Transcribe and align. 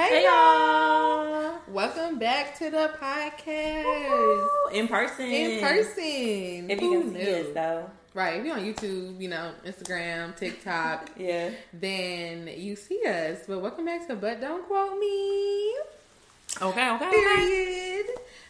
Hey, 0.00 0.24
y'all! 0.24 1.58
Welcome 1.68 2.18
back 2.18 2.56
to 2.58 2.70
the 2.70 2.90
podcast 2.98 4.72
in 4.72 4.88
person. 4.88 5.26
in 5.26 5.60
person. 5.60 6.70
If 6.70 6.80
Who 6.80 6.90
you 6.90 7.00
can 7.02 7.12
see 7.12 7.34
us 7.34 7.46
though, 7.52 7.90
right? 8.14 8.40
If 8.40 8.46
you're 8.46 8.56
on 8.56 8.64
YouTube, 8.64 9.20
you 9.20 9.28
know, 9.28 9.52
Instagram, 9.62 10.34
TikTok, 10.38 11.10
yeah. 11.18 11.50
then 11.74 12.48
you 12.56 12.76
see 12.76 13.02
us. 13.06 13.40
But 13.46 13.60
welcome 13.60 13.84
back 13.84 14.08
to 14.08 14.16
But 14.16 14.40
Don't 14.40 14.66
Quote 14.66 14.98
Me. 14.98 15.76
Okay, 16.62 16.90
okay, 16.94 17.10
Period. 17.10 18.06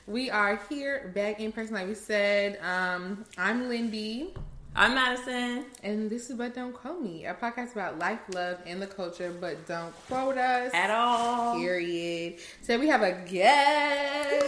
We 0.07 0.31
are 0.31 0.61
here 0.69 1.11
back 1.17 1.41
in 1.41 1.51
person, 1.51 1.75
like 1.75 1.89
we 1.89 1.95
said. 1.95 2.61
Um, 2.63 3.25
I'm 3.37 3.69
Lindy. 3.69 4.35
I'm 4.75 4.95
Madison. 4.95 5.65
And 5.83 6.09
this 6.09 6.31
is 6.31 6.37
But 6.37 6.55
Don't 6.55 6.73
Quote 6.73 7.03
Me, 7.03 7.25
a 7.27 7.35
podcast 7.35 7.73
about 7.73 7.99
life, 7.99 8.21
love, 8.35 8.59
and 8.67 8.81
the 8.81 8.87
culture, 8.87 9.35
but 9.39 9.67
don't 9.67 9.93
quote 10.07 10.39
us. 10.39 10.73
At 10.73 10.91
all. 10.91 11.59
Period. 11.59 12.37
So 12.63 12.79
we 12.79 12.89
have 12.89 13.03
a 13.03 13.13
guest. 13.29 14.43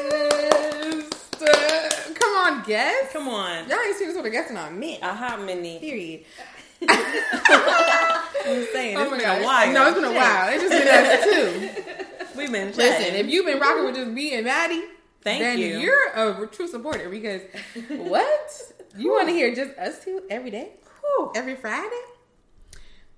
Uh, 1.43 1.91
come 2.15 2.33
on, 2.37 2.63
guest. 2.65 3.13
Come 3.13 3.29
on. 3.29 3.69
Y'all 3.69 3.79
ain't 3.85 3.97
seen 3.97 4.09
this 4.09 4.17
with 4.17 4.27
a 4.27 4.31
guest 4.31 4.51
in 4.51 4.57
a 4.57 4.71
minute. 4.71 5.01
A 5.03 5.13
hot 5.13 5.43
minute. 5.43 5.81
Period. 5.81 6.25
I'm 6.89 8.67
saying 8.73 8.97
Oh 8.97 9.03
it's 9.03 9.11
my 9.11 9.17
been 9.17 9.21
gosh. 9.27 9.41
a 9.41 9.45
while. 9.45 9.73
No, 9.73 9.87
it's 9.89 9.95
been 9.95 10.05
a 10.05 10.13
while. 10.13 10.49
It's 10.53 10.63
just 10.63 10.85
been 10.85 10.89
us 10.89 11.25
too. 11.25 12.39
We've 12.39 12.51
been 12.53 12.73
Listen, 12.75 13.15
if 13.17 13.27
you've 13.29 13.47
been 13.47 13.59
rocking 13.59 13.85
with 13.85 13.95
just 13.97 14.09
me 14.11 14.35
and 14.35 14.45
Maddie, 14.47 14.83
Thank 15.23 15.41
then 15.43 15.59
you. 15.59 15.79
you're 15.79 16.09
a 16.15 16.47
true 16.49 16.67
supporter 16.67 17.09
because 17.09 17.43
what? 17.89 18.72
You 18.97 19.13
want 19.13 19.29
to 19.29 19.35
hear 19.35 19.55
just 19.55 19.77
us 19.79 20.05
two 20.05 20.23
every 20.29 20.51
day? 20.51 20.73
Whew. 21.01 21.33
every 21.35 21.57
Friday. 21.57 22.03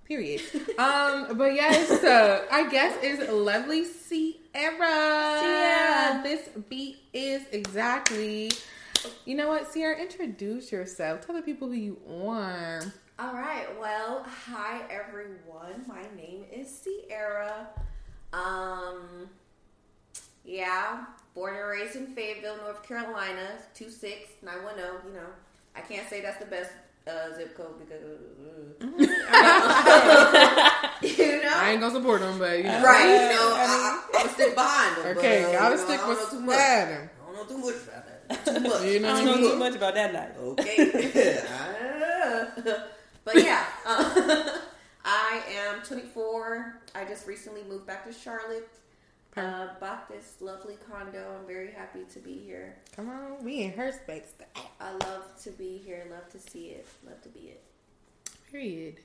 Period. 0.05 0.41
um, 0.79 1.37
but 1.37 1.55
yes, 1.55 2.01
so 2.01 2.47
our 2.51 2.69
guest 2.69 3.03
is 3.03 3.29
lovely 3.29 3.85
Sierra. 3.85 5.41
Sierra. 5.41 6.21
This 6.23 6.49
beat 6.69 6.99
is 7.13 7.43
exactly. 7.53 8.53
You 9.25 9.35
know 9.35 9.49
what, 9.49 9.71
Sierra? 9.73 9.99
Introduce 10.01 10.71
yourself. 10.71 11.27
Tell 11.27 11.35
the 11.35 11.43
people 11.43 11.69
who 11.69 11.75
you 11.75 11.99
are. 12.23 12.83
All 13.19 13.35
right. 13.35 13.67
Well, 13.81 14.27
hi 14.47 14.83
everyone. 14.91 15.85
My 15.87 16.03
name 16.17 16.45
is 16.53 16.69
Sierra. 16.69 17.69
Um, 18.33 19.29
yeah, 20.45 21.05
born 21.35 21.57
and 21.57 21.67
raised 21.67 21.97
in 21.97 22.15
Fayetteville, 22.15 22.59
North 22.59 22.83
Carolina, 22.87 23.59
two 23.75 23.91
six 23.91 24.29
nine 24.43 24.63
one 24.65 24.77
zero. 24.77 25.01
You 25.07 25.15
know, 25.15 25.27
I 25.77 25.81
can't 25.81 26.09
say 26.09 26.21
that's 26.21 26.39
the 26.39 26.47
best 26.47 26.71
uh, 27.07 27.35
zip 27.37 27.57
code 27.57 27.79
because 27.79 28.03
you 28.81 29.07
know, 31.43 31.53
I 31.55 31.71
ain't 31.73 31.81
gonna 31.81 31.95
support 31.95 32.21
them, 32.21 32.39
but 32.39 32.57
you 32.59 32.65
know. 32.65 32.83
right? 32.83 33.05
You 33.05 33.29
know, 33.35 33.53
I, 33.55 33.67
I, 33.67 33.69
I'm 34.07 34.13
gonna 34.13 34.29
stick 34.35 34.55
behind 34.55 34.97
them. 34.97 35.07
Okay, 35.19 35.43
but, 35.43 35.49
uh, 35.49 35.53
gotta 35.53 35.75
you 35.75 35.81
know, 35.81 35.87
stick 35.87 36.01
I 36.01 36.07
don't 36.07 36.09
with 36.09 36.19
know 36.19 36.31
too 36.31 36.41
much. 36.47 36.59
Adam. 36.59 37.11
I 37.21 37.23
don't 37.27 37.37
know 37.37 37.47
too 37.57 37.59
much 37.59 37.75
about 37.83 38.03
that. 38.07 38.45
Too 38.45 38.61
much. 38.69 38.83
You 38.85 39.01
know 39.01 39.15
I 39.15 39.17
don't 39.25 39.41
know 39.41 39.51
too 39.51 39.57
much 39.57 39.75
about 39.77 39.95
that 39.95 40.13
life. 40.15 40.37
Okay. 40.39 41.41
but 43.25 43.35
yeah, 43.43 43.65
uh, 43.87 44.59
I 45.05 45.43
am 45.69 45.83
24. 45.83 46.81
I 46.95 47.05
just 47.05 47.27
recently 47.27 47.63
moved 47.69 47.87
back 47.87 48.05
to 48.07 48.13
Charlotte. 48.13 48.69
Uh, 49.37 49.67
bought 49.81 50.09
this 50.09 50.37
lovely 50.41 50.77
condo. 50.89 51.37
I'm 51.39 51.47
very 51.47 51.73
happy 51.73 52.05
to 52.13 52.19
be 52.21 52.35
here. 52.35 52.77
Come 52.95 53.09
on, 53.09 53.45
we 53.45 53.63
in 53.63 53.73
her 53.73 53.91
space. 53.91 54.33
I 54.81 54.93
love 54.93 55.25
to 55.43 55.51
be 55.51 55.79
here. 55.85 56.07
Love 56.09 56.29
to 56.31 56.39
see 56.39 56.67
it. 56.67 56.87
Love 57.05 57.21
to 57.23 57.29
be 57.31 57.41
it. 57.41 57.63
Period. 58.53 59.01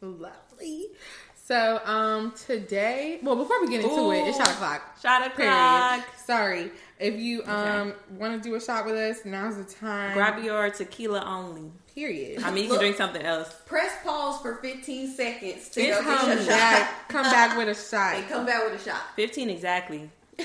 Lovely. 0.00 0.88
So, 1.36 1.80
um, 1.84 2.32
today, 2.32 3.20
well, 3.22 3.36
before 3.36 3.60
we 3.60 3.68
get 3.68 3.84
into 3.84 3.94
Ooh. 3.94 4.10
it, 4.12 4.26
it's 4.28 4.38
shot 4.38 4.50
o'clock. 4.50 4.96
Shot 5.02 5.36
Period. 5.36 5.52
o'clock. 5.52 6.06
Sorry. 6.24 6.70
If 6.98 7.16
you 7.18 7.44
um 7.44 7.94
want 8.10 8.42
to 8.42 8.48
do 8.48 8.54
a 8.56 8.60
shot 8.60 8.86
with 8.86 8.94
us, 8.94 9.24
now's 9.24 9.56
the 9.56 9.64
time. 9.64 10.14
Grab 10.14 10.42
your 10.42 10.70
tequila 10.70 11.24
only. 11.24 11.70
Period. 11.94 12.42
I 12.42 12.50
mean, 12.50 12.64
you 12.64 12.70
can 12.70 12.78
drink 12.78 12.96
something 12.96 13.22
else. 13.22 13.52
Press 13.66 13.92
pause 14.04 14.40
for 14.40 14.56
15 14.56 15.08
seconds 15.14 15.68
to 15.70 15.80
It's 15.80 15.96
go 15.98 16.02
come 16.04 16.26
get 16.26 16.36
your 16.36 16.44
shot 16.46 16.48
back, 16.48 17.08
come 17.08 17.22
back 17.24 17.58
with 17.58 17.68
a 17.68 17.74
shot. 17.74 18.14
and 18.16 18.28
come 18.28 18.46
back 18.46 18.64
with 18.70 18.80
a 18.80 18.84
shot. 18.84 19.00
15 19.16 19.50
exactly. 19.50 20.10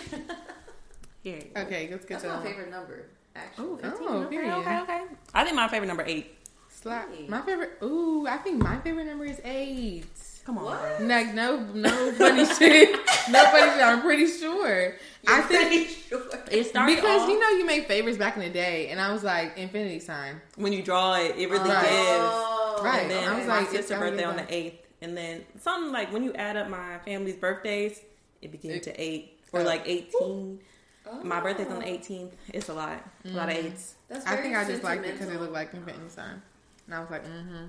Here. 1.23 1.41
Okay, 1.57 1.87
let's 1.91 2.05
get 2.05 2.21
That's 2.21 2.23
to 2.23 2.29
my 2.29 2.43
favorite 2.43 2.69
number, 2.69 3.05
actually. 3.35 3.65
Ooh, 3.65 3.77
15. 3.81 4.07
Oh, 4.07 4.17
okay, 4.23 4.29
period. 4.29 4.53
okay, 4.57 4.79
okay. 4.81 5.01
I 5.33 5.43
think 5.43 5.55
my 5.55 5.67
favorite 5.67 5.87
number 5.87 6.03
eight. 6.05 6.35
slap. 6.69 7.09
My 7.27 7.41
favorite. 7.41 7.77
Ooh, 7.83 8.27
I 8.27 8.37
think 8.37 8.61
my 8.61 8.79
favorite 8.81 9.05
number 9.05 9.25
is 9.25 9.39
eight. 9.43 10.05
Come 10.45 10.59
on. 10.59 10.65
What? 10.65 11.01
Like 11.01 11.33
no, 11.33 11.57
no 11.73 12.11
funny 12.17 12.45
shit. 12.45 12.91
No 13.31 13.43
funny 13.45 13.71
shit. 13.71 13.81
I'm 13.83 14.01
pretty 14.01 14.27
sure. 14.27 14.95
I 15.27 15.37
You're 15.39 15.43
think 15.47 15.67
pretty 15.69 15.85
sure. 15.87 16.21
It 16.51 16.65
started 16.65 16.95
because 16.95 17.21
off- 17.23 17.29
you 17.29 17.39
know 17.39 17.49
you 17.49 17.65
made 17.65 17.85
favorites 17.85 18.17
back 18.17 18.35
in 18.37 18.43
the 18.43 18.49
day, 18.49 18.89
and 18.89 18.99
I 18.99 19.11
was 19.11 19.23
like 19.23 19.57
infinity 19.57 19.99
sign. 19.99 20.41
when 20.55 20.71
you 20.73 20.83
draw 20.83 21.15
it, 21.15 21.35
it 21.37 21.49
really 21.49 21.69
Right. 21.69 21.81
gives. 21.81 21.93
Oh, 21.93 22.81
Right. 22.83 23.01
And 23.03 23.11
then 23.11 23.27
I 23.29 23.37
was 23.37 23.47
my 23.47 23.53
like, 23.59 23.63
it's 23.67 23.87
sister's 23.87 23.99
birthday 23.99 24.23
on 24.23 24.35
the 24.35 24.53
eighth, 24.53 24.85
and 25.01 25.15
then 25.17 25.45
something 25.61 25.91
like 25.91 26.11
when 26.13 26.23
you 26.23 26.33
add 26.33 26.57
up 26.57 26.69
my 26.69 26.99
family's 27.05 27.35
birthdays, 27.37 28.01
it 28.41 28.51
became 28.51 28.71
It- 28.71 28.83
to 28.83 29.01
eight 29.01 29.39
or 29.51 29.61
Oh. 29.61 29.63
like 29.63 29.83
eighteen. 29.85 30.59
Oh. 31.07 31.23
My 31.23 31.39
birthday's 31.39 31.67
on 31.67 31.79
the 31.79 31.87
eighteenth. 31.87 32.33
It's 32.53 32.69
a 32.69 32.73
lot, 32.73 33.03
a 33.25 33.29
lot 33.29 33.49
of 33.49 33.55
eights. 33.55 33.95
That's 34.07 34.25
I 34.25 34.37
think 34.37 34.55
I 34.55 34.65
just 34.65 34.83
liked 34.83 35.01
it 35.05 35.13
because 35.13 35.27
it 35.27 35.31
sentimental. 35.33 35.41
looked 35.43 35.53
like 35.53 35.73
infinity 35.73 36.09
sign, 36.09 36.41
and 36.87 36.95
I 36.95 36.99
was 36.99 37.09
like, 37.11 37.23
mm-hmm. 37.25 37.65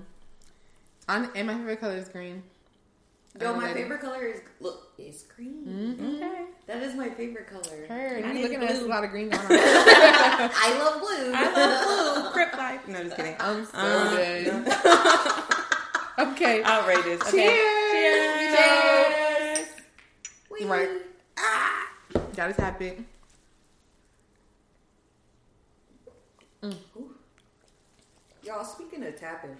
On, 1.09 1.29
and 1.35 1.47
my 1.47 1.53
favorite 1.53 1.79
color 1.79 1.95
is 1.95 2.09
green. 2.09 2.43
Yo, 3.39 3.53
my 3.55 3.73
favorite 3.73 4.01
color 4.01 4.23
is 4.25 4.41
look 4.59 4.91
is 4.97 5.23
green. 5.35 5.63
Mm-hmm. 5.99 6.15
Okay. 6.23 6.45
That 6.65 6.81
is 6.83 6.95
my 6.95 7.09
favorite 7.09 7.47
color. 7.47 7.85
Heard. 7.87 8.25
You 8.25 8.33
need 8.33 8.43
looking 8.43 8.63
at 8.63 8.71
us, 8.71 8.81
a 8.81 8.85
lot 8.87 9.03
of 9.03 9.11
green 9.11 9.29
going 9.29 9.41
on. 9.41 9.47
I 9.51 10.75
love 10.79 10.99
blue. 11.01 11.31
I 11.33 11.51
love 11.53 12.23
blue. 12.23 12.31
Crip 12.31 12.53
life. 12.57 12.87
No, 12.87 13.03
just 13.03 13.15
kidding. 13.15 13.35
I'm 13.39 13.65
so 13.65 13.77
Um, 13.77 14.15
dead. 14.15 14.47
okay. 16.31 16.63
Outrageous. 16.63 17.21
Okay. 17.27 17.47
Cheers. 17.91 18.57
Cheers. 18.57 19.67
Whee! 20.49 20.65
Right. 20.65 20.89
Ah, 21.37 21.87
gotta 22.35 22.53
tap 22.53 22.81
it. 22.81 22.99
Y'all, 28.43 28.63
speaking 28.63 29.03
of 29.05 29.15
tapping, 29.19 29.55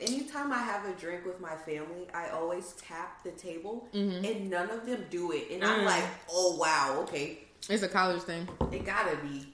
anytime 0.00 0.52
I 0.52 0.58
have 0.58 0.84
a 0.86 0.92
drink 0.92 1.24
with 1.26 1.40
my 1.40 1.54
family, 1.56 2.06
I 2.14 2.28
always 2.30 2.72
tap 2.80 3.22
the 3.24 3.30
table, 3.32 3.88
Mm-hmm. 3.94 4.24
and 4.24 4.50
none 4.50 4.70
of 4.70 4.86
them 4.86 5.04
do 5.10 5.32
it. 5.32 5.48
And 5.50 5.62
Mm. 5.62 5.66
I'm 5.68 5.84
like, 5.84 6.04
oh 6.30 6.56
wow, 6.56 6.98
okay, 7.02 7.38
It's 7.68 7.82
a 7.82 7.88
college 7.88 8.22
thing. 8.22 8.48
it 8.72 8.84
gotta 8.84 9.16
be. 9.16 9.46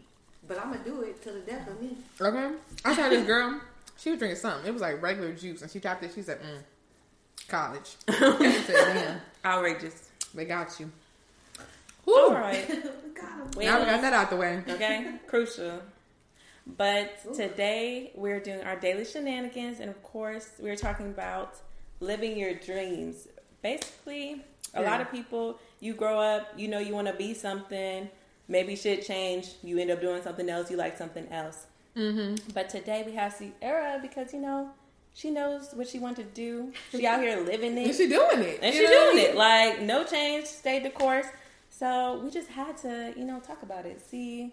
But 0.47 0.59
I'm 0.59 0.71
gonna 0.73 0.85
do 0.85 1.01
it 1.03 1.23
to 1.23 1.31
the 1.33 1.41
death 1.41 1.67
of 1.69 1.81
me. 1.81 1.97
Okay. 2.21 2.51
I 2.85 2.95
saw 2.95 3.09
this 3.09 3.27
girl. 3.27 3.61
She 3.97 4.11
was 4.11 4.19
drinking 4.19 4.41
something. 4.41 4.67
It 4.67 4.73
was 4.73 4.83
like 4.83 5.01
regular 5.01 5.33
juice, 5.33 5.63
and 5.63 5.71
she 5.71 5.79
tapped 5.79 6.03
it. 6.03 6.11
She 6.13 6.21
said, 6.23 6.41
mm, 6.43 6.59
"College." 7.49 7.95
I 8.09 8.63
said, 8.67 8.75
"Damn, 8.95 9.21
Outrageous. 9.45 10.11
they 10.35 10.45
got 10.45 10.79
you." 10.81 10.91
All 12.07 12.31
Whew. 12.31 12.35
right. 12.37 12.69
God, 13.15 13.55
Wait. 13.55 13.67
Now 13.67 13.79
we 13.79 13.87
got 13.87 14.01
that 14.03 14.13
out 14.13 14.31
the 14.31 14.37
way. 14.37 14.63
Okay, 14.69 15.13
crucial. 15.29 15.81
But 16.67 17.35
today 17.35 18.11
we're 18.15 18.41
doing 18.41 18.63
our 18.63 18.77
daily 18.77 19.05
shenanigans, 19.05 19.81
and 19.81 19.91
of 19.91 20.03
course, 20.03 20.51
we're 20.59 20.77
talking 20.77 21.07
about 21.11 21.57
living 22.01 22.39
your 22.39 22.55
dreams. 22.55 23.29
Basically, 23.63 24.43
a 24.75 24.83
lot 24.83 25.01
of 25.01 25.11
people, 25.11 25.59
you 25.81 25.95
grow 25.95 26.19
up, 26.19 26.49
you 26.57 26.69
know, 26.69 26.79
you 26.79 26.95
want 26.95 27.07
to 27.07 27.13
be 27.15 27.35
something. 27.35 28.09
Maybe 28.49 28.77
shit 28.77 29.07
change. 29.07 29.53
You 29.63 29.79
end 29.79 29.91
up 29.91 30.01
doing 30.01 30.23
something 30.23 30.49
else. 30.49 30.71
You 30.71 30.77
like 30.77 30.99
something 30.99 31.27
else. 31.31 31.67
Mm-hmm. 31.97 32.51
But 32.53 32.69
today 32.69 33.03
we 33.07 33.13
have 33.13 33.33
Sierra 33.33 33.99
because 34.03 34.35
you 34.35 34.41
know 34.41 34.71
she 35.15 35.31
knows 35.31 35.71
what 35.75 35.87
she 35.89 35.99
wants 35.99 36.19
to 36.19 36.25
do. 36.27 36.73
She 36.91 37.07
out 37.07 37.21
here 37.21 37.41
living 37.47 37.79
And 37.79 37.87
it, 37.91 37.95
she 37.95 38.09
doing 38.09 38.41
it. 38.41 38.59
and 38.63 38.75
she 38.75 38.87
doing 38.87 39.19
it. 39.19 39.37
Like 39.37 39.81
no 39.81 40.05
change, 40.05 40.47
stayed 40.47 40.85
the 40.85 40.91
course. 40.91 41.27
So 41.71 42.21
we 42.23 42.31
just 42.31 42.49
had 42.49 42.77
to, 42.79 43.15
you 43.17 43.25
know, 43.25 43.41
talk 43.41 43.63
about 43.63 43.87
it. 43.87 44.01
See, 44.01 44.53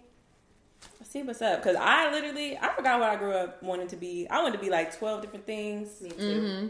see 1.03 1.23
what's 1.23 1.41
up. 1.41 1.61
Because 1.61 1.75
I 1.79 2.11
literally, 2.11 2.57
I 2.57 2.69
forgot 2.73 2.99
what 2.99 3.09
I 3.09 3.15
grew 3.17 3.33
up 3.33 3.61
wanting 3.63 3.87
to 3.89 3.95
be. 3.95 4.27
I 4.29 4.41
wanted 4.41 4.57
to 4.57 4.63
be 4.63 4.69
like 4.69 4.97
twelve 4.97 5.21
different 5.21 5.45
things, 5.45 6.01
me 6.01 6.09
too. 6.11 6.15
Mm-hmm. 6.17 6.67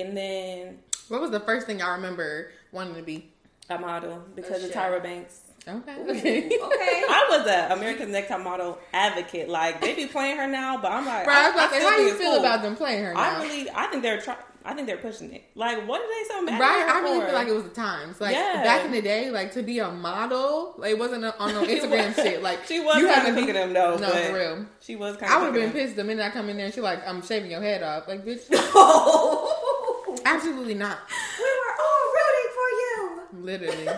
and 0.00 0.16
then 0.16 0.78
What 1.08 1.20
was 1.20 1.30
the 1.30 1.40
first 1.40 1.66
thing 1.66 1.80
I 1.82 1.92
remember 1.92 2.52
wanting 2.72 2.94
to 2.96 3.02
be? 3.02 3.30
a 3.68 3.78
model 3.78 4.20
because 4.34 4.64
Oh, 4.64 4.66
of. 4.66 4.72
Tyra 4.72 5.00
Banks. 5.00 5.42
Okay. 5.68 5.94
Ooh, 5.96 6.10
Okay. 6.10 6.38
okay. 6.46 6.58
I 6.58 7.26
was 7.30 7.46
a 7.46 7.72
American 7.72 8.10
Next 8.10 8.26
Top 8.28 8.40
Model 8.40 8.78
advocate. 8.92 9.48
Like 9.48 9.80
they 9.80 9.94
be 9.94 10.06
playing 10.06 10.38
her 10.38 10.48
now, 10.48 10.78
but 10.82 10.90
I'm 10.90 11.06
like, 11.06 11.24
Bro, 11.24 11.34
I 11.34 11.42
was 11.46 11.54
about 11.54 11.68
to 11.68 11.74
say, 11.76 11.82
how 11.84 11.96
think 11.96 12.08
you 12.10 12.14
feel 12.18 12.30
cool. 12.32 12.40
about 12.40 12.62
them 12.62 12.74
playing 12.74 13.04
her 13.04 13.14
now? 13.14 13.20
I 13.38 13.42
really, 13.42 13.70
I 13.70 13.86
think 13.86 14.02
they're 14.02 14.20
trying. 14.20 14.38
I 14.64 14.74
think 14.74 14.86
they're 14.86 14.98
pushing 14.98 15.32
it. 15.32 15.44
Like, 15.54 15.88
what 15.88 16.00
are 16.02 16.06
they 16.06 16.28
so 16.28 16.42
mad 16.42 16.60
Right, 16.60 16.86
I 16.94 17.00
really 17.00 17.20
for? 17.20 17.26
feel 17.26 17.34
like 17.34 17.48
it 17.48 17.54
was 17.54 17.64
the 17.64 17.70
times. 17.70 18.20
Like 18.20 18.34
Yeah. 18.34 18.62
back 18.62 18.84
in 18.84 18.92
the 18.92 19.00
day, 19.00 19.30
like 19.30 19.52
to 19.54 19.62
be 19.62 19.78
a 19.78 19.90
model, 19.90 20.74
like 20.76 20.90
it 20.92 20.98
wasn't 20.98 21.24
on 21.24 21.52
no 21.54 21.62
Instagram 21.66 22.14
shit. 22.14 22.42
Like 22.42 22.66
she 22.66 22.80
was 22.80 22.96
you 22.96 23.06
kind 23.06 23.20
had 23.22 23.28
of 23.30 23.34
to 23.34 23.34
be- 23.34 23.40
picking 23.40 23.54
them 23.54 23.72
though. 23.72 23.96
No, 23.96 24.10
but 24.10 24.24
for 24.26 24.34
real. 24.34 24.66
She 24.80 24.96
was 24.96 25.16
kind 25.16 25.32
I 25.32 25.38
would 25.38 25.46
have 25.46 25.54
been 25.54 25.72
pissed 25.72 25.96
the 25.96 26.04
minute 26.04 26.22
I 26.24 26.30
come 26.30 26.48
in 26.50 26.56
there 26.56 26.66
and 26.66 26.74
she 26.74 26.80
like, 26.80 27.06
I'm 27.08 27.22
shaving 27.22 27.50
your 27.50 27.62
head 27.62 27.82
off. 27.82 28.06
Like, 28.06 28.24
bitch, 28.24 28.44
absolutely 30.26 30.74
not. 30.74 30.98
we 31.38 31.44
were 31.44 31.74
all 31.80 32.12
rooting 32.14 32.50
for 32.54 32.68
you. 32.80 33.20
Literally. 33.44 33.88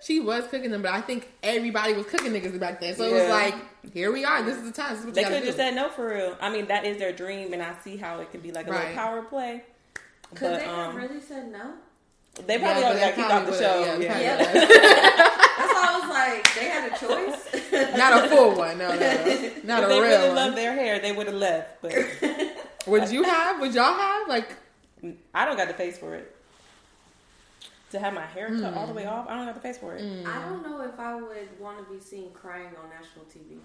she 0.00 0.20
was 0.20 0.46
cooking 0.48 0.70
them, 0.70 0.82
but 0.82 0.92
I 0.92 1.00
think 1.00 1.28
everybody 1.42 1.94
was 1.94 2.06
cooking 2.06 2.32
niggas 2.32 2.58
back 2.60 2.80
then. 2.80 2.94
So 2.94 3.04
it 3.04 3.12
was 3.12 3.28
like, 3.28 3.54
here 3.92 4.12
we 4.12 4.24
are. 4.24 4.42
This 4.42 4.56
is 4.58 4.64
the 4.64 4.72
time. 4.72 4.90
This 4.90 5.00
is 5.00 5.06
what 5.06 5.14
They 5.14 5.24
could 5.24 5.32
have 5.34 5.44
just 5.44 5.56
said 5.58 5.74
no 5.74 5.88
for 5.88 6.08
real. 6.08 6.36
I 6.40 6.50
mean, 6.50 6.66
that 6.68 6.84
is 6.84 6.98
their 6.98 7.12
dream, 7.12 7.52
and 7.52 7.62
I 7.62 7.74
see 7.82 7.96
how 7.96 8.20
it 8.20 8.30
can 8.30 8.40
be 8.40 8.52
like 8.52 8.68
a 8.68 8.70
Right. 8.70 8.88
little 8.88 8.94
power 8.94 9.22
play. 9.22 9.64
Could 10.34 10.50
But 10.50 10.58
they 10.60 10.64
have 10.64 10.88
um, 10.90 10.96
really 10.96 11.20
said 11.20 11.50
no? 11.52 11.74
they 12.46 12.58
probably 12.58 12.82
Yeah, 12.82 12.88
all 12.88 12.92
but 12.94 13.00
got 13.00 13.14
kicked 13.14 13.30
off 13.30 13.46
the 13.46 13.58
show. 13.58 13.84
Yeah, 13.84 13.98
yeah, 13.98 14.18
Yeah. 14.20 14.36
That's 15.58 15.72
why 15.74 15.86
I 15.86 16.00
was 16.00 16.08
like, 16.10 16.54
they 16.54 16.64
had 16.64 16.92
a 16.92 16.98
choice. 16.98 17.96
Not 17.98 18.24
a 18.24 18.28
full 18.28 18.54
one. 18.56 18.78
No, 18.78 18.88
no, 18.88 18.98
no. 18.98 19.50
Not 19.64 19.82
if 19.82 19.84
a 19.84 19.88
they 19.88 20.00
real 20.00 20.02
really 20.02 20.26
one. 20.28 20.36
loved 20.36 20.56
their 20.56 20.72
hair, 20.74 20.98
they 20.98 21.12
would 21.12 21.26
have 21.26 21.36
left. 21.36 21.82
But 21.82 21.92
Would 22.86 23.10
you 23.10 23.22
have? 23.24 23.60
Would 23.60 23.74
y'all 23.74 23.92
have? 23.94 24.28
Like, 24.28 24.56
I 25.34 25.44
don't 25.44 25.56
got 25.56 25.68
the 25.68 25.74
face 25.74 25.98
for 25.98 26.14
it. 26.14 26.34
To 27.90 27.98
have 27.98 28.14
my 28.14 28.24
hair 28.24 28.48
cut 28.58 28.72
all 28.74 28.86
the 28.86 28.94
way 28.94 29.04
off, 29.04 29.26
I 29.28 29.36
don't 29.36 29.44
got 29.44 29.54
the 29.54 29.60
face 29.60 29.76
for 29.76 29.94
it. 29.94 30.02
Mm. 30.02 30.24
I 30.26 30.48
don't 30.48 30.62
know 30.62 30.80
if 30.80 30.98
I 30.98 31.14
would 31.14 31.60
want 31.60 31.86
to 31.86 31.92
be 31.92 32.00
seen 32.00 32.30
crying 32.32 32.68
on 32.82 32.88
national 32.88 33.26
TV. 33.26 33.58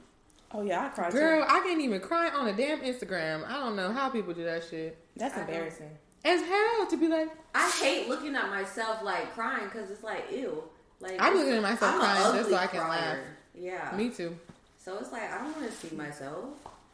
Oh 0.51 0.61
yeah, 0.63 0.85
I 0.85 0.89
cried 0.89 1.13
girl, 1.13 1.41
too. 1.41 1.45
I 1.47 1.61
can't 1.61 1.79
even 1.79 2.01
cry 2.01 2.29
on 2.29 2.47
a 2.49 2.53
damn 2.53 2.81
Instagram. 2.81 3.45
I 3.47 3.53
don't 3.53 3.77
know 3.77 3.93
how 3.93 4.09
people 4.09 4.33
do 4.33 4.43
that 4.43 4.65
shit. 4.69 4.97
That's 5.15 5.33
I 5.35 5.39
don't- 5.39 5.47
embarrassing. 5.49 5.91
As 6.25 6.41
hell 6.41 6.87
to 6.89 6.97
be 6.97 7.07
like, 7.07 7.29
I 7.55 7.69
hate 7.71 8.09
looking 8.09 8.35
at 8.35 8.49
myself 8.49 9.01
like 9.03 9.33
crying 9.33 9.65
because 9.65 9.89
it's 9.89 10.03
like 10.03 10.25
ew. 10.31 10.63
Like 10.99 11.17
I'm 11.19 11.35
looking 11.35 11.53
at 11.53 11.61
myself 11.61 11.93
I'm 11.95 11.99
crying 11.99 12.37
just 12.37 12.49
so 12.49 12.55
I 12.55 12.67
can 12.67 12.87
laugh. 12.87 13.17
Yeah. 13.55 13.93
me 13.95 14.09
too. 14.09 14.37
So 14.77 14.97
it's 14.99 15.11
like 15.11 15.31
I 15.31 15.37
don't 15.43 15.55
want 15.55 15.69
to 15.69 15.71
see 15.71 15.95
myself. 15.95 16.45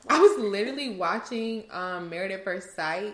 I 0.10 0.20
was 0.20 0.38
literally 0.44 0.96
watching 0.96 1.64
um 1.72 2.10
Married 2.10 2.32
at 2.32 2.44
First 2.44 2.76
Sight 2.76 3.14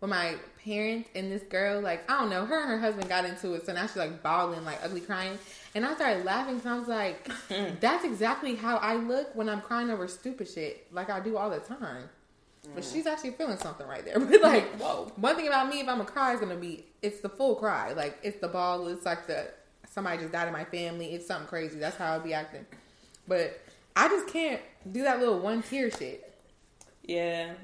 with 0.00 0.10
my 0.10 0.34
parents 0.64 1.10
and 1.14 1.30
this 1.30 1.42
girl, 1.42 1.80
like, 1.80 2.10
I 2.10 2.20
don't 2.20 2.30
know, 2.30 2.46
her 2.46 2.60
and 2.60 2.70
her 2.70 2.78
husband 2.78 3.08
got 3.08 3.24
into 3.24 3.54
it, 3.54 3.66
so 3.66 3.72
now 3.72 3.86
she's 3.86 3.96
like 3.96 4.22
bawling, 4.22 4.64
like 4.64 4.78
ugly 4.82 5.00
crying. 5.00 5.38
And 5.74 5.84
I 5.84 5.94
started 5.94 6.24
laughing 6.24 6.56
because 6.56 6.70
I 6.70 6.78
was 6.78 6.88
like, 6.88 7.30
that's 7.80 8.04
exactly 8.04 8.54
how 8.54 8.76
I 8.76 8.96
look 8.96 9.34
when 9.34 9.48
I'm 9.48 9.60
crying 9.60 9.90
over 9.90 10.08
stupid 10.08 10.48
shit, 10.48 10.86
like 10.92 11.10
I 11.10 11.20
do 11.20 11.36
all 11.36 11.50
the 11.50 11.58
time. 11.60 12.08
But 12.74 12.84
mm. 12.84 12.92
she's 12.92 13.06
actually 13.06 13.32
feeling 13.32 13.58
something 13.58 13.86
right 13.86 14.04
there. 14.04 14.20
But 14.20 14.42
like, 14.42 14.76
whoa. 14.76 15.12
One 15.16 15.36
thing 15.36 15.48
about 15.48 15.68
me, 15.68 15.80
if 15.80 15.88
I'm 15.88 16.00
a 16.00 16.04
cry, 16.04 16.34
is 16.34 16.40
gonna 16.40 16.56
be 16.56 16.84
it's 17.02 17.20
the 17.20 17.28
full 17.28 17.54
cry. 17.56 17.92
Like 17.92 18.18
it's 18.22 18.40
the 18.40 18.48
ball, 18.48 18.86
it's 18.88 19.06
like 19.06 19.26
the 19.26 19.48
somebody 19.90 20.18
just 20.18 20.32
died 20.32 20.46
in 20.46 20.52
my 20.52 20.64
family, 20.64 21.14
it's 21.14 21.26
something 21.26 21.48
crazy. 21.48 21.78
That's 21.78 21.96
how 21.96 22.12
I'll 22.12 22.20
be 22.20 22.34
acting. 22.34 22.66
But 23.26 23.60
I 23.96 24.08
just 24.08 24.28
can't 24.28 24.60
do 24.90 25.02
that 25.02 25.18
little 25.18 25.38
one 25.40 25.62
tear 25.62 25.90
shit. 25.90 26.26
Yeah, 27.04 27.54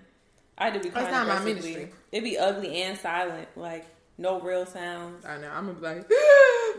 I 0.59 0.71
do 0.71 0.81
be 0.81 0.89
That's 0.89 1.11
not 1.11 1.29
my 1.29 1.45
ministry. 1.45 1.91
It'd 2.11 2.25
be 2.25 2.39
ugly 2.39 2.83
and 2.83 2.99
silent, 2.99 3.49
like 3.57 3.87
no 4.19 4.41
real 4.41 4.67
sounds. 4.67 5.25
I 5.25 5.39
know. 5.39 5.51
I'm 5.51 5.67
gonna 5.67 5.79
be 5.79 5.87
like, 5.87 6.11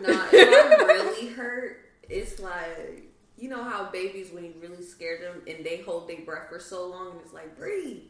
Nah, 0.01 0.27
if 0.31 0.81
I'm 0.81 0.87
really 0.87 1.27
hurt, 1.29 1.77
it's 2.09 2.39
like 2.39 3.06
you 3.37 3.49
know 3.49 3.63
how 3.63 3.89
babies 3.91 4.31
when 4.31 4.43
you 4.43 4.53
really 4.59 4.83
scare 4.83 5.19
them 5.19 5.41
and 5.47 5.65
they 5.65 5.77
hold 5.77 6.07
their 6.07 6.21
breath 6.21 6.49
for 6.49 6.59
so 6.59 6.87
long 6.87 7.11
and 7.11 7.21
it's 7.21 7.33
like 7.33 7.57
breathe. 7.57 8.01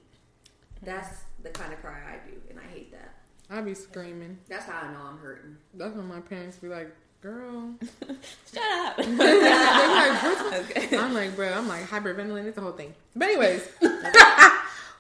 That's 0.84 1.24
the 1.44 1.50
kind 1.50 1.74
of 1.74 1.82
cry 1.82 1.98
I 1.98 2.30
do, 2.30 2.36
and 2.50 2.60
I 2.60 2.64
hate 2.64 2.92
that. 2.92 3.16
I'll 3.50 3.64
be 3.64 3.74
screaming. 3.74 4.38
That's 4.48 4.66
how 4.66 4.88
I 4.88 4.92
know 4.92 5.00
I'm 5.02 5.18
hurting. 5.18 5.58
That's 5.74 5.96
when 5.96 6.08
my 6.08 6.20
parents 6.20 6.58
be 6.58 6.68
like, 6.68 6.96
"Girl," 7.22 7.76
Shut 8.54 8.64
up. 8.64 8.98
Like, 9.08 10.54
okay. 10.54 10.98
I'm 10.98 11.14
like, 11.14 11.36
"Bro, 11.36 11.54
I'm 11.54 11.68
like 11.68 11.88
hyperventilating. 11.90 12.46
It's 12.46 12.56
the 12.56 12.62
whole 12.62 12.74
thing." 12.74 12.94
But 13.16 13.30
anyways, 13.30 13.68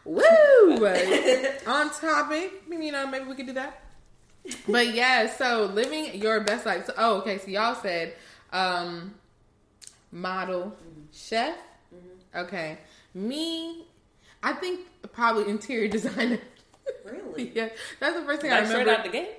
woo! 0.06 0.88
On 1.68 1.89
topic, 1.91 2.63
you 2.69 2.91
know, 2.91 3.07
maybe 3.07 3.25
we 3.25 3.35
could 3.35 3.47
do 3.47 3.53
that. 3.53 3.81
But 4.68 4.94
yeah, 4.94 5.30
so 5.35 5.65
living 5.65 6.19
your 6.19 6.41
best 6.41 6.65
life. 6.65 6.85
So, 6.85 6.94
oh, 6.97 7.18
okay. 7.19 7.38
So 7.38 7.47
y'all 7.47 7.75
said 7.75 8.13
um, 8.53 9.13
model, 10.12 10.62
mm-hmm. 10.62 11.01
chef. 11.12 11.56
Mm-hmm. 11.94 12.39
Okay, 12.39 12.77
me. 13.13 13.86
I 14.44 14.54
think 14.54 14.81
probably 15.12 15.50
interior 15.50 15.88
designer. 15.98 16.39
Really? 17.06 17.51
yeah, 17.56 17.69
that's 18.00 18.15
the 18.15 18.25
first 18.25 18.42
thing 18.42 18.51
I 18.51 18.59
Like 18.59 18.68
straight 18.68 18.80
remember. 18.80 19.00
out 19.00 19.06
the 19.06 19.12
gate. 19.12 19.31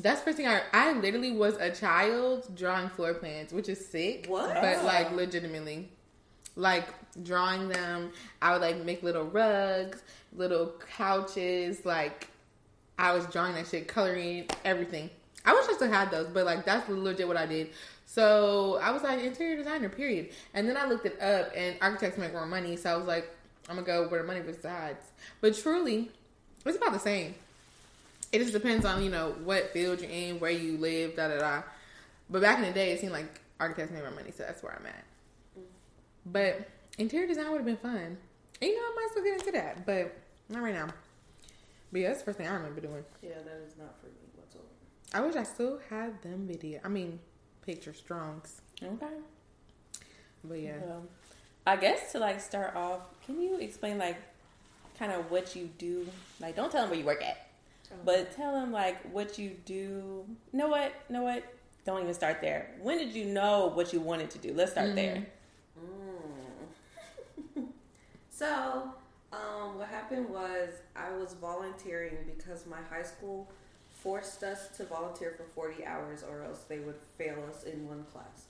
That's 0.00 0.20
the 0.20 0.24
first 0.26 0.36
thing 0.36 0.46
I 0.46 0.62
I 0.72 0.92
literally 0.92 1.32
was 1.32 1.56
a 1.56 1.70
child 1.70 2.54
drawing 2.54 2.88
floor 2.90 3.14
plans, 3.14 3.52
which 3.52 3.68
is 3.68 3.84
sick. 3.86 4.26
What? 4.28 4.54
But 4.54 4.84
like 4.84 5.12
legitimately. 5.12 5.90
Like 6.56 6.88
drawing 7.22 7.68
them, 7.68 8.10
I 8.42 8.52
would 8.52 8.62
like 8.62 8.84
make 8.84 9.02
little 9.02 9.24
rugs, 9.24 10.02
little 10.34 10.74
couches, 10.96 11.84
like 11.84 12.28
I 12.98 13.12
was 13.12 13.26
drawing 13.26 13.54
that 13.54 13.68
shit, 13.68 13.86
coloring 13.86 14.46
everything. 14.64 15.10
I 15.44 15.52
wish 15.54 15.66
I 15.68 15.72
still 15.74 15.90
had 15.90 16.10
those, 16.10 16.26
but 16.28 16.44
like 16.44 16.64
that's 16.64 16.88
legit 16.88 17.28
what 17.28 17.36
I 17.36 17.46
did. 17.46 17.70
So 18.18 18.80
I 18.82 18.90
was 18.90 19.04
like 19.04 19.22
interior 19.22 19.54
designer, 19.54 19.88
period. 19.88 20.30
And 20.52 20.68
then 20.68 20.76
I 20.76 20.86
looked 20.86 21.06
it 21.06 21.22
up, 21.22 21.52
and 21.54 21.76
architects 21.80 22.18
make 22.18 22.32
more 22.32 22.46
money, 22.46 22.74
so 22.74 22.92
I 22.92 22.96
was 22.96 23.06
like, 23.06 23.30
I'm 23.68 23.76
gonna 23.76 23.86
go 23.86 24.08
where 24.08 24.20
the 24.20 24.26
money 24.26 24.40
resides. 24.40 25.12
But 25.40 25.56
truly, 25.56 26.10
it's 26.66 26.76
about 26.76 26.94
the 26.94 26.98
same. 26.98 27.36
It 28.32 28.40
just 28.40 28.52
depends 28.52 28.84
on 28.84 29.04
you 29.04 29.08
know 29.08 29.36
what 29.44 29.72
field 29.72 30.00
you're 30.00 30.10
in, 30.10 30.40
where 30.40 30.50
you 30.50 30.78
live, 30.78 31.14
da 31.14 31.28
da 31.28 31.38
da. 31.38 31.62
But 32.28 32.42
back 32.42 32.58
in 32.58 32.64
the 32.64 32.72
day, 32.72 32.90
it 32.90 32.98
seemed 32.98 33.12
like 33.12 33.40
architects 33.60 33.92
made 33.92 34.02
more 34.02 34.10
money, 34.10 34.32
so 34.32 34.42
that's 34.42 34.64
where 34.64 34.76
I'm 34.76 34.86
at. 34.86 35.04
But 36.26 36.68
interior 36.98 37.28
design 37.28 37.52
would 37.52 37.58
have 37.58 37.66
been 37.66 37.76
fun. 37.76 37.94
And, 37.94 38.16
you 38.62 38.74
know, 38.74 38.82
I 38.82 38.94
might 38.96 39.08
still 39.12 39.22
get 39.22 39.34
into 39.34 39.52
that, 39.52 39.86
but 39.86 40.12
not 40.48 40.64
right 40.64 40.74
now. 40.74 40.88
But 41.92 42.00
yeah, 42.00 42.08
that's 42.08 42.18
the 42.18 42.24
first 42.24 42.38
thing 42.38 42.48
I 42.48 42.54
remember 42.54 42.80
doing. 42.80 43.04
Yeah, 43.22 43.34
that 43.44 43.62
is 43.64 43.78
not 43.78 43.94
for 44.00 44.06
me 44.06 44.26
whatsoever. 44.34 44.66
I 45.14 45.20
wish 45.20 45.36
I 45.36 45.44
still 45.44 45.78
had 45.88 46.20
them 46.22 46.48
video. 46.48 46.80
I 46.84 46.88
mean, 46.88 47.20
picture 47.68 47.92
strongs. 47.92 48.62
Okay. 48.82 49.06
But 50.42 50.58
yeah. 50.58 50.78
Well, 50.80 51.02
I 51.66 51.76
guess 51.76 52.12
to 52.12 52.18
like 52.18 52.40
start 52.40 52.74
off, 52.74 53.00
can 53.26 53.42
you 53.42 53.58
explain 53.58 53.98
like 53.98 54.16
kind 54.98 55.12
of 55.12 55.30
what 55.30 55.54
you 55.54 55.68
do? 55.76 56.06
Like, 56.40 56.56
don't 56.56 56.72
tell 56.72 56.80
them 56.80 56.90
where 56.90 56.98
you 56.98 57.04
work 57.04 57.22
at, 57.22 57.46
but 58.06 58.32
tell 58.34 58.54
them 58.54 58.72
like 58.72 59.02
what 59.12 59.38
you 59.38 59.50
do. 59.66 60.24
Know 60.54 60.68
what? 60.68 60.94
Know 61.10 61.24
what? 61.24 61.44
Don't 61.84 62.00
even 62.00 62.14
start 62.14 62.40
there. 62.40 62.74
When 62.80 62.96
did 62.96 63.12
you 63.14 63.26
know 63.26 63.70
what 63.74 63.92
you 63.92 64.00
wanted 64.00 64.30
to 64.30 64.38
do? 64.38 64.54
Let's 64.54 64.72
start 64.72 64.94
there. 64.94 65.26
Mm. 67.54 67.66
so, 68.30 68.94
um, 69.30 69.76
what 69.76 69.88
happened 69.88 70.30
was 70.30 70.70
I 70.96 71.12
was 71.12 71.34
volunteering 71.34 72.16
because 72.34 72.66
my 72.66 72.78
high 72.90 73.02
school 73.02 73.46
forced 74.02 74.42
us 74.42 74.68
to 74.76 74.84
volunteer 74.84 75.34
for 75.36 75.44
40 75.54 75.84
hours 75.84 76.22
or 76.22 76.42
else 76.44 76.60
they 76.68 76.78
would 76.78 76.96
fail 77.16 77.36
us 77.48 77.64
in 77.64 77.86
one 77.88 78.04
class. 78.12 78.44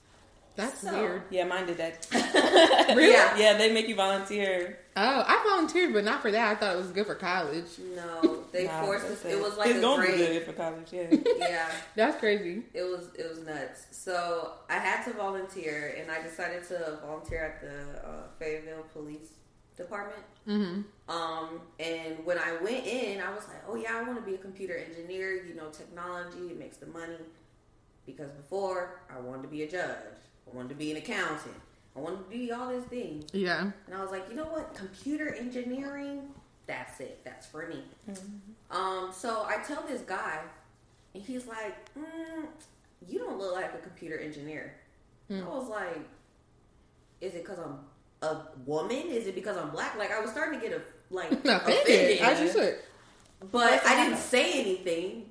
That's 0.56 0.80
So- 0.80 0.92
weird. 0.92 1.22
Yeah, 1.30 1.44
mine 1.44 1.66
did 1.66 1.76
that. 1.78 2.06
Really? 2.96 3.12
Yeah. 3.12 3.36
Yeah, 3.36 3.56
they 3.58 3.72
make 3.72 3.86
you 3.86 3.94
volunteer. 3.94 4.78
Oh, 4.96 5.24
I 5.26 5.44
volunteered, 5.48 5.92
but 5.92 6.04
not 6.04 6.22
for 6.22 6.30
that. 6.32 6.50
I 6.50 6.54
thought 6.58 6.74
it 6.74 6.78
was 6.78 6.90
good 6.90 7.06
for 7.06 7.14
college. 7.14 7.66
No, 7.94 8.42
they 8.50 8.64
Nah, 8.64 8.82
forced 8.82 9.06
us. 9.06 9.24
It 9.24 9.38
was 9.40 9.56
like 9.56 9.68
it's 9.70 9.78
a 9.78 9.82
gonna 9.82 10.06
be 10.06 10.16
good 10.16 10.44
for 10.46 10.52
college. 10.54 10.88
Yeah. 10.92 11.06
Yeah, 11.38 11.68
That's 11.94 12.18
crazy. 12.18 12.62
it 12.74 12.82
was 12.82 13.08
it 13.16 13.28
was 13.28 13.38
nuts. 13.46 13.86
So 13.92 14.52
I 14.68 14.74
had 14.78 15.04
to 15.04 15.12
volunteer, 15.12 15.94
and 16.00 16.10
I 16.10 16.22
decided 16.22 16.66
to 16.68 16.98
volunteer 17.04 17.44
at 17.44 17.60
the 17.60 18.08
uh, 18.08 18.12
Fayetteville 18.38 18.86
Police 18.92 19.28
Department. 19.76 20.22
Mm-hmm. 20.48 20.80
Um, 21.08 21.60
and 21.80 22.24
when 22.24 22.38
I 22.38 22.56
went 22.62 22.86
in, 22.86 23.20
I 23.20 23.34
was 23.34 23.48
like, 23.48 23.62
oh 23.68 23.76
yeah, 23.76 23.96
I 23.96 24.02
want 24.02 24.16
to 24.16 24.22
be 24.30 24.34
a 24.34 24.38
computer 24.38 24.76
engineer. 24.76 25.44
You 25.44 25.54
know, 25.54 25.68
technology, 25.70 26.50
it 26.50 26.58
makes 26.58 26.76
the 26.76 26.86
money. 26.86 27.16
Because 28.06 28.30
before, 28.30 29.00
I 29.14 29.18
wanted 29.20 29.42
to 29.42 29.48
be 29.48 29.62
a 29.62 29.68
judge. 29.68 29.96
I 30.50 30.56
wanted 30.56 30.70
to 30.70 30.74
be 30.74 30.90
an 30.90 30.96
accountant. 30.98 31.54
I 31.96 32.00
wanted 32.00 32.18
to 32.18 32.30
be 32.30 32.52
all 32.52 32.68
these 32.70 32.84
things. 32.84 33.24
Yeah. 33.32 33.70
And 33.86 33.94
I 33.94 34.00
was 34.00 34.10
like, 34.10 34.28
you 34.30 34.36
know 34.36 34.44
what? 34.44 34.74
Computer 34.74 35.34
engineering, 35.34 36.22
that's 36.66 37.00
it. 37.00 37.20
That's 37.24 37.46
for 37.46 37.66
me. 37.66 37.82
Um, 38.70 39.10
so 39.12 39.44
I 39.46 39.62
tell 39.66 39.82
this 39.82 40.02
guy, 40.02 40.40
and 41.14 41.22
he's 41.22 41.46
like, 41.46 41.92
mm, 41.94 42.46
you 43.06 43.18
don't 43.18 43.38
look 43.38 43.54
like 43.54 43.74
a 43.74 43.78
computer 43.78 44.18
engineer. 44.18 44.74
I 45.30 45.34
was 45.48 45.68
like, 45.68 46.00
is 47.20 47.34
it 47.34 47.44
because 47.44 47.58
I'm 47.58 47.78
a 48.22 48.42
woman? 48.64 49.08
Is 49.08 49.26
it 49.26 49.34
because 49.34 49.56
I'm 49.56 49.70
black? 49.70 49.96
Like 49.98 50.12
I 50.12 50.20
was 50.20 50.30
starting 50.30 50.58
to 50.60 50.66
get 50.66 50.76
a 50.76 50.82
like 51.10 51.32
Offended. 51.44 51.56
offended. 51.56 52.18
As 52.20 52.40
you 52.40 52.52
should. 52.52 52.78
But 53.52 53.84
I 53.86 54.04
didn't 54.04 54.18
say 54.18 54.60
anything. 54.60 55.26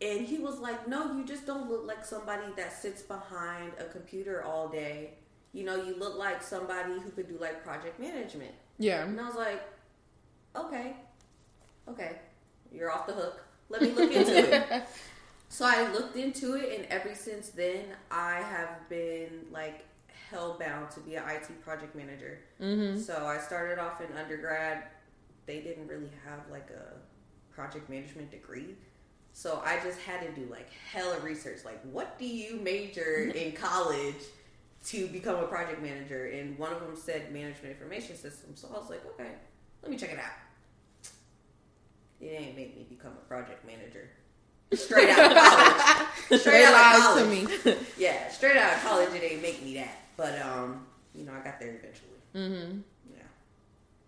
And 0.00 0.26
he 0.26 0.38
was 0.38 0.58
like, 0.60 0.86
No, 0.88 1.12
you 1.16 1.24
just 1.24 1.46
don't 1.46 1.68
look 1.68 1.86
like 1.86 2.04
somebody 2.04 2.46
that 2.56 2.72
sits 2.72 3.02
behind 3.02 3.72
a 3.78 3.84
computer 3.84 4.44
all 4.44 4.68
day. 4.68 5.14
You 5.52 5.64
know, 5.64 5.76
you 5.82 5.96
look 5.96 6.16
like 6.16 6.42
somebody 6.42 6.92
who 6.94 7.10
could 7.10 7.28
do 7.28 7.36
like 7.40 7.64
project 7.64 7.98
management. 7.98 8.52
Yeah. 8.78 9.04
And 9.04 9.20
I 9.20 9.26
was 9.26 9.34
like, 9.36 9.62
Okay, 10.56 10.96
okay, 11.88 12.18
you're 12.72 12.90
off 12.90 13.06
the 13.06 13.12
hook. 13.12 13.42
Let 13.68 13.82
me 13.82 13.92
look 13.92 14.12
into 14.12 14.54
it. 14.54 14.82
So 15.50 15.64
I 15.64 15.90
looked 15.92 16.14
into 16.16 16.56
it, 16.56 16.78
and 16.78 16.86
ever 16.90 17.14
since 17.14 17.48
then, 17.48 17.84
I 18.10 18.34
have 18.42 18.86
been 18.90 19.46
like 19.50 19.86
hellbound 20.30 20.90
to 20.90 21.00
be 21.00 21.14
an 21.16 21.24
IT 21.26 21.62
project 21.64 21.94
manager. 21.96 22.38
Mm-hmm. 22.60 23.00
So 23.00 23.24
I 23.26 23.38
started 23.38 23.78
off 23.78 24.00
in 24.02 24.14
undergrad. 24.16 24.84
They 25.48 25.60
didn't 25.60 25.88
really 25.88 26.10
have 26.26 26.40
like 26.50 26.68
a 26.70 26.92
project 27.54 27.88
management 27.88 28.30
degree. 28.30 28.76
So 29.32 29.62
I 29.64 29.80
just 29.82 29.98
had 30.00 30.20
to 30.20 30.40
do 30.40 30.46
like 30.50 30.68
hella 30.92 31.18
research. 31.20 31.60
Like, 31.64 31.80
what 31.90 32.18
do 32.18 32.26
you 32.26 32.60
major 32.60 33.32
in 33.34 33.52
college 33.52 34.22
to 34.88 35.08
become 35.08 35.36
a 35.36 35.46
project 35.46 35.80
manager? 35.82 36.26
And 36.26 36.58
one 36.58 36.70
of 36.72 36.80
them 36.80 36.94
said 36.94 37.32
management 37.32 37.74
information 37.74 38.14
systems. 38.16 38.60
So 38.60 38.68
I 38.72 38.78
was 38.78 38.90
like, 38.90 39.04
okay, 39.14 39.30
let 39.82 39.90
me 39.90 39.96
check 39.96 40.12
it 40.12 40.18
out. 40.18 40.32
It 42.20 42.26
ain't 42.26 42.56
make 42.56 42.76
me 42.76 42.84
become 42.88 43.12
a 43.12 43.26
project 43.26 43.64
manager. 43.64 44.10
Straight 44.74 45.08
out 45.08 45.30
of 45.32 45.36
college. 45.38 46.08
Straight 46.42 46.64
out 46.64 46.96
of 46.96 47.02
college. 47.02 47.24
to 47.64 47.70
me. 47.70 47.76
Yeah, 47.96 48.28
straight 48.28 48.56
out 48.58 48.74
of 48.74 48.82
college, 48.82 49.08
it 49.14 49.22
ain't 49.22 49.40
make 49.40 49.62
me 49.64 49.74
that. 49.76 49.96
But 50.16 50.42
um, 50.42 50.84
you 51.14 51.24
know, 51.24 51.32
I 51.32 51.42
got 51.42 51.58
there 51.58 51.70
eventually. 51.70 52.20
Mm-hmm. 52.34 52.80
Yeah. 53.14 53.22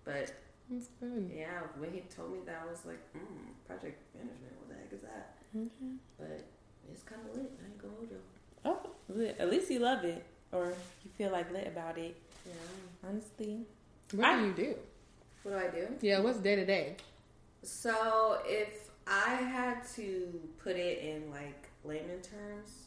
But 0.04 0.32
That's 0.70 0.86
good. 1.00 1.30
yeah, 1.34 1.60
when 1.78 1.92
he 1.92 2.00
told 2.14 2.32
me 2.32 2.38
that, 2.46 2.62
I 2.66 2.70
was 2.70 2.84
like, 2.86 3.00
mm, 3.14 3.66
project 3.66 4.00
management. 4.14 4.52
What 4.58 4.68
the 4.68 4.74
heck 4.76 4.92
is 4.92 5.00
that? 5.02 5.34
Okay. 5.56 5.94
But 6.18 6.44
it's 6.92 7.02
kind 7.02 7.20
of 7.28 7.36
lit. 7.36 7.52
I 7.60 7.66
ain't 7.66 7.78
gonna 7.82 7.94
hold 7.96 8.10
you. 8.10 8.20
Oh, 8.64 8.90
lit. 9.08 9.36
at 9.40 9.50
least 9.50 9.70
you 9.70 9.80
love 9.80 10.04
it, 10.04 10.24
or 10.52 10.72
you 11.04 11.10
feel 11.18 11.32
like 11.32 11.50
lit 11.52 11.66
about 11.66 11.98
it. 11.98 12.16
Yeah. 12.46 12.52
Honestly, 13.08 13.64
What 14.14 14.26
I- 14.26 14.40
do 14.40 14.46
you 14.46 14.52
do? 14.54 14.74
What 15.42 15.52
do 15.52 15.56
I 15.58 15.70
do? 15.80 15.88
Yeah, 16.02 16.20
what's 16.20 16.38
day 16.38 16.54
to 16.56 16.64
day? 16.66 16.96
So 17.62 18.38
if 18.44 18.90
I 19.06 19.34
had 19.36 19.84
to 19.96 20.40
put 20.62 20.76
it 20.76 20.98
in 20.98 21.30
like 21.30 21.68
layman 21.84 22.20
terms, 22.20 22.84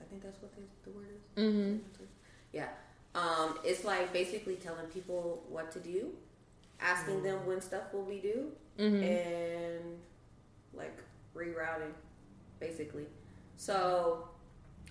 I 0.00 0.04
think 0.10 0.22
that's 0.22 0.40
what 0.42 0.52
the, 0.54 0.62
the 0.90 0.96
word 0.96 1.06
is. 1.36 1.42
Mm-hmm. 1.44 1.78
Yeah. 2.52 2.68
Um, 3.14 3.58
it's 3.62 3.84
like 3.84 4.12
basically 4.12 4.56
telling 4.56 4.86
people 4.86 5.44
what 5.48 5.70
to 5.72 5.80
do, 5.80 6.10
asking 6.82 7.22
them 7.22 7.44
when 7.46 7.60
stuff 7.60 7.92
will 7.92 8.04
be 8.04 8.18
due, 8.18 8.52
Mm-hmm. 8.78 9.02
and 9.02 9.98
like 10.74 10.98
rerouting, 11.36 11.92
basically. 12.60 13.06
So 13.56 14.28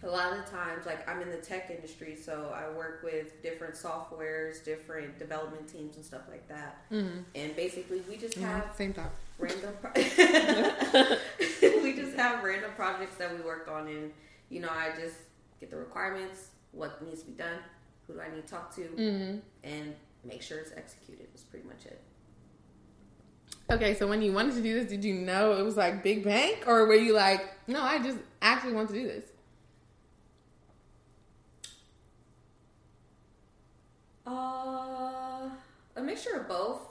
a 0.04 0.08
lot 0.08 0.32
of 0.38 0.46
the 0.46 0.52
times, 0.52 0.86
like 0.86 1.08
I'm 1.10 1.22
in 1.22 1.30
the 1.32 1.38
tech 1.38 1.70
industry, 1.72 2.16
so 2.16 2.54
I 2.56 2.70
work 2.76 3.02
with 3.04 3.42
different 3.42 3.74
softwares, 3.76 4.64
different 4.64 5.18
development 5.20 5.68
teams, 5.68 5.96
and 5.96 6.06
stuff 6.06 6.22
like 6.30 6.48
that. 6.48 6.90
Mm-hmm. 6.92 7.20
And 7.36 7.56
basically, 7.56 8.02
we 8.08 8.18
just 8.18 8.38
have 8.38 8.72
Same 8.76 8.94
thought. 8.94 9.12
random 9.40 9.74
pro- 9.82 9.92
we 11.84 11.94
just 11.96 12.16
have 12.16 12.44
random 12.44 12.72
projects 12.76 13.16
that 13.18 13.36
we 13.36 13.42
work 13.42 13.68
on 13.72 13.88
and 13.88 14.12
you 14.50 14.60
know 14.60 14.70
i 14.70 14.90
just 15.00 15.16
get 15.60 15.70
the 15.72 15.78
requirements 15.78 16.50
what 16.74 17.02
needs 17.04 17.22
to 17.22 17.28
be 17.28 17.34
done 17.34 17.58
who 18.06 18.14
do 18.14 18.22
i 18.22 18.30
need 18.34 18.46
to 18.46 18.54
talk 18.54 18.74
to 18.76 18.82
Mm-hmm. 18.82 19.38
and 19.64 19.96
make 20.24 20.42
sure 20.42 20.60
it's 20.60 20.72
executed 20.76 21.28
is 21.36 21.42
pretty 21.42 21.68
much 21.68 21.86
it 21.86 22.02
Okay, 23.70 23.94
so 23.96 24.06
when 24.06 24.22
you 24.22 24.34
wanted 24.34 24.56
to 24.56 24.62
do 24.62 24.74
this, 24.74 24.90
did 24.90 25.04
you 25.06 25.14
know 25.14 25.54
it 25.54 25.64
was 25.64 25.78
like 25.78 26.04
big 26.04 26.26
bank, 26.26 26.66
or 26.68 26.86
were 26.88 26.96
you 26.96 27.14
like, 27.14 27.42
no, 27.68 27.82
I 27.82 28.00
just 28.04 28.18
actually 28.42 28.74
want 28.74 28.90
to 28.90 28.94
do 28.94 29.06
this? 29.08 29.24
uh 34.28 35.50
a 35.96 36.02
mixture 36.02 36.36
of 36.38 36.48
both 36.48 36.82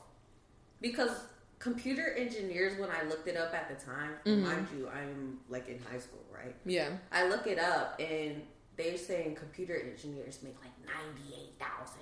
because 0.80 1.10
computer 1.58 2.12
engineers 2.16 2.78
when 2.78 2.88
i 2.90 3.02
looked 3.08 3.28
it 3.28 3.37
up 3.37 3.54
at 3.54 3.68
the 3.68 3.84
time 3.84 4.12
Mhm. 4.25 4.42
mind 4.42 4.66
you 4.76 4.88
i'm 4.88 5.38
like 5.49 5.68
in 5.68 5.78
high 5.90 5.99
school 5.99 6.25
right 6.34 6.54
Yeah. 6.64 6.90
i 7.12 7.28
look 7.28 7.46
it 7.46 7.58
up 7.58 8.00
and 8.00 8.42
they're 8.76 8.96
saying 8.96 9.34
computer 9.37 9.76
engineers 9.76 10.42
make 10.42 10.56
like 10.60 10.72
98000 10.87 11.52
i'm 11.60 11.68
like 11.76 12.00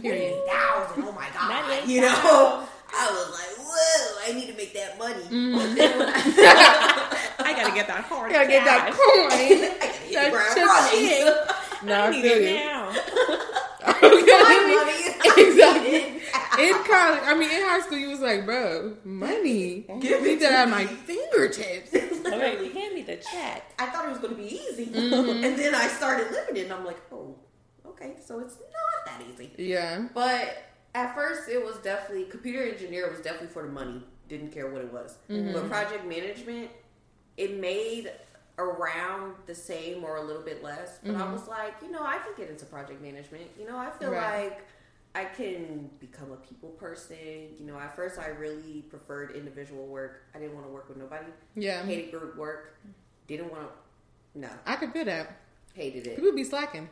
Period. 0.00 0.38
98,000. 0.46 1.04
Oh 1.04 1.12
my 1.12 1.28
god. 1.34 1.88
You 1.88 2.00
know? 2.02 2.66
I 2.92 3.06
was 3.10 3.30
like, 3.30 3.66
whoa, 3.66 4.26
I 4.26 4.32
need 4.36 4.48
to 4.48 4.54
make 4.56 4.74
that 4.74 4.98
money. 4.98 5.22
When 5.30 5.56
I, 7.40 7.52
gotta 7.56 7.74
get 7.74 7.86
that 7.86 8.04
hard. 8.04 8.32
Gotta 8.32 8.48
get 8.48 8.64
that 8.64 8.86
cash. 8.86 8.94
coin. 8.96 9.30
I 9.30 9.30
gotta 9.30 9.46
hit 9.46 10.54
That 10.54 10.90
shit. 10.92 11.86
No, 11.86 11.94
I 11.94 12.06
I 12.06 12.10
need 12.10 12.24
it 12.24 12.42
you. 12.42 12.54
now. 12.56 12.90
Okay. 14.10 15.42
exactly. 15.46 16.20
In 16.58 16.74
college, 16.84 17.20
I 17.24 17.34
mean, 17.38 17.50
in 17.50 17.62
high 17.62 17.80
school, 17.80 17.96
you 17.98 18.10
was 18.10 18.20
like, 18.20 18.44
bro, 18.44 18.96
money. 19.04 19.86
Give 20.00 20.22
me 20.22 20.34
that 20.36 20.52
at 20.52 20.68
my 20.68 20.84
fingertips. 20.86 21.92
You 21.92 22.70
hand 22.72 22.94
me 22.94 23.02
the 23.02 23.16
check. 23.16 23.72
I 23.78 23.86
thought 23.86 24.04
it 24.06 24.10
was 24.10 24.18
going 24.18 24.36
to 24.36 24.42
be 24.42 24.54
easy. 24.54 24.86
Mhm. 24.86 25.44
And 25.44 25.58
then 25.58 25.74
I 25.74 25.86
started 25.88 26.30
living 26.32 26.56
it, 26.56 26.64
and 26.64 26.72
I'm 26.74 26.84
like, 26.84 26.98
oh, 27.12 27.36
okay, 27.90 28.14
so 28.24 28.40
it's 28.40 28.54
not 28.56 29.06
that 29.06 29.22
easy. 29.32 29.52
Yeah. 29.56 30.06
But 30.14 30.62
at 30.94 31.14
first, 31.14 31.48
it 31.48 31.64
was 31.64 31.76
definitely, 31.78 32.24
computer 32.24 32.62
engineer 32.64 33.10
was 33.10 33.20
definitely 33.20 33.48
for 33.48 33.62
the 33.62 33.68
money. 33.72 34.02
Didn't 34.28 34.52
care 34.52 34.70
what 34.70 34.82
it 34.82 34.92
was. 34.92 35.18
Mhm. 35.28 35.52
But 35.52 35.68
project 35.68 36.04
management, 36.04 36.70
it 37.36 37.58
made 37.58 38.12
around 38.58 39.34
the 39.46 39.54
same 39.54 40.04
or 40.04 40.16
a 40.16 40.22
little 40.22 40.42
bit 40.42 40.62
less. 40.62 40.98
But 41.02 41.16
I 41.16 41.20
Mhm. 41.20 41.32
was 41.32 41.48
like, 41.48 41.74
you 41.82 41.90
know, 41.90 42.02
I 42.02 42.18
can 42.18 42.34
get 42.36 42.50
into 42.50 42.66
project 42.66 43.00
management. 43.00 43.50
You 43.58 43.66
know, 43.66 43.76
I 43.78 43.90
feel 43.90 44.10
Right. 44.10 44.50
like 44.50 44.64
I 45.14 45.24
can 45.24 45.90
become 45.98 46.30
a 46.30 46.36
people 46.36 46.68
person. 46.70 47.16
You 47.58 47.66
know, 47.66 47.78
at 47.78 47.96
first 47.96 48.18
I 48.18 48.28
really 48.28 48.82
preferred 48.90 49.32
individual 49.34 49.86
work. 49.86 50.22
I 50.34 50.38
didn't 50.38 50.54
want 50.54 50.66
to 50.66 50.72
work 50.72 50.88
with 50.88 50.98
nobody. 50.98 51.26
Yeah. 51.56 51.82
Hated 51.84 52.10
group 52.12 52.36
work. 52.36 52.74
Didn't 53.26 53.50
want 53.50 53.62
to. 53.62 54.38
No, 54.38 54.48
I 54.66 54.76
could 54.76 54.92
feel 54.92 55.04
that. 55.06 55.32
hated 55.74 56.06
it. 56.06 56.16
People 56.16 56.32
be 56.32 56.44
slacking. 56.44 56.88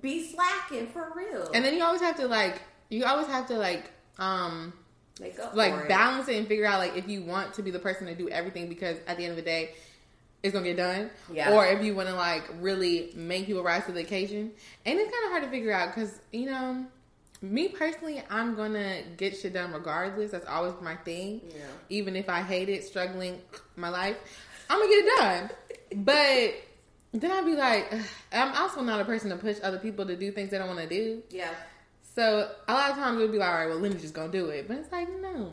Be 0.00 0.26
slacking 0.26 0.86
for 0.88 1.12
real. 1.14 1.50
And 1.54 1.64
then 1.64 1.76
you 1.76 1.84
always 1.84 2.00
have 2.00 2.16
to, 2.16 2.26
like, 2.26 2.60
you 2.88 3.04
always 3.04 3.26
have 3.28 3.46
to, 3.48 3.54
like, 3.58 3.90
um, 4.18 4.72
make 5.20 5.38
up 5.38 5.54
like 5.54 5.72
it. 5.74 5.88
balance 5.88 6.26
it 6.28 6.36
and 6.36 6.48
figure 6.48 6.64
out 6.66 6.78
like 6.78 6.96
if 6.96 7.06
you 7.06 7.22
want 7.22 7.52
to 7.54 7.62
be 7.62 7.70
the 7.70 7.78
person 7.78 8.06
to 8.06 8.14
do 8.14 8.28
everything 8.30 8.68
because 8.68 8.96
at 9.06 9.16
the 9.18 9.22
end 9.24 9.30
of 9.30 9.36
the 9.36 9.42
day 9.42 9.74
it's 10.42 10.52
gonna 10.54 10.64
get 10.64 10.76
done 10.78 11.10
Yeah. 11.32 11.52
or 11.54 11.66
if 11.66 11.84
you 11.84 11.94
want 11.94 12.08
to 12.08 12.14
like 12.14 12.42
really 12.60 13.12
make 13.14 13.46
people 13.46 13.62
rise 13.62 13.84
to 13.86 13.92
the 13.92 14.00
occasion 14.00 14.50
and 14.86 14.98
it's 14.98 15.12
kind 15.12 15.24
of 15.26 15.30
hard 15.30 15.42
to 15.44 15.50
figure 15.50 15.70
out 15.72 15.94
because 15.94 16.18
you 16.32 16.46
know 16.46 16.84
me 17.42 17.68
personally 17.68 18.22
i'm 18.30 18.54
gonna 18.56 19.02
get 19.18 19.36
shit 19.36 19.52
done 19.52 19.72
regardless 19.72 20.30
that's 20.30 20.46
always 20.46 20.72
my 20.80 20.96
thing 20.96 21.42
Yeah. 21.50 21.56
even 21.90 22.16
if 22.16 22.28
i 22.30 22.40
hate 22.40 22.68
it 22.70 22.82
struggling 22.84 23.38
my 23.76 23.90
life 23.90 24.16
i'm 24.70 24.78
gonna 24.78 24.90
get 24.90 25.04
it 25.04 25.18
done 25.18 25.50
but 26.04 26.54
then 27.20 27.30
i'd 27.30 27.44
be 27.44 27.54
like 27.54 27.92
i'm 28.32 28.52
also 28.54 28.80
not 28.82 29.00
a 29.00 29.04
person 29.04 29.30
to 29.30 29.36
push 29.36 29.56
other 29.62 29.78
people 29.78 30.06
to 30.06 30.16
do 30.16 30.30
things 30.32 30.50
they 30.50 30.58
don't 30.58 30.68
want 30.68 30.80
to 30.80 30.88
do 30.88 31.22
Yeah. 31.30 31.50
so 32.14 32.50
a 32.68 32.72
lot 32.72 32.90
of 32.90 32.96
times 32.96 33.18
it 33.18 33.22
would 33.22 33.32
be 33.32 33.38
like 33.38 33.48
all 33.48 33.54
right 33.58 33.68
well 33.68 33.78
let 33.78 33.92
me 33.92 33.98
just 33.98 34.14
gonna 34.14 34.32
do 34.32 34.46
it 34.48 34.66
but 34.68 34.76
it's 34.78 34.90
like 34.92 35.08
no 35.20 35.52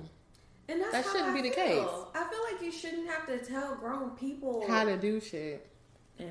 And 0.70 0.80
that's 0.82 0.92
That 0.92 1.06
how 1.06 1.12
shouldn't 1.12 1.30
I 1.30 1.42
be 1.42 1.50
the 1.50 1.56
feel. 1.56 1.66
case. 1.66 1.88
I 2.16 2.24
feel 2.30 2.39
like 2.51 2.62
you 2.62 2.72
shouldn't 2.72 3.10
have 3.10 3.25
to 3.28 3.38
tell 3.39 3.75
grown 3.75 4.12
people 4.12 4.66
how 4.68 4.84
to 4.86 4.98
do 4.98 5.20
shit 5.20 5.68
Yeah. 6.18 6.28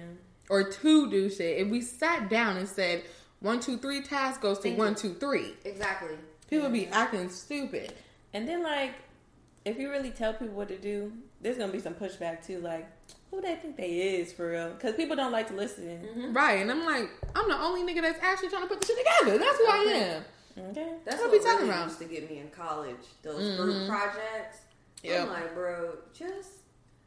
or 0.49 0.71
to 0.71 1.11
do 1.11 1.29
shit. 1.29 1.59
If 1.59 1.69
we 1.69 1.81
sat 1.81 2.29
down 2.31 2.57
and 2.57 2.69
said 2.69 3.03
one, 3.41 3.59
two, 3.61 3.77
three, 3.79 4.01
task 4.03 4.41
goes 4.41 4.59
to 4.59 4.63
Thank 4.69 4.79
one, 4.79 4.91
you. 4.93 4.97
two, 4.97 5.15
three, 5.15 5.55
exactly. 5.65 6.17
people 6.49 6.69
be 6.71 6.87
acting 6.87 7.29
stupid. 7.31 7.93
And 8.33 8.47
then 8.49 8.63
like, 8.63 8.93
if 9.65 9.77
you 9.77 9.91
really 9.91 10.11
tell 10.11 10.33
people 10.33 10.55
what 10.55 10.69
to 10.69 10.79
do, 10.79 11.13
there's 11.41 11.59
gonna 11.59 11.73
be 11.73 11.81
some 11.81 11.95
pushback 11.95 12.47
too. 12.47 12.61
Like, 12.61 12.87
who 13.31 13.41
they 13.41 13.57
think 13.57 13.77
they 13.77 13.91
is 13.91 14.33
for 14.33 14.51
real? 14.51 14.71
Because 14.71 14.95
people 14.95 15.17
don't 15.17 15.33
like 15.33 15.49
to 15.49 15.55
listen. 15.55 15.85
Mm-hmm. 15.85 16.33
Right. 16.33 16.61
And 16.61 16.71
I'm 16.71 16.85
like, 16.87 17.09
I'm 17.35 17.49
the 17.49 17.59
only 17.59 17.83
nigga 17.83 18.03
that's 18.03 18.23
actually 18.23 18.49
trying 18.49 18.63
to 18.63 18.69
put 18.69 18.81
the 18.81 18.87
shit 18.87 18.97
together. 18.99 19.39
That's 19.39 19.59
who 19.59 19.67
I 19.67 19.77
am. 19.77 20.25
Okay. 20.71 20.93
That's 21.05 21.19
What 21.21 21.31
what, 21.31 21.33
we 21.33 21.39
talking 21.45 21.59
really 21.61 21.71
about? 21.71 21.87
used 21.89 21.99
to 22.01 22.05
get 22.07 22.29
me 22.31 22.39
in 22.39 22.49
college. 22.51 22.97
Those 23.23 23.43
Mhm. 23.43 23.57
group 23.57 23.89
projects. 23.89 24.59
Yep. 25.05 25.23
I'm 25.23 25.29
like, 25.29 25.55
bro, 25.55 25.97
just 26.13 26.51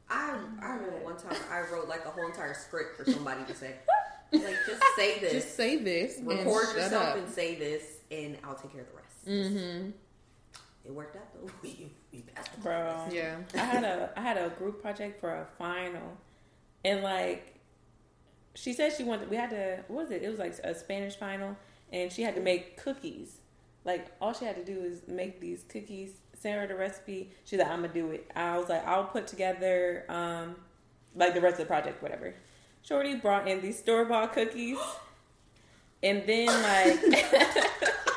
I 0.09 0.37
I 0.61 0.69
remember 0.75 0.97
one 1.03 1.17
time 1.17 1.35
I 1.51 1.61
wrote 1.71 1.89
like 1.89 2.05
a 2.05 2.09
whole 2.09 2.25
entire 2.27 2.53
script 2.53 2.95
for 2.97 3.09
somebody 3.11 3.43
to 3.45 3.53
say. 3.55 3.75
Like, 4.31 4.55
just 4.65 4.81
say 4.95 5.19
this. 5.21 5.33
Just 5.33 5.55
say 5.57 5.77
this. 5.77 6.19
record 6.21 6.67
and 6.69 6.77
yourself 6.77 7.03
up. 7.07 7.17
and 7.17 7.29
say 7.29 7.55
this, 7.55 7.83
and 8.11 8.37
I'll 8.45 8.55
take 8.55 8.71
care 8.71 8.81
of 8.81 8.87
the 8.87 8.95
rest. 8.95 9.27
Mm-hmm. 9.27 9.89
It 10.85 10.91
worked 10.93 11.15
out 11.17 11.27
though. 11.33 11.49
Bro. 12.61 13.07
Yeah. 13.11 13.37
I 13.55 13.57
had 13.57 13.83
a 13.83 14.11
I 14.15 14.21
had 14.21 14.37
a 14.37 14.49
group 14.49 14.81
project 14.81 15.19
for 15.19 15.29
a 15.29 15.45
final, 15.57 16.17
and 16.83 17.01
like, 17.01 17.55
she 18.53 18.73
said 18.73 18.93
she 18.93 19.03
wanted. 19.03 19.29
We 19.29 19.37
had 19.37 19.49
to. 19.51 19.83
What 19.87 20.03
was 20.03 20.11
it? 20.11 20.21
It 20.21 20.29
was 20.29 20.39
like 20.39 20.53
a 20.63 20.75
Spanish 20.75 21.15
final, 21.15 21.57
and 21.91 22.11
she 22.11 22.21
had 22.21 22.35
to 22.35 22.41
make 22.41 22.77
cookies. 22.77 23.37
Like 23.85 24.11
all 24.21 24.33
she 24.33 24.45
had 24.45 24.55
to 24.55 24.63
do 24.63 24.81
is 24.81 25.01
make 25.07 25.39
these 25.39 25.63
cookies. 25.67 26.11
Send 26.33 26.59
her 26.59 26.67
the 26.67 26.75
recipe. 26.75 27.31
She's 27.45 27.59
like, 27.59 27.69
I'm 27.69 27.81
gonna 27.81 27.93
do 27.93 28.11
it. 28.11 28.29
I 28.35 28.57
was 28.57 28.69
like, 28.69 28.85
I'll 28.85 29.05
put 29.05 29.27
together 29.27 30.05
um 30.09 30.55
like 31.15 31.33
the 31.33 31.41
rest 31.41 31.53
of 31.53 31.59
the 31.59 31.65
project, 31.65 32.01
whatever. 32.01 32.33
Shorty 32.83 33.15
brought 33.15 33.47
in 33.47 33.61
these 33.61 33.79
store 33.79 34.05
bought 34.05 34.33
cookies, 34.33 34.77
and 36.03 36.23
then 36.27 36.47
like. 36.47 37.31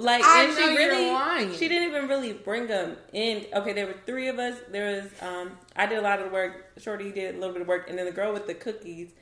Like 0.00 0.24
I 0.24 0.44
and 0.44 0.54
she 0.54 0.76
really, 0.76 1.10
lying. 1.10 1.52
she 1.52 1.68
didn't 1.68 1.88
even 1.88 2.08
really 2.08 2.32
bring 2.32 2.66
them 2.66 2.96
in. 3.12 3.46
Okay, 3.52 3.72
there 3.72 3.86
were 3.86 3.96
three 4.06 4.28
of 4.28 4.38
us. 4.38 4.58
There 4.70 5.02
was, 5.02 5.10
um, 5.22 5.52
I 5.76 5.86
did 5.86 5.98
a 5.98 6.02
lot 6.02 6.20
of 6.20 6.26
the 6.26 6.32
work. 6.32 6.72
Shorty 6.78 7.12
did 7.12 7.34
a 7.34 7.38
little 7.38 7.52
bit 7.52 7.62
of 7.62 7.68
work, 7.68 7.88
and 7.88 7.98
then 7.98 8.06
the 8.06 8.12
girl 8.12 8.32
with 8.32 8.46
the 8.46 8.54
cookies 8.54 9.12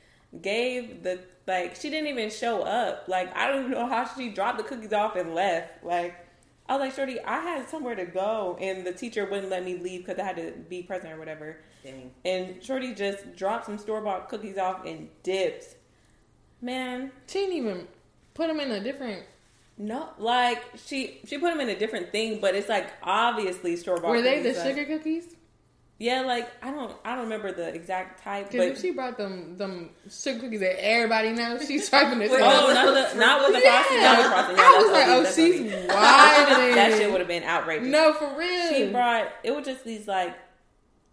gave 0.41 1.03
the 1.03 1.19
like. 1.47 1.75
She 1.75 1.89
didn't 1.89 2.07
even 2.07 2.29
show 2.29 2.63
up. 2.63 3.05
Like 3.07 3.35
I 3.35 3.47
don't 3.47 3.65
even 3.65 3.71
know 3.71 3.87
how 3.87 4.07
she 4.15 4.29
dropped 4.29 4.57
the 4.57 4.63
cookies 4.63 4.93
off 4.93 5.15
and 5.15 5.35
left. 5.35 5.83
Like 5.83 6.25
I 6.69 6.73
was 6.73 6.81
like, 6.81 6.95
Shorty, 6.95 7.19
I 7.21 7.39
had 7.39 7.67
somewhere 7.67 7.95
to 7.95 8.05
go, 8.05 8.57
and 8.61 8.85
the 8.85 8.93
teacher 8.93 9.25
wouldn't 9.25 9.49
let 9.49 9.65
me 9.65 9.77
leave 9.79 10.05
because 10.05 10.19
I 10.19 10.23
had 10.23 10.35
to 10.35 10.53
be 10.69 10.83
present 10.83 11.11
or 11.11 11.17
whatever. 11.17 11.57
Dang. 11.83 12.11
And 12.23 12.63
Shorty 12.63 12.93
just 12.93 13.35
dropped 13.35 13.65
some 13.65 13.77
store 13.79 14.01
bought 14.01 14.29
cookies 14.29 14.57
off 14.57 14.85
and 14.85 15.09
dipped. 15.23 15.75
Man, 16.61 17.11
She 17.25 17.39
didn't 17.39 17.55
even 17.55 17.87
put 18.33 18.47
them 18.47 18.59
in 18.59 18.71
a 18.71 18.83
different. 18.83 19.23
No, 19.79 20.09
like 20.19 20.61
she 20.85 21.19
she 21.25 21.37
put 21.39 21.49
them 21.51 21.61
in 21.61 21.69
a 21.69 21.79
different 21.79 22.11
thing, 22.11 22.39
but 22.41 22.53
it's 22.53 22.69
like 22.69 22.91
obviously 23.01 23.75
store 23.77 23.97
bought. 23.97 24.11
Were 24.11 24.21
they 24.21 24.41
the 24.43 24.53
like- 24.53 24.67
sugar 24.67 24.85
cookies? 24.85 25.35
Yeah, 26.01 26.21
like 26.21 26.49
I 26.63 26.71
don't 26.71 26.95
I 27.03 27.15
don't 27.15 27.25
remember 27.25 27.51
the 27.51 27.67
exact 27.73 28.23
type, 28.23 28.51
but 28.51 28.59
if 28.61 28.79
she 28.79 28.91
brought 28.91 29.17
them 29.17 29.57
them 29.57 29.89
sugar 30.09 30.39
cookies 30.39 30.61
that 30.61 30.81
everybody 30.81 31.31
knows, 31.33 31.67
she's 31.67 31.89
typing 31.91 32.19
this. 32.19 32.31
Oh, 32.31 32.37
not 32.37 32.85
the 33.13 33.19
not 33.19 33.41
with 33.41 33.55
the 33.55 33.61
frosting, 33.67 33.97
not 34.01 34.17
with 34.17 34.27
frosting. 34.27 34.55
Yeah, 34.57 34.63
I 34.63 34.81
was 34.81 34.91
like, 34.93 35.07
oh, 35.07 35.25
she's 35.25 35.61
wilding. 35.89 36.75
that 36.75 36.93
shit 36.97 37.11
would 37.11 37.19
have 37.19 37.27
been 37.27 37.43
outrageous. 37.43 37.87
No, 37.89 38.13
for 38.13 38.33
real. 38.37 38.69
She 38.73 38.91
brought 38.91 39.27
it 39.43 39.53
was 39.53 39.65
just 39.65 39.83
these 39.83 40.07
like 40.07 40.37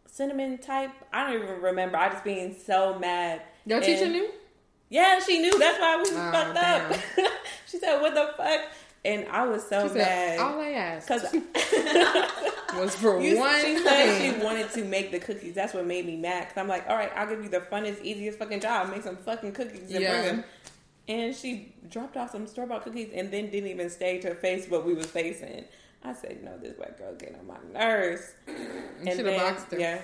cinnamon 0.07 0.59
type. 0.59 0.93
I 1.13 1.25
don't 1.33 1.43
even 1.43 1.61
remember. 1.63 1.97
I 1.97 2.09
just 2.11 2.23
being 2.25 2.55
so 2.65 2.97
mad. 2.99 3.43
Your 3.65 3.79
And- 3.79 3.87
teacher 3.87 4.09
knew. 4.09 4.29
Yeah, 4.89 5.19
she 5.19 5.41
knew. 5.41 5.59
That's 5.59 5.81
why 5.81 5.97
we 5.97 6.11
Oh, 6.11 6.31
fucked 6.31 6.57
up. 6.59 6.93
she 7.71 7.79
said, 7.79 8.01
"What 8.01 8.15
the 8.15 8.33
fuck?" 8.37 8.61
And 9.05 9.27
I 9.29 9.47
was 9.47 9.63
so 9.69 9.85
She 9.87 9.95
said, 9.95 10.39
mad 10.39 10.41
all 10.41 10.61
I 10.61 10.71
asked 10.71 11.07
because 11.07 11.33
was 12.77 12.97
for 12.97 13.21
you, 13.21 13.39
one 13.39 13.61
she 13.61 13.79
said 13.79 14.21
she 14.21 14.43
wanted 14.45 14.71
to 14.73 14.85
make 14.85 15.13
the 15.13 15.21
cookies. 15.21 15.55
That's 15.55 15.75
what 15.75 15.87
made 15.87 16.07
me 16.07 16.17
mad. 16.17 16.49
Cause 16.49 16.57
I'm 16.57 16.67
like, 16.67 16.89
all 16.89 16.97
right, 16.97 17.13
I'll 17.15 17.29
give 17.29 17.43
you 17.43 17.49
the 17.49 17.61
funnest, 17.61 18.03
easiest 18.03 18.39
fucking 18.39 18.61
job. 18.61 18.91
Make 18.91 19.03
some 19.05 19.17
fucking 19.17 19.53
cookies 19.53 19.91
and 19.93 20.01
Yeah. 20.01 20.23
bring 20.23 20.37
them. 20.37 20.45
And 21.09 21.37
she 21.37 21.73
dropped 21.89 22.17
off 22.17 22.33
some 22.33 22.49
store 22.49 22.67
bought 22.67 22.83
cookies 22.83 23.13
and 23.15 23.31
then 23.31 23.49
didn't 23.51 23.71
even 23.71 23.91
stay 23.91 24.19
to 24.23 24.35
face 24.35 24.69
what 24.69 24.85
we 24.85 24.93
was 24.95 25.07
facing. 25.07 25.65
I 26.03 26.13
said, 26.13 26.43
no, 26.43 26.59
this 26.59 26.77
white 26.77 26.99
girl 26.99 27.15
getting 27.15 27.37
on 27.37 27.47
my 27.47 27.59
nerves. 27.73 28.33
You 29.05 29.15
shoulda 29.15 29.37
boxed 29.37 29.71
her. 29.71 29.79
Yeah. 29.79 30.01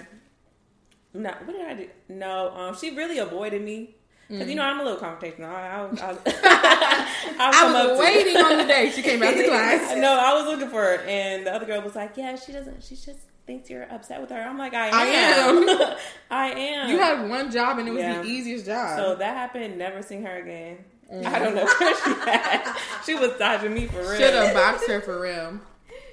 No, 1.14 1.30
what 1.44 1.56
did 1.56 1.66
I 1.66 1.74
do? 1.74 1.88
No, 2.08 2.50
um, 2.54 2.76
she 2.76 2.94
really 2.94 3.18
avoided 3.18 3.62
me. 3.62 3.96
Because, 4.32 4.48
you 4.48 4.54
know, 4.54 4.62
I'm 4.64 4.80
a 4.80 4.82
little 4.84 4.98
confrontational. 4.98 5.46
I, 5.48 5.76
I, 5.78 5.82
was- 5.82 5.98
I, 6.00 7.38
I 7.38 7.86
was 7.88 7.98
waiting 7.98 8.36
on 8.36 8.56
the 8.58 8.64
day 8.64 8.90
she 8.90 9.02
came 9.02 9.22
out 9.22 9.34
to 9.34 9.44
class. 9.48 9.96
no, 9.96 10.12
I 10.18 10.34
was 10.34 10.44
looking 10.46 10.68
for 10.68 10.80
her, 10.82 10.96
and 11.06 11.46
the 11.46 11.54
other 11.54 11.66
girl 11.66 11.80
was 11.82 11.94
like, 11.94 12.16
"Yeah, 12.16 12.36
she 12.36 12.52
doesn't. 12.52 12.82
She 12.82 12.94
just 12.96 13.18
thinks 13.46 13.68
you're 13.70 13.84
upset 13.92 14.20
with 14.20 14.30
her." 14.30 14.40
I'm 14.40 14.58
like, 14.58 14.74
"I 14.74 14.88
I 14.88 15.04
am. 15.06 15.68
am. 15.68 15.96
I 16.30 16.46
am." 16.50 16.90
You 16.90 16.98
had 16.98 17.28
one 17.28 17.50
job 17.50 17.78
and 17.78 17.88
it 17.88 17.92
was 17.92 18.00
Yeah. 18.02 18.22
the 18.22 18.28
easiest 18.28 18.66
job. 18.66 18.96
so 18.98 19.14
that 19.16 19.36
happened. 19.36 19.76
Never 19.78 20.02
seen 20.02 20.24
her 20.24 20.36
again. 20.36 20.78
Mm. 21.12 21.26
I 21.26 21.38
don't 21.38 21.54
know 21.54 21.64
where 21.66 21.94
she 22.04 22.30
at. 22.30 22.78
She 23.04 23.14
was 23.14 23.32
dodging 23.38 23.74
me 23.74 23.86
for 23.86 23.98
real. 24.00 24.14
Should 24.18 24.34
have 24.34 24.54
boxed 24.54 24.88
her 24.88 25.00
for 25.02 25.20
real. 25.20 25.58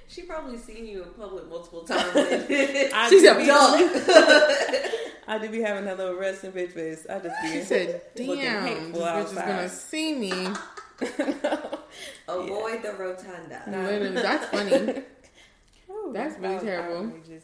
She 0.09 0.23
probably 0.23 0.57
seen 0.57 0.85
you 0.87 1.03
in 1.03 1.09
public 1.11 1.47
multiple 1.47 1.83
times. 1.83 2.11
She's 2.47 2.91
I 2.93 3.09
She 3.09 3.19
do 3.19 3.21
said, 3.21 3.37
be. 3.37 3.49
I 5.27 5.37
do 5.39 5.49
be 5.49 5.61
having 5.61 5.85
that 5.85 5.97
little 5.99 6.15
resting 6.15 6.51
bitch 6.51 6.71
face. 6.71 7.05
I 7.07 7.19
just 7.19 7.35
be. 7.43 7.51
She 7.51 7.61
said, 7.61 8.01
"Damn, 8.15 8.65
hateful 8.65 8.99
this 9.01 9.07
bitch 9.07 9.25
is 9.27 9.33
gonna 9.33 9.69
see 9.69 10.13
me." 10.15 10.31
Avoid 12.27 12.81
the 12.83 12.93
rotunda. 12.97 13.63
Literally, 13.67 14.09
that's 14.15 14.45
funny. 14.47 15.03
Ooh, 15.91 16.11
That's 16.13 16.37
really 16.39 16.41
that 16.41 16.53
was 16.55 16.63
terrible. 16.63 16.97
outrageous. 17.07 17.43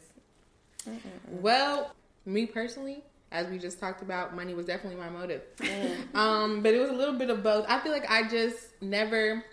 Well, 1.40 1.94
me 2.24 2.46
personally, 2.46 3.02
as 3.32 3.48
we 3.48 3.58
just 3.58 3.80
talked 3.80 4.02
about, 4.02 4.34
money 4.36 4.54
was 4.54 4.66
definitely 4.66 5.00
my 5.00 5.08
motive. 5.08 5.42
Mm. 5.58 6.14
Um, 6.14 6.62
but 6.62 6.74
it 6.74 6.80
was 6.80 6.90
a 6.90 6.94
little 6.94 7.14
bit 7.16 7.30
of 7.30 7.42
both. 7.42 7.64
I 7.68 7.80
feel 7.80 7.92
like 7.92 8.08
I 8.10 8.28
just 8.28 8.58
never. 8.80 9.44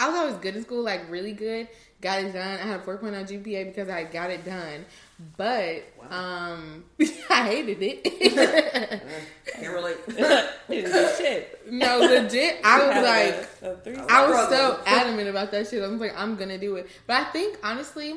I 0.00 0.08
was 0.08 0.16
always 0.16 0.36
good 0.36 0.56
in 0.56 0.62
school, 0.62 0.82
like 0.82 1.08
really 1.10 1.32
good. 1.32 1.68
Got 2.00 2.22
it 2.24 2.32
done. 2.32 2.58
I 2.60 2.62
had 2.62 2.80
a 2.80 2.82
4.0 2.84 3.28
GPA 3.28 3.66
because 3.66 3.88
I 3.88 4.04
got 4.04 4.30
it 4.30 4.44
done. 4.44 4.84
But 5.36 5.82
um, 6.10 6.84
I 7.30 7.44
hated 7.46 7.78
it. 7.80 8.04
Can't 9.46 9.74
relate. 9.74 9.96
Shit. 11.18 11.72
no, 11.72 11.98
legit. 11.98 12.60
I 12.62 12.86
was 12.86 12.94
Had 12.94 13.02
like, 13.02 13.48
a, 13.86 14.00
a. 14.00 14.06
I 14.08 14.28
was 14.28 14.48
so 14.48 14.80
adamant 14.86 15.28
about 15.28 15.50
that 15.50 15.66
shit. 15.66 15.82
I 15.82 15.88
was 15.88 16.00
like, 16.00 16.16
I'm 16.16 16.36
gonna 16.36 16.58
do 16.58 16.76
it. 16.76 16.88
But 17.08 17.16
I 17.16 17.24
think 17.32 17.58
honestly, 17.64 18.14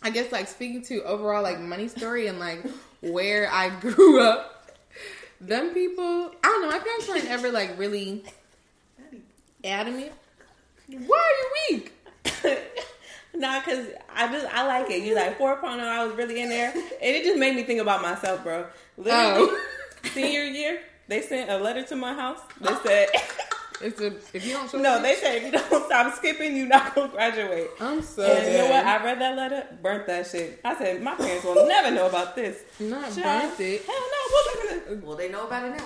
I 0.00 0.10
guess 0.10 0.30
like 0.30 0.46
speaking 0.46 0.82
to 0.82 1.02
overall 1.02 1.42
like 1.42 1.58
money 1.58 1.88
story 1.88 2.28
and 2.28 2.38
like 2.38 2.64
where 3.00 3.50
I 3.50 3.70
grew 3.70 4.22
up, 4.22 4.78
them 5.40 5.74
people, 5.74 6.04
I 6.04 6.30
don't 6.44 6.62
know. 6.62 6.70
My 6.70 6.78
parents 6.78 7.08
weren't 7.08 7.24
ever 7.24 7.50
like 7.50 7.76
really 7.80 8.22
adamant. 9.64 10.12
Why 10.86 11.32
are 11.68 11.74
you 11.74 11.78
weak? 11.78 11.92
Nah, 13.36 13.60
cause 13.60 13.86
I 14.14 14.32
just 14.32 14.46
I 14.54 14.66
like 14.66 14.90
it. 14.90 15.02
You 15.02 15.14
like 15.14 15.38
4.0. 15.38 15.64
I 15.64 16.04
was 16.04 16.16
really 16.16 16.40
in 16.40 16.48
there, 16.48 16.72
and 16.72 16.82
it 17.00 17.24
just 17.24 17.38
made 17.38 17.54
me 17.54 17.62
think 17.64 17.80
about 17.80 18.02
myself, 18.02 18.42
bro. 18.42 18.66
Literally, 18.96 19.48
Oh, 19.50 19.60
senior 20.12 20.44
year, 20.44 20.80
they 21.08 21.20
sent 21.22 21.50
a 21.50 21.58
letter 21.58 21.82
to 21.84 21.96
my 21.96 22.14
house. 22.14 22.40
They 22.60 22.74
said, 22.82 23.08
it's 23.82 24.00
a 24.00 24.06
if 24.32 24.46
you 24.46 24.52
don't 24.54 24.70
show 24.70 24.78
no, 24.78 24.94
up, 24.94 25.02
they 25.02 25.16
said 25.16 25.36
if 25.36 25.44
you 25.44 25.52
don't 25.52 25.84
stop 25.84 26.14
skipping, 26.16 26.56
you're 26.56 26.66
not 26.66 26.94
gonna 26.94 27.08
graduate. 27.12 27.68
I'm 27.80 28.00
so 28.02 28.22
And 28.22 28.52
you 28.52 28.58
know 28.58 28.70
what? 28.70 28.86
I 28.86 29.04
read 29.04 29.20
that 29.20 29.36
letter, 29.36 29.66
burnt 29.82 30.06
that 30.06 30.26
shit. 30.26 30.60
I 30.64 30.76
said 30.78 31.02
my 31.02 31.14
parents 31.14 31.44
will 31.44 31.66
never 31.68 31.90
know 31.90 32.06
about 32.06 32.34
this. 32.34 32.62
Not 32.80 33.14
Child, 33.14 33.50
burnt 33.50 33.60
it. 33.60 33.84
Hell 33.84 33.96
no. 33.96 34.30
What 34.30 34.70
they 34.70 34.78
gonna? 34.78 35.06
well, 35.06 35.16
they 35.16 35.28
know 35.28 35.46
about 35.46 35.64
it 35.64 35.76
now. 35.76 35.84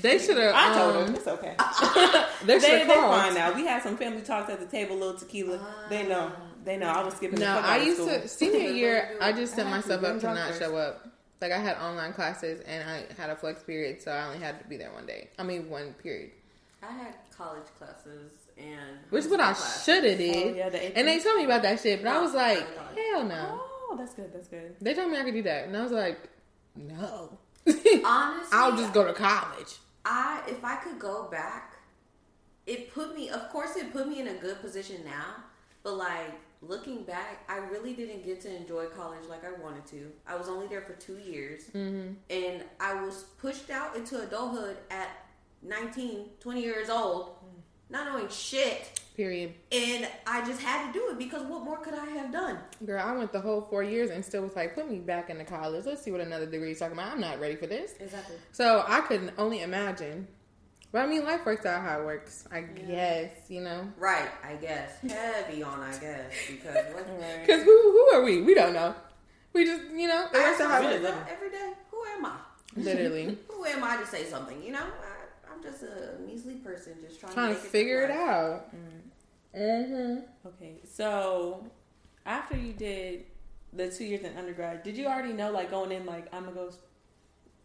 They 0.00 0.18
should 0.18 0.38
have. 0.38 0.54
I 0.54 0.74
told 0.74 0.96
um, 0.96 1.06
them 1.06 1.14
it's 1.16 1.26
okay. 1.26 1.54
They 2.46 2.58
they 2.58 2.60
should 2.60 2.88
they 2.88 2.94
have 2.94 3.10
fine 3.10 3.34
now. 3.34 3.52
We 3.52 3.66
had 3.66 3.82
some 3.82 3.96
family 3.98 4.22
talks 4.22 4.50
at 4.50 4.58
the 4.58 4.66
table, 4.66 4.96
little 4.96 5.18
tequila. 5.18 5.60
They 5.90 6.06
know. 6.06 6.32
They 6.66 6.76
know. 6.76 6.88
I 6.88 7.02
was 7.02 7.14
skipping. 7.14 7.38
the 7.38 7.46
No, 7.46 7.52
out 7.52 7.64
I 7.64 7.78
of 7.78 7.86
used 7.86 8.02
school. 8.02 8.08
to 8.20 8.28
senior 8.28 8.70
year. 8.82 9.16
I 9.22 9.32
just 9.32 9.54
set 9.54 9.66
I 9.66 9.70
myself 9.70 10.04
up 10.04 10.20
to 10.20 10.26
not 10.26 10.48
first. 10.48 10.60
show 10.60 10.76
up. 10.76 11.08
Like 11.40 11.52
I 11.52 11.58
had 11.58 11.76
online 11.78 12.12
classes 12.12 12.60
and 12.66 12.88
I 12.88 13.04
had 13.18 13.30
a 13.30 13.36
flex 13.36 13.62
period, 13.62 14.02
so 14.02 14.10
I 14.10 14.26
only 14.26 14.38
had 14.38 14.58
to 14.60 14.66
be 14.68 14.76
there 14.76 14.90
one 14.92 15.06
day. 15.06 15.28
I 15.38 15.42
mean, 15.42 15.70
one 15.70 15.94
period, 15.94 16.32
I 16.82 16.90
had 16.92 17.14
college 17.36 17.66
classes 17.78 18.32
and 18.58 18.98
which 19.10 19.24
is 19.26 19.30
what 19.30 19.40
I 19.40 19.52
should 19.52 20.02
have 20.04 20.14
Oh, 20.14 20.18
did. 20.18 20.56
yeah, 20.56 20.68
the 20.70 20.98
And 20.98 21.06
they 21.08 21.18
told 21.20 21.36
me 21.38 21.44
about 21.44 21.62
that 21.62 21.80
shit, 21.80 22.02
but 22.02 22.10
I 22.10 22.20
was 22.20 22.32
like, 22.34 22.60
no, 22.60 22.82
no. 22.94 23.02
hell 23.12 23.24
no. 23.24 23.60
Oh, 23.60 23.96
that's 23.98 24.14
good. 24.14 24.32
That's 24.32 24.48
good. 24.48 24.74
They 24.80 24.94
told 24.94 25.10
me 25.10 25.18
I 25.18 25.24
could 25.24 25.34
do 25.34 25.42
that, 25.42 25.66
and 25.68 25.76
I 25.76 25.82
was 25.82 25.92
like, 25.92 26.18
no. 26.74 27.38
Honestly, 27.66 28.00
I'll 28.52 28.76
just 28.76 28.92
go 28.92 29.04
to 29.06 29.12
college. 29.12 29.76
I 30.04 30.40
if 30.48 30.64
I 30.64 30.76
could 30.76 30.98
go 30.98 31.28
back, 31.30 31.74
it 32.66 32.92
put 32.94 33.14
me. 33.14 33.28
Of 33.28 33.50
course, 33.50 33.76
it 33.76 33.92
put 33.92 34.08
me 34.08 34.20
in 34.20 34.28
a 34.28 34.34
good 34.34 34.60
position 34.60 35.02
now. 35.04 35.44
But 35.82 35.94
like 35.98 36.30
looking 36.68 37.04
back, 37.04 37.44
I 37.48 37.58
really 37.58 37.92
didn't 37.94 38.24
get 38.24 38.40
to 38.42 38.54
enjoy 38.54 38.86
college 38.86 39.24
like 39.28 39.42
I 39.44 39.52
wanted 39.62 39.86
to. 39.86 40.10
I 40.26 40.36
was 40.36 40.48
only 40.48 40.66
there 40.66 40.82
for 40.82 40.92
two 40.94 41.18
years, 41.18 41.64
Mm-hmm. 41.74 42.12
and 42.30 42.62
I 42.80 42.94
was 43.02 43.24
pushed 43.38 43.70
out 43.70 43.96
into 43.96 44.20
adulthood 44.22 44.76
at 44.90 45.08
19, 45.62 46.26
20 46.40 46.62
years 46.62 46.88
old, 46.90 47.30
not 47.90 48.12
knowing 48.12 48.28
shit. 48.28 49.00
Period. 49.16 49.54
And 49.72 50.06
I 50.26 50.44
just 50.44 50.60
had 50.60 50.86
to 50.86 50.98
do 50.98 51.08
it 51.10 51.18
because 51.18 51.42
what 51.42 51.62
more 51.64 51.78
could 51.78 51.94
I 51.94 52.04
have 52.06 52.30
done? 52.30 52.58
Girl, 52.84 53.02
I 53.02 53.16
went 53.16 53.32
the 53.32 53.40
whole 53.40 53.62
four 53.62 53.82
years 53.82 54.10
and 54.10 54.22
still 54.22 54.42
was 54.42 54.54
like, 54.54 54.74
put 54.74 54.90
me 54.90 54.98
back 54.98 55.30
into 55.30 55.44
college. 55.44 55.86
Let's 55.86 56.02
see 56.02 56.10
what 56.10 56.20
another 56.20 56.44
degree 56.44 56.72
is 56.72 56.78
talking 56.80 56.98
about. 56.98 57.12
I'm 57.12 57.20
not 57.20 57.40
ready 57.40 57.56
for 57.56 57.66
this. 57.66 57.94
Exactly. 57.98 58.36
So 58.52 58.84
I 58.86 59.00
couldn't 59.00 59.32
only 59.38 59.62
imagine. 59.62 60.28
But 60.92 61.02
I 61.02 61.06
mean, 61.06 61.24
life 61.24 61.44
works 61.44 61.66
out 61.66 61.82
how 61.82 62.00
it 62.00 62.04
works. 62.06 62.44
I 62.50 62.60
guess, 62.60 63.30
you 63.48 63.60
know. 63.60 63.88
Right, 63.98 64.28
I 64.44 64.54
guess. 64.54 64.98
Heavy 65.00 65.62
on, 65.62 65.80
I 65.80 65.90
guess, 65.98 66.32
because 66.48 66.94
what? 66.94 67.06
Because 67.46 67.62
who, 67.64 67.70
who 67.92 68.16
are 68.16 68.22
we? 68.22 68.42
We 68.42 68.54
don't 68.54 68.72
know. 68.72 68.94
We 69.52 69.64
just, 69.64 69.82
you 69.94 70.06
know, 70.08 70.26
it 70.26 70.32
works 70.32 70.60
out 70.60 70.70
how 70.82 70.88
it 70.88 71.02
works. 71.02 71.16
every 71.30 71.50
day, 71.50 71.72
who 71.90 71.98
am 72.16 72.26
I? 72.26 72.36
Literally. 72.76 73.38
Who 73.48 73.64
am 73.64 73.82
I 73.82 73.96
to 73.96 74.06
say 74.06 74.24
something? 74.24 74.62
You 74.62 74.72
know, 74.72 74.82
I, 74.82 75.52
I'm 75.52 75.62
just 75.62 75.82
a 75.82 76.18
measly 76.26 76.56
person 76.56 76.92
just 77.02 77.18
trying, 77.18 77.32
Trying 77.32 77.54
to, 77.54 77.60
to 77.60 77.66
figure 77.66 78.02
it 78.02 78.10
life. 78.10 78.18
out. 78.18 78.74
Mm-hmm. 79.54 80.18
Okay, 80.46 80.80
so 80.86 81.64
after 82.26 82.54
you 82.56 82.74
did 82.74 83.24
the 83.72 83.90
two 83.90 84.04
years 84.04 84.22
in 84.24 84.36
undergrad, 84.36 84.82
did 84.82 84.96
you 84.96 85.06
already 85.06 85.32
know, 85.32 85.50
like 85.50 85.70
going 85.70 85.90
in, 85.90 86.04
like 86.04 86.26
I'm 86.34 86.44
gonna 86.44 86.54
go 86.54 86.70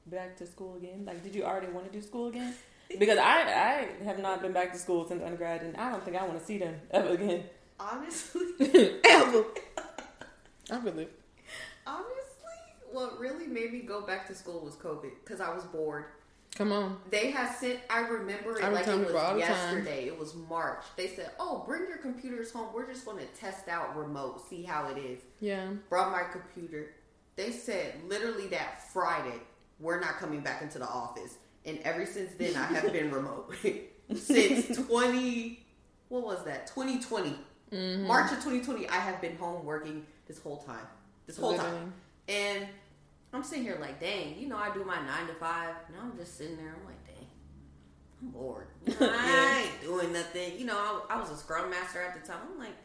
back 0.07 0.37
to 0.37 0.45
school 0.47 0.75
again? 0.77 1.03
Like, 1.05 1.23
did 1.23 1.35
you 1.35 1.43
already 1.43 1.67
want 1.67 1.91
to 1.91 1.91
do 1.91 2.01
school 2.01 2.27
again? 2.27 2.53
Because 2.99 3.17
I 3.17 3.87
I 3.99 4.03
have 4.03 4.19
not 4.19 4.41
been 4.41 4.53
back 4.53 4.71
to 4.73 4.79
school 4.79 5.07
since 5.07 5.23
undergrad, 5.23 5.61
and 5.61 5.75
I 5.77 5.91
don't 5.91 6.03
think 6.03 6.17
I 6.17 6.25
want 6.25 6.39
to 6.39 6.45
see 6.45 6.57
them 6.57 6.75
ever 6.91 7.09
again. 7.09 7.43
Honestly, 7.79 8.41
Ever. 9.05 9.43
I 10.71 10.77
really. 10.79 11.07
honestly, 11.87 12.05
what 12.91 13.19
really 13.19 13.47
made 13.47 13.73
me 13.73 13.79
go 13.79 14.01
back 14.01 14.27
to 14.27 14.35
school 14.35 14.59
was 14.63 14.75
COVID 14.75 15.11
because 15.23 15.41
I 15.41 15.53
was 15.53 15.63
bored. 15.65 16.05
Come 16.55 16.71
on. 16.73 16.99
They 17.09 17.31
had 17.31 17.55
sent. 17.55 17.79
I 17.89 18.01
remember 18.01 18.57
it 18.59 18.63
I 18.63 18.69
was 18.69 18.79
like 18.79 18.87
it 18.87 18.97
was 18.99 19.07
people 19.07 19.17
all 19.19 19.35
the 19.35 19.41
time. 19.41 19.49
yesterday. 19.49 20.05
It 20.07 20.19
was 20.19 20.35
March. 20.35 20.83
They 20.97 21.07
said, 21.07 21.31
"Oh, 21.39 21.63
bring 21.65 21.87
your 21.87 21.97
computers 21.97 22.51
home. 22.51 22.67
We're 22.73 22.87
just 22.87 23.05
going 23.05 23.17
to 23.19 23.25
test 23.39 23.67
out 23.69 23.97
remote, 23.97 24.47
see 24.49 24.63
how 24.63 24.87
it 24.89 24.97
is." 24.97 25.21
Yeah. 25.39 25.69
Brought 25.89 26.11
my 26.11 26.23
computer. 26.31 26.91
They 27.37 27.51
said 27.51 27.95
literally 28.07 28.47
that 28.49 28.91
Friday, 28.91 29.39
we're 29.79 30.01
not 30.01 30.17
coming 30.17 30.41
back 30.41 30.61
into 30.61 30.77
the 30.77 30.87
office. 30.87 31.37
And 31.65 31.79
ever 31.83 32.05
since 32.05 32.33
then, 32.37 32.55
I 32.55 32.65
have 32.65 32.91
been 32.91 33.11
remote 33.11 33.53
since 34.15 34.75
twenty. 34.87 35.65
What 36.09 36.23
was 36.23 36.43
that? 36.45 36.67
Twenty 36.67 36.99
twenty. 36.99 37.35
Mm-hmm. 37.71 38.05
March 38.05 38.31
of 38.33 38.39
2020, 38.39 38.89
I 38.89 38.95
have 38.95 39.21
been 39.21 39.37
home 39.37 39.63
working 39.63 40.05
this 40.27 40.39
whole 40.39 40.57
time. 40.57 40.85
This 41.25 41.37
whole 41.37 41.51
Literally. 41.51 41.71
time. 41.71 41.93
And 42.27 42.67
I'm 43.33 43.43
sitting 43.43 43.63
here 43.63 43.77
like, 43.79 43.99
dang, 43.99 44.37
you 44.37 44.49
know, 44.49 44.57
I 44.57 44.73
do 44.73 44.83
my 44.83 44.97
nine 44.97 45.27
to 45.27 45.33
five. 45.35 45.75
Now 45.89 46.01
I'm 46.03 46.17
just 46.17 46.37
sitting 46.37 46.57
there. 46.57 46.75
I'm 46.77 46.85
like, 46.85 47.05
dang, 47.07 47.27
I'm 48.21 48.29
bored. 48.31 48.67
You 48.85 48.93
know, 48.99 49.09
I 49.17 49.69
ain't 49.71 49.81
doing 49.81 50.11
nothing. 50.11 50.59
You 50.59 50.65
know, 50.65 50.75
I, 50.75 51.15
I 51.15 51.19
was 51.19 51.31
a 51.31 51.37
scrum 51.37 51.69
master 51.69 52.01
at 52.01 52.21
the 52.21 52.27
time. 52.27 52.41
I'm 52.51 52.59
like, 52.59 52.75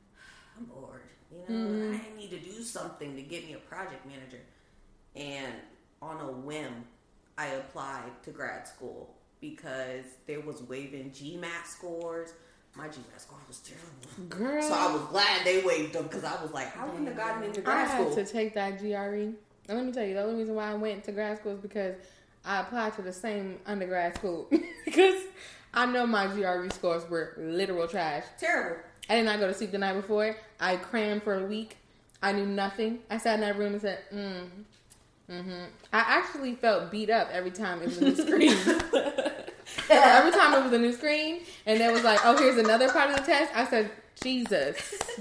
I'm 0.58 0.64
bored. 0.64 1.02
You 1.48 1.54
know, 1.54 1.98
I 1.98 2.18
need 2.18 2.30
to 2.30 2.38
do 2.38 2.62
something 2.62 3.14
to 3.14 3.22
get 3.22 3.46
me 3.46 3.52
a 3.52 3.58
project 3.58 4.06
manager. 4.06 4.40
And 5.14 5.52
on 6.02 6.20
a 6.20 6.32
whim, 6.32 6.84
I 7.40 7.46
applied 7.54 8.22
to 8.24 8.30
grad 8.32 8.68
school 8.68 9.14
because 9.40 10.04
there 10.26 10.40
was 10.40 10.62
waiving 10.62 11.10
GMAT 11.10 11.64
scores. 11.66 12.34
My 12.76 12.86
GMAT 12.88 13.18
score 13.18 13.38
was 13.48 13.60
terrible. 13.60 14.28
Girl, 14.28 14.62
So 14.62 14.74
I 14.74 14.92
was 14.92 15.02
glad 15.10 15.46
they 15.46 15.62
waived 15.62 15.94
them 15.94 16.02
because 16.04 16.22
I 16.24 16.40
was 16.42 16.52
like, 16.52 16.76
I 16.76 16.84
wouldn't 16.84 17.08
have 17.08 17.16
gotten 17.16 17.44
into 17.44 17.60
I 17.62 17.64
grad 17.64 17.88
had 17.88 18.00
school. 18.02 18.14
to 18.14 18.24
take 18.30 18.54
that 18.54 18.78
GRE. 18.78 18.92
And 18.92 19.34
let 19.68 19.86
me 19.86 19.90
tell 19.92 20.04
you, 20.04 20.12
the 20.14 20.22
only 20.22 20.40
reason 20.40 20.54
why 20.54 20.70
I 20.70 20.74
went 20.74 21.02
to 21.04 21.12
grad 21.12 21.38
school 21.38 21.52
is 21.52 21.60
because 21.60 21.94
I 22.44 22.60
applied 22.60 22.94
to 22.96 23.02
the 23.02 23.12
same 23.12 23.58
undergrad 23.64 24.16
school 24.16 24.46
because 24.84 25.22
I 25.72 25.86
know 25.86 26.06
my 26.06 26.26
GRE 26.26 26.68
scores 26.74 27.08
were 27.08 27.34
literal 27.38 27.88
trash. 27.88 28.24
Terrible. 28.38 28.82
I 29.08 29.14
did 29.14 29.24
not 29.24 29.40
go 29.40 29.46
to 29.46 29.54
sleep 29.54 29.72
the 29.72 29.78
night 29.78 29.94
before. 29.94 30.36
I 30.60 30.76
crammed 30.76 31.22
for 31.22 31.34
a 31.42 31.46
week. 31.46 31.78
I 32.22 32.32
knew 32.32 32.44
nothing. 32.46 32.98
I 33.08 33.16
sat 33.16 33.36
in 33.36 33.40
that 33.40 33.56
room 33.58 33.72
and 33.72 33.80
said, 33.80 34.00
mm, 34.12 34.46
mm-hmm. 35.30 35.64
I 35.92 35.98
actually 35.98 36.54
felt 36.54 36.90
beat 36.90 37.10
up 37.10 37.28
every 37.32 37.50
time 37.50 37.80
it 37.82 37.86
was 37.86 37.98
a 37.98 38.04
new 38.04 38.14
screen. 38.26 38.56
every 39.90 40.32
time 40.32 40.54
it 40.54 40.64
was 40.64 40.72
a 40.72 40.78
new 40.78 40.92
screen, 40.92 41.40
and 41.66 41.80
it 41.80 41.92
was 41.92 42.04
like, 42.04 42.20
oh, 42.24 42.36
here's 42.36 42.58
another 42.58 42.90
part 42.90 43.10
of 43.10 43.16
the 43.16 43.22
test. 43.22 43.50
I 43.54 43.66
said, 43.66 43.90
Jesus, 44.22 44.76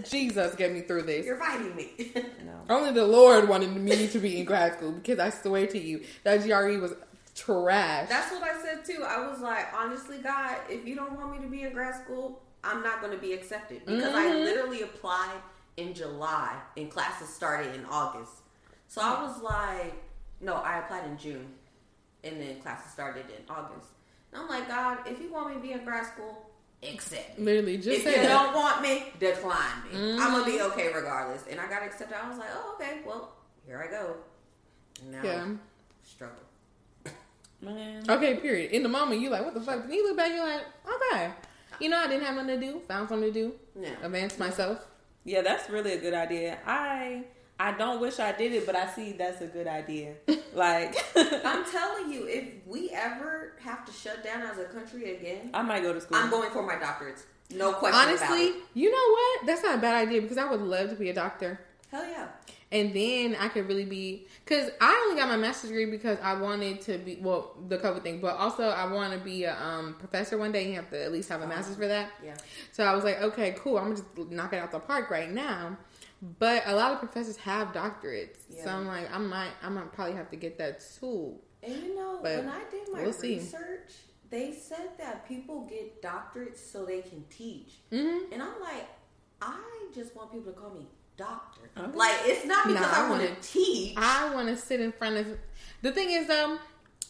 Jesus, 0.09 0.55
get 0.55 0.73
me 0.73 0.81
through 0.81 1.03
this. 1.03 1.25
You're 1.25 1.37
fighting 1.37 1.75
me. 1.75 2.13
No. 2.45 2.75
Only 2.75 2.91
the 2.91 3.05
Lord 3.05 3.47
wanted 3.47 3.69
me 3.75 4.07
to 4.07 4.19
be 4.19 4.39
in 4.39 4.45
grad 4.45 4.73
school 4.73 4.91
because 4.91 5.19
I 5.19 5.29
swear 5.29 5.67
to 5.67 5.77
you, 5.79 6.03
that 6.23 6.41
GRE 6.43 6.79
was 6.79 6.93
trash. 7.35 8.09
That's 8.09 8.31
what 8.31 8.43
I 8.43 8.61
said 8.61 8.83
too. 8.85 9.03
I 9.03 9.27
was 9.27 9.39
like, 9.39 9.67
honestly, 9.73 10.17
God, 10.17 10.57
if 10.69 10.85
you 10.85 10.95
don't 10.95 11.13
want 11.13 11.31
me 11.31 11.39
to 11.39 11.47
be 11.49 11.63
in 11.63 11.73
grad 11.73 11.95
school, 12.03 12.41
I'm 12.63 12.83
not 12.83 13.01
going 13.01 13.13
to 13.13 13.19
be 13.19 13.33
accepted 13.33 13.85
because 13.85 14.13
I 14.13 14.25
Mhm. 14.25 14.43
literally 14.43 14.81
applied 14.81 15.39
in 15.77 15.93
July 15.93 16.55
and 16.75 16.91
classes 16.91 17.29
started 17.29 17.73
in 17.75 17.85
August. 17.85 18.33
So 18.89 19.01
I 19.01 19.21
was 19.23 19.41
like, 19.41 19.93
no, 20.41 20.55
I 20.55 20.79
applied 20.79 21.05
in 21.05 21.17
June 21.17 21.47
and 22.23 22.41
then 22.41 22.59
classes 22.59 22.91
started 22.91 23.25
in 23.27 23.43
August. 23.49 23.87
And 24.33 24.41
I'm 24.41 24.49
like, 24.49 24.67
God, 24.67 24.97
if 25.07 25.21
you 25.21 25.31
want 25.31 25.49
me 25.49 25.53
to 25.55 25.59
be 25.61 25.71
in 25.73 25.83
grad 25.85 26.05
school, 26.07 26.49
accept 26.83 27.37
me. 27.37 27.45
Literally, 27.45 27.77
just 27.77 27.89
if 27.99 28.03
say 28.03 28.15
you 28.15 28.27
that. 28.27 28.43
don't 28.45 28.55
want 28.55 28.81
me, 28.81 29.05
decline 29.19 29.83
me. 29.83 29.97
Mhm. 29.97 30.19
I'm 30.19 30.31
gonna 30.31 30.45
be 30.45 30.59
okay 30.61 30.91
regardless. 30.93 31.43
And 31.49 31.59
I 31.61 31.67
got 31.69 31.83
accepted. 31.83 32.17
I 32.21 32.27
was 32.27 32.39
like, 32.39 32.49
oh, 32.53 32.75
okay, 32.79 33.01
well, 33.05 33.35
here 33.65 33.79
I 33.87 33.91
go. 33.91 34.15
And 35.03 35.11
now 35.11 35.23
Yeah. 35.23 35.47
struggle. 36.03 36.35
Man. 37.61 38.09
Okay, 38.09 38.37
period. 38.37 38.71
In 38.71 38.83
the 38.83 38.89
moment, 38.89 39.19
you 39.21 39.29
like, 39.29 39.43
what 39.43 39.53
the 39.53 39.61
fuck? 39.61 39.81
Then 39.83 39.91
you 39.93 40.07
look 40.07 40.15
back, 40.17 40.31
you're 40.31 40.45
like, 40.45 40.63
okay. 41.11 41.31
You 41.79 41.89
know, 41.89 41.97
I 41.97 42.07
didn't 42.07 42.23
have 42.25 42.35
nothing 42.35 42.59
to 42.59 42.65
do. 42.65 42.79
Found 42.87 43.09
something 43.09 43.31
to 43.31 43.39
do. 43.39 43.53
Yeah. 43.79 43.89
Advance 44.01 44.39
myself. 44.39 44.79
Yeah, 45.25 45.41
that's 45.41 45.69
really 45.69 45.93
a 45.93 45.97
good 45.99 46.13
idea. 46.13 46.57
I 46.65 47.25
I 47.59 47.73
don't 47.73 47.99
wish 47.99 48.19
I 48.19 48.31
did 48.31 48.53
it, 48.53 48.65
but 48.65 48.75
I 48.75 48.87
see 48.87 49.11
that's 49.11 49.41
a 49.41 49.47
good 49.47 49.67
idea. 49.67 50.13
Like 50.51 50.95
I'm 51.45 51.63
telling 51.71 52.11
you, 52.11 52.25
if 52.25 52.65
we 52.65 52.89
ever 52.89 53.53
have 53.61 53.85
to 53.85 53.91
shut 53.91 54.23
down 54.23 54.41
as 54.41 54.57
a 54.57 54.65
country 54.65 55.15
again, 55.15 55.51
I 55.53 55.61
might 55.61 55.83
go 55.83 55.93
to 55.93 56.01
school. 56.01 56.17
I'm 56.17 56.31
going 56.31 56.49
for 56.49 56.63
my 56.63 56.73
doctorates. 56.73 57.21
No 57.55 57.73
question 57.73 58.01
about 58.01 58.07
Honestly, 58.07 58.53
you 58.73 58.91
know 58.91 59.13
what? 59.13 59.45
That's 59.45 59.63
not 59.63 59.77
a 59.77 59.81
bad 59.81 60.07
idea 60.07 60.21
because 60.21 60.39
I 60.39 60.49
would 60.49 60.61
love 60.61 60.89
to 60.89 60.95
be 60.95 61.09
a 61.09 61.13
doctor. 61.13 61.59
Hell 61.91 62.03
yeah. 62.03 62.27
And 62.71 62.93
then 62.93 63.35
I 63.39 63.47
could 63.47 63.67
really 63.67 63.85
be 63.85 64.27
because 64.43 64.69
I 64.79 65.03
only 65.07 65.19
got 65.19 65.29
my 65.29 65.37
master's 65.37 65.69
degree 65.69 65.85
because 65.85 66.17
I 66.21 66.33
wanted 66.33 66.81
to 66.81 66.97
be 66.97 67.17
well 67.21 67.55
the 67.67 67.77
COVID 67.77 68.03
thing, 68.03 68.19
but 68.19 68.37
also 68.37 68.63
I 68.63 68.91
want 68.91 69.13
to 69.13 69.19
be 69.19 69.43
a 69.43 69.55
um, 69.59 69.95
professor 69.99 70.37
one 70.37 70.51
day. 70.51 70.67
You 70.67 70.75
have 70.75 70.89
to 70.89 71.03
at 71.03 71.11
least 71.11 71.29
have 71.29 71.41
a 71.41 71.47
master's 71.47 71.77
for 71.77 71.87
that. 71.87 72.11
Yeah. 72.23 72.35
So 72.71 72.83
I 72.83 72.93
was 72.95 73.03
like, 73.03 73.21
okay, 73.21 73.55
cool. 73.57 73.77
I'm 73.77 73.93
gonna 73.93 73.95
just 73.95 74.31
knock 74.31 74.53
it 74.53 74.57
out 74.57 74.71
the 74.71 74.79
park 74.79 75.09
right 75.09 75.31
now. 75.31 75.77
But 76.21 76.63
a 76.65 76.75
lot 76.75 76.91
of 76.91 76.99
professors 76.99 77.37
have 77.37 77.69
doctorates, 77.69 78.37
so 78.61 78.69
I'm 78.69 78.85
like, 78.85 79.13
I 79.13 79.17
might, 79.17 79.51
I 79.63 79.69
might 79.69 79.93
probably 79.93 80.15
have 80.15 80.29
to 80.31 80.35
get 80.35 80.57
that 80.57 80.83
too. 80.99 81.35
And 81.63 81.73
you 81.73 81.95
know, 81.95 82.19
But 82.21 82.39
when 82.39 82.49
I 82.49 82.63
did 82.69 82.91
my 82.91 83.03
we'll 83.03 83.13
see. 83.13 83.37
research, 83.37 83.91
they 84.29 84.51
said 84.51 84.89
that 84.97 85.27
people 85.27 85.61
get 85.69 86.01
doctorates 86.01 86.57
so 86.57 86.85
they 86.85 87.01
can 87.01 87.23
teach. 87.29 87.75
Mm-hmm. 87.91 88.33
And 88.33 88.43
I'm 88.43 88.59
like, 88.59 88.87
I 89.41 89.59
just 89.95 90.15
want 90.15 90.31
people 90.31 90.51
to 90.51 90.59
call 90.59 90.71
me 90.71 90.87
doctor. 91.15 91.61
Okay. 91.77 91.97
Like, 91.97 92.15
it's 92.23 92.45
not 92.45 92.67
because 92.67 92.85
I, 92.85 93.07
I 93.07 93.09
want 93.09 93.21
to 93.21 93.35
teach. 93.41 93.93
I 93.97 94.33
want 94.33 94.47
to 94.49 94.57
sit 94.57 94.81
in 94.81 94.91
front 94.91 95.17
of. 95.17 95.27
The 95.81 95.91
thing 95.91 96.11
is, 96.11 96.27
though, 96.27 96.57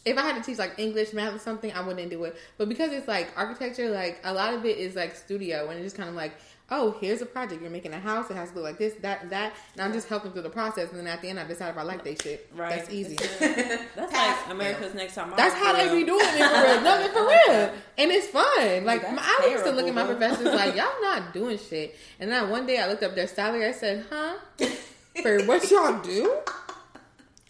if 0.04 0.16
I 0.16 0.22
had 0.22 0.36
to 0.36 0.42
teach 0.42 0.58
like 0.58 0.78
English, 0.78 1.12
math, 1.12 1.34
or 1.34 1.38
something, 1.38 1.72
I 1.72 1.80
wouldn't 1.80 2.10
do 2.10 2.24
it. 2.24 2.36
But 2.58 2.68
because 2.68 2.92
it's 2.92 3.08
like 3.08 3.32
architecture, 3.36 3.90
like 3.90 4.20
a 4.24 4.32
lot 4.32 4.54
of 4.54 4.64
it 4.64 4.78
is 4.78 4.96
like 4.96 5.14
studio, 5.14 5.68
and 5.68 5.78
it's 5.78 5.86
just 5.86 5.96
kind 5.96 6.08
of 6.08 6.14
like, 6.14 6.32
oh, 6.70 6.96
here's 7.00 7.20
a 7.20 7.26
project. 7.26 7.60
You're 7.62 7.70
making 7.70 7.92
a 7.92 7.98
house. 7.98 8.30
It 8.30 8.36
has 8.36 8.50
to 8.50 8.56
look 8.56 8.64
like 8.64 8.78
this, 8.78 8.94
that, 9.02 9.22
and 9.22 9.30
that. 9.30 9.52
And 9.74 9.82
I'm 9.82 9.92
just 9.92 10.08
helping 10.08 10.32
through 10.32 10.42
the 10.42 10.50
process, 10.50 10.90
and 10.90 10.98
then 10.98 11.06
at 11.06 11.20
the 11.20 11.28
end, 11.28 11.40
I 11.40 11.44
decide 11.44 11.70
if 11.70 11.78
I 11.78 11.82
like 11.82 12.04
they 12.04 12.14
shit. 12.14 12.48
Right. 12.54 12.76
That's 12.76 12.90
easy. 12.90 13.16
That's 13.16 14.12
like 14.12 14.50
America's 14.50 14.94
Next 14.94 15.14
Top 15.14 15.28
Model. 15.28 15.36
That's 15.36 15.54
how 15.54 15.72
they 15.72 15.88
be 15.88 16.04
doing 16.04 16.20
it 16.22 16.48
for 16.48 16.62
real. 16.62 16.80
No, 16.90 17.08
for 17.08 17.26
real. 17.26 17.72
And 17.98 18.10
it's 18.10 18.28
fun. 18.28 18.84
Like 18.84 19.02
That's 19.02 19.42
I 19.42 19.48
used 19.50 19.64
to 19.64 19.72
look 19.72 19.86
at 19.86 19.94
my 19.94 20.04
professors 20.04 20.46
like, 20.46 20.76
y'all 20.76 21.00
not 21.02 21.32
doing 21.32 21.58
shit. 21.58 21.96
And 22.18 22.30
then 22.30 22.50
one 22.50 22.66
day 22.66 22.78
I 22.78 22.86
looked 22.86 23.02
up 23.02 23.14
their 23.14 23.26
salary. 23.26 23.66
I 23.66 23.72
said, 23.72 24.06
huh? 24.10 24.36
For 25.22 25.44
what 25.44 25.70
y'all 25.70 26.00
do? 26.02 26.40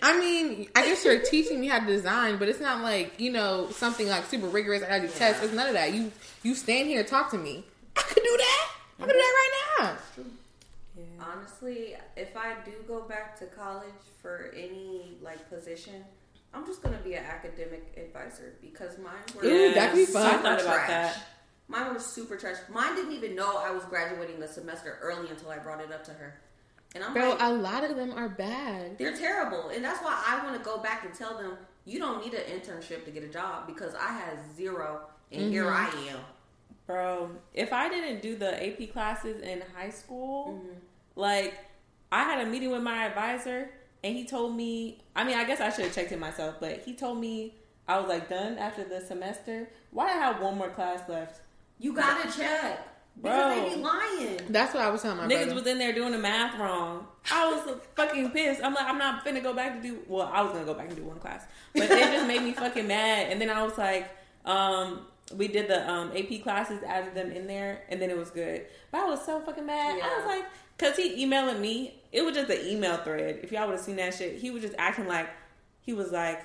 I 0.02 0.18
mean, 0.18 0.68
I 0.74 0.87
guess 0.87 1.04
you're 1.04 1.20
teaching 1.20 1.61
me 1.61 1.68
how 1.68 1.78
to 1.78 1.87
design, 1.87 2.38
but 2.38 2.48
it's 2.48 2.61
not 2.61 2.83
like 2.83 3.20
you 3.20 3.30
know 3.30 3.68
something 3.70 4.09
like 4.09 4.24
super 4.26 4.46
rigorous. 4.46 4.83
I 4.83 4.88
gotta 4.88 5.02
do 5.02 5.09
tests. 5.09 5.42
It's 5.42 5.52
none 5.52 5.68
of 5.68 5.74
that. 5.74 5.92
You 5.92 6.11
you 6.42 6.54
stand 6.54 6.88
here 6.88 7.00
and 7.00 7.09
talk 7.09 7.30
to 7.33 7.38
me. 7.38 7.64
I 7.96 8.02
could 8.02 8.22
do 8.22 8.37
that. 8.38 8.69
I 9.11 9.16
could 9.16 9.18
do 9.18 9.18
that 9.18 9.35
right 9.40 9.53
now. 9.79 9.96
Yeah. 10.96 11.33
Honestly, 11.33 11.96
if 12.16 12.37
I 12.37 12.55
do 12.64 12.73
go 12.87 13.03
back 13.03 13.38
to 13.38 13.46
college 13.46 13.88
for 14.20 14.53
any 14.57 15.16
like 15.23 15.49
position, 15.49 16.05
I'm 16.53 16.66
just 16.66 16.83
gonna 16.83 16.99
be 16.99 17.14
an 17.14 17.25
academic 17.25 17.94
advisor 17.96 18.55
because 18.61 18.99
mine 18.99 19.14
were 19.37 19.44
Ooh, 19.44 19.75
that'd 19.75 19.94
be 19.94 20.05
fun. 20.05 20.23
I 20.27 20.31
super 20.31 20.42
thought 20.42 20.61
about 20.61 20.75
trash. 20.75 20.88
that. 20.88 21.27
Mine 21.68 21.94
was 21.94 22.05
super 22.05 22.37
trash. 22.37 22.57
Mine 22.68 22.96
didn't 22.96 23.12
even 23.12 23.37
know 23.37 23.59
I 23.59 23.70
was 23.70 23.85
graduating 23.85 24.40
the 24.40 24.49
semester 24.49 24.99
early 25.01 25.29
until 25.31 25.51
I 25.51 25.59
brought 25.59 25.81
it 25.81 25.92
up 25.92 26.05
to 26.05 26.11
her. 26.12 26.40
And 26.94 27.05
I'm 27.05 27.14
Bro, 27.14 27.31
like, 27.31 27.40
a 27.40 27.51
lot 27.53 27.85
of 27.85 27.94
them 27.94 28.12
are 28.12 28.29
bad. 28.29 28.99
they're 28.99 29.16
terrible. 29.16 29.68
And 29.68 29.85
that's 29.85 30.03
why 30.03 30.20
I 30.27 30.44
want 30.44 30.59
to 30.59 30.64
go 30.64 30.79
back 30.79 31.05
and 31.05 31.14
tell 31.14 31.38
them, 31.38 31.57
you 31.85 32.01
don't 32.01 32.25
need 32.25 32.35
an 32.35 32.42
internship 32.42 33.05
to 33.05 33.12
get 33.12 33.23
a 33.23 33.29
job 33.29 33.68
because 33.68 33.94
I 33.94 34.09
had 34.12 34.38
zero 34.57 35.03
and 35.31 35.53
here 35.53 35.66
mm-hmm. 35.66 35.96
I 35.96 36.11
am. 36.11 36.18
Bro, 36.90 37.31
if 37.55 37.72
I 37.72 37.88
didn't 37.88 38.20
do 38.22 38.37
the 38.37 38.50
AP 38.66 38.92
classes 38.92 39.40
in 39.42 39.62
high 39.76 39.90
school, 39.90 40.55
Mm-hmm. 40.55 40.79
like 41.16 41.55
I 42.12 42.24
had 42.24 42.46
a 42.46 42.50
meeting 42.50 42.70
with 42.70 42.83
my 42.83 43.05
advisor 43.07 43.70
and 44.03 44.16
he 44.16 44.24
told 44.24 44.57
me, 44.57 44.98
I 45.14 45.22
mean, 45.24 45.37
I 45.38 45.44
guess 45.44 45.61
I 45.61 45.70
should 45.70 45.85
have 45.85 45.94
checked 45.94 46.11
it 46.12 46.18
myself, 46.18 46.57
but 46.59 46.81
he 46.85 46.94
told 46.94 47.20
me 47.20 47.55
I 47.87 47.98
was 48.00 48.09
like 48.09 48.29
done 48.29 48.59
after 48.59 48.83
the 48.85 49.00
semester. 49.00 49.68
Why 49.92 50.07
I 50.09 50.12
have 50.12 50.40
one 50.40 50.57
more 50.59 50.70
class 50.70 51.09
left? 51.09 51.40
You 51.79 51.92
gotta 51.92 52.24
check. 52.37 52.87
Because 53.20 53.55
Bro. 53.55 53.68
they 53.68 53.74
be 53.76 53.83
lying. 53.83 54.40
That's 54.48 54.72
what 54.72 54.83
I 54.85 54.90
was 54.90 55.03
telling 55.03 55.18
my 55.18 55.24
Niggas 55.26 55.44
brother. 55.46 55.55
was 55.55 55.66
in 55.66 55.79
there 55.79 55.92
doing 55.92 56.12
the 56.12 56.18
math 56.18 56.59
wrong. 56.59 57.07
I 57.31 57.53
was 57.53 57.76
fucking 57.96 58.31
pissed. 58.31 58.62
I'm 58.64 58.72
like, 58.74 58.87
I'm 58.87 58.98
not 58.98 59.24
finna 59.24 59.42
go 59.42 59.53
back 59.53 59.81
to 59.81 59.83
do. 59.88 59.98
Well, 60.09 60.31
I 60.33 60.42
was 60.42 60.53
gonna 60.53 60.64
go 60.64 60.74
back 60.74 60.88
and 60.88 60.96
do 60.96 61.03
one 61.05 61.18
class, 61.18 61.44
but 61.74 61.85
it 61.85 62.12
just 62.12 62.26
made 62.26 62.42
me 62.42 62.53
fucking 62.53 62.87
mad. 62.87 63.29
And 63.31 63.40
then 63.40 63.50
I 63.50 63.62
was 63.62 63.76
like, 63.76 64.09
um, 64.46 65.00
we 65.37 65.49
did 65.49 65.69
the 65.69 65.88
um, 65.90 66.12
AP 66.16 66.43
classes, 66.43 66.83
added 66.87 67.14
them 67.14 67.31
in 67.33 67.47
there, 67.47 67.83
and 67.88 68.01
then 68.01 68.11
it 68.11 68.16
was 68.16 68.31
good. 68.31 68.66
But 68.90 69.03
I 69.03 69.05
was 69.07 69.25
so 69.25 69.40
fucking 69.40 69.66
mad. 69.66 69.97
I 70.03 70.16
was 70.19 70.27
like, 70.27 70.45
cause 70.79 70.97
he 70.97 71.23
emailing 71.23 71.61
me. 71.61 71.95
It 72.12 72.23
was 72.23 72.35
just 72.35 72.51
an 72.51 72.66
email 72.66 72.97
thread. 72.99 73.40
If 73.43 73.53
y'all 73.53 73.66
would 73.66 73.77
have 73.77 73.81
seen 73.81 73.97
that 73.97 74.14
shit, 74.14 74.38
he 74.38 74.51
was 74.51 74.62
just 74.62 74.75
acting 74.79 75.07
like 75.07 75.29
he 75.81 75.93
was 75.93 76.11
like. 76.12 76.40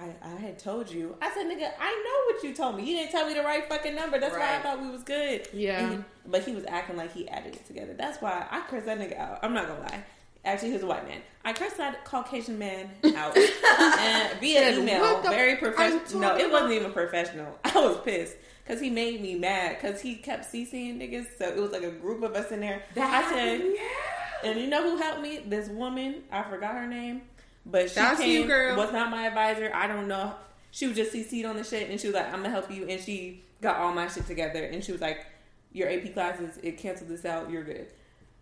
I, 0.00 0.14
I 0.22 0.28
had 0.36 0.60
told 0.60 0.88
you. 0.92 1.16
I 1.20 1.28
said, 1.34 1.46
nigga, 1.46 1.72
I 1.76 2.04
know 2.30 2.32
what 2.36 2.44
you 2.44 2.54
told 2.54 2.76
me. 2.76 2.84
You 2.88 2.96
didn't 2.98 3.10
tell 3.10 3.26
me 3.26 3.34
the 3.34 3.42
right 3.42 3.68
fucking 3.68 3.96
number. 3.96 4.20
That's 4.20 4.32
why 4.32 4.54
I 4.54 4.58
thought 4.62 4.80
we 4.80 4.88
was 4.90 5.02
good. 5.02 5.48
Yeah. 5.52 5.90
He- 5.90 5.98
but 6.24 6.44
he 6.44 6.52
was 6.54 6.64
acting 6.68 6.96
like 6.96 7.12
he 7.12 7.28
added 7.28 7.56
it 7.56 7.66
together. 7.66 7.94
That's 7.94 8.22
why 8.22 8.46
I 8.48 8.60
cursed 8.68 8.86
that 8.86 9.00
nigga 9.00 9.18
out. 9.18 9.40
I'm 9.42 9.52
not 9.54 9.66
gonna 9.66 9.80
lie. 9.80 10.04
Actually, 10.48 10.72
he's 10.72 10.82
a 10.82 10.86
white 10.86 11.06
man. 11.06 11.20
I 11.44 11.52
cursed 11.52 11.76
that 11.76 12.04
Caucasian 12.04 12.58
man 12.58 12.90
out 13.16 13.36
and 13.36 14.40
via 14.40 14.78
email. 14.78 15.22
Very 15.22 15.52
f- 15.52 15.62
are 15.62 15.66
you 15.68 15.72
professional. 15.72 16.20
No, 16.20 16.36
it 16.36 16.50
wasn't 16.50 16.72
even 16.72 16.92
professional. 16.92 17.58
I 17.64 17.72
was 17.74 18.00
pissed 18.00 18.36
because 18.64 18.80
he 18.80 18.90
made 18.90 19.20
me 19.20 19.34
mad 19.34 19.76
because 19.80 20.00
he 20.00 20.16
kept 20.16 20.52
CCing 20.52 20.98
niggas. 20.98 21.26
So 21.38 21.46
it 21.48 21.56
was 21.56 21.70
like 21.70 21.82
a 21.82 21.90
group 21.90 22.22
of 22.22 22.34
us 22.34 22.50
in 22.50 22.60
there. 22.60 22.82
I 22.96 23.30
said, 23.32 23.60
yeah. 23.62 24.50
and 24.50 24.60
you 24.60 24.66
know 24.66 24.82
who 24.82 24.96
helped 24.96 25.20
me? 25.20 25.40
This 25.46 25.68
woman. 25.68 26.22
I 26.32 26.42
forgot 26.44 26.74
her 26.74 26.86
name, 26.86 27.22
but 27.66 27.90
she 27.90 27.96
That's 27.96 28.20
came. 28.20 28.42
you, 28.42 28.46
girl. 28.46 28.76
Was 28.76 28.92
not 28.92 29.10
my 29.10 29.26
advisor. 29.26 29.70
I 29.74 29.86
don't 29.86 30.08
know. 30.08 30.34
She 30.70 30.86
was 30.86 30.96
just 30.96 31.12
CC'd 31.12 31.44
on 31.44 31.56
the 31.56 31.64
shit, 31.64 31.90
and 31.90 32.00
she 32.00 32.08
was 32.08 32.14
like, 32.14 32.26
"I'm 32.26 32.42
gonna 32.42 32.50
help 32.50 32.70
you," 32.70 32.86
and 32.88 33.00
she 33.00 33.42
got 33.60 33.76
all 33.78 33.92
my 33.92 34.08
shit 34.08 34.26
together, 34.26 34.64
and 34.64 34.84
she 34.84 34.92
was 34.92 35.00
like, 35.00 35.26
your 35.72 35.88
AP 35.90 36.14
classes, 36.14 36.58
it 36.62 36.78
canceled 36.78 37.10
this 37.10 37.24
out. 37.24 37.50
You're 37.50 37.64
good, 37.64 37.88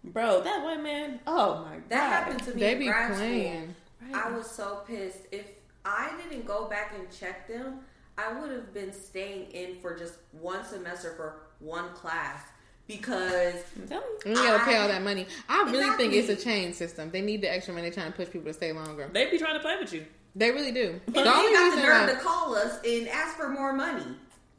bro. 0.06 0.42
That 0.42 0.62
white 0.64 0.82
man. 0.82 1.20
Oh 1.26 1.64
my 1.64 1.74
god, 1.76 1.82
That 1.88 2.12
happened 2.12 2.42
to 2.44 2.54
me 2.54 2.60
They 2.60 2.74
be 2.74 2.86
grad 2.86 3.14
playing. 3.16 3.74
school. 4.08 4.16
I 4.20 4.30
was 4.30 4.50
so 4.50 4.82
pissed. 4.86 5.18
If 5.32 5.46
I 5.84 6.10
didn't 6.22 6.46
go 6.46 6.66
back 6.68 6.94
and 6.98 7.06
check 7.10 7.48
them, 7.48 7.80
I 8.18 8.32
would 8.40 8.50
have 8.50 8.72
been 8.72 8.92
staying 8.92 9.50
in 9.52 9.76
for 9.80 9.96
just 9.96 10.14
one 10.32 10.64
semester 10.64 11.12
for 11.16 11.42
one 11.60 11.88
class 11.90 12.42
because 12.86 13.54
I'm 13.76 14.00
you 14.24 14.34
gotta 14.34 14.64
pay 14.64 14.76
all 14.76 14.88
that 14.88 15.02
money. 15.02 15.26
I 15.48 15.62
really 15.70 15.96
think 15.96 16.12
it's 16.14 16.28
a 16.28 16.36
chain 16.36 16.72
system. 16.72 17.10
They 17.10 17.20
need 17.20 17.42
the 17.42 17.52
extra 17.52 17.74
money 17.74 17.90
trying 17.90 18.12
to 18.12 18.16
push 18.16 18.30
people 18.30 18.46
to 18.48 18.54
stay 18.54 18.72
longer. 18.72 19.10
They 19.12 19.30
be 19.30 19.38
trying 19.38 19.54
to 19.54 19.60
play 19.60 19.76
with 19.78 19.92
you. 19.92 20.06
They 20.34 20.50
really 20.50 20.72
do. 20.72 21.00
and 21.06 21.14
The 21.14 21.22
they 21.22 21.28
only 21.28 21.52
got 21.52 21.74
the 21.76 21.82
nerve 21.82 22.08
why- 22.08 22.14
to 22.14 22.20
call 22.20 22.54
us 22.54 22.78
and 22.86 23.08
ask 23.08 23.36
for 23.36 23.48
more 23.48 23.72
money. 23.72 24.04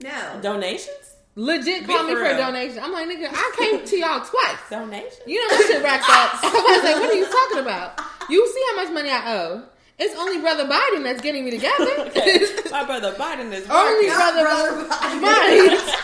No. 0.01 0.39
Donations, 0.41 1.15
legit 1.37 1.85
call 1.85 2.03
me 2.03 2.13
for 2.13 2.19
for 2.19 2.25
a 2.25 2.35
donation. 2.37 2.79
I'm 2.83 2.91
like, 2.91 3.07
nigga, 3.07 3.29
I 3.31 3.53
came 3.57 3.85
to 3.85 3.97
y'all 3.97 4.25
twice. 4.25 4.57
donation? 4.69 5.21
You 5.25 5.39
know 5.47 5.55
my 5.55 5.63
shit 5.67 5.83
racked 5.83 6.09
up. 6.09 6.29
I 6.43 6.49
was 6.49 6.83
like, 6.83 6.95
what 7.01 7.09
are 7.09 7.13
you 7.13 7.25
talking 7.25 7.59
about? 7.59 8.01
You 8.29 8.45
see 8.47 8.63
how 8.71 8.83
much 8.83 8.93
money 8.93 9.09
I 9.09 9.35
owe. 9.37 9.63
It's 9.99 10.15
only 10.19 10.39
Brother 10.41 10.65
Biden 10.67 11.03
that's 11.03 11.21
getting 11.21 11.45
me 11.45 11.51
together. 11.51 11.85
My 12.71 12.83
brother 12.85 13.13
Biden 13.13 13.51
is 13.53 13.67
Only 13.69 14.07
working. 14.07 14.13
Brother, 14.13 14.43
brother 14.43 14.89
Biden. 14.89 16.03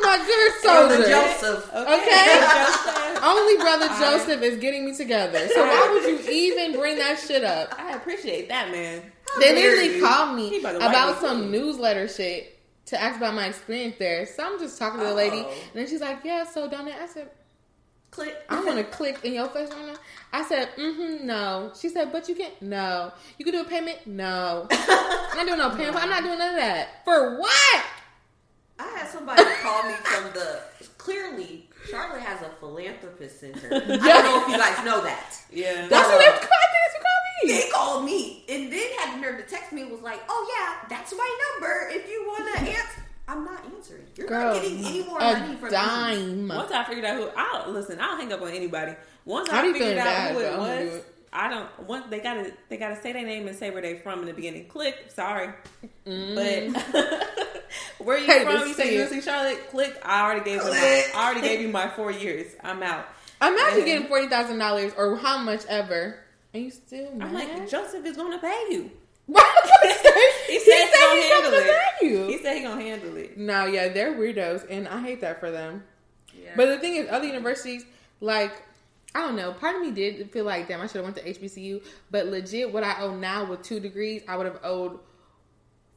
my 0.00 0.18
good 0.24 0.62
Brother 0.62 0.94
soldier. 0.96 1.08
Joseph. 1.10 1.74
Okay. 1.74 2.40
Joseph. 2.40 3.24
Only 3.24 3.56
brother 3.56 3.86
I- 3.90 4.00
Joseph 4.00 4.42
is 4.42 4.58
getting 4.58 4.84
me 4.86 4.94
together. 4.94 5.46
So 5.48 5.62
why 5.62 5.90
would 5.92 6.04
you 6.04 6.30
even 6.30 6.78
bring 6.78 6.96
that 6.98 7.18
shit 7.18 7.44
up? 7.44 7.74
I 7.78 7.92
appreciate 7.96 8.48
that 8.48 8.70
man. 8.70 9.02
How 9.34 9.40
They 9.40 9.54
literally 9.54 9.96
you. 9.96 10.02
called 10.06 10.36
me 10.36 10.58
about 10.60 11.20
to 11.20 11.22
me 11.22 11.28
some 11.28 11.50
newsletter 11.50 12.08
shit 12.08 12.57
to 12.88 13.00
ask 13.00 13.16
about 13.16 13.34
my 13.34 13.46
experience 13.46 13.96
there. 13.98 14.26
So 14.26 14.44
I'm 14.44 14.58
just 14.58 14.78
talking 14.78 15.00
to 15.00 15.06
the 15.06 15.14
lady, 15.14 15.38
Oh. 15.46 15.50
and 15.50 15.72
then 15.74 15.86
she's 15.88 16.00
like, 16.00 16.20
"Yeah, 16.24 16.44
so 16.44 16.68
donate." 16.68 16.94
I 17.00 17.06
said, 17.06 17.30
Click. 18.10 18.34
"I 18.48 18.64
want 18.64 18.78
to 18.78 18.84
click 18.96 19.20
in 19.24 19.34
your 19.34 19.48
face 19.48 19.70
right 19.70 19.86
now." 19.86 19.94
I 20.32 20.42
said, 20.44 20.68
"Mm-hmm, 20.76 21.26
no." 21.26 21.72
She 21.78 21.88
said, 21.88 22.10
"But 22.12 22.28
you 22.28 22.34
can't." 22.34 22.60
No, 22.62 23.12
you 23.38 23.44
can 23.44 23.52
do 23.54 23.60
a 23.60 23.64
payment. 23.64 24.06
No, 24.06 24.66
I'm 24.70 25.36
not 25.36 25.46
doing 25.46 25.58
no 25.58 25.70
payment. 25.70 25.96
I'm 25.96 26.10
not 26.10 26.22
doing 26.22 26.38
none 26.38 26.54
of 26.54 26.60
that. 26.60 27.04
For 27.04 27.38
what? 27.38 27.84
I 28.80 28.86
had 28.96 29.08
somebody 29.08 29.42
call 29.62 29.82
me 29.84 29.92
from 30.04 30.32
the. 30.32 30.60
Clearly, 30.98 31.68
Charlotte 31.90 32.20
has 32.22 32.42
a 32.42 32.50
philanthropist 32.60 33.40
center. 33.40 33.66
I 33.74 33.78
don't 33.78 33.98
know 33.98 34.42
if 34.42 34.48
you 34.48 34.56
guys 34.58 34.84
know 34.84 35.02
that. 35.02 35.34
Yeah. 35.50 35.86
That's 35.88 36.08
what 36.08 36.18
they 36.18 36.26
called. 36.26 36.42
That's 36.42 36.94
what 36.94 37.02
called 37.02 37.24
me. 37.24 37.27
They 37.46 37.68
called 37.72 38.04
me 38.04 38.44
and 38.48 38.72
then 38.72 38.88
had 38.98 39.16
the 39.16 39.20
nerve 39.20 39.36
to 39.38 39.42
text 39.44 39.72
me. 39.72 39.82
and 39.82 39.90
Was 39.92 40.00
like, 40.00 40.20
"Oh 40.28 40.54
yeah, 40.58 40.88
that's 40.88 41.12
my 41.12 41.38
number. 41.60 41.88
If 41.90 42.08
you 42.10 42.24
want 42.26 42.54
to 42.54 42.60
answer, 42.70 43.02
I'm 43.28 43.44
not 43.44 43.64
answering. 43.64 44.04
You're 44.16 44.26
Girl, 44.26 44.54
not 44.54 44.62
getting 44.62 44.84
any 44.84 45.02
more 45.04 45.18
money 45.20 45.54
a 45.54 45.56
from 45.58 45.64
me." 45.68 45.70
dime. 45.70 46.48
Once 46.48 46.72
I 46.72 46.84
figured 46.84 47.04
out 47.04 47.16
who, 47.16 47.28
I'll 47.36 47.70
listen. 47.70 47.98
I'll 48.00 48.16
hang 48.16 48.32
up 48.32 48.42
on 48.42 48.48
anybody. 48.50 48.94
Once 49.24 49.48
I 49.50 49.60
I 49.60 49.72
figured 49.72 49.98
out 49.98 50.04
bad, 50.04 50.32
who 50.32 50.38
it 50.40 50.50
but 50.50 50.56
do 50.56 50.58
was, 50.86 50.94
it. 50.96 51.14
I 51.32 51.48
don't. 51.50 51.86
Once 51.86 52.06
they 52.10 52.20
gotta, 52.20 52.52
they 52.70 52.76
gotta 52.78 53.00
say 53.02 53.12
their 53.12 53.24
name 53.26 53.46
and 53.48 53.56
say 53.56 53.70
where 53.70 53.82
they 53.82 53.98
from 53.98 54.20
in 54.20 54.26
the 54.26 54.32
beginning. 54.32 54.66
Click. 54.66 55.10
Sorry, 55.14 55.50
Mm. 56.06 56.72
but 56.74 57.04
where 57.98 58.18
you 58.18 58.26
Hate 58.26 58.42
from? 58.44 58.66
You 58.66 58.74
say 58.74 58.88
see 58.90 58.96
it. 58.96 59.12
UNC 59.12 59.22
Charlotte. 59.22 59.68
Click. 59.70 60.00
I 60.04 60.22
already 60.22 60.44
gave 60.44 60.62
you. 60.62 60.70
My, 60.70 61.04
I 61.14 61.24
already 61.26 61.42
gave 61.42 61.60
you 61.60 61.68
my 61.68 61.88
four 61.90 62.10
years. 62.10 62.46
I'm 62.64 62.82
out. 62.82 63.06
Imagine 63.42 63.76
And- 63.76 63.84
getting 63.84 64.08
forty 64.08 64.26
thousand 64.28 64.58
dollars 64.58 64.92
or 64.96 65.16
how 65.16 65.38
much 65.38 65.64
ever, 65.68 66.18
and 66.54 66.64
you 66.64 66.70
still 66.70 67.12
mad. 67.14 67.28
I'm 67.28 67.34
like 67.34 67.68
Joseph 67.70 68.04
is 68.04 68.16
gonna 68.16 68.38
pay 68.38 68.66
you. 68.70 68.90
he 69.28 69.34
He 69.34 70.58
said 70.60 70.86
he 70.86 70.92
gonna 71.00 71.20
he's 71.20 71.32
handle 71.32 71.50
gonna 71.50 71.64
it. 71.64 71.76
pay 72.00 72.06
you. 72.08 72.26
He 72.28 72.38
said 72.42 72.56
he 72.56 72.62
gonna 72.62 72.80
handle 72.82 73.16
it. 73.16 73.36
No, 73.36 73.66
yeah, 73.66 73.88
they're 73.88 74.14
weirdos, 74.14 74.66
and 74.70 74.88
I 74.88 75.00
hate 75.02 75.20
that 75.20 75.38
for 75.40 75.50
them. 75.50 75.84
Yeah. 76.34 76.52
But 76.56 76.66
the 76.66 76.78
thing 76.78 76.96
is, 76.96 77.08
other 77.10 77.26
universities, 77.26 77.84
like, 78.20 78.62
I 79.14 79.20
don't 79.20 79.36
know. 79.36 79.52
Part 79.52 79.76
of 79.76 79.82
me 79.82 79.90
did 79.90 80.30
feel 80.30 80.44
like, 80.46 80.68
damn, 80.68 80.80
I 80.80 80.86
should 80.86 80.96
have 80.96 81.04
went 81.04 81.16
to 81.16 81.24
HBCU. 81.24 81.84
But 82.10 82.26
legit, 82.26 82.72
what 82.72 82.84
I 82.84 83.00
owe 83.02 83.14
now 83.14 83.44
with 83.44 83.62
two 83.62 83.80
degrees, 83.80 84.22
I 84.28 84.36
would 84.36 84.46
have 84.46 84.60
owed 84.62 84.98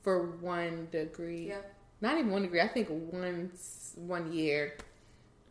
for 0.04 0.32
one 0.42 0.88
degree. 0.92 1.48
yeah. 1.50 1.58
Not 2.02 2.18
even 2.18 2.32
one 2.32 2.42
degree. 2.42 2.60
I 2.60 2.68
think 2.68 2.90
one 2.90 3.52
one 3.96 4.34
year. 4.34 4.74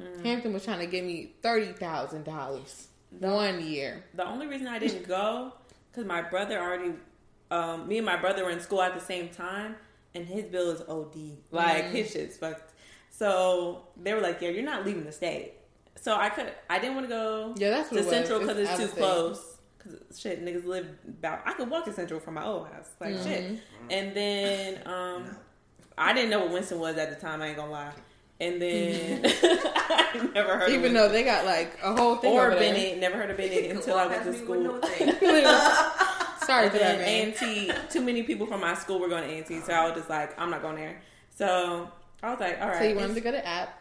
Mm. 0.03 0.25
Hampton 0.25 0.53
was 0.53 0.65
trying 0.65 0.81
to 0.81 0.87
give 0.87 1.05
me 1.05 1.33
thirty 1.43 1.73
thousand 1.73 2.25
dollars 2.25 2.89
one 3.11 3.65
year. 3.65 4.05
The 4.15 4.27
only 4.27 4.47
reason 4.47 4.67
I 4.69 4.79
didn't 4.79 5.07
go 5.09 5.53
because 5.91 6.07
my 6.07 6.23
brother 6.23 6.59
already, 6.61 6.93
um, 7.51 7.89
me 7.89 7.97
and 7.99 8.07
my 8.07 8.17
brother 8.17 8.45
were 8.45 8.51
in 8.51 8.61
school 8.61 8.81
at 8.83 8.95
the 8.95 9.01
same 9.01 9.29
time, 9.29 9.77
and 10.15 10.25
his 10.27 10.45
bill 10.45 10.71
is 10.71 10.81
OD. 10.89 11.39
Like 11.51 11.87
Mm. 11.87 11.91
his 11.93 12.11
shit's 12.11 12.37
fucked. 12.37 12.73
So 13.11 13.83
they 13.97 14.15
were 14.15 14.21
like, 14.21 14.41
"Yeah, 14.41 14.51
you're 14.51 14.63
not 14.65 14.87
leaving 14.87 15.05
the 15.05 15.13
state." 15.13 15.55
So 15.97 16.15
I 16.17 16.31
could, 16.31 16.53
I 16.71 16.79
didn't 16.79 16.95
want 16.95 17.07
to 17.07 17.11
go 17.15 17.55
Yeah, 17.59 17.71
that's 17.71 17.91
to. 17.91 18.03
Central 18.05 18.39
because 18.41 18.57
it's 18.59 18.71
out 18.71 18.79
too 18.79 18.87
close. 18.89 19.59
Because 19.77 20.19
shit, 20.21 20.45
niggas 20.45 20.65
live 20.65 20.87
about. 21.09 21.41
I 21.45 21.53
could 21.55 21.69
walk 21.69 21.85
to 21.87 21.93
Central 21.93 22.21
from 22.21 22.35
my 22.35 22.45
old 22.45 22.69
house, 22.69 22.91
like 23.01 23.15
Mm-hmm. 23.15 23.25
shit. 23.25 23.59
And 23.91 24.15
then 24.17 24.87
um, 24.87 25.37
I 25.99 26.13
didn't 26.13 26.31
know 26.31 26.41
what 26.41 26.51
Winston 26.53 26.79
was 26.79 26.97
at 26.97 27.11
the 27.11 27.17
time. 27.17 27.43
I 27.43 27.49
ain't 27.49 27.57
gonna 27.57 27.73
lie. 27.73 27.93
And 28.41 28.61
then 28.61 29.23
mm-hmm. 29.23 30.23
I 30.27 30.31
never 30.33 30.55
heard. 30.57 30.63
of 30.63 30.69
Even 30.71 30.83
Winston. 30.83 30.95
though 30.95 31.09
they 31.11 31.23
got 31.25 31.45
like 31.45 31.77
a 31.83 31.93
whole 31.95 32.17
thing 32.17 32.33
or 32.33 32.47
over. 32.51 32.59
Bennett, 32.59 32.99
never 32.99 33.17
heard 33.17 33.31
of 33.31 33.37
Bennett 33.37 33.71
until 33.77 33.97
I 33.99 34.07
went 34.07 34.25
to 34.25 34.33
school. 34.35 34.81
Sorry 36.47 36.65
And 36.65 36.73
for 36.73 36.79
then. 36.79 37.01
A&T, 37.35 37.71
too 37.91 38.01
many 38.01 38.23
people 38.23 38.47
from 38.47 38.61
my 38.63 38.75
school 38.75 38.99
were 38.99 39.09
going 39.09 39.23
to 39.25 39.31
A&T, 39.31 39.61
so 39.61 39.73
I 39.73 39.85
was 39.87 39.95
just 39.97 40.09
like, 40.11 40.37
I'm 40.41 40.51
not 40.51 40.63
going 40.63 40.77
there. 40.77 41.01
So 41.37 41.89
I 42.23 42.31
was 42.31 42.41
like, 42.41 42.59
all 42.61 42.69
right. 42.69 42.79
So 42.79 42.85
you 42.85 42.97
wanted 42.97 43.15
to 43.15 43.21
go 43.21 43.31
to 43.31 43.47
app? 43.47 43.77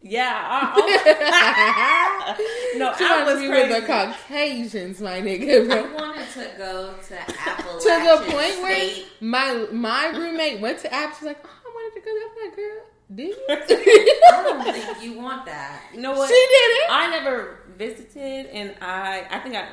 Yeah. 0.00 0.32
I, 0.46 0.72
oh, 0.76 2.36
no, 2.78 2.94
She 2.96 3.04
I 3.04 3.24
was 3.24 3.34
to 3.34 3.40
be 3.40 3.48
crazy. 3.48 3.72
with 3.72 3.80
the 3.82 3.86
Caucasians, 3.86 5.00
my 5.00 5.20
nigga. 5.20 5.70
I 5.70 5.82
wanted 5.94 6.28
to 6.34 6.50
go 6.58 6.94
to 7.08 7.20
Appalachian 7.20 7.80
To 7.80 8.24
the 8.24 8.32
point 8.32 8.62
where 8.62 8.90
my 9.20 9.66
my 9.72 10.06
roommate 10.16 10.60
went 10.60 10.78
to 10.80 10.92
app. 10.92 11.14
She's 11.16 11.24
like, 11.24 11.38
oh, 11.44 11.48
I 11.48 11.70
wanted 11.74 12.00
to 12.00 12.04
go. 12.04 12.12
there." 12.14 12.28
I'm 12.28 12.48
like, 12.48 12.56
girl, 12.56 12.82
did 13.12 13.28
you? 13.28 13.36
I 13.48 14.42
don't 14.42 14.64
think 14.64 15.02
you 15.02 15.18
want 15.18 15.46
that. 15.46 15.82
You 15.94 16.00
know 16.00 16.12
what? 16.12 16.28
she 16.28 16.34
did 16.34 16.70
it. 16.82 16.90
I 16.90 17.10
never 17.10 17.58
visited, 17.76 18.46
and 18.46 18.74
I, 18.80 19.26
I 19.30 19.38
think 19.40 19.56
I, 19.56 19.68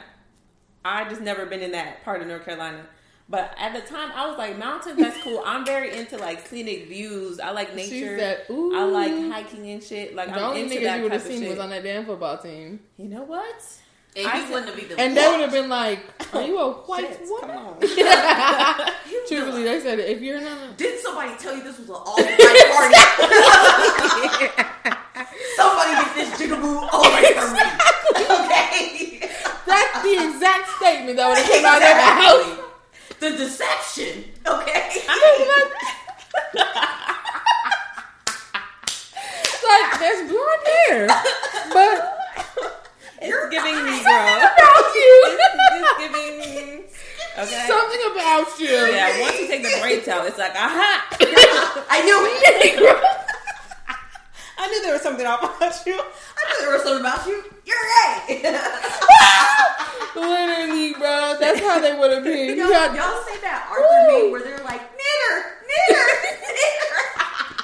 I 0.84 1.08
just 1.10 1.22
never 1.22 1.46
been 1.46 1.62
in 1.62 1.72
that 1.74 2.04
part 2.04 2.22
of 2.22 2.28
North 2.28 2.46
Carolina. 2.46 2.86
But 3.30 3.56
at 3.58 3.74
the 3.74 3.80
time, 3.80 4.12
I 4.13 4.28
was 4.28 4.38
like, 4.38 4.58
mountains, 4.58 4.98
that's 5.00 5.17
cool. 5.24 5.41
I'm 5.46 5.65
very 5.65 5.96
into 5.98 6.17
like 6.17 6.46
scenic 6.46 6.89
views. 6.89 7.39
I 7.39 7.52
like 7.52 7.74
nature. 7.76 8.17
said. 8.20 8.46
I 8.50 8.84
like 8.84 9.13
hiking 9.32 9.70
and 9.70 9.82
shit. 9.82 10.13
Like 10.15 10.28
The 10.28 10.36
I'm 10.36 10.44
only 10.50 10.63
into 10.63 10.76
niggas 10.76 10.84
that 10.84 10.98
you 10.98 11.04
would 11.04 11.13
have 11.13 11.22
seen 11.22 11.48
was 11.48 11.58
on 11.58 11.70
that 11.70 11.82
damn 11.82 12.06
football 12.06 12.38
team. 12.38 12.82
you 12.98 13.08
know 13.08 13.24
what? 13.24 13.63
And 14.13 14.28
I 14.28 14.50
wouldn't 14.52 14.76
be 14.76 14.84
the 14.84 15.00
And 15.00 15.15
they 15.15 15.26
would 15.28 15.39
have 15.39 15.52
been 15.52 15.69
like, 15.69 16.00
Are 16.34 16.41
you 16.41 16.60
a 16.60 16.71
white 16.88 17.08
Shit, 17.08 17.21
woman? 17.30 17.50
come 17.50 17.65
on. 17.65 17.78
You 19.10 19.24
Truthfully, 19.28 19.63
they 19.63 19.80
said, 19.80 20.00
If 20.00 20.21
you're 20.21 20.41
not. 20.41 20.76
Did 20.78 21.00
somebody 21.00 21.32
tell 21.38 21.56
you 21.56 21.63
this 21.63 21.78
was 21.80 21.88
an 21.89 21.95
all 21.95 22.15
white 22.17 22.38
party? 22.38 22.95
somebody 25.56 25.91
get 25.95 26.15
this 26.15 26.30
jigaboo 26.39 26.89
away 26.91 27.34
from 27.34 27.54
me. 27.54 27.62
Okay. 28.21 29.30
That's 29.65 30.04
the 30.04 30.13
exact 30.28 30.67
statement 30.78 31.15
that 31.17 31.28
would 31.30 31.38
have 31.38 31.50
came 31.50 31.65
out 31.65 31.76
of 31.76 31.82
their 31.82 31.95
mouth. 31.95 32.41
Exactly. 32.41 33.30
The 33.30 33.30
deception. 33.38 34.24
Okay. 34.45 35.02
Like, 39.63 40.00
there's 40.00 40.30
blonde 40.30 40.67
hair. 40.88 41.08
But 41.71 42.17
It's 43.21 43.50
giving 43.52 43.76
me, 43.86 43.91
something 44.02 44.04
girl. 44.04 44.50
about 44.52 44.95
you. 44.95 45.13
It's, 45.32 45.39
it's 45.71 45.93
giving. 46.02 46.84
Okay. 47.38 47.65
Something 47.67 48.02
about 48.12 48.60
you. 48.60 48.67
yeah, 48.91 49.21
once 49.21 49.39
you 49.39 49.47
take 49.47 49.63
the 49.63 49.78
braids 49.80 50.08
out, 50.08 50.26
it's 50.28 50.38
like, 50.38 50.52
aha! 50.56 51.08
I 51.89 52.02
knew 52.04 52.17
it. 52.26 52.97
I 54.58 54.67
knew 54.67 54.82
there 54.84 54.93
was 54.93 55.02
something 55.02 55.26
off 55.26 55.41
about 55.43 55.86
you. 55.86 55.93
I 55.93 56.41
knew 56.50 56.60
there 56.65 56.74
was 56.74 56.84
something 56.84 57.02
about 57.02 57.26
you. 57.28 57.43
You're 57.65 57.78
gay. 58.28 58.60
Literally, 60.15 60.93
bro. 60.93 61.38
That's 61.39 61.60
how 61.62 61.80
they 61.80 61.93
would 61.97 62.12
have 62.12 62.24
been. 62.24 62.58
y'all, 62.58 62.67
You 62.67 62.74
had- 62.74 62.95
y'all 62.95 63.24
say 63.24 63.39
that 63.41 63.67
Arthur 63.71 64.12
Woo. 64.12 64.24
meme 64.24 64.32
where 64.32 64.41
they're 64.43 64.63
like, 64.65 64.82
knitter, 64.82 65.36
knitter, 65.65 66.08
knitter. 66.52 67.63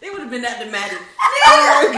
they 0.00 0.10
would 0.10 0.20
have 0.22 0.30
been 0.30 0.44
at 0.44 0.58
the 0.58 0.66
Maddie. 0.70 0.96
Oh, 1.46 1.90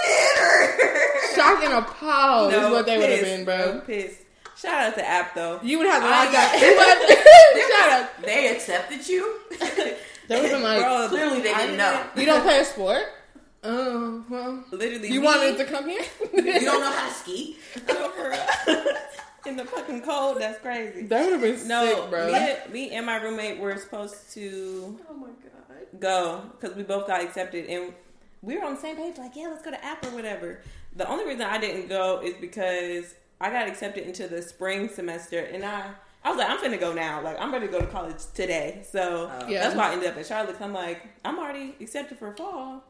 Knitter. 0.00 1.34
Shock 1.34 1.62
and 1.64 1.74
appalled 1.74 2.52
is 2.52 2.70
what 2.70 2.86
they 2.86 2.98
would 2.98 3.08
have 3.10 3.20
pissed, 3.20 3.36
been, 3.36 3.44
bro. 3.44 3.72
I'm 3.74 3.80
pissed. 3.82 4.18
Shout 4.56 4.88
out 4.88 4.94
to 4.96 5.06
App 5.08 5.34
though. 5.34 5.60
You 5.62 5.78
would 5.78 5.86
have 5.86 6.02
to 6.02 6.08
I 6.08 6.10
like 6.24 6.32
got- 6.32 6.52
that. 6.52 7.68
Shut 7.70 7.92
up. 8.02 8.24
They 8.26 8.48
accepted 8.54 9.06
you. 9.08 9.38
They 10.28 10.36
would 10.40 10.50
have 10.50 10.50
been 10.52 10.62
like, 10.62 10.80
Bro, 10.82 11.08
Clearly 11.08 11.40
they 11.40 11.52
I 11.52 11.62
didn't 11.66 11.76
know. 11.78 12.04
You 12.16 12.24
don't 12.26 12.42
play 12.42 12.60
a 12.60 12.64
sport? 12.64 13.02
Oh, 13.64 14.24
well. 14.30 14.64
Literally, 14.70 15.08
You 15.12 15.20
me- 15.20 15.26
wanted 15.26 15.56
to 15.58 15.64
come 15.64 15.88
here? 15.88 16.02
You 16.34 16.42
don't 16.60 16.80
know 16.80 16.90
how 16.92 17.08
to 17.08 17.12
ski. 17.14 17.56
No, 17.88 18.08
for 18.10 18.30
real. 18.30 18.84
in 19.46 19.56
the 19.56 19.64
fucking 19.64 20.02
cold. 20.02 20.38
That's 20.40 20.58
crazy. 20.60 21.02
That 21.06 21.24
would 21.24 21.29
have 21.40 21.58
been 21.58 21.68
No, 21.68 21.84
sick, 22.02 22.10
bro. 22.10 22.26
Me, 22.26 22.34
and- 22.38 22.72
me 22.72 22.90
and 22.90 23.06
my 23.06 23.16
roommate 23.16 23.58
were 23.58 23.76
supposed 23.76 24.32
to 24.34 24.98
Oh 25.10 25.14
my 25.14 25.26
god. 25.28 26.00
go 26.00 26.42
because 26.58 26.76
we 26.76 26.82
both 26.82 27.06
got 27.06 27.22
accepted 27.22 27.66
and 27.66 27.92
we 28.42 28.56
were 28.56 28.64
on 28.64 28.74
the 28.74 28.80
same 28.80 28.96
page. 28.96 29.18
Like, 29.18 29.36
yeah, 29.36 29.48
let's 29.48 29.62
go 29.62 29.70
to 29.70 29.84
App 29.84 30.04
or 30.06 30.10
whatever. 30.10 30.60
The 30.96 31.06
only 31.08 31.24
reason 31.26 31.42
I 31.42 31.58
didn't 31.58 31.88
go 31.88 32.20
is 32.22 32.34
because 32.40 33.14
I 33.40 33.50
got 33.50 33.68
accepted 33.68 34.04
into 34.06 34.26
the 34.28 34.42
spring 34.42 34.88
semester, 34.88 35.38
and 35.40 35.64
I 35.64 35.90
I 36.22 36.28
was 36.30 36.38
like, 36.38 36.50
I'm 36.50 36.58
finna 36.58 36.78
go 36.78 36.92
now. 36.92 37.22
Like, 37.22 37.40
I'm 37.40 37.50
ready 37.50 37.66
to 37.66 37.72
go 37.72 37.80
to 37.80 37.86
college 37.86 38.16
today. 38.34 38.82
So 38.90 39.30
Oh. 39.32 39.48
Yeah. 39.48 39.62
that's 39.62 39.74
why 39.74 39.88
I 39.88 39.92
ended 39.94 40.10
up 40.10 40.16
at 40.18 40.26
Charlotte. 40.26 40.60
I'm 40.60 40.74
like, 40.74 41.02
I'm 41.24 41.38
already 41.38 41.74
accepted 41.80 42.18
for 42.18 42.32
fall, 42.36 42.82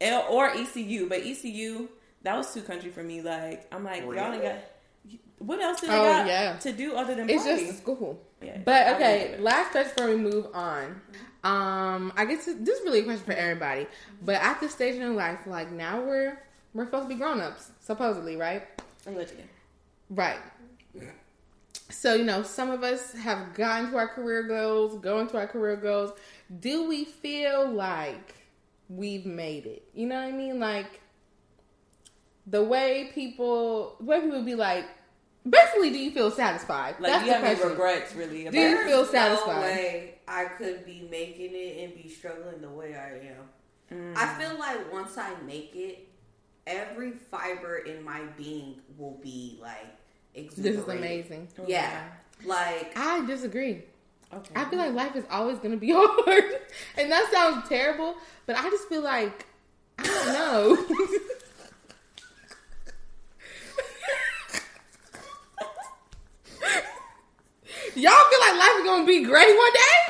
L 0.00 0.24
or 0.30 0.48
ECU, 0.50 1.06
but 1.08 1.18
ECU 1.20 1.88
that 2.22 2.36
was 2.36 2.52
too 2.52 2.62
country 2.62 2.90
for 2.90 3.02
me. 3.02 3.20
Like, 3.22 3.66
I'm 3.72 3.84
like, 3.84 4.02
y'all 4.02 4.32
ain't 4.32 4.42
got. 4.42 4.54
What 5.38 5.60
else 5.60 5.80
did 5.80 5.90
they 5.90 5.94
Oh, 5.98 6.02
got 6.04 6.26
yeah. 6.26 6.56
to 6.56 6.72
do 6.72 6.94
other 6.94 7.14
than 7.14 7.30
It's 7.30 7.44
party? 7.44 7.66
just 7.66 7.78
school. 7.78 8.20
Yeah, 8.42 8.58
But 8.64 8.94
okay, 8.94 9.36
last 9.40 9.70
question 9.72 9.92
before 9.96 10.10
we 10.10 10.16
move 10.16 10.46
on. 10.54 11.00
Um, 11.44 12.12
I 12.16 12.24
guess 12.24 12.44
this 12.46 12.78
is 12.78 12.84
really 12.84 13.00
a 13.00 13.04
question 13.04 13.24
for 13.24 13.32
everybody. 13.32 13.86
But 14.22 14.36
at 14.36 14.60
this 14.60 14.72
stage 14.72 14.96
in 14.96 15.14
life, 15.16 15.40
like 15.46 15.70
now 15.70 16.00
we're 16.00 16.38
we're 16.74 16.84
supposed 16.84 17.04
to 17.04 17.08
be 17.08 17.14
grown 17.14 17.40
ups, 17.40 17.70
supposedly, 17.80 18.36
right? 18.36 18.66
Allegedly. 19.06 19.44
Right. 20.10 20.38
So, 21.90 22.14
you 22.14 22.24
know, 22.24 22.42
some 22.42 22.70
of 22.70 22.82
us 22.82 23.12
have 23.12 23.54
gotten 23.54 23.90
to 23.90 23.96
our 23.96 24.08
career 24.08 24.42
goals, 24.42 24.98
going 25.00 25.26
to 25.28 25.38
our 25.38 25.46
career 25.46 25.76
goals. 25.76 26.12
Do 26.60 26.86
we 26.86 27.04
feel 27.06 27.68
like 27.70 28.34
we've 28.90 29.24
made 29.24 29.64
it? 29.66 29.88
You 29.94 30.06
know 30.06 30.16
what 30.16 30.28
I 30.28 30.32
mean? 30.32 30.60
Like 30.60 31.00
the 32.46 32.62
way 32.62 33.10
people, 33.14 33.96
the 34.00 34.04
way 34.04 34.20
people 34.20 34.42
be 34.42 34.54
like, 34.54 34.84
basically, 35.50 35.90
do 35.90 35.98
you 35.98 36.10
feel 36.10 36.30
satisfied? 36.30 36.96
Like, 36.98 37.12
That's 37.12 37.24
you 37.24 37.30
the 37.30 37.36
have 37.36 37.44
any 37.44 37.54
question. 37.56 37.70
regrets, 37.70 38.14
really? 38.14 38.42
About 38.46 38.52
Do 38.52 38.60
you 38.60 38.84
feel 38.84 39.04
satisfied? 39.04 39.54
No 39.54 39.60
way 39.60 40.14
I 40.26 40.44
could 40.44 40.84
be 40.84 41.06
making 41.10 41.50
it 41.54 41.84
and 41.84 42.02
be 42.02 42.08
struggling 42.08 42.60
the 42.60 42.68
way 42.70 42.94
I 42.94 43.28
am. 43.28 44.14
I 44.16 44.26
mm. 44.26 44.38
feel 44.38 44.58
like 44.58 44.92
once 44.92 45.16
I 45.16 45.32
make 45.46 45.74
it, 45.74 46.08
every 46.66 47.12
fiber 47.12 47.78
in 47.78 48.04
my 48.04 48.20
being 48.36 48.76
will 48.98 49.18
be 49.22 49.58
like 49.60 49.86
This 50.34 50.76
is 50.76 50.86
amazing. 50.86 51.48
Oh, 51.58 51.64
yeah, 51.66 52.04
like 52.44 52.92
I 52.96 53.24
disagree. 53.26 53.82
Okay. 54.32 54.52
I 54.54 54.66
feel 54.66 54.78
like 54.78 54.92
life 54.92 55.16
is 55.16 55.24
always 55.30 55.58
going 55.58 55.70
to 55.70 55.78
be 55.78 55.90
hard. 55.94 56.44
And 56.98 57.10
that 57.10 57.30
sounds 57.32 57.68
terrible, 57.68 58.14
but 58.46 58.56
I 58.56 58.68
just 58.68 58.88
feel 58.88 59.02
like, 59.02 59.46
I 59.98 60.04
don't 60.04 60.26
know. 60.26 60.96
Y'all 67.98 68.12
feel 68.30 68.38
like 68.38 68.60
life 68.60 68.78
is 68.78 68.84
to 69.00 69.06
be 69.08 69.24
great 69.24 69.56
one 69.56 69.72
day? 69.72 70.07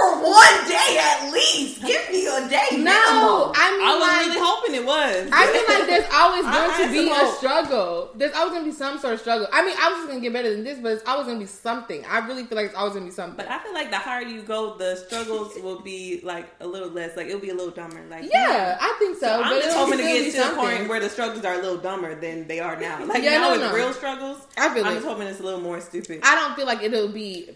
For 0.00 0.22
one 0.24 0.56
day 0.68 0.96
at 0.98 1.30
least. 1.32 1.84
Give 1.84 2.00
me 2.10 2.26
a 2.26 2.48
day. 2.48 2.66
No, 2.72 2.80
minimum. 2.80 3.52
I 3.54 3.66
mean 3.76 3.86
I 3.86 3.92
was 3.94 4.00
like, 4.08 4.26
really 4.26 4.40
hoping 4.40 4.74
it 4.74 4.84
was. 4.86 5.28
I 5.32 5.42
mean 5.52 5.64
like 5.68 5.86
there's 5.86 6.08
always 6.12 6.44
going 6.48 6.88
to 6.88 6.92
be 6.92 7.10
a 7.10 7.14
hope. 7.14 7.36
struggle. 7.38 8.10
There's 8.14 8.32
always 8.34 8.52
going 8.52 8.64
to 8.64 8.70
be 8.70 8.76
some 8.76 8.98
sort 8.98 9.14
of 9.14 9.20
struggle. 9.20 9.46
I 9.52 9.64
mean, 9.64 9.74
I 9.80 9.88
was 9.90 9.98
just 9.98 10.08
going 10.08 10.20
to 10.20 10.24
get 10.24 10.32
better 10.32 10.50
than 10.54 10.64
this, 10.64 10.78
but 10.80 10.92
it's 10.92 11.04
always 11.06 11.26
going 11.26 11.38
to 11.38 11.44
be 11.44 11.48
something. 11.48 12.04
I 12.06 12.18
really 12.26 12.44
feel 12.44 12.56
like 12.56 12.66
it's 12.66 12.74
always 12.74 12.92
going 12.94 13.04
to 13.04 13.10
be 13.10 13.14
something. 13.14 13.36
But 13.36 13.48
I 13.50 13.58
feel 13.62 13.74
like 13.74 13.90
the 13.90 13.98
higher 13.98 14.22
you 14.22 14.42
go, 14.42 14.76
the 14.76 14.96
struggles 14.96 15.54
will 15.62 15.80
be 15.80 16.20
like 16.22 16.48
a 16.60 16.66
little 16.66 16.88
less. 16.88 17.16
Like 17.16 17.26
it'll 17.26 17.40
be 17.40 17.50
a 17.50 17.54
little 17.54 17.70
dumber. 17.72 18.00
Like 18.08 18.24
yeah, 18.32 18.78
I 18.80 18.96
think 18.98 19.16
so. 19.16 19.26
So 19.26 19.42
I'm 19.42 19.50
but 19.50 19.62
just 19.62 19.68
it'll 19.76 19.84
hoping 19.84 19.98
to 19.98 20.04
get 20.04 20.24
be 20.24 20.30
to 20.30 20.36
the 20.36 20.42
something. 20.42 20.64
point 20.76 20.88
where 20.88 21.00
the 21.00 21.08
struggles 21.10 21.44
are 21.44 21.54
a 21.54 21.58
little 21.62 21.78
dumber 21.78 22.14
than 22.18 22.46
they 22.48 22.60
are 22.60 22.78
now. 22.80 23.04
Like 23.04 23.22
Yeah, 23.22 23.38
now 23.38 23.44
no, 23.48 23.52
with 23.52 23.60
no. 23.60 23.74
real 23.74 23.92
struggles, 23.92 24.38
I 24.56 24.72
feel 24.74 24.84
I'm 24.84 24.92
it. 24.92 24.94
just 24.96 25.06
hoping 25.06 25.26
it's 25.26 25.40
a 25.40 25.42
little 25.42 25.60
more 25.60 25.80
stupid. 25.80 26.20
I 26.24 26.34
don't 26.36 26.54
feel 26.56 26.66
like 26.66 26.82
it'll 26.82 27.08
be 27.08 27.50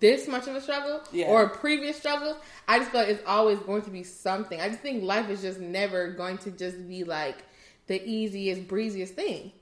this 0.00 0.26
much 0.28 0.46
of 0.48 0.56
a 0.56 0.60
struggle 0.60 1.00
Yeah. 1.12 1.26
or 1.26 1.42
a 1.44 1.48
previous 1.50 1.96
struggle. 1.96 2.36
I 2.66 2.78
just 2.78 2.90
feel 2.90 3.00
like 3.00 3.10
it's 3.10 3.22
always 3.26 3.58
going 3.60 3.82
to 3.82 3.90
be 3.90 4.02
something. 4.02 4.60
I 4.60 4.68
just 4.68 4.80
think 4.80 5.02
life 5.04 5.28
is 5.30 5.40
just 5.42 5.60
never 5.60 6.08
going 6.12 6.38
to 6.38 6.50
just 6.50 6.86
be 6.88 7.04
like 7.04 7.38
the 7.86 8.02
easiest, 8.08 8.66
breeziest 8.68 9.14
thing. 9.14 9.52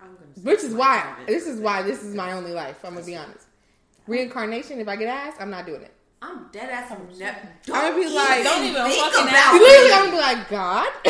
I'm 0.00 0.08
gonna 0.14 0.26
Which 0.42 0.62
is 0.64 0.74
why 0.74 1.14
this 1.26 1.46
is 1.46 1.60
why 1.60 1.82
this 1.82 2.02
is 2.02 2.14
my 2.14 2.32
only 2.32 2.52
life. 2.52 2.76
I'm 2.84 2.94
gonna 2.94 3.04
be 3.06 3.16
honest. 3.16 3.46
Reincarnation, 4.06 4.80
if 4.80 4.88
I 4.88 4.96
get 4.96 5.08
asked, 5.08 5.40
I'm 5.40 5.50
not 5.50 5.66
doing 5.66 5.82
it. 5.82 5.92
I'm 6.22 6.48
dead 6.50 6.70
ass. 6.70 6.90
I'm 6.90 7.06
never. 7.18 7.38
I'm 7.72 7.92
gonna 7.92 7.94
be 8.04 8.08
like- 8.12 8.42
Don't 8.44 8.64
even 8.64 8.84
think 8.86 9.04
fucking 9.04 9.28
about 9.28 9.34
ask 9.34 9.52
You 9.54 9.58
me. 9.60 9.64
literally, 9.66 9.92
I'm 9.92 10.04
gonna 10.06 10.16
be 10.16 10.18
like, 10.18 10.48
God, 10.50 10.88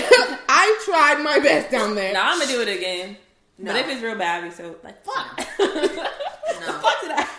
I 0.48 0.82
tried 0.84 1.22
my 1.22 1.38
best 1.38 1.70
down 1.70 1.94
there. 1.94 2.12
Now 2.12 2.30
I'm 2.32 2.38
gonna 2.38 2.50
do 2.50 2.61
it 2.62 2.68
again. 2.68 3.16
No. 3.58 3.72
But 3.72 3.80
if 3.80 3.88
it's 3.88 4.02
real 4.02 4.16
bad, 4.16 4.42
I'll 4.44 4.50
be 4.50 4.54
so 4.54 4.76
like 4.84 5.02
fuck. 5.04 5.40
No. 6.61 6.72
fuck 6.78 7.00
did 7.02 7.11
I? 7.12 7.24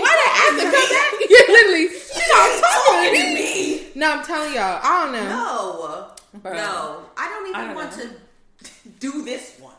Why 0.00 0.12
did 0.18 0.28
I 0.28 0.34
have 0.40 0.54
to 0.58 0.64
come 0.64 0.88
back? 0.90 1.10
Yeah, 1.30 1.52
literally. 1.52 1.88
She's 1.88 2.28
not 2.30 2.62
talking 2.62 3.14
to 3.14 3.34
me. 3.34 3.34
me. 3.34 3.86
No, 3.94 4.12
I'm 4.12 4.24
telling 4.24 4.54
y'all, 4.54 4.80
I 4.82 5.04
don't 5.04 5.12
know. 5.12 5.28
No, 5.28 6.40
Bro. 6.40 6.52
no, 6.54 7.02
I 7.16 7.28
don't 7.30 7.48
even 7.48 7.60
I 7.60 7.64
don't 7.66 7.74
want 7.74 7.96
know. 7.96 8.04
to 8.04 8.88
do 9.00 9.22
this 9.24 9.56
one. 9.58 9.74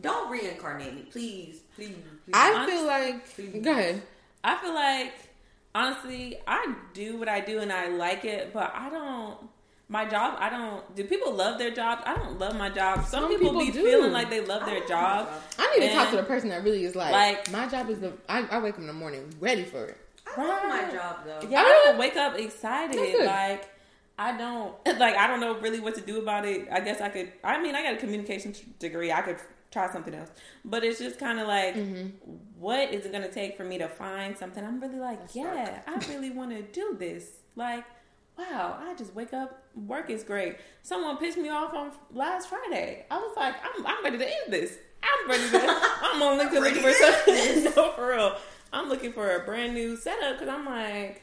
Don't 0.00 0.30
reincarnate 0.30 0.94
me, 0.94 1.02
please, 1.10 1.60
please. 1.76 1.88
please. 2.24 2.32
I 2.34 2.52
Honest- 2.54 2.72
feel 2.72 2.86
like. 2.86 3.62
Go 3.64 3.70
ahead. 3.70 4.02
I 4.44 4.56
feel 4.56 4.74
like 4.74 5.12
honestly, 5.74 6.38
I 6.46 6.74
do 6.94 7.16
what 7.18 7.28
I 7.28 7.40
do 7.40 7.60
and 7.60 7.72
I 7.72 7.88
like 7.88 8.24
it, 8.24 8.52
but 8.52 8.72
I 8.74 8.90
don't. 8.90 9.38
My 9.92 10.06
job, 10.06 10.36
I 10.38 10.48
don't. 10.48 10.96
Do 10.96 11.04
people 11.04 11.34
love 11.34 11.58
their 11.58 11.70
job? 11.70 11.98
I 12.06 12.14
don't 12.16 12.38
love 12.38 12.56
my 12.56 12.70
job. 12.70 13.00
Some, 13.04 13.24
Some 13.24 13.28
people, 13.28 13.48
people 13.50 13.60
be 13.60 13.70
do. 13.70 13.84
feeling 13.84 14.10
like 14.12 14.30
they 14.30 14.40
love 14.40 14.64
their 14.64 14.80
love 14.80 14.88
job. 14.88 15.28
job. 15.28 15.42
I 15.58 15.76
need 15.78 15.88
to 15.88 15.92
talk 15.92 16.10
to 16.10 16.16
the 16.16 16.22
person 16.22 16.48
that 16.48 16.64
really 16.64 16.84
is 16.84 16.96
like, 16.96 17.12
Like- 17.12 17.50
my 17.52 17.68
job 17.68 17.90
is 17.90 18.00
the. 18.00 18.14
I, 18.28 18.38
I 18.50 18.58
wake 18.60 18.72
up 18.74 18.80
in 18.80 18.86
the 18.86 18.94
morning 18.94 19.32
ready 19.38 19.64
for 19.64 19.84
it. 19.84 19.98
I 20.34 20.46
love 20.48 20.62
my 20.66 20.90
job 20.90 21.16
though. 21.26 21.46
Yeah, 21.46 21.62
Oh, 21.62 21.66
I 21.66 21.82
don't 21.90 21.98
wake 21.98 22.16
up 22.16 22.38
excited. 22.38 23.26
Like 23.26 23.68
I 24.18 24.34
don't 24.38 24.74
like. 24.98 25.14
I 25.16 25.26
don't 25.26 25.40
know 25.40 25.58
really 25.60 25.80
what 25.80 25.94
to 25.96 26.00
do 26.00 26.18
about 26.22 26.46
it. 26.46 26.68
I 26.72 26.80
guess 26.80 27.02
I 27.02 27.10
could. 27.10 27.30
I 27.44 27.60
mean, 27.60 27.74
I 27.74 27.82
got 27.82 27.92
a 27.92 27.98
communication 27.98 28.54
t- 28.54 28.64
degree. 28.78 29.12
I 29.12 29.20
could 29.20 29.36
try 29.70 29.92
something 29.92 30.14
else, 30.14 30.30
but 30.64 30.84
it's 30.84 30.98
just 31.00 31.18
kind 31.18 31.38
of 31.38 31.48
like, 31.48 31.74
Mm-hmm. 31.74 32.06
what 32.58 32.92
is 32.94 33.04
it 33.04 33.12
going 33.12 33.24
to 33.24 33.32
take 33.32 33.56
for 33.58 33.64
me 33.64 33.76
to 33.78 33.88
find 33.88 34.36
something? 34.38 34.64
I'm 34.64 34.80
really 34.80 34.98
like, 34.98 35.18
yeah, 35.34 35.80
I 35.86 35.96
really 36.10 36.30
want 36.30 36.50
to 36.50 36.62
do 36.62 36.96
this. 36.98 37.28
Like, 37.56 37.84
wow, 38.38 38.78
I 38.80 38.94
just 38.94 39.14
wake 39.14 39.32
up. 39.34 39.61
Work 39.74 40.10
is 40.10 40.22
great. 40.22 40.56
Someone 40.82 41.16
pissed 41.16 41.38
me 41.38 41.48
off 41.48 41.74
on 41.74 41.92
last 42.12 42.48
Friday. 42.48 43.06
I 43.10 43.18
was 43.18 43.34
like, 43.36 43.54
I'm, 43.64 43.86
I'm 43.86 44.04
ready 44.04 44.18
to 44.18 44.26
end 44.26 44.52
this. 44.52 44.76
I'm 45.02 45.30
ready 45.30 45.50
to. 45.50 45.58
I'm 46.02 46.22
on 46.22 46.38
LinkedIn 46.38 46.60
looking 46.60 46.82
for 46.82 46.92
something. 46.92 47.64
no, 47.64 47.92
for 47.92 48.08
real. 48.08 48.36
I'm 48.72 48.88
looking 48.88 49.12
for 49.12 49.36
a 49.36 49.44
brand 49.44 49.74
new 49.74 49.96
setup 49.96 50.38
because 50.38 50.48
I'm 50.48 50.64
like, 50.64 51.22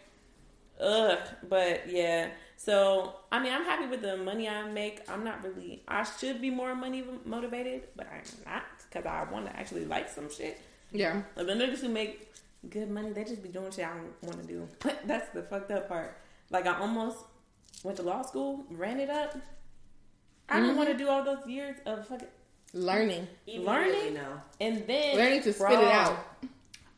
ugh. 0.79 1.19
But 1.47 1.89
yeah. 1.89 2.29
So 2.57 3.15
I 3.31 3.41
mean, 3.41 3.53
I'm 3.53 3.63
happy 3.63 3.88
with 3.88 4.01
the 4.01 4.17
money 4.17 4.49
I 4.49 4.67
make. 4.69 5.01
I'm 5.09 5.23
not 5.23 5.43
really. 5.43 5.83
I 5.88 6.03
should 6.03 6.41
be 6.41 6.49
more 6.49 6.75
money 6.75 7.03
motivated, 7.25 7.83
but 7.95 8.07
I'm 8.12 8.51
not 8.51 8.63
because 8.89 9.05
I 9.05 9.31
want 9.31 9.45
to 9.45 9.55
actually 9.55 9.85
like 9.85 10.09
some 10.09 10.29
shit. 10.29 10.59
Yeah. 10.91 11.21
Like 11.35 11.47
the 11.47 11.53
niggas 11.53 11.79
who 11.79 11.89
make 11.89 12.33
good 12.69 12.89
money, 12.89 13.12
they 13.12 13.23
just 13.23 13.41
be 13.41 13.49
doing 13.49 13.71
shit 13.71 13.85
I 13.85 13.93
don't 13.93 14.23
want 14.23 14.41
to 14.41 14.47
do. 14.47 14.67
But 14.79 15.01
That's 15.07 15.29
the 15.29 15.43
fucked 15.43 15.71
up 15.71 15.88
part. 15.88 16.17
Like 16.49 16.65
I 16.65 16.79
almost 16.79 17.19
went 17.83 17.97
to 17.97 18.03
law 18.03 18.21
school, 18.21 18.65
ran 18.69 18.99
it 18.99 19.09
up. 19.09 19.37
I 20.47 20.55
didn't 20.55 20.69
mm-hmm. 20.69 20.77
want 20.77 20.89
to 20.89 20.97
do 20.97 21.07
all 21.07 21.23
those 21.23 21.45
years 21.47 21.75
of 21.85 22.07
fucking, 22.07 22.27
Learning. 22.73 23.27
Learning? 23.47 23.65
really 23.65 24.09
know. 24.11 24.41
and 24.61 24.85
then 24.85 25.17
Learning 25.17 25.41
to 25.43 25.53
spit 25.53 25.71
it 25.71 25.87
out. 25.87 26.19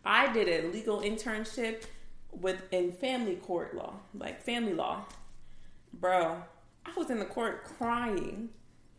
I 0.04 0.32
did 0.34 0.48
a 0.50 0.68
legal 0.68 1.02
internship 1.02 1.84
with 2.32 2.62
in 2.72 2.92
family 2.92 3.36
court 3.36 3.76
law, 3.76 3.94
like 4.14 4.42
family 4.42 4.74
law. 4.74 5.06
Bro, 5.94 6.42
I 6.86 6.92
was 6.98 7.10
in 7.10 7.20
the 7.20 7.26
court 7.26 7.64
crying 7.64 8.50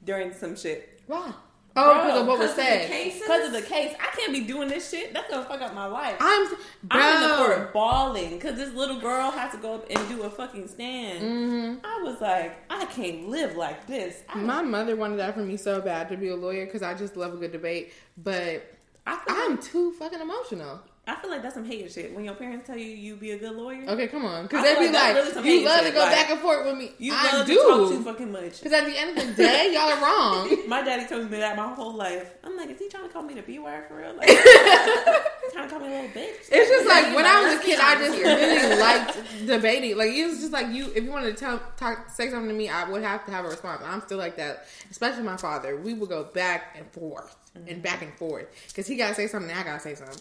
during 0.04 0.32
some 0.32 0.56
shit. 0.56 1.00
Wow. 1.08 1.34
Oh, 1.74 1.94
because 1.94 2.20
of 2.20 2.26
what 2.26 2.38
was 2.38 2.54
Because 2.54 2.72
of 2.74 2.80
the 2.80 2.88
said. 2.88 3.20
Because 3.20 3.46
of 3.46 3.52
the 3.52 3.62
case, 3.62 3.94
I 4.00 4.16
can't 4.16 4.32
be 4.32 4.40
doing 4.40 4.68
this 4.68 4.90
shit. 4.90 5.14
That's 5.14 5.30
gonna 5.30 5.44
fuck 5.44 5.60
up 5.62 5.74
my 5.74 5.86
life. 5.86 6.16
I'm, 6.20 6.48
bro. 6.48 6.58
I'm 6.90 7.22
in 7.22 7.28
the 7.30 7.36
court 7.36 7.72
bawling 7.72 8.30
because 8.30 8.56
this 8.56 8.74
little 8.74 9.00
girl 9.00 9.30
has 9.30 9.52
to 9.52 9.58
go 9.58 9.76
up 9.76 9.86
and 9.90 10.08
do 10.08 10.22
a 10.22 10.30
fucking 10.30 10.68
stand. 10.68 11.22
Mm-hmm. 11.22 11.86
I 11.86 12.02
was 12.02 12.20
like, 12.20 12.56
I 12.68 12.84
can't 12.86 13.28
live 13.28 13.56
like 13.56 13.86
this. 13.86 14.22
I, 14.28 14.38
My 14.38 14.62
mother 14.62 14.96
wanted 14.96 15.18
that 15.18 15.34
for 15.34 15.40
me 15.40 15.56
so 15.56 15.80
bad 15.80 16.08
to 16.10 16.16
be 16.16 16.28
a 16.28 16.36
lawyer 16.36 16.66
because 16.66 16.82
I 16.82 16.94
just 16.94 17.16
love 17.16 17.32
a 17.34 17.36
good 17.36 17.52
debate, 17.52 17.92
but 18.18 18.76
I 19.06 19.20
I'm 19.28 19.52
like, 19.52 19.62
too 19.62 19.92
fucking 19.92 20.20
emotional. 20.20 20.80
I 21.04 21.16
feel 21.16 21.30
like 21.30 21.42
that's 21.42 21.56
some 21.56 21.64
hating 21.64 21.88
shit. 21.88 22.14
When 22.14 22.24
your 22.24 22.34
parents 22.34 22.68
tell 22.68 22.76
you 22.76 22.86
you 22.86 23.16
be 23.16 23.32
a 23.32 23.38
good 23.38 23.56
lawyer, 23.56 23.84
Okay, 23.88 24.06
come 24.06 24.24
on, 24.24 24.44
because 24.44 24.62
they 24.62 24.78
be 24.78 24.92
like 24.92 25.16
like, 25.16 25.34
really 25.34 25.60
you 25.60 25.64
love 25.66 25.84
to 25.84 25.90
go 25.90 25.98
like, 25.98 26.12
back 26.12 26.30
and 26.30 26.38
forth 26.38 26.64
with 26.64 26.78
me. 26.78 26.92
you 26.98 27.12
I 27.12 27.38
love 27.38 27.46
to 27.46 27.54
talk 27.54 27.88
too 27.88 28.04
fucking 28.04 28.30
much. 28.30 28.62
Because 28.62 28.72
at 28.72 28.86
the 28.86 28.96
end 28.96 29.18
of 29.18 29.26
the 29.26 29.32
day, 29.34 29.72
y'all 29.74 29.90
are 29.90 30.00
wrong. 30.00 30.68
My 30.68 30.80
daddy 30.80 31.08
told 31.08 31.28
me 31.28 31.38
that 31.38 31.56
my 31.56 31.74
whole 31.74 31.92
life. 31.92 32.32
I'm 32.44 32.56
like, 32.56 32.70
is 32.70 32.78
he 32.78 32.88
trying 32.88 33.02
to 33.02 33.08
call 33.08 33.22
me 33.22 33.34
the 33.34 33.42
B 33.42 33.58
word 33.58 33.84
for 33.88 33.96
real? 33.96 34.14
Like, 34.16 34.28
trying 35.52 35.68
to 35.68 35.70
call 35.70 35.80
me 35.80 35.88
a 35.88 36.02
little 36.02 36.10
bitch? 36.10 36.48
It's 36.52 36.70
just 36.70 36.86
like 36.86 37.16
when 37.16 37.24
I 37.24 37.42
was 37.42 37.58
a 37.58 37.62
kid, 37.64 37.80
I 37.80 37.94
just 37.96 38.18
really 38.18 38.80
liked 38.80 39.46
debating. 39.46 39.96
Like 39.96 40.12
it 40.12 40.26
was 40.26 40.38
just 40.38 40.52
like 40.52 40.68
you. 40.68 40.92
If 40.94 41.02
you 41.02 41.10
wanted 41.10 41.36
to 41.36 41.40
tell, 41.44 41.60
talk, 41.76 42.10
say 42.10 42.30
something 42.30 42.48
to 42.48 42.54
me, 42.54 42.68
I 42.68 42.88
would 42.88 43.02
have 43.02 43.26
to 43.26 43.32
have 43.32 43.44
a 43.44 43.48
response. 43.48 43.82
I'm 43.84 44.02
still 44.02 44.18
like 44.18 44.36
that, 44.36 44.66
especially 44.92 45.24
my 45.24 45.36
father. 45.36 45.76
We 45.76 45.94
would 45.94 46.08
go 46.08 46.22
back 46.22 46.76
and 46.78 46.86
forth 46.92 47.34
and 47.56 47.66
mm-hmm. 47.66 47.80
back 47.80 48.02
and 48.02 48.14
forth 48.14 48.46
because 48.68 48.86
he 48.86 48.94
gotta 48.94 49.16
say 49.16 49.26
something, 49.26 49.50
and 49.50 49.58
I 49.58 49.64
gotta 49.64 49.80
say 49.80 49.96
something. 49.96 50.20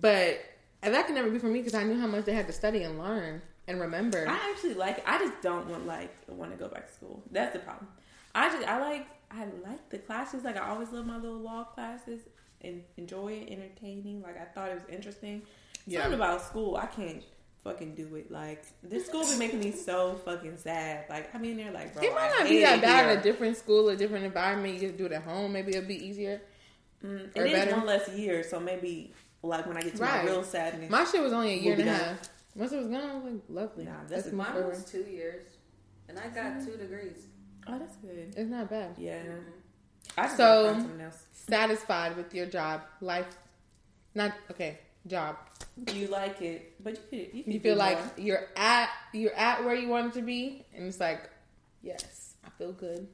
But 0.00 0.40
and 0.82 0.92
that 0.94 1.06
could 1.06 1.14
never 1.14 1.30
be 1.30 1.38
for 1.38 1.46
me 1.46 1.60
because 1.60 1.74
I 1.74 1.84
knew 1.84 1.98
how 1.98 2.06
much 2.06 2.24
they 2.24 2.34
had 2.34 2.46
to 2.48 2.52
study 2.52 2.82
and 2.82 2.98
learn 2.98 3.40
and 3.68 3.80
remember. 3.80 4.26
I 4.28 4.50
actually 4.50 4.74
like. 4.74 4.98
it. 4.98 5.04
I 5.06 5.18
just 5.18 5.40
don't 5.40 5.68
want 5.68 5.86
like 5.86 6.14
want 6.28 6.50
to 6.50 6.56
go 6.56 6.68
back 6.68 6.88
to 6.88 6.92
school. 6.92 7.22
That's 7.30 7.52
the 7.52 7.60
problem. 7.60 7.88
I 8.34 8.50
just 8.50 8.66
I 8.66 8.80
like 8.80 9.06
I 9.30 9.46
like 9.64 9.88
the 9.90 9.98
classes. 9.98 10.42
Like 10.44 10.56
I 10.56 10.68
always 10.68 10.90
love 10.90 11.06
my 11.06 11.16
little 11.16 11.38
law 11.38 11.64
classes 11.64 12.22
and 12.60 12.82
enjoy 12.96 13.32
it, 13.32 13.52
entertaining. 13.52 14.20
Like 14.22 14.40
I 14.40 14.44
thought 14.46 14.70
it 14.70 14.74
was 14.74 14.84
interesting. 14.88 15.42
Yeah. 15.86 16.00
Something 16.00 16.18
about 16.18 16.42
school, 16.42 16.76
I 16.76 16.86
can't 16.86 17.22
fucking 17.62 17.94
do 17.94 18.16
it. 18.16 18.30
Like 18.30 18.64
this 18.82 19.06
school 19.06 19.24
been 19.24 19.38
making 19.38 19.60
me 19.60 19.70
so 19.70 20.20
fucking 20.24 20.56
sad. 20.56 21.04
Like 21.08 21.34
I 21.34 21.38
mean, 21.38 21.56
they're 21.56 21.72
like, 21.72 21.94
bro, 21.94 22.02
it 22.02 22.14
might 22.14 22.30
not 22.38 22.48
be 22.48 22.60
that 22.62 22.80
bad 22.80 23.10
at 23.10 23.18
a 23.18 23.22
different 23.22 23.56
school, 23.56 23.88
a 23.90 23.96
different 23.96 24.24
environment. 24.24 24.74
You 24.74 24.80
just 24.80 24.96
do 24.96 25.06
it 25.06 25.12
at 25.12 25.22
home. 25.22 25.52
Maybe 25.52 25.70
it'll 25.70 25.88
be 25.88 26.04
easier. 26.04 26.42
Mm, 27.04 27.30
it 27.34 27.46
is 27.46 27.52
better. 27.52 27.76
one 27.76 27.86
less 27.86 28.08
year, 28.10 28.42
so 28.42 28.58
maybe 28.58 29.12
like 29.48 29.66
when 29.66 29.76
I 29.76 29.82
get 29.82 29.96
to 29.96 30.02
Right. 30.02 30.24
my 30.24 30.30
real 30.30 30.42
sadness. 30.44 30.90
My 30.90 31.04
shit 31.04 31.22
was 31.22 31.32
only 31.32 31.52
a 31.52 31.56
year 31.56 31.76
We'll 31.76 31.88
and 31.88 31.96
a 32.00 32.04
half. 32.04 32.28
Once 32.54 32.72
it 32.72 32.76
was 32.78 32.86
gone, 32.86 33.00
I 33.02 33.14
was 33.14 33.24
like, 33.24 33.42
lovely. 33.48 33.84
Nah, 33.84 33.92
Let's 34.00 34.10
that's- 34.10 34.24
move 34.26 34.34
Mine 34.34 34.52
forward. 34.52 34.68
was 34.70 34.84
two 34.84 35.02
years, 35.02 35.46
and 36.08 36.18
I 36.18 36.28
got 36.28 36.64
two 36.64 36.76
degrees. 36.76 37.26
oh, 37.66 37.78
that's 37.78 37.96
good. 37.96 38.34
It's 38.36 38.50
not 38.50 38.68
bad. 38.70 38.94
Yeah. 38.98 39.18
Mm-hmm. 39.22 39.40
I 40.18 40.22
just 40.24 40.36
So- 40.36 40.66
so, 40.68 40.78
something 40.80 41.00
else. 41.00 41.24
Satisfied 41.32 42.16
with 42.16 42.34
your 42.34 42.46
job, 42.46 42.82
life. 43.00 43.26
Not 44.14 44.32
okay. 44.50 44.78
Job. 45.06 45.36
You 45.92 46.06
like 46.06 46.40
it, 46.40 46.82
but 46.82 46.94
you 46.94 47.00
could 47.10 47.34
you, 47.36 47.44
could 47.44 47.52
You 47.54 47.60
feel 47.60 47.76
like 47.76 47.98
more. 47.98 48.26
you're 48.26 48.48
at 48.56 48.88
you're 49.12 49.34
at 49.34 49.62
where 49.64 49.74
you 49.74 49.88
want 49.88 50.06
it 50.14 50.18
to 50.20 50.22
be, 50.24 50.64
and 50.74 50.86
it's 50.86 50.98
like, 51.00 51.28
yes, 51.82 52.34
I 52.46 52.48
feel 52.56 52.72
good. 52.72 53.06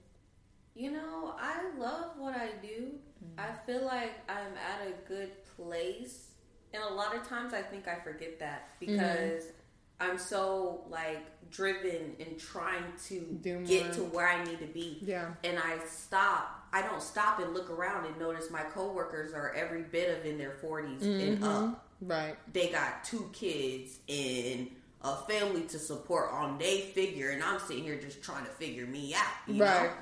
You 0.74 0.93
know, 0.93 1.35
I 1.37 1.70
love 1.78 2.12
what 2.16 2.37
I 2.37 2.51
do. 2.62 2.93
I 3.38 3.52
feel 3.66 3.84
like 3.84 4.12
I'm 4.28 4.52
at 4.56 4.86
a 4.86 5.08
good 5.08 5.30
place. 5.56 6.28
And 6.72 6.82
a 6.82 6.94
lot 6.94 7.16
of 7.16 7.26
times 7.26 7.52
I 7.52 7.62
think 7.62 7.88
I 7.88 7.96
forget 7.96 8.38
that 8.38 8.68
because 8.78 9.00
mm-hmm. 9.00 10.10
I'm 10.10 10.18
so 10.18 10.82
like 10.88 11.26
driven 11.50 12.16
and 12.18 12.38
trying 12.38 12.84
to 13.06 13.64
get 13.66 13.92
to 13.94 14.00
where 14.04 14.28
I 14.28 14.44
need 14.44 14.60
to 14.60 14.66
be. 14.66 14.98
Yeah. 15.02 15.30
And 15.44 15.58
I 15.58 15.78
stop. 15.86 16.68
I 16.72 16.82
don't 16.82 17.02
stop 17.02 17.40
and 17.40 17.52
look 17.52 17.70
around 17.70 18.06
and 18.06 18.16
notice 18.18 18.50
my 18.50 18.62
coworkers 18.62 19.34
are 19.34 19.52
every 19.54 19.82
bit 19.82 20.16
of 20.16 20.24
in 20.24 20.38
their 20.38 20.54
40s 20.62 21.02
and 21.02 21.38
mm-hmm. 21.38 21.44
up. 21.44 21.86
Right. 22.00 22.36
They 22.52 22.68
got 22.68 23.04
two 23.04 23.28
kids 23.32 23.98
and 24.08 24.70
a 25.02 25.16
family 25.28 25.62
to 25.62 25.78
support 25.78 26.30
on 26.30 26.58
they 26.58 26.80
figure 26.80 27.30
and 27.30 27.42
I'm 27.42 27.58
sitting 27.60 27.82
here 27.82 27.98
just 27.98 28.22
trying 28.22 28.44
to 28.44 28.50
figure 28.50 28.86
me 28.86 29.14
out. 29.14 29.24
You 29.46 29.62
Right. 29.62 29.90
Know? 29.90 29.92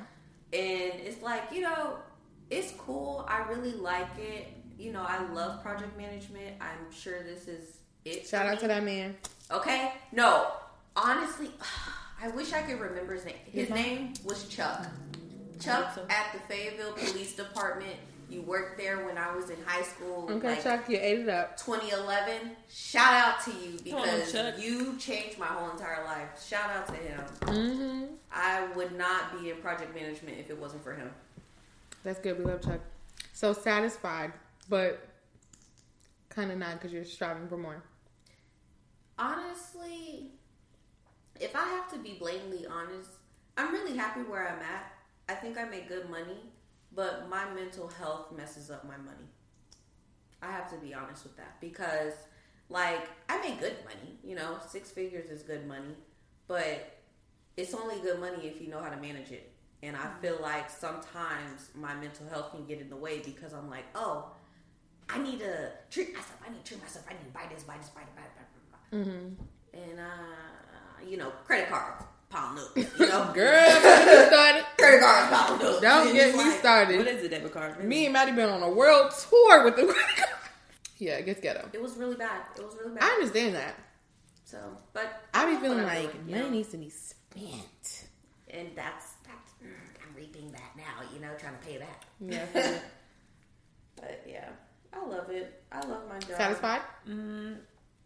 And 0.51 1.01
it's 1.01 1.23
like, 1.23 1.53
you 1.53 1.61
know, 1.63 1.99
it's 2.51 2.73
cool. 2.73 3.27
I 3.29 3.49
really 3.49 3.73
like 3.73 4.09
it. 4.19 4.49
You 4.79 4.93
know, 4.93 5.05
I 5.07 5.27
love 5.33 5.63
project 5.63 5.97
management. 5.97 6.57
I'm 6.61 6.93
sure 6.93 7.23
this 7.23 7.49
is 7.49 7.79
it. 8.05 8.27
Shout 8.27 8.43
for 8.43 8.49
out 8.49 8.55
me. 8.55 8.61
to 8.61 8.69
that 8.69 8.85
man. 8.85 9.17
Okay? 9.51 9.93
No. 10.13 10.53
Honestly, 10.97 11.51
I 12.23 12.29
wish 12.29 12.53
I 12.53 12.63
could 12.63 12.81
remember 12.81 13.15
his 13.15 13.25
name. 13.25 13.37
His 13.51 13.71
name 13.71 14.15
was 14.25 14.49
Chuck. 14.49 14.87
Chuck 15.61 15.99
at 16.09 16.33
the 16.33 16.39
Fayetteville 16.53 16.93
Police 16.93 17.35
Department. 17.35 17.97
You 18.31 18.43
worked 18.43 18.77
there 18.77 19.07
when 19.07 19.17
I 19.17 19.35
was 19.35 19.49
in 19.49 19.57
high 19.65 19.83
school. 19.83 20.29
Okay, 20.31 20.49
like 20.49 20.63
Chuck, 20.63 20.89
you 20.89 20.99
ate 21.01 21.21
it 21.21 21.29
up. 21.31 21.57
2011. 21.57 22.51
Shout 22.69 23.15
out 23.15 23.41
to 23.45 23.51
you 23.53 23.79
Come 23.91 24.01
on, 24.01 24.05
because 24.05 24.63
you 24.63 24.97
changed 24.99 25.39
my 25.39 25.47
whole 25.47 25.71
entire 25.71 26.05
life. 26.05 26.47
Shout 26.47 26.71
out 26.71 26.87
to 26.89 26.95
him. 26.95 27.21
Mm-hmm. 27.41 28.05
I 28.31 28.67
would 28.77 28.97
not 28.99 29.41
be 29.41 29.51
in 29.51 29.57
project 29.57 29.95
management 29.95 30.39
if 30.39 30.51
it 30.51 30.59
wasn't 30.59 30.85
for 30.85 30.93
him. 30.93 31.11
That's 32.09 32.21
good. 32.21 32.39
We 32.39 32.47
love 32.47 32.63
Chuck. 32.63 32.81
So 33.35 33.53
satisfied, 33.53 34.33
but 34.71 35.07
kind 36.31 36.51
of 36.51 36.57
not 36.57 36.73
because 36.73 36.91
you're 36.91 37.05
striving 37.05 37.47
for 37.49 37.59
more. 37.59 37.83
Honestly, 39.19 40.31
if 41.39 41.55
I 41.55 41.67
have 41.69 41.93
to 41.93 41.99
be 41.99 42.15
blatantly 42.19 42.65
honest, 42.67 43.11
I'm 43.59 43.75
really 43.75 43.95
happy 43.95 44.21
where 44.21 44.49
I'm 44.49 44.59
at. 44.61 44.91
I 45.29 45.35
think 45.35 45.59
I 45.59 45.65
make 45.65 45.87
good 45.87 46.09
money, 46.09 46.39
but 46.95 47.29
my 47.29 47.45
mental 47.51 47.89
health 47.89 48.33
messes 48.35 48.71
up 48.71 48.87
my 48.87 48.97
money. 48.97 49.29
I 50.41 50.51
have 50.51 50.71
to 50.71 50.79
be 50.79 50.95
honest 50.95 51.25
with 51.25 51.37
that 51.37 51.61
because, 51.61 52.15
like, 52.71 53.07
I 53.29 53.39
make 53.43 53.61
good 53.61 53.77
money. 53.85 54.17
You 54.25 54.37
know, 54.37 54.57
six 54.67 54.91
figures 54.91 55.29
is 55.29 55.43
good 55.43 55.69
money, 55.69 55.95
but 56.47 57.01
it's 57.59 57.75
only 57.75 58.01
good 58.01 58.19
money 58.19 58.47
if 58.47 58.63
you 58.63 58.69
know 58.69 58.81
how 58.81 58.89
to 58.89 58.97
manage 58.97 59.31
it. 59.31 59.53
And 59.83 59.97
I 59.97 60.09
feel 60.21 60.39
like 60.43 60.69
sometimes 60.71 61.71
my 61.75 61.95
mental 61.95 62.27
health 62.29 62.51
can 62.51 62.65
get 62.67 62.81
in 62.81 62.91
the 62.91 62.97
way 62.97 63.21
because 63.21 63.53
I'm 63.53 63.71
like, 63.71 63.85
oh, 63.95 64.33
I 65.09 65.19
need 65.19 65.39
to 65.41 65.71
treat 65.91 66.09
myself. 66.13 66.37
I 66.47 66.51
need 66.51 66.65
to 66.65 66.69
treat 66.69 66.83
myself. 66.83 67.05
I 67.09 67.13
need 67.15 67.25
to 67.27 67.33
buy 67.33 67.47
this, 67.53 67.63
buy 67.63 67.77
this, 67.79 67.89
buy 67.91 68.01
this, 68.03 68.11
buy 68.17 68.23
this, 68.23 68.35
buy 68.73 68.99
this. 68.99 69.07
Mm-hmm. 69.07 69.91
And 69.91 70.01
uh, 70.01 71.07
you 71.09 71.17
know, 71.17 71.31
credit 71.47 71.69
cards 71.71 72.05
piling 72.29 72.59
up. 72.59 72.77
You 72.77 73.07
know, 73.07 73.31
Girl, 73.33 73.81
don't 73.81 73.83
get 73.83 74.07
me 74.07 74.27
started. 74.27 74.65
credit 74.79 75.01
cards 75.01 75.37
piling 75.37 75.75
up. 75.77 75.81
Don't 75.83 76.13
get 76.13 76.35
me 76.35 76.39
like- 76.45 76.59
started. 76.59 77.07
is 77.07 77.25
a 77.25 77.29
debit 77.29 77.53
card? 77.53 77.85
Me 77.85 78.05
and 78.07 78.13
Maddie 78.13 78.33
been 78.33 78.49
on 78.51 78.63
a 78.63 78.71
world 78.71 79.13
tour 79.29 79.65
with 79.65 79.77
the. 79.77 79.85
Credit 79.87 80.17
card. 80.17 80.29
Yeah, 80.99 81.13
it 81.19 81.27
gets 81.27 81.41
ghetto. 81.41 81.69
It 81.73 81.81
was 81.81 81.97
really 81.97 82.17
bad. 82.17 82.41
It 82.59 82.65
was 82.67 82.75
really 82.75 82.95
bad. 82.97 83.05
I 83.05 83.11
understand 83.13 83.55
that. 83.55 83.77
So, 84.45 84.59
but 84.93 85.23
I 85.33 85.55
be 85.55 85.61
feeling 85.61 85.85
like 85.85 86.13
you 86.27 86.35
money 86.35 86.43
know? 86.43 86.51
needs 86.51 86.69
to 86.71 86.77
be 86.79 86.91
spent. 86.91 88.07
and 88.51 88.69
that's 88.75 89.13
reaping 90.19 90.51
that 90.53 90.73
now. 90.77 91.07
You 91.15 91.21
know, 91.21 91.29
trying 91.39 91.57
to 91.59 91.65
pay 91.65 91.79
that. 91.79 92.05
Yeah. 92.21 92.79
But 94.01 94.25
yeah, 94.29 94.49
I 94.93 95.05
love 95.05 95.29
it. 95.29 95.61
I 95.73 95.81
love 95.81 96.03
my 96.09 96.21
job. 96.21 96.37
Satisfied? 96.37 96.83
Mm, 97.09 97.57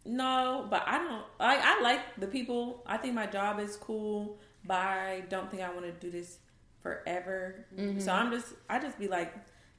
no, 0.07 0.67
but 0.71 0.83
I 0.87 0.97
don't. 0.97 1.23
Like 1.39 1.61
I 1.63 1.83
like 1.83 2.01
the 2.19 2.27
people. 2.27 2.83
I 2.87 2.97
think 2.97 3.13
my 3.15 3.27
job 3.27 3.61
is 3.61 3.77
cool, 3.77 4.39
but 4.65 4.79
I 4.79 5.25
don't 5.29 5.51
think 5.51 5.63
I 5.63 5.71
want 5.71 5.85
to 5.85 5.93
do 5.93 6.11
this 6.11 6.39
forever. 6.83 7.67
Mm-hmm. 7.77 8.01
So 8.01 8.11
I'm 8.11 8.33
just. 8.33 8.55
I 8.71 8.79
just 8.79 8.99
be 8.99 9.09
like. 9.09 9.35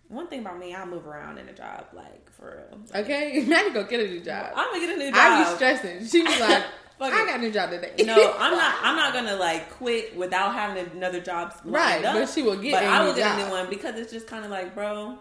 One 0.10 0.28
thing 0.28 0.42
about 0.42 0.60
me, 0.60 0.76
I 0.76 0.86
move 0.86 1.08
around 1.08 1.40
in 1.40 1.50
a 1.50 1.54
job, 1.54 1.88
like 1.94 2.30
for 2.34 2.68
real. 2.70 2.82
Like, 2.94 3.06
Okay, 3.06 3.44
Maddie 3.48 3.72
go 3.72 3.84
get 3.86 4.02
a 4.02 4.08
new 4.08 4.20
job. 4.20 4.52
I'm 4.56 4.72
gonna 4.72 4.86
get 4.86 4.96
a 4.96 5.00
new 5.00 5.10
job. 5.10 5.18
I 5.18 5.44
be 5.44 5.56
stressing. 5.56 6.06
She 6.06 6.22
be 6.24 6.40
like, 6.40 6.64
Fuck 7.00 7.12
I 7.14 7.24
it. 7.24 7.26
got 7.28 7.40
a 7.40 7.42
new 7.42 7.52
job 7.52 7.70
today. 7.72 7.94
No, 8.04 8.36
I'm 8.40 8.52
not. 8.56 8.76
I'm 8.82 8.96
not 8.96 9.14
gonna 9.14 9.36
like 9.36 9.72
quit 9.72 10.16
without 10.16 10.54
having 10.54 10.86
another 10.96 11.20
job. 11.22 11.54
Right, 11.66 12.04
up, 12.06 12.14
but 12.14 12.30
she 12.30 12.42
will 12.44 12.58
get 12.58 12.74
But 12.74 12.84
I 12.84 13.06
will 13.06 13.14
get 13.16 13.40
a 13.40 13.44
new 13.46 13.52
one 13.52 13.70
because 13.70 13.96
it's 14.00 14.12
just 14.12 14.28
kind 14.28 14.46
of 14.46 14.52
like, 14.52 14.74
bro, 14.76 15.18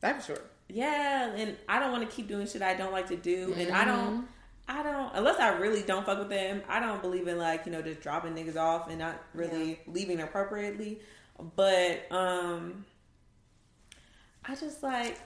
That's 0.00 0.26
for 0.26 0.34
sure. 0.34 0.44
yeah, 0.68 1.32
and 1.34 1.56
I 1.68 1.78
don't 1.78 1.92
want 1.92 2.08
to 2.08 2.14
keep 2.14 2.28
doing 2.28 2.46
shit 2.46 2.62
I 2.62 2.74
don't 2.74 2.92
like 2.92 3.08
to 3.08 3.16
do, 3.16 3.54
and 3.56 3.70
I 3.72 3.84
Mm-hmm. 3.84 3.90
don't, 3.90 4.28
I 4.68 4.82
don't, 4.82 5.10
unless 5.14 5.38
I 5.40 5.48
really 5.58 5.82
don't 5.82 6.06
fuck 6.06 6.18
with 6.18 6.28
them, 6.30 6.62
I 6.68 6.80
don't 6.80 7.02
believe 7.02 7.28
in 7.28 7.38
like 7.38 7.66
you 7.66 7.72
know 7.72 7.82
just 7.82 8.00
dropping 8.00 8.34
niggas 8.34 8.56
off 8.56 8.88
and 8.88 8.98
not 8.98 9.22
really 9.34 9.80
leaving 9.86 10.20
appropriately. 10.20 11.00
But 11.56 12.06
um, 12.12 12.84
I 14.44 14.54
just 14.54 14.82
like 14.82 15.18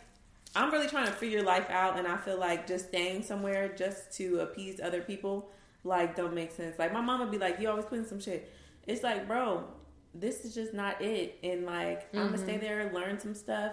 I'm 0.56 0.72
really 0.72 0.88
trying 0.88 1.06
to 1.06 1.12
figure 1.12 1.42
life 1.42 1.68
out, 1.70 1.98
and 1.98 2.08
I 2.08 2.16
feel 2.16 2.38
like 2.38 2.66
just 2.66 2.88
staying 2.88 3.22
somewhere 3.22 3.68
just 3.76 4.12
to 4.14 4.40
appease 4.40 4.80
other 4.80 5.02
people 5.02 5.50
like 5.84 6.16
don't 6.16 6.34
make 6.34 6.50
sense. 6.50 6.78
Like 6.78 6.92
my 6.92 7.00
mom 7.00 7.20
would 7.20 7.30
be 7.30 7.38
like, 7.38 7.60
"You 7.60 7.70
always 7.70 7.84
quitting 7.84 8.06
some 8.06 8.20
shit." 8.20 8.52
It's 8.86 9.02
like, 9.02 9.26
bro, 9.26 9.64
this 10.14 10.44
is 10.44 10.54
just 10.54 10.74
not 10.74 11.00
it, 11.00 11.38
and 11.42 11.64
like 11.64 12.08
I'm 12.14 12.26
gonna 12.26 12.38
stay 12.38 12.54
mm-hmm. 12.54 12.60
there, 12.62 12.90
learn 12.92 13.18
some 13.18 13.34
stuff, 13.34 13.72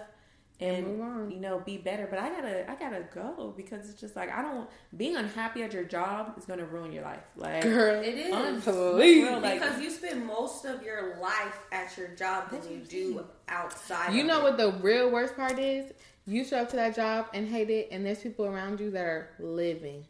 and, 0.59 0.99
move 0.99 1.31
you 1.31 1.39
know 1.39 1.59
be 1.59 1.77
better. 1.77 2.07
But 2.09 2.19
I 2.19 2.29
gotta, 2.29 2.69
I 2.69 2.75
gotta 2.75 3.05
go 3.13 3.53
because 3.55 3.89
it's 3.89 3.99
just 3.99 4.15
like 4.15 4.31
I 4.31 4.41
don't 4.41 4.69
being 4.95 5.15
unhappy 5.15 5.63
at 5.63 5.73
your 5.73 5.83
job 5.83 6.33
is 6.37 6.45
gonna 6.45 6.65
ruin 6.65 6.91
your 6.91 7.03
life. 7.03 7.23
Like 7.35 7.63
Girl, 7.63 8.01
It 8.01 8.15
is. 8.15 8.63
please. 8.63 9.23
real, 9.23 9.39
like- 9.39 9.59
because 9.59 9.81
you 9.81 9.89
spend 9.89 10.25
most 10.25 10.65
of 10.65 10.83
your 10.83 11.17
life 11.19 11.59
at 11.71 11.97
your 11.97 12.09
job 12.09 12.51
than 12.51 12.61
you 12.69 12.79
do 12.85 13.25
outside. 13.47 14.13
You 14.13 14.21
of 14.21 14.27
know 14.27 14.39
it. 14.39 14.43
what 14.43 14.57
the 14.57 14.73
real 14.83 15.09
worst 15.11 15.35
part 15.35 15.59
is? 15.59 15.91
You 16.25 16.43
show 16.45 16.57
up 16.57 16.69
to 16.69 16.75
that 16.77 16.95
job 16.95 17.27
and 17.33 17.47
hate 17.47 17.69
it, 17.69 17.89
and 17.91 18.05
there's 18.05 18.19
people 18.19 18.45
around 18.45 18.79
you 18.79 18.91
that 18.91 19.03
are 19.03 19.29
living. 19.39 20.05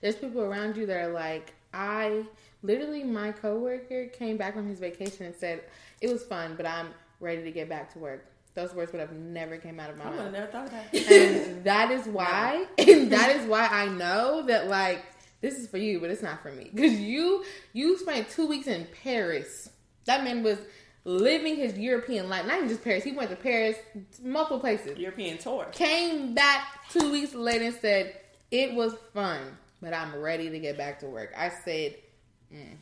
There's 0.00 0.16
people 0.16 0.42
around 0.42 0.76
you 0.76 0.86
that 0.86 0.96
are 1.04 1.12
like, 1.12 1.54
I 1.72 2.24
literally, 2.62 3.04
my 3.04 3.30
coworker 3.32 4.06
came 4.06 4.36
back 4.36 4.54
from 4.54 4.68
his 4.68 4.80
vacation 4.80 5.26
and 5.26 5.34
said 5.34 5.62
it 6.00 6.10
was 6.10 6.24
fun, 6.24 6.54
but 6.56 6.66
I'm 6.66 6.88
ready 7.20 7.42
to 7.44 7.52
get 7.52 7.68
back 7.68 7.92
to 7.92 8.00
work. 8.00 8.26
Those 8.54 8.74
words 8.74 8.92
would 8.92 9.00
have 9.00 9.12
never 9.12 9.56
came 9.56 9.78
out 9.80 9.88
of 9.90 9.96
my 9.96 10.04
I 10.04 10.10
would 10.10 10.18
have 10.18 10.24
mouth, 10.26 10.32
never 10.32 10.52
thought 10.52 10.66
of 10.66 10.72
that. 10.72 11.12
and 11.12 11.64
that 11.64 11.90
is 11.90 12.06
why, 12.06 12.66
and 12.78 13.10
that 13.12 13.34
is 13.36 13.46
why 13.46 13.66
I 13.66 13.86
know 13.88 14.42
that 14.46 14.68
like 14.68 15.04
this 15.40 15.54
is 15.58 15.68
for 15.68 15.78
you, 15.78 16.00
but 16.00 16.10
it's 16.10 16.22
not 16.22 16.42
for 16.42 16.52
me 16.52 16.70
because 16.74 16.92
you 17.00 17.44
you 17.72 17.96
spent 17.98 18.28
two 18.28 18.46
weeks 18.46 18.66
in 18.66 18.86
Paris. 19.02 19.70
That 20.04 20.22
man 20.24 20.42
was 20.42 20.58
living 21.04 21.56
his 21.56 21.76
European 21.78 22.28
life. 22.28 22.46
Not 22.46 22.56
even 22.58 22.68
just 22.68 22.82
Paris. 22.84 23.04
He 23.04 23.12
went 23.12 23.30
to 23.30 23.36
Paris, 23.36 23.76
multiple 24.22 24.60
places. 24.60 24.98
European 24.98 25.38
tour. 25.38 25.66
Came 25.72 26.34
back 26.34 26.88
two 26.90 27.10
weeks 27.10 27.34
later 27.34 27.64
and 27.66 27.74
said 27.74 28.16
it 28.50 28.74
was 28.74 28.94
fun, 29.12 29.40
but 29.80 29.92
I'm 29.94 30.14
ready 30.16 30.50
to 30.50 30.58
get 30.58 30.76
back 30.76 31.00
to 31.00 31.06
work. 31.06 31.32
I 31.36 31.50
said, 31.64 31.96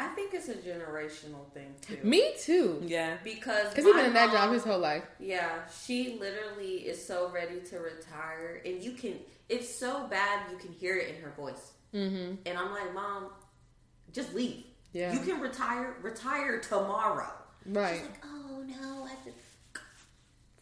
I 0.00 0.08
think 0.08 0.34
it's 0.34 0.48
a 0.48 0.54
generational 0.54 1.48
thing 1.54 1.72
too. 1.80 1.98
me 2.02 2.32
too. 2.40 2.82
Yeah. 2.84 3.18
Because 3.22 3.68
Because 3.70 3.84
he's 3.84 3.94
my 3.94 4.00
been 4.00 4.06
in 4.08 4.14
that 4.14 4.26
mom- 4.28 4.36
job 4.36 4.52
his 4.52 4.64
whole 4.64 4.80
life. 4.80 5.04
Yeah, 5.20 5.60
she 5.84 6.18
literally 6.18 6.78
is 6.88 7.06
so 7.06 7.30
ready 7.30 7.60
to 7.70 7.78
retire, 7.78 8.60
and 8.66 8.82
you 8.82 8.92
can. 8.92 9.14
It's 9.48 9.72
so 9.72 10.06
bad 10.08 10.50
you 10.50 10.56
can 10.58 10.72
hear 10.72 10.96
it 10.96 11.14
in 11.14 11.22
her 11.22 11.30
voice. 11.36 11.72
Mm-hmm. 11.94 12.34
And 12.46 12.58
I'm 12.58 12.70
like, 12.72 12.92
Mom, 12.94 13.30
just 14.12 14.34
leave. 14.34 14.64
Yeah. 14.92 15.12
You 15.12 15.20
can 15.20 15.40
retire. 15.40 15.96
Retire 16.02 16.58
tomorrow. 16.60 17.32
Right. 17.66 17.96
She's 18.00 18.02
like, 18.08 18.24
Oh 18.24 18.62
no, 18.66 19.04
I 19.04 19.08
have 19.10 19.24
to. 19.24 19.30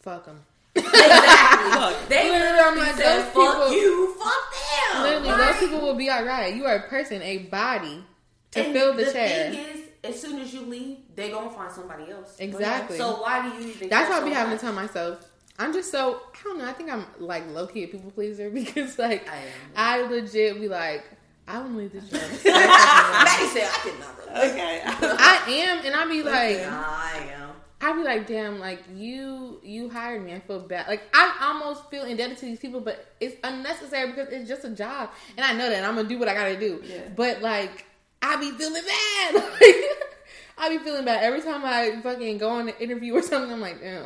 Fuck 0.01 0.26
them. 0.26 0.40
Exactly. 0.74 1.80
Look, 1.80 2.09
they 2.09 2.30
literally, 2.30 2.40
literally 2.40 2.61
I'm 2.61 2.78
like, 2.78 2.94
said, 2.94 3.18
those 3.18 3.24
"Fuck 3.32 3.55
people- 3.57 3.72
you, 3.72 4.14
fuck 4.14 4.55
them." 4.94 5.03
Literally, 5.03 5.28
right? 5.30 5.38
those 5.61 5.68
people 5.68 5.80
will 5.86 5.94
be 5.96 6.11
alright. 6.11 6.55
You 6.55 6.66
are 6.66 6.76
a 6.76 6.82
person, 6.88 7.20
a 7.22 7.38
body 7.38 8.05
to 8.53 8.61
And 8.64 8.72
fill 8.72 8.94
the, 8.94 9.05
the 9.05 9.12
chair. 9.12 9.51
thing 9.51 9.61
is, 9.61 9.80
as 10.05 10.20
soon 10.20 10.40
as 10.40 10.55
you 10.55 10.61
leave, 10.62 10.99
they 11.16 11.30
gonna 11.30 11.51
find 11.51 11.72
somebody 11.72 12.11
else. 12.11 12.36
Exactly. 12.38 12.96
So 12.96 13.20
why 13.20 13.42
do 13.49 13.57
you 13.64 13.70
even? 13.70 13.88
That's 13.88 14.09
why 14.09 14.16
I 14.16 14.20
so 14.20 14.24
be 14.26 14.32
having 14.32 14.57
to 14.57 14.61
tell 14.61 14.72
myself. 14.72 15.24
I'm 15.59 15.72
just 15.72 15.90
so 15.90 16.20
I 16.32 16.38
don't 16.44 16.59
know. 16.59 16.66
I 16.66 16.72
think 16.72 16.90
I'm 16.90 17.05
like 17.18 17.49
low 17.51 17.66
key 17.66 17.82
a 17.84 17.88
people 17.88 18.12
pleaser 18.12 18.49
because 18.55 18.99
like 18.99 19.28
I. 19.28 19.99
I 19.99 20.03
legit 20.07 20.61
be 20.61 20.68
like 20.68 21.05
I 21.49 21.59
want 21.61 21.72
to 21.72 21.78
leave 21.78 21.92
this 21.92 22.05
job. 22.11 22.20
Maddie 22.44 23.46
said 23.46 23.68
I 23.72 23.78
could 23.82 23.99
not 24.01 24.18
relate. 24.18 24.51
Okay. 24.51 24.82
I 24.84 25.44
am, 25.49 25.86
and 25.86 25.94
I 25.94 26.07
be 26.07 26.22
like, 26.22 26.61
Nah, 26.61 26.84
I 26.86 27.28
am. 27.34 27.51
I 27.80 27.92
be 27.92 28.03
like, 28.03 28.26
damn, 28.26 28.59
like 28.59 28.82
you 28.94 29.61
you 29.62 29.88
hired 29.88 30.24
me. 30.24 30.34
I 30.34 30.40
feel 30.40 30.61
bad. 30.61 30.88
Like 30.88 31.03
I 31.14 31.38
almost 31.42 31.88
feel 31.90 32.05
indebted 32.05 32.36
to 32.38 32.44
these 32.46 32.59
people, 32.59 32.80
but 32.80 33.07
it's 33.20 33.36
unnecessary 33.44 34.09
because 34.11 34.28
it's 34.30 34.49
just 34.49 34.64
a 34.64 34.70
job, 34.70 35.11
and 35.36 35.46
I 35.46 35.53
know 35.53 35.68
that 35.70 35.76
and 35.76 35.86
I'm 35.86 35.94
gonna 35.96 36.09
do 36.09 36.18
what 36.18 36.28
I 36.28 36.34
gotta 36.34 36.59
do. 36.59 36.82
Yeah. 36.84 37.03
But 37.16 37.40
like 37.40 37.86
I 38.20 38.36
be 38.36 38.51
feeling 38.53 38.82
bad. 38.82 39.44
Like, 39.61 40.70
I 40.70 40.76
be 40.76 40.78
feeling 40.82 41.05
bad 41.05 41.22
every 41.22 41.40
time 41.40 41.64
I 41.64 42.01
fucking 42.03 42.38
go 42.38 42.49
on 42.51 42.68
an 42.68 42.74
interview 42.80 43.14
or 43.14 43.22
something. 43.22 43.53
I'm 43.53 43.61
like, 43.61 43.80
damn, 43.80 44.05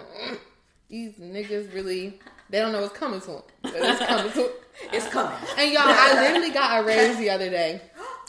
these 0.90 1.14
niggas 1.14 1.72
really 1.72 2.20
they 2.50 2.58
don't 2.58 2.72
know 2.72 2.82
what's 2.82 2.92
coming 2.92 3.22
to 3.22 3.26
them. 3.26 3.42
It's 3.64 4.04
coming 4.06 4.32
to 4.32 4.44
'em. 4.44 4.50
It's 4.92 5.06
uh, 5.06 5.10
coming. 5.10 5.38
And 5.58 5.72
y'all, 5.72 5.82
I 5.86 6.14
literally 6.22 6.50
got 6.52 6.82
a 6.82 6.86
raise 6.86 7.16
the 7.18 7.30
other 7.30 7.50
day. 7.50 7.80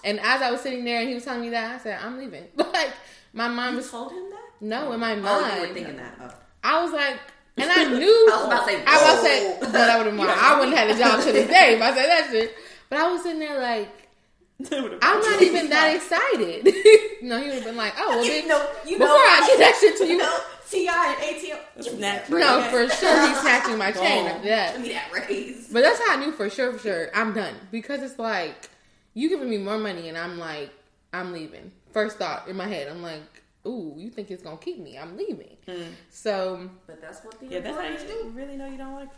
And 0.04 0.20
as 0.20 0.42
I 0.42 0.52
was 0.52 0.62
sitting 0.62 0.84
there 0.84 1.00
and 1.00 1.08
he 1.10 1.16
was 1.16 1.24
telling 1.24 1.42
me 1.42 1.50
that, 1.52 1.76
I 1.76 1.78
said, 1.84 2.00
I'm 2.02 2.18
leaving. 2.18 2.46
Like, 2.58 2.92
my 3.34 3.48
mom 3.48 3.72
You 3.72 3.78
was, 3.78 3.90
told 3.90 4.12
him 4.12 4.30
that? 4.30 4.42
no, 4.62 4.92
in 4.92 5.00
my 5.00 5.16
mind. 5.16 5.26
Oh, 5.28 5.56
you 5.62 5.68
were 5.68 5.74
thinking 5.74 5.98
that. 5.98 6.16
Oh. 6.22 6.30
I 6.64 6.84
was 6.84 6.92
like, 6.92 7.18
and 7.58 7.70
I 7.72 7.84
knew. 7.98 8.30
I 8.32 8.36
was 8.38 8.46
about 8.48 8.66
to 8.68 8.72
say, 8.74 8.84
I 8.86 8.94
was 8.94 9.02
about 9.02 9.16
to 9.16 9.22
say, 9.26 9.58
but 9.62 9.72
that 9.74 9.98
would 9.98 10.14
have 10.14 10.20
I 10.30 10.60
wouldn't 10.60 10.78
have 10.78 10.88
had 10.90 10.96
a 10.96 11.00
job 11.00 11.24
to 11.26 11.32
this 11.32 11.48
day 11.48 11.76
if 11.76 11.82
I 11.82 11.90
said 11.96 12.08
that 12.08 12.28
shit. 12.32 12.54
But 12.90 13.00
I 13.00 13.12
was 13.12 13.24
sitting 13.24 13.40
there 13.40 13.60
like, 13.60 13.90
I'm 14.72 15.20
not 15.20 15.42
even 15.42 15.70
that 15.70 15.96
excited. 15.96 16.66
no, 17.24 17.38
he 17.40 17.46
would 17.46 17.56
have 17.56 17.64
been 17.64 17.76
like, 17.78 17.94
oh, 17.98 18.10
well, 18.18 18.26
You 18.26 18.32
bitch, 18.44 18.48
know, 18.48 18.70
you 18.86 18.98
before 18.98 19.08
know, 19.08 19.14
I 19.16 19.44
get 19.48 19.60
that 19.60 19.78
shit 19.80 19.98
to 19.98 20.06
you 20.06 20.12
you. 20.14 20.18
know, 20.20 20.38
T.I. 20.74 21.16
and 21.20 21.38
ATL. 21.38 21.84
Give 21.84 21.94
me 21.94 22.00
that 22.02 22.30
raise. 22.30 22.42
No, 22.46 22.62
for 22.64 22.90
sure 22.90 23.28
he's 23.28 23.38
snatching 23.40 23.78
my 23.78 23.92
chain 24.04 24.24
Boom. 24.26 24.28
after 24.36 24.48
that. 24.50 24.74
Give 24.74 24.82
me 24.82 24.94
that 24.94 25.12
raise. 25.14 25.68
But 25.72 25.82
that's 25.82 26.00
how 26.06 26.18
I 26.18 26.26
knew 26.26 26.32
for 26.32 26.50
sure, 26.50 26.74
for 26.74 26.80
sure, 26.80 27.10
I'm 27.14 27.34
done. 27.34 27.56
Because 27.72 28.02
it's 28.02 28.20
like, 28.20 28.70
you 29.14 29.30
giving 29.30 29.50
me 29.50 29.58
more 29.58 29.78
money 29.78 30.10
and 30.10 30.18
I'm 30.18 30.38
like, 30.40 30.72
I'm 31.14 31.32
leaving. 31.32 31.72
First 31.92 32.18
thought 32.18 32.48
in 32.48 32.56
my 32.56 32.68
head, 32.68 32.88
I'm 32.88 33.02
like, 33.04 33.22
ooh, 33.68 33.94
you 33.98 34.10
think 34.10 34.32
it's 34.32 34.42
gonna 34.44 34.58
keep 34.58 34.80
me? 34.80 34.98
I'm 34.98 35.16
leaving. 35.16 35.56
Hmm. 35.68 35.84
So, 36.10 36.70
But 36.88 37.00
that's 37.02 37.24
what 37.24 37.40
the 37.40 37.46
Yeah, 37.48 37.60
that's 37.60 37.78
how 37.78 37.88
you 37.88 37.98
do. 38.00 38.30
really 38.34 38.56
know 38.58 38.66
you 38.68 38.78
don't 38.78 38.94
like 38.96 39.10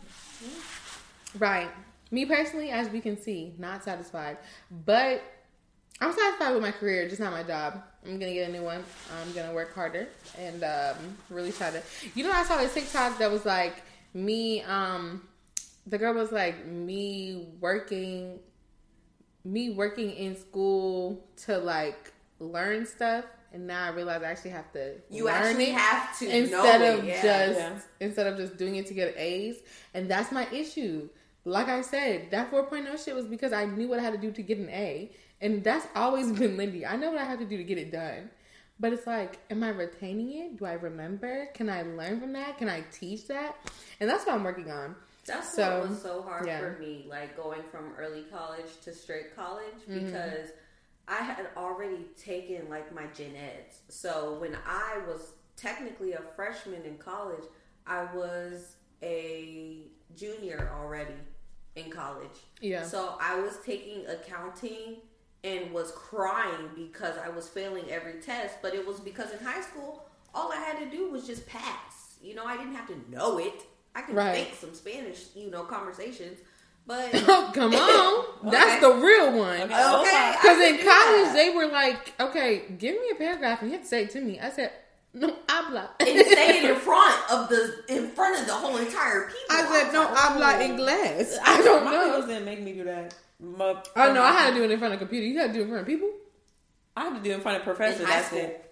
it. 0.44 1.38
right. 1.38 1.70
Me 2.10 2.24
personally, 2.24 2.70
as 2.70 2.88
we 2.90 3.00
can 3.00 3.16
see, 3.20 3.54
not 3.58 3.82
satisfied. 3.82 4.36
But 4.84 5.22
I'm 6.00 6.12
satisfied 6.12 6.52
with 6.52 6.62
my 6.62 6.70
career, 6.70 7.08
just 7.08 7.20
not 7.20 7.32
my 7.32 7.42
job. 7.42 7.82
I'm 8.06 8.18
gonna 8.18 8.32
get 8.32 8.48
a 8.48 8.52
new 8.52 8.62
one. 8.62 8.84
I'm 9.20 9.32
gonna 9.32 9.52
work 9.52 9.74
harder 9.74 10.08
and 10.38 10.62
um, 10.64 10.96
really 11.30 11.52
try 11.52 11.70
to. 11.70 11.82
You 12.14 12.24
know, 12.24 12.32
I 12.32 12.44
saw 12.44 12.58
a 12.58 12.68
TikTok 12.68 13.18
that 13.18 13.30
was 13.30 13.44
like 13.44 13.82
me. 14.14 14.62
Um, 14.62 15.26
the 15.86 15.98
girl 15.98 16.14
was 16.14 16.32
like 16.32 16.66
me 16.66 17.48
working, 17.60 18.38
me 19.44 19.70
working 19.70 20.10
in 20.12 20.36
school 20.36 21.24
to 21.44 21.58
like 21.58 22.12
learn 22.38 22.86
stuff, 22.86 23.24
and 23.52 23.66
now 23.66 23.84
I 23.86 23.88
realize 23.90 24.22
I 24.22 24.26
actually 24.26 24.50
have 24.50 24.72
to 24.72 24.94
You 25.10 25.24
learn 25.26 25.34
actually 25.34 25.70
it 25.70 25.74
have 25.74 26.18
to 26.18 26.38
instead 26.38 26.80
know 26.80 26.98
of 26.98 27.04
it, 27.04 27.06
yeah. 27.06 27.22
just 27.46 27.58
Yeah. 27.58 27.78
instead 28.00 28.26
of 28.26 28.36
just 28.36 28.56
doing 28.56 28.76
it 28.76 28.86
to 28.86 28.94
get 28.94 29.16
A's, 29.16 29.56
and 29.94 30.10
that's 30.10 30.32
my 30.32 30.46
issue. 30.52 31.08
Like 31.44 31.68
I 31.68 31.82
said, 31.82 32.32
that 32.32 32.50
4.0 32.50 33.04
shit 33.04 33.14
was 33.14 33.26
because 33.26 33.52
I 33.52 33.66
knew 33.66 33.86
what 33.86 34.00
I 34.00 34.02
had 34.02 34.12
to 34.14 34.18
do 34.18 34.32
to 34.32 34.42
get 34.42 34.58
an 34.58 34.68
A, 34.68 35.12
and 35.40 35.62
that's 35.64 35.86
always 35.94 36.32
been 36.38 36.56
Lindy. 36.56 36.84
I 36.86 36.96
know 36.96 37.10
what 37.10 37.20
I 37.20 37.24
have 37.24 37.38
to 37.40 37.44
do 37.44 37.56
to 37.56 37.64
get 37.64 37.78
it 37.78 37.90
done, 37.92 38.30
but 38.80 38.92
it's 38.92 39.06
like, 39.06 39.38
am 39.50 39.62
I 39.62 39.70
retaining 39.70 40.32
it? 40.38 40.58
Do 40.58 40.64
I 40.66 40.74
remember? 40.74 41.46
Can 41.54 41.68
I 41.70 41.82
learn 41.82 42.20
from 42.20 42.32
that? 42.34 42.58
Can 42.58 42.68
I 42.68 42.82
teach 42.92 43.26
that? 43.28 43.56
And 44.00 44.08
that's 44.08 44.26
what 44.26 44.34
I'm 44.34 44.44
working 44.44 44.70
on. 44.70 44.94
That's 45.26 45.54
So, 45.56 45.80
what 45.80 45.88
was 45.90 46.02
so 46.02 46.22
hard 46.22 46.46
yeah. 46.46 46.60
for 46.60 46.78
me, 46.78 47.06
like 47.08 47.36
going 47.36 47.62
from 47.72 47.92
early 47.98 48.22
college 48.30 48.66
to 48.84 48.92
straight 48.94 49.34
college, 49.34 49.74
Mm-hmm. 49.88 50.06
because 50.06 50.50
I 51.08 51.16
had 51.22 51.48
already 51.56 52.04
taken 52.20 52.68
like 52.68 52.92
my 52.94 53.06
gen 53.16 53.32
eds. 53.36 53.78
So 53.88 54.38
when 54.40 54.56
I 54.66 54.98
was 55.08 55.32
technically 55.56 56.12
a 56.14 56.20
freshman 56.34 56.82
in 56.84 56.96
college, 56.98 57.44
I 57.86 58.04
was 58.14 58.74
a 59.02 59.82
junior 60.16 60.70
already 60.80 61.14
in 61.76 61.90
college. 61.90 62.38
Yeah. 62.60 62.82
So 62.84 63.16
I 63.20 63.38
was 63.40 63.58
taking 63.64 64.04
accounting 64.06 64.96
and 65.44 65.72
was 65.72 65.92
crying 65.92 66.70
because 66.74 67.14
I 67.18 67.28
was 67.28 67.48
failing 67.48 67.84
every 67.90 68.14
test, 68.20 68.56
but 68.62 68.74
it 68.74 68.86
was 68.86 69.00
because 69.00 69.32
in 69.32 69.38
high 69.44 69.60
school 69.62 70.02
all 70.34 70.52
I 70.52 70.56
had 70.56 70.78
to 70.80 70.86
do 70.94 71.10
was 71.10 71.26
just 71.26 71.46
pass. 71.46 72.16
You 72.22 72.34
know, 72.34 72.44
I 72.44 72.56
didn't 72.58 72.74
have 72.74 72.86
to 72.88 73.10
know 73.10 73.38
it. 73.38 73.54
I 73.94 74.02
could 74.02 74.14
Right. 74.16 74.34
think 74.46 74.54
some 74.54 74.74
Spanish, 74.74 75.24
you 75.34 75.50
know, 75.50 75.62
conversations, 75.62 76.40
but 76.86 77.08
Oh, 77.14 77.50
come 77.54 77.74
on, 78.44 78.50
that's 78.50 78.82
Okay. 78.84 78.94
the 78.94 79.02
real 79.02 79.38
one. 79.38 79.60
Okay. 79.62 79.64
okay. 79.64 80.32
Because 80.40 80.58
could 80.58 80.68
in 80.68 80.76
college, 80.76 80.86
that. 80.86 81.32
they 81.34 81.50
were 81.50 81.68
like, 81.68 82.12
okay, 82.20 82.64
give 82.78 82.94
me 82.94 83.08
a 83.12 83.14
paragraph 83.14 83.62
and 83.62 83.70
you 83.70 83.76
have 83.76 83.84
to 83.84 83.88
say 83.88 84.02
it 84.02 84.10
to 84.10 84.20
me. 84.20 84.38
I 84.38 84.50
said, 84.50 84.72
no 85.14 85.34
habla. 85.48 85.90
and 86.00 86.08
say 86.26 86.58
it 86.58 86.70
in 86.70 86.76
front 86.80 87.30
of 87.30 87.48
the 87.48 87.82
in 87.88 88.08
front 88.10 88.38
of 88.38 88.46
the 88.46 88.52
whole 88.52 88.76
entire 88.76 89.28
people. 89.84 89.84
I 89.84 89.84
said, 89.84 89.84
was 89.86 89.92
no 89.94 90.00
like, 90.02 90.18
habla 90.18 90.46
oh. 90.56 90.68
inglés. 90.68 91.36
I 91.44 91.62
don't 91.62 91.84
My 91.84 91.92
know. 91.92 92.04
parents 92.08 92.26
didn't 92.28 92.44
make 92.44 92.62
me 92.62 92.72
do 92.72 92.84
that. 92.84 93.14
My- 93.40 93.82
Oh, 93.96 94.12
no, 94.12 94.22
I 94.22 94.32
had 94.32 94.50
to 94.50 94.56
do 94.56 94.64
it 94.64 94.70
in 94.70 94.78
front 94.78 94.94
of 94.94 94.98
a 95.00 95.04
computer. 95.04 95.26
You 95.26 95.38
had 95.38 95.48
to 95.48 95.52
do 95.54 95.60
it 95.60 95.62
in 95.64 95.68
front 95.68 95.82
of 95.82 95.86
people? 95.86 96.10
I 96.96 97.04
had 97.04 97.14
to 97.16 97.22
do 97.22 97.30
it 97.32 97.34
in 97.34 97.40
front 97.40 97.58
of 97.58 97.64
professors. 97.64 98.06
That's 98.06 98.26
school. 98.28 98.38
it. 98.40 98.62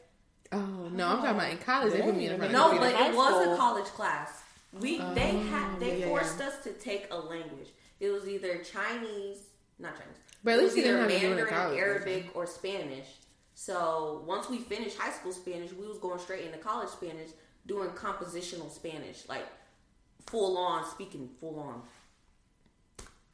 Oh, 0.52 0.58
no, 0.92 1.08
I'm 1.08 1.16
talking 1.18 1.30
about 1.32 1.50
in 1.50 1.58
college. 1.58 1.92
They 1.92 2.00
put 2.02 2.16
me 2.16 2.26
in 2.28 2.36
front 2.38 2.44
of 2.44 2.50
a 2.50 2.52
No, 2.52 2.70
computer. 2.70 2.96
but 2.96 3.06
it 3.10 3.14
was 3.16 3.46
a 3.48 3.56
college 3.56 3.86
class. 3.86 4.42
We 4.80 4.98
they 4.98 5.02
oh, 5.34 5.40
had 5.50 5.78
they 5.80 5.92
Oh, 5.92 5.96
yeah, 5.98 6.06
forced 6.06 6.40
us 6.40 6.62
to 6.64 6.72
take 6.72 7.06
a 7.10 7.16
language. 7.18 7.68
It 8.00 8.10
was 8.10 8.26
either 8.28 8.58
Chinese, 8.58 9.38
not 9.78 9.96
Chinese. 9.96 10.16
But 10.42 10.52
at 10.54 10.58
it 10.58 10.62
least 10.62 10.76
was 10.76 10.84
either 10.84 10.98
have 10.98 11.10
it 11.10 11.22
Mandarin, 11.22 11.46
college, 11.54 11.78
Arabic, 11.78 12.26
or 12.34 12.46
Spanish. 12.46 13.06
So 13.54 14.22
once 14.26 14.48
we 14.50 14.58
finished 14.58 14.98
high 14.98 15.12
school 15.12 15.32
Spanish, 15.32 15.72
we 15.72 15.86
was 15.86 15.98
going 15.98 16.18
straight 16.18 16.44
into 16.44 16.58
college 16.58 16.88
Spanish, 16.88 17.30
doing 17.66 17.88
compositional 17.90 18.70
Spanish, 18.70 19.28
like 19.28 19.46
full 20.26 20.56
on 20.58 20.84
speaking, 20.90 21.28
full 21.40 21.58
on. 21.60 21.82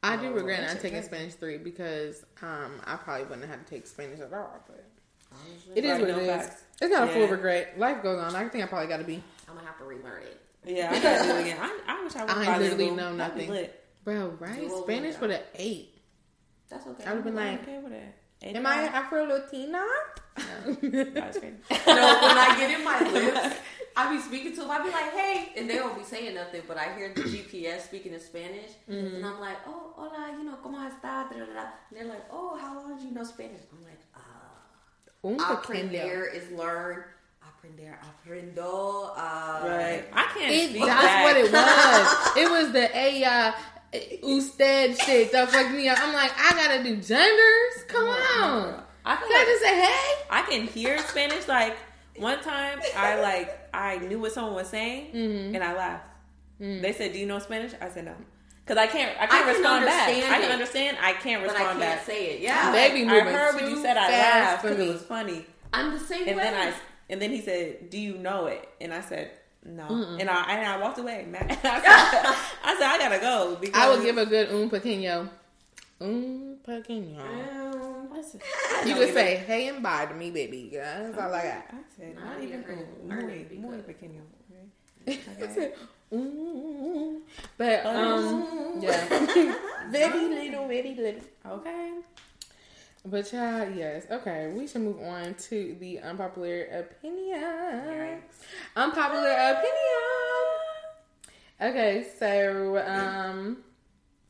I 0.03 0.17
do 0.17 0.31
regret 0.31 0.61
not 0.67 0.79
taking. 0.81 1.01
Spanish 1.03 1.35
3 1.35 1.57
because 1.59 2.25
um, 2.41 2.81
I 2.85 2.95
probably 2.95 3.23
wouldn't 3.25 3.41
have 3.41 3.51
had 3.59 3.67
to 3.67 3.73
take 3.75 3.85
Spanish 3.85 4.19
at 4.19 4.33
all. 4.33 4.63
But 4.67 4.83
Honestly, 5.31 5.73
it 5.75 5.85
is 5.85 5.99
what 5.99 6.09
no 6.09 6.17
it 6.17 6.21
is. 6.23 6.27
facts. 6.27 6.63
It's 6.81 6.91
not 6.91 7.07
a 7.09 7.11
full 7.13 7.27
regret. 7.27 7.77
Life 7.77 8.01
goes 8.01 8.19
on. 8.19 8.35
I 8.35 8.47
think 8.49 8.63
I 8.63 8.67
probably 8.67 8.87
got 8.87 8.97
to 8.97 9.03
be. 9.03 9.21
I'm 9.47 9.55
gonna 9.55 9.67
have 9.67 9.77
to 9.77 9.83
relearn 9.85 10.23
it. 10.23 10.41
Yeah, 10.65 10.89
I 10.91 10.99
gotta 11.03 11.23
do 11.23 11.35
it 11.37 11.41
again. 11.41 11.57
I, 11.61 11.79
I 11.87 12.03
wish 12.03 12.15
I 12.15 12.23
was 12.23 12.33
I 12.33 12.45
bilingual. 12.45 12.59
literally 12.77 12.91
know 12.91 13.13
nothing. 13.13 13.67
Bro, 14.03 14.37
right? 14.39 14.59
Duolingo. 14.59 14.83
Spanish 14.83 15.19
with 15.19 15.31
an 15.31 15.41
8. 15.55 15.89
That's 16.69 16.87
okay. 16.87 17.03
I 17.05 17.09
would 17.09 17.15
have 17.17 17.23
been 17.25 17.35
like, 17.35 17.61
okay 17.61 17.77
with 17.77 17.91
that. 17.91 18.17
Ain't 18.41 18.57
am 18.57 18.65
I 18.65 18.75
Afro 18.85 19.25
Latina? 19.25 19.85
That's 20.35 21.37
crazy. 21.37 21.55
no, 21.69 21.77
when 21.77 22.37
I 22.37 22.55
get 22.57 22.71
in 22.79 22.83
my 22.83 22.99
lips, 23.11 23.55
I 23.95 24.13
be 24.15 24.21
speaking 24.21 24.51
to 24.55 24.61
them. 24.61 24.71
I 24.71 24.79
be 24.83 24.89
like, 24.89 25.11
"Hey," 25.13 25.51
and 25.57 25.69
they 25.69 25.75
don't 25.75 25.97
be 25.97 26.03
saying 26.03 26.33
nothing, 26.35 26.61
but 26.67 26.77
I 26.77 26.93
hear 26.95 27.13
the 27.13 27.21
GPS 27.33 27.81
speaking 27.85 28.13
in 28.13 28.19
Spanish, 28.19 28.71
and 28.87 29.25
I'm 29.25 29.39
like, 29.39 29.57
"Oh, 29.67 29.93
hola, 29.95 30.31
you 30.37 30.43
know, 30.45 30.57
cómo 30.63 30.77
está?" 30.89 31.29
Da, 31.29 31.37
da, 31.37 31.45
da. 31.53 31.65
And 31.89 31.93
they're 31.99 32.05
like, 32.05 32.25
"Oh, 32.31 32.57
how 32.57 32.75
long 32.79 32.97
do 32.99 33.05
you 33.05 33.11
know 33.13 33.23
Spanish?" 33.23 33.61
I'm 33.71 33.83
like, 33.83 33.99
"Ah, 34.15 34.21
Un 35.23 35.37
pequeño. 35.37 35.51
aprender 35.59 36.25
is 36.33 36.49
learn, 36.51 37.03
aprender, 37.43 37.99
aprendo." 38.09 39.11
Uh, 39.15 39.67
Right. 39.67 40.03
I 40.13 40.23
can't 40.33 40.51
It, 40.51 40.69
speak 40.69 40.85
that's 40.85 41.03
that. 41.03 41.23
what 41.23 41.37
it 41.37 41.51
was. 41.51 42.37
It 42.43 42.49
was 42.49 42.71
the 42.71 42.87
ella, 42.95 43.55
usted 44.23 44.97
shit 44.99 45.31
that 45.33 45.49
fucked 45.51 45.71
me 45.71 45.87
up. 45.89 45.97
I'm 46.01 46.13
like, 46.13 46.31
I 46.37 46.51
gotta 46.55 46.83
do 46.83 46.95
genders? 46.97 47.83
Come 47.87 48.07
on. 48.07 48.83
I 49.03 49.15
feel 49.17 49.27
Can 49.27 49.35
I 49.35 49.39
like 49.39 49.47
just 49.47 49.61
say 49.63 49.81
hey? 49.81 50.23
I 50.29 50.41
can 50.43 50.67
hear 50.67 50.97
Spanish. 50.99 51.47
Like 51.47 51.75
one 52.17 52.39
time, 52.41 52.79
I 52.95 53.19
like 53.19 53.60
I 53.73 53.97
knew 53.97 54.19
what 54.19 54.31
someone 54.31 54.53
was 54.55 54.67
saying, 54.67 55.11
Mm-hmm. 55.13 55.55
and 55.55 55.63
I 55.63 55.73
laughed. 55.75 56.05
They 56.59 56.93
said, 56.93 57.13
"Do 57.13 57.19
you 57.19 57.25
know 57.25 57.39
Spanish?" 57.39 57.71
I 57.81 57.89
said, 57.89 58.05
"No." 58.05 58.13
Because 58.63 58.77
I 58.77 58.85
can't, 58.87 59.17
I 59.19 59.23
I 59.23 59.27
can't 59.27 59.45
can 59.45 59.55
respond 59.55 59.85
back. 59.85 60.07
understand 60.09 60.35
I 60.35 60.41
can 60.41 60.51
understand. 60.51 60.97
I 61.01 61.13
can't 61.13 61.41
but 61.41 61.49
I 61.49 61.53
respond 61.53 61.79
can't 61.79 61.95
back. 61.97 62.05
say 62.05 62.25
it. 62.35 62.41
Yeah, 62.41 62.71
They 62.71 62.93
be 62.93 63.09
I 63.09 63.19
heard 63.21 63.55
what 63.55 63.67
you 63.69 63.81
said. 63.81 63.97
I 63.97 64.09
laughed 64.09 64.61
because 64.63 64.79
it 64.79 64.87
was 64.93 65.01
funny. 65.01 65.45
I'm 65.73 65.91
the 65.93 65.99
same 65.99 66.27
And 66.27 66.37
way. 66.37 66.43
then 66.43 66.53
I, 66.53 66.73
and 67.09 67.21
then 67.21 67.31
he 67.31 67.41
said, 67.41 67.89
"Do 67.89 67.97
you 67.99 68.17
know 68.19 68.45
it?" 68.45 68.69
And 68.79 68.93
I 68.93 69.01
said, 69.01 69.31
"No." 69.65 69.87
And 70.19 70.29
I 70.29 70.43
and 70.53 70.67
I 70.67 70.77
walked 70.79 70.99
away. 70.99 71.25
I, 71.33 71.47
said, 71.47 71.59
I 72.63 72.75
said, 72.77 72.87
"I 72.87 72.97
gotta 72.99 73.19
go." 73.19 73.57
Because 73.59 73.81
I 73.81 73.89
would 73.89 74.03
give 74.03 74.17
a 74.19 74.25
good 74.27 74.49
un 74.51 74.69
pequeño. 74.69 75.27
Un 76.01 76.57
pequeño. 76.65 77.19
Um, 77.21 78.09
What's 78.09 78.35
it? 78.35 78.41
You 78.85 78.95
don't 78.95 79.05
could 79.05 79.13
say, 79.13 79.35
"Hey 79.37 79.67
and 79.67 79.83
bye" 79.83 80.05
to 80.07 80.13
me, 80.15 80.31
baby. 80.31 80.69
That's 80.73 81.17
all 81.17 81.33
I 81.33 81.43
got. 81.43 81.65
I 81.69 81.77
said, 81.95 82.15
Nah, 82.15 82.25
not 82.33 82.41
even 82.43 82.63
heard 82.63 82.79
it. 82.79 82.87
un, 83.03 83.09
Heard 83.11 83.23
muy, 83.25 83.33
it 83.33 83.49
be 83.49 83.57
muy 83.57 83.71
good. 83.77 83.87
pequeño. 83.87 84.21
I 85.07 85.11
Okay. 85.43 85.53
said, 85.53 85.73
"Mm." 86.11 87.21
But 87.57 87.85
um, 87.85 88.43
Mm. 88.43 88.83
yeah, 88.83 89.07
very 89.89 90.27
little, 90.49 90.67
very 90.67 90.93
little. 90.95 91.21
Okay. 91.45 91.91
But 93.05 93.31
yeah, 93.33 93.67
yes. 93.69 94.05
Okay, 94.11 94.53
we 94.55 94.67
should 94.67 94.81
move 94.81 94.99
on 95.01 95.33
to 95.49 95.75
the 95.79 95.99
unpopular 95.99 96.65
opinion. 96.65 98.21
Unpopular 98.75 99.31
opinion. 99.31 100.05
Okay, 101.61 102.05
so 102.19 102.77
um, 102.85 103.57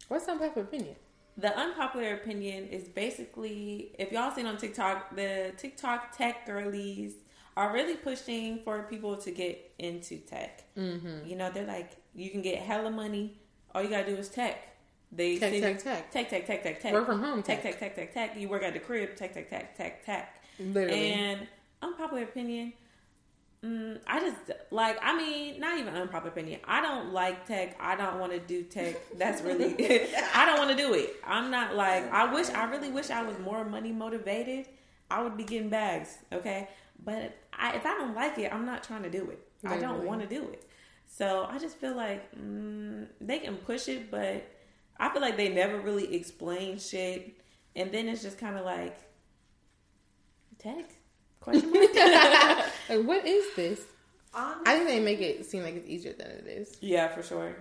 what's 0.08 0.28
unpopular 0.28 0.64
opinion? 0.68 0.96
The 1.38 1.58
unpopular 1.58 2.14
opinion 2.16 2.68
is 2.68 2.88
basically 2.90 3.96
if 3.98 4.12
y'all 4.12 4.32
seen 4.32 4.46
on 4.46 4.58
TikTok, 4.58 5.16
the 5.16 5.54
TikTok 5.58 6.16
tech 6.16 6.46
girlies 6.46 7.14
are 7.58 7.74
really 7.74 7.96
pushing 7.96 8.60
for 8.64 8.84
people 8.84 9.18
to 9.18 9.32
get 9.32 9.74
into 9.80 10.18
tech. 10.18 10.64
Mm-hmm. 10.78 11.28
You 11.28 11.36
know, 11.36 11.50
they're 11.52 11.66
like, 11.66 11.92
you 12.14 12.30
can 12.30 12.42
get 12.42 12.60
hella 12.60 12.92
money. 12.92 13.40
All 13.74 13.82
you 13.82 13.90
gotta 13.90 14.06
do 14.06 14.16
is 14.16 14.30
tech. 14.30 14.68
They 15.14 15.38
Tech, 15.38 15.52
tech, 15.52 15.84
tech. 15.84 16.12
tech, 16.12 16.30
tech, 16.30 16.48
tech, 16.48 16.64
tech, 16.64 16.80
tech. 16.82 16.94
Work 16.94 17.06
from 17.06 17.22
home 17.22 17.44
Tech, 17.44 17.62
tech. 17.62 17.80
tech, 17.80 17.96
tech, 17.96 18.14
tech, 18.14 18.14
tech. 18.14 18.38
You 18.40 18.48
work 18.48 18.64
at 18.64 18.74
the 18.74 18.80
crib. 18.80 19.16
Tech, 19.18 19.34
tech, 19.34 19.50
tech, 19.50 19.76
tech, 19.76 20.06
tech. 20.06 20.42
Literally. 20.60 21.12
And 21.12 21.48
unpopular 21.82 22.24
opinion. 22.24 22.72
Mm, 23.64 24.00
I 24.08 24.20
just 24.20 24.38
like. 24.72 24.98
I 25.04 25.16
mean, 25.16 25.60
not 25.60 25.78
even 25.78 25.94
unpopular 25.94 26.32
opinion. 26.32 26.62
I 26.66 26.82
don't 26.82 27.14
like 27.14 27.46
tech. 27.46 27.78
I 27.80 27.96
don't 27.96 28.20
want 28.20 28.32
to 28.32 28.40
do 28.40 28.64
tech. 28.64 28.96
That's 29.18 29.42
really. 29.44 29.76
I 30.34 30.46
don't 30.48 30.58
want 30.58 30.72
to 30.72 30.76
do 30.76 30.94
it. 30.96 31.16
I'm 31.26 31.52
not 31.52 31.76
like. 31.76 32.12
I 32.12 32.34
wish. 32.34 32.50
I 32.50 32.66
really 32.66 32.90
wish 32.90 33.12
I 33.12 33.22
was 33.22 33.38
more 33.38 33.64
money 33.64 33.92
motivated. 33.92 34.68
I 35.12 35.22
would 35.22 35.38
be 35.38 35.44
getting 35.44 35.70
bags. 35.70 36.18
Okay, 36.34 36.70
but 37.04 37.38
I, 37.54 37.76
if 37.76 37.86
I 37.86 37.94
don't 37.96 38.16
like 38.16 38.38
it, 38.40 38.52
I'm 38.52 38.66
not 38.66 38.84
trying 38.84 39.04
to 39.04 39.12
do 39.12 39.30
it. 39.30 39.48
I 39.64 39.78
don't 39.78 40.06
want 40.06 40.22
to 40.22 40.28
do 40.28 40.44
it. 40.50 40.68
So 41.08 41.46
I 41.50 41.60
just 41.60 41.78
feel 41.78 41.96
like 41.96 42.34
mm, 42.36 43.06
they 43.20 43.40
can 43.40 43.58
push 43.58 43.88
it, 43.90 44.10
but 44.10 44.44
I 44.98 45.10
feel 45.10 45.22
like 45.22 45.38
they 45.38 45.50
never 45.50 45.80
really 45.80 46.16
explain 46.16 46.80
shit, 46.80 47.38
and 47.76 47.92
then 47.92 48.08
it's 48.08 48.24
just 48.24 48.40
kind 48.40 48.58
of 48.58 48.66
like 48.66 48.98
tech 50.58 50.90
question 51.40 51.72
mark. 51.72 51.92
like, 52.98 53.06
what 53.08 53.26
is 53.26 53.46
this? 53.56 53.82
honest, 54.34 54.62
I 54.68 54.76
think 54.78 54.88
they 54.88 55.00
make 55.00 55.20
it 55.22 55.46
seem 55.46 55.64
like 55.64 55.76
it's 55.76 55.90
easier 55.90 56.14
than 56.14 56.28
it 56.28 56.46
is. 56.48 56.78
yeah, 56.82 57.08
for 57.10 57.22
sure. 57.24 57.56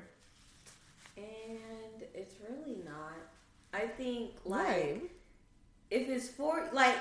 and 1.17 2.05
it's 2.15 2.35
really 2.49 2.79
not. 2.85 3.15
I 3.73 3.87
think 3.87 4.33
like 4.45 4.67
Right. 4.67 5.03
if 5.91 6.09
it's 6.09 6.29
for 6.29 6.69
like 6.73 6.97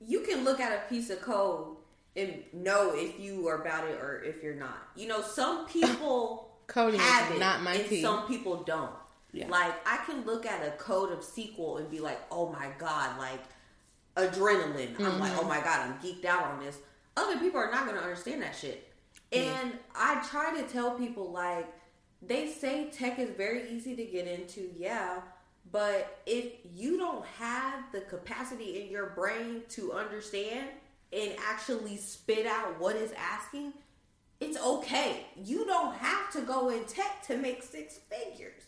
you 0.00 0.20
can 0.20 0.44
look 0.44 0.60
at 0.60 0.72
a 0.72 0.88
piece 0.88 1.10
of 1.10 1.20
code 1.22 1.76
and 2.16 2.42
know 2.52 2.92
if 2.94 3.18
you 3.18 3.48
are 3.48 3.60
about 3.62 3.88
it 3.88 3.98
or 4.00 4.22
if 4.22 4.42
you're 4.42 4.54
not. 4.54 4.78
You 4.96 5.08
know, 5.08 5.22
some 5.22 5.66
people 5.78 6.50
Coding 6.66 7.00
is 7.00 7.06
have 7.06 7.34
it 7.34 7.38
not 7.38 7.62
my 7.62 7.74
and 7.74 7.88
tea. 7.88 8.02
some 8.02 8.26
people 8.26 8.62
don't. 8.64 8.90
Yeah. 9.32 9.48
Like 9.48 9.74
I 9.86 9.98
can 10.06 10.24
look 10.24 10.46
at 10.46 10.66
a 10.66 10.70
code 10.72 11.12
of 11.12 11.20
SQL 11.20 11.78
and 11.80 11.90
be 11.90 11.98
like, 12.00 12.20
"Oh 12.30 12.50
my 12.52 12.68
god!" 12.78 13.18
Like 13.18 13.40
adrenaline. 14.16 14.98
I'm 15.00 15.18
like, 15.18 15.32
Mm-hmm. 15.32 15.40
"Oh 15.40 15.48
my 15.48 15.60
god!" 15.60 15.80
I'm 15.80 15.94
geeked 15.98 16.24
out 16.24 16.42
on 16.44 16.60
this. 16.60 16.78
Other 17.16 17.38
people 17.38 17.60
are 17.60 17.70
not 17.70 17.86
going 17.86 17.96
to 17.96 18.02
understand 18.02 18.42
that 18.42 18.56
shit. 18.56 18.90
And 19.32 19.72
I 19.94 20.24
try 20.30 20.60
to 20.60 20.66
tell 20.68 20.92
people 20.92 21.30
like 21.30 21.66
they 22.22 22.48
say 22.48 22.90
tech 22.90 23.18
is 23.18 23.30
very 23.30 23.70
easy 23.70 23.96
to 23.96 24.04
get 24.04 24.26
into, 24.26 24.70
yeah. 24.76 25.20
But 25.72 26.20
if 26.26 26.52
you 26.74 26.98
don't 26.98 27.24
have 27.38 27.90
the 27.92 28.02
capacity 28.02 28.82
in 28.82 28.90
your 28.90 29.10
brain 29.10 29.62
to 29.70 29.92
understand 29.92 30.68
and 31.12 31.32
actually 31.48 31.96
spit 31.96 32.46
out 32.46 32.78
what 32.80 32.96
is 32.96 33.12
asking, 33.12 33.72
it's 34.40 34.60
okay. 34.62 35.26
You 35.42 35.64
don't 35.64 35.94
have 35.96 36.30
to 36.32 36.42
go 36.42 36.70
in 36.70 36.84
tech 36.84 37.22
to 37.26 37.36
make 37.36 37.62
six 37.62 37.98
figures. 38.10 38.62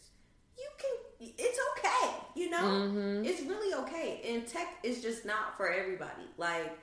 You 0.59 0.69
can, 0.79 1.31
it's 1.39 1.59
okay, 1.79 2.15
you 2.35 2.51
know? 2.51 2.63
Mm-hmm. 2.63 3.25
It's 3.25 3.43
really 3.43 3.75
okay. 3.85 4.23
And 4.29 4.47
tech 4.47 4.69
is 4.83 5.03
just 5.03 5.25
not 5.25 5.57
for 5.57 5.69
everybody. 5.69 6.25
Like, 6.39 6.77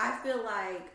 I 0.00 0.18
feel 0.22 0.42
like 0.42 0.90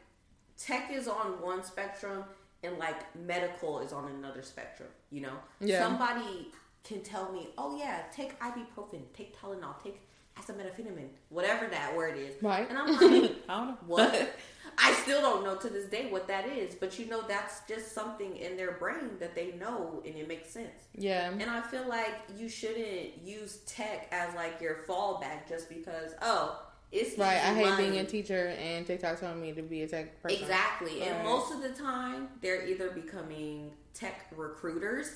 tech 0.57 0.91
is 0.91 1.07
on 1.07 1.39
one 1.41 1.63
spectrum 1.63 2.23
and 2.63 2.77
like 2.79 3.15
medical 3.15 3.79
is 3.79 3.93
on 3.93 4.09
another 4.09 4.41
spectrum, 4.41 4.89
you 5.11 5.21
know? 5.21 5.37
Yeah. 5.59 5.79
Somebody 5.79 6.51
can 6.83 7.01
tell 7.01 7.31
me, 7.31 7.49
oh 7.57 7.77
yeah, 7.77 8.01
take 8.11 8.39
ibuprofen, 8.39 9.01
take 9.15 9.39
Tylenol, 9.39 9.81
take 9.83 10.01
acetaminophen, 10.37 11.07
whatever 11.29 11.67
that 11.67 11.95
word 11.95 12.17
is. 12.17 12.41
Right. 12.41 12.67
And 12.67 12.77
I'm 12.77 12.91
like, 12.93 13.35
I 13.49 13.57
don't 13.57 13.67
know 13.67 13.77
what? 13.85 14.35
I 14.77 14.91
still 15.03 15.21
don't 15.21 15.43
know 15.43 15.55
to 15.55 15.69
this 15.69 15.85
day 15.85 16.07
what 16.09 16.27
that 16.27 16.47
is, 16.47 16.75
but 16.75 16.99
you 16.99 17.05
know 17.05 17.21
that's 17.27 17.61
just 17.67 17.93
something 17.93 18.35
in 18.35 18.57
their 18.57 18.73
brain 18.73 19.11
that 19.19 19.33
they 19.33 19.53
know 19.53 20.01
and 20.05 20.15
it 20.15 20.27
makes 20.27 20.49
sense. 20.49 20.87
Yeah. 20.95 21.29
And 21.29 21.49
I 21.49 21.61
feel 21.61 21.87
like 21.87 22.15
you 22.37 22.49
shouldn't 22.49 23.21
use 23.23 23.59
tech 23.65 24.09
as 24.11 24.33
like 24.35 24.59
your 24.59 24.83
fallback 24.87 25.47
just 25.47 25.69
because 25.69 26.11
oh 26.21 26.64
it's 26.95 27.17
Right. 27.17 27.35
I 27.35 27.53
hate 27.53 27.65
money. 27.69 27.89
being 27.89 27.99
a 27.99 28.05
teacher 28.05 28.55
and 28.59 28.85
TikTok 28.87 29.19
telling 29.19 29.41
me 29.41 29.51
to 29.53 29.61
be 29.61 29.83
a 29.83 29.87
tech 29.87 30.21
person. 30.21 30.41
Exactly. 30.41 31.01
And 31.01 31.23
most 31.23 31.51
of 31.53 31.61
the 31.61 31.69
time, 31.69 32.29
they're 32.41 32.65
either 32.67 32.89
becoming 32.89 33.71
tech 33.93 34.25
recruiters, 34.35 35.09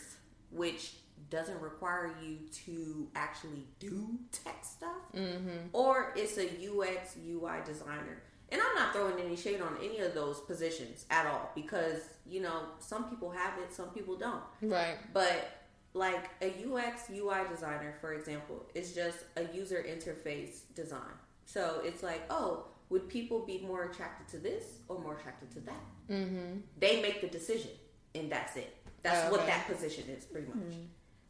which 0.51 0.93
doesn't 1.29 1.59
require 1.61 2.11
you 2.23 2.37
to 2.65 3.07
actually 3.15 3.65
do 3.79 4.17
tech 4.31 4.63
stuff, 4.63 4.89
Mm-hmm. 5.15 5.67
or 5.73 6.13
it's 6.15 6.37
a 6.37 6.45
UX 6.45 7.15
UI 7.27 7.57
designer. 7.65 8.23
And 8.51 8.59
I'm 8.59 8.75
not 8.75 8.93
throwing 8.93 9.19
any 9.23 9.35
shade 9.35 9.61
on 9.61 9.77
any 9.83 9.99
of 9.99 10.15
those 10.15 10.39
positions 10.39 11.05
at 11.11 11.27
all 11.27 11.51
because, 11.53 11.99
you 12.25 12.41
know, 12.41 12.61
some 12.79 13.03
people 13.09 13.29
have 13.29 13.59
it, 13.59 13.71
some 13.71 13.89
people 13.89 14.15
don't. 14.17 14.41
Right. 14.63 14.95
But 15.13 15.51
like 15.93 16.29
a 16.41 16.47
UX 16.65 17.11
UI 17.11 17.47
designer, 17.47 17.93
for 18.01 18.13
example, 18.13 18.65
is 18.73 18.93
just 18.95 19.17
a 19.37 19.43
user 19.55 19.85
interface 19.87 20.61
design. 20.73 21.13
So 21.53 21.81
it's 21.83 22.03
like, 22.03 22.21
oh, 22.29 22.65
would 22.89 23.09
people 23.09 23.39
be 23.45 23.59
more 23.65 23.85
attracted 23.85 24.27
to 24.29 24.37
this 24.37 24.65
or 24.87 24.99
more 24.99 25.15
attracted 25.17 25.49
to 25.53 25.59
that? 25.61 25.83
Mm-hmm. 26.09 26.59
They 26.79 27.01
make 27.01 27.21
the 27.21 27.27
decision, 27.27 27.71
and 28.13 28.31
that's 28.31 28.55
it. 28.55 28.75
That's 29.01 29.27
Oh, 29.27 29.31
what 29.31 29.45
that 29.47 29.65
position 29.67 30.03
is, 30.15 30.25
pretty 30.25 30.47
much. 30.47 30.75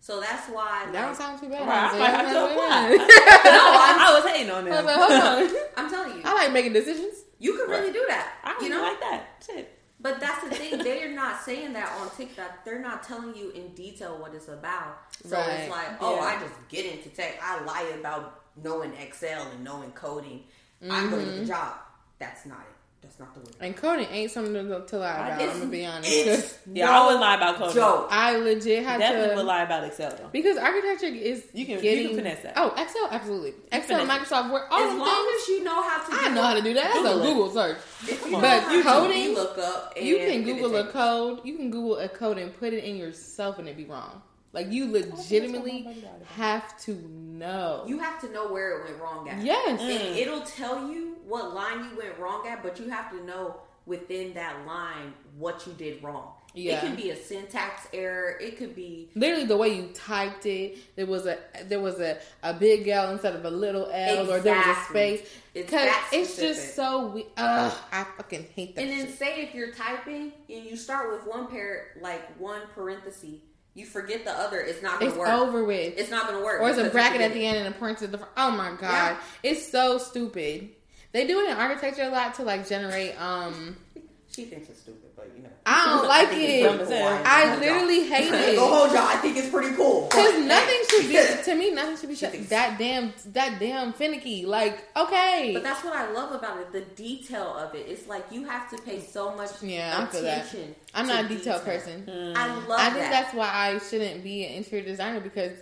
So 0.01 0.19
that's 0.19 0.47
why. 0.49 0.87
That 0.91 0.93
don't 0.93 1.07
like, 1.09 1.15
sound 1.15 1.39
too 1.41 1.47
bad. 1.49 1.67
Right, 1.67 1.69
I 1.69 1.79
honestly. 1.83 1.99
might 1.99 2.09
have 2.09 2.27
to 2.27 2.33
That's 2.33 2.51
apply. 2.51 2.89
not 2.95 3.07
bad. 3.07 3.99
I 4.01 4.13
was 4.21 4.31
hating 4.31 4.51
on 4.51 4.67
I 4.67 4.81
them. 4.81 4.85
like. 4.85 5.71
I'm 5.77 5.89
telling 5.89 6.17
you, 6.17 6.21
I 6.25 6.33
like 6.33 6.51
making 6.51 6.73
decisions. 6.73 7.15
you 7.37 7.57
can 7.57 7.69
really 7.69 7.91
do 7.93 8.03
that. 8.09 8.33
I 8.43 8.51
don't 8.53 8.61
you 8.61 8.67
even 8.67 8.77
know, 8.77 8.83
like 8.83 8.99
that. 9.01 9.43
Shit. 9.45 9.75
But 10.01 10.21
that's 10.21 10.41
the 10.45 10.49
thing. 10.51 10.77
They're 10.79 11.13
not 11.13 11.41
saying 11.41 11.73
that 11.73 11.91
on 11.99 12.09
TikTok. 12.15 12.63
They're 12.63 12.79
not 12.81 13.03
telling 13.03 13.35
you 13.35 13.51
in 13.51 13.73
detail 13.73 14.17
what 14.17 14.33
it's 14.33 14.47
about. 14.47 14.97
So 15.25 15.35
Right. 15.35 15.49
it's 15.59 15.69
like, 15.69 15.87
oh, 16.01 16.15
Yeah. 16.15 16.21
I 16.21 16.39
just 16.39 16.53
get 16.69 16.85
into 16.85 17.09
tech. 17.09 17.37
I 17.43 17.61
lie 17.65 17.91
about 17.99 18.38
knowing 18.63 18.93
Excel 18.95 19.47
and 19.51 19.63
knowing 19.63 19.91
coding. 19.91 20.43
I'm 20.89 21.09
going 21.09 21.25
to 21.25 21.31
Mm-hmm. 21.31 21.37
get 21.39 21.47
the 21.47 21.53
job. 21.53 21.73
That's 22.19 22.45
not 22.45 22.59
it. 22.59 22.75
That's 23.01 23.17
not 23.17 23.33
the 23.33 23.39
way. 23.39 23.51
And 23.61 23.77
coding 23.77 24.07
ain't 24.11 24.29
something 24.29 24.53
to, 24.53 24.85
to 24.85 24.97
lie 24.97 25.13
about. 25.27 25.39
It's- 25.41 25.53
I'm 25.53 25.59
gonna 25.61 25.71
be 25.71 25.85
honest. 25.85 26.11
It's 26.11 26.41
'cause 26.51 26.59
Yeah, 26.73 26.89
I 26.91 27.03
wouldn't 27.05 27.21
lie 27.21 27.35
about 27.35 27.55
coding. 27.55 27.75
Joke. 27.75 28.07
I 28.11 28.35
legit 28.35 28.83
had 28.83 28.99
Definitely 28.99 29.29
to 29.29 29.35
would 29.37 29.45
lie 29.45 29.61
about 29.63 29.85
Excel 29.85 30.09
though. 30.17 30.27
because 30.33 30.57
architecture 30.57 31.05
is 31.05 31.45
You 31.53 31.65
can- 31.65 31.81
you 31.81 32.07
can 32.09 32.15
finesse 32.17 32.43
that. 32.43 32.53
Oh, 32.57 32.73
Excel, 32.77 33.07
absolutely. 33.09 33.53
Excel, 33.71 34.05
Microsoft 34.05 34.51
Word, 34.51 34.63
all 34.69 34.81
As 34.81 34.97
long 34.99 35.27
things. 35.27 35.41
as 35.43 35.47
you 35.47 35.63
know 35.63 35.81
how 35.81 35.97
to. 36.09 36.13
I 36.13 36.27
do 36.27 36.35
know 36.35 36.43
how 36.43 36.53
to 36.55 36.61
do 36.61 36.73
that. 36.73 36.83
That's 36.83 36.95
Google 36.97 37.11
a 37.13 37.23
it. 37.23 37.27
Google 37.33 37.49
search. 37.51 37.77
If 38.01 38.09
you 38.09 38.17
Come 38.17 38.31
know 38.41 38.47
how 38.59 38.73
to 38.73 38.83
coding, 38.83 39.33
look 39.33 39.57
up. 39.57 39.93
And 39.95 40.05
You 40.05 40.17
can 40.17 40.43
Google 40.43 40.75
a 40.75 40.87
code. 40.91 41.39
You 41.45 41.55
can 41.55 41.71
Google 41.71 41.99
a 41.99 42.09
code 42.09 42.37
and 42.37 42.53
put 42.59 42.73
it 42.73 42.83
in 42.83 42.97
yourself, 42.97 43.59
and 43.59 43.69
it 43.69 43.77
be 43.77 43.85
wrong. 43.85 44.21
Like 44.51 44.71
you 44.71 44.91
legitimately 44.91 46.03
have 46.35 46.77
to 46.81 46.95
know. 46.95 47.83
You 47.87 47.99
have 47.99 48.19
to 48.21 48.31
know 48.31 48.51
where 48.51 48.79
it 48.79 48.85
went 48.85 49.01
wrong 49.01 49.29
at. 49.29 49.43
yes. 49.43 49.79
And 49.79 50.17
it'll 50.17 50.41
tell 50.41 50.89
you 50.89 51.17
what 51.27 51.53
line 51.53 51.83
you 51.85 51.97
went 51.97 52.17
wrong 52.17 52.47
at, 52.47 52.63
but 52.63 52.79
you 52.79 52.89
have 52.89 53.11
to 53.11 53.23
know 53.25 53.57
within 53.85 54.33
that 54.33 54.65
line 54.65 55.13
what 55.37 55.65
you 55.67 55.73
did 55.73 56.03
wrong. 56.03 56.31
Yeah. 56.53 56.77
It 56.77 56.79
can 56.81 56.95
be 56.95 57.11
a 57.11 57.15
syntax 57.15 57.87
error. 57.93 58.37
It 58.41 58.57
could 58.57 58.75
be 58.75 59.09
Literally 59.13 59.45
the 59.45 59.57
way 59.57 59.69
you 59.75 59.89
typed 59.93 60.47
it, 60.47 60.79
there 60.95 61.05
was 61.05 61.27
a 61.27 61.37
there 61.65 61.79
was 61.79 61.99
a, 61.99 62.17
a 62.41 62.53
big 62.53 62.87
L 62.87 63.11
instead 63.11 63.35
of 63.35 63.45
a 63.45 63.51
little 63.51 63.87
L, 63.91 64.31
or 64.31 64.39
there 64.39 64.55
was 64.55 64.77
a 64.77 64.89
space. 64.89 65.29
Because 65.53 65.85
that 65.85 66.09
it's 66.11 66.37
just 66.37 66.75
so 66.75 67.07
we. 67.07 67.27
Ugh, 67.37 67.77
I 67.91 68.03
fucking 68.17 68.47
hate 68.55 68.75
that. 68.75 68.81
And 68.81 68.91
then 68.91 69.05
shit. 69.05 69.17
say 69.19 69.41
if 69.43 69.53
you're 69.53 69.73
typing 69.73 70.31
and 70.49 70.65
you 70.65 70.75
start 70.75 71.11
with 71.11 71.27
one 71.27 71.47
pair, 71.47 71.89
like 72.01 72.35
one 72.39 72.61
parenthesis, 72.73 73.41
you 73.75 73.85
forget 73.85 74.25
the 74.25 74.31
other, 74.31 74.59
it's 74.59 74.81
not 74.81 74.99
gonna 74.99 75.11
It's 75.11 75.17
work. 75.19 75.29
over 75.29 75.63
with. 75.63 75.93
It's 75.97 76.09
not 76.11 76.27
gonna 76.27 76.43
work. 76.43 76.61
or 76.61 76.69
it's 76.69 76.77
a 76.79 76.89
bracket 76.89 77.21
at 77.21 77.33
the 77.33 77.45
end 77.45 77.57
and 77.57 77.67
a 77.73 77.77
point 77.77 77.97
to 77.99 78.07
the. 78.07 78.17
fr- 78.17 78.25
Oh 78.37 78.51
my 78.51 78.71
god, 78.71 78.81
Yeah. 78.81 79.17
it's 79.43 79.67
so 79.67 79.97
stupid. 79.97 80.69
They 81.11 81.25
do 81.25 81.39
it 81.41 81.49
in 81.49 81.57
architecture 81.57 82.03
a 82.03 82.09
lot 82.09 82.35
to 82.35 82.43
like 82.43 82.67
generate. 82.67 83.19
um 83.21 83.77
She 84.31 84.45
thinks 84.45 84.69
it's 84.69 84.81
stupid, 84.81 85.09
but 85.15 85.31
you 85.35 85.41
know. 85.41 85.49
I 85.65 85.85
don't 85.85 86.07
like 86.07 86.29
think 86.29 86.41
it. 86.43 86.81
it's. 86.81 86.91
I 86.91 87.57
literally 87.57 88.07
hate 88.07 88.29
gonna 88.31 88.43
it. 88.43 88.55
Go 88.55 88.67
hold 88.67 88.91
y'all. 88.91 88.99
I 89.07 89.15
think 89.15 89.37
it's 89.37 89.49
pretty 89.49 89.75
cool. 89.75 90.05
Because 90.07 90.33
But, 90.33 90.41
nothing 90.45 90.77
should 90.89 91.07
be 91.09 91.43
to 91.45 91.55
me. 91.55 91.71
Nothing 91.71 91.97
should 91.97 92.09
be 92.09 92.15
She 92.15 92.25
sh- 92.27 92.47
that 92.49 92.77
damn 92.77 93.11
that 93.33 93.59
damn 93.59 93.91
finicky. 93.91 94.45
Like 94.45 94.83
okay, 94.95 95.51
But 95.53 95.63
that's 95.63 95.83
what 95.83 95.95
I 95.95 96.11
love 96.11 96.31
about 96.31 96.59
it. 96.59 96.71
The 96.71 96.81
detail 96.81 97.55
of 97.57 97.73
it. 97.73 97.87
It's 97.89 98.07
like 98.07 98.25
you 98.31 98.45
have 98.45 98.69
to 98.69 98.77
pay 98.83 99.01
so 99.01 99.35
much 99.35 99.49
Yeah, 99.63 99.95
I 99.99 100.05
feel 100.11 100.21
that. 100.21 100.45
attention. 100.45 100.75
I'm 100.93 101.07
not 101.07 101.25
a 101.25 101.27
detailed 101.27 101.65
detail. 101.65 101.79
person. 101.79 102.03
Hmm. 102.03 102.37
I 102.37 102.53
love 102.67 102.79
I 102.79 102.85
think 102.91 102.97
that. 103.05 103.11
that's 103.11 103.33
why 103.33 103.49
I 103.51 103.79
shouldn't 103.79 104.23
be 104.23 104.45
an 104.45 104.53
interior 104.53 104.85
designer 104.85 105.19
because 105.21 105.57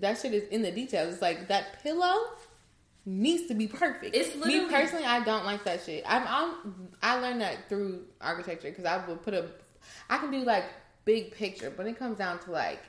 that 0.00 0.18
shit 0.18 0.34
is 0.34 0.44
in 0.50 0.60
the 0.62 0.70
details. 0.70 1.14
It's 1.14 1.22
like 1.22 1.48
that 1.48 1.82
pillow 1.82 2.24
needs 3.04 3.46
to 3.48 3.54
be 3.54 3.66
perfect. 3.66 4.14
It's 4.14 4.34
me 4.44 4.66
personally. 4.68 5.04
I 5.04 5.24
don't 5.24 5.44
like 5.44 5.64
that 5.64 5.82
shit. 5.84 6.04
I'm, 6.06 6.24
I'm 6.26 6.88
I 7.02 7.18
learned 7.18 7.40
that 7.40 7.68
through 7.68 8.04
architecture 8.20 8.70
because 8.70 8.84
I 8.84 9.04
would 9.06 9.22
put 9.22 9.34
a 9.34 9.46
I 10.08 10.18
can 10.18 10.30
do 10.30 10.44
like 10.44 10.64
big 11.04 11.32
picture, 11.32 11.72
but 11.76 11.86
it 11.86 11.98
comes 11.98 12.18
down 12.18 12.38
to 12.40 12.50
like 12.52 12.80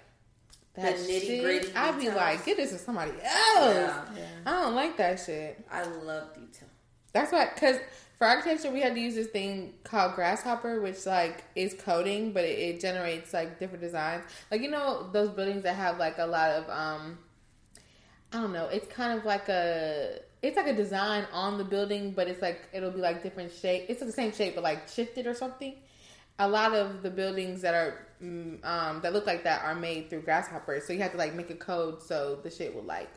that 0.75 0.97
The 0.97 1.03
shit. 1.05 1.23
nitty-gritty 1.23 1.75
I'd 1.75 1.99
be 1.99 2.09
like, 2.09 2.45
get 2.45 2.57
this 2.57 2.71
to 2.71 2.77
somebody 2.77 3.11
else. 3.11 3.21
Yeah. 3.23 4.03
I 4.45 4.51
don't 4.61 4.75
like 4.75 4.97
that 4.97 5.19
shit. 5.19 5.63
I 5.71 5.83
love 5.83 6.33
detail. 6.33 6.69
That's 7.11 7.31
why, 7.31 7.49
because 7.53 7.77
for 8.17 8.25
architecture, 8.25 8.71
we 8.71 8.81
had 8.81 8.95
to 8.95 8.99
use 8.99 9.13
this 9.13 9.27
thing 9.27 9.73
called 9.83 10.15
Grasshopper, 10.15 10.81
which 10.81 11.05
like 11.05 11.43
is 11.55 11.75
coding, 11.75 12.33
but 12.33 12.43
it, 12.43 12.57
it 12.57 12.79
generates 12.79 13.33
like 13.33 13.59
different 13.59 13.81
designs. 13.83 14.23
Like 14.49 14.61
you 14.61 14.69
know 14.71 15.09
those 15.11 15.29
buildings 15.29 15.61
that 15.63 15.75
have 15.75 15.99
like 15.99 16.17
a 16.17 16.25
lot 16.25 16.49
of 16.51 16.69
um, 16.69 17.19
I 18.33 18.41
don't 18.41 18.51
know. 18.51 18.67
It's 18.67 18.87
kind 18.87 19.17
of 19.17 19.25
like 19.25 19.47
a 19.47 20.19
it's 20.41 20.57
like 20.57 20.67
a 20.67 20.73
design 20.75 21.25
on 21.31 21.57
the 21.57 21.63
building, 21.63 22.11
but 22.11 22.27
it's 22.27 22.41
like 22.41 22.67
it'll 22.73 22.91
be 22.91 22.99
like 22.99 23.21
different 23.21 23.51
shape. 23.51 23.85
It's 23.89 23.99
the 24.01 24.11
same 24.11 24.33
shape, 24.33 24.55
but 24.55 24.63
like 24.63 24.87
shifted 24.89 25.27
or 25.27 25.35
something. 25.35 25.75
A 26.39 26.47
lot 26.47 26.73
of 26.73 27.03
the 27.03 27.11
buildings 27.11 27.61
that 27.61 27.75
are 27.75 28.07
mm, 28.21 28.63
um, 28.65 29.01
that 29.01 29.13
look 29.13 29.27
like 29.27 29.43
that 29.43 29.63
are 29.63 29.75
made 29.75 30.09
through 30.09 30.21
Grasshopper, 30.21 30.81
so 30.85 30.93
you 30.93 30.99
have 30.99 31.11
to 31.11 31.17
like 31.17 31.35
make 31.35 31.51
a 31.51 31.55
code 31.55 32.01
so 32.01 32.39
the 32.43 32.49
shit 32.49 32.73
will 32.73 32.83
like 32.83 33.11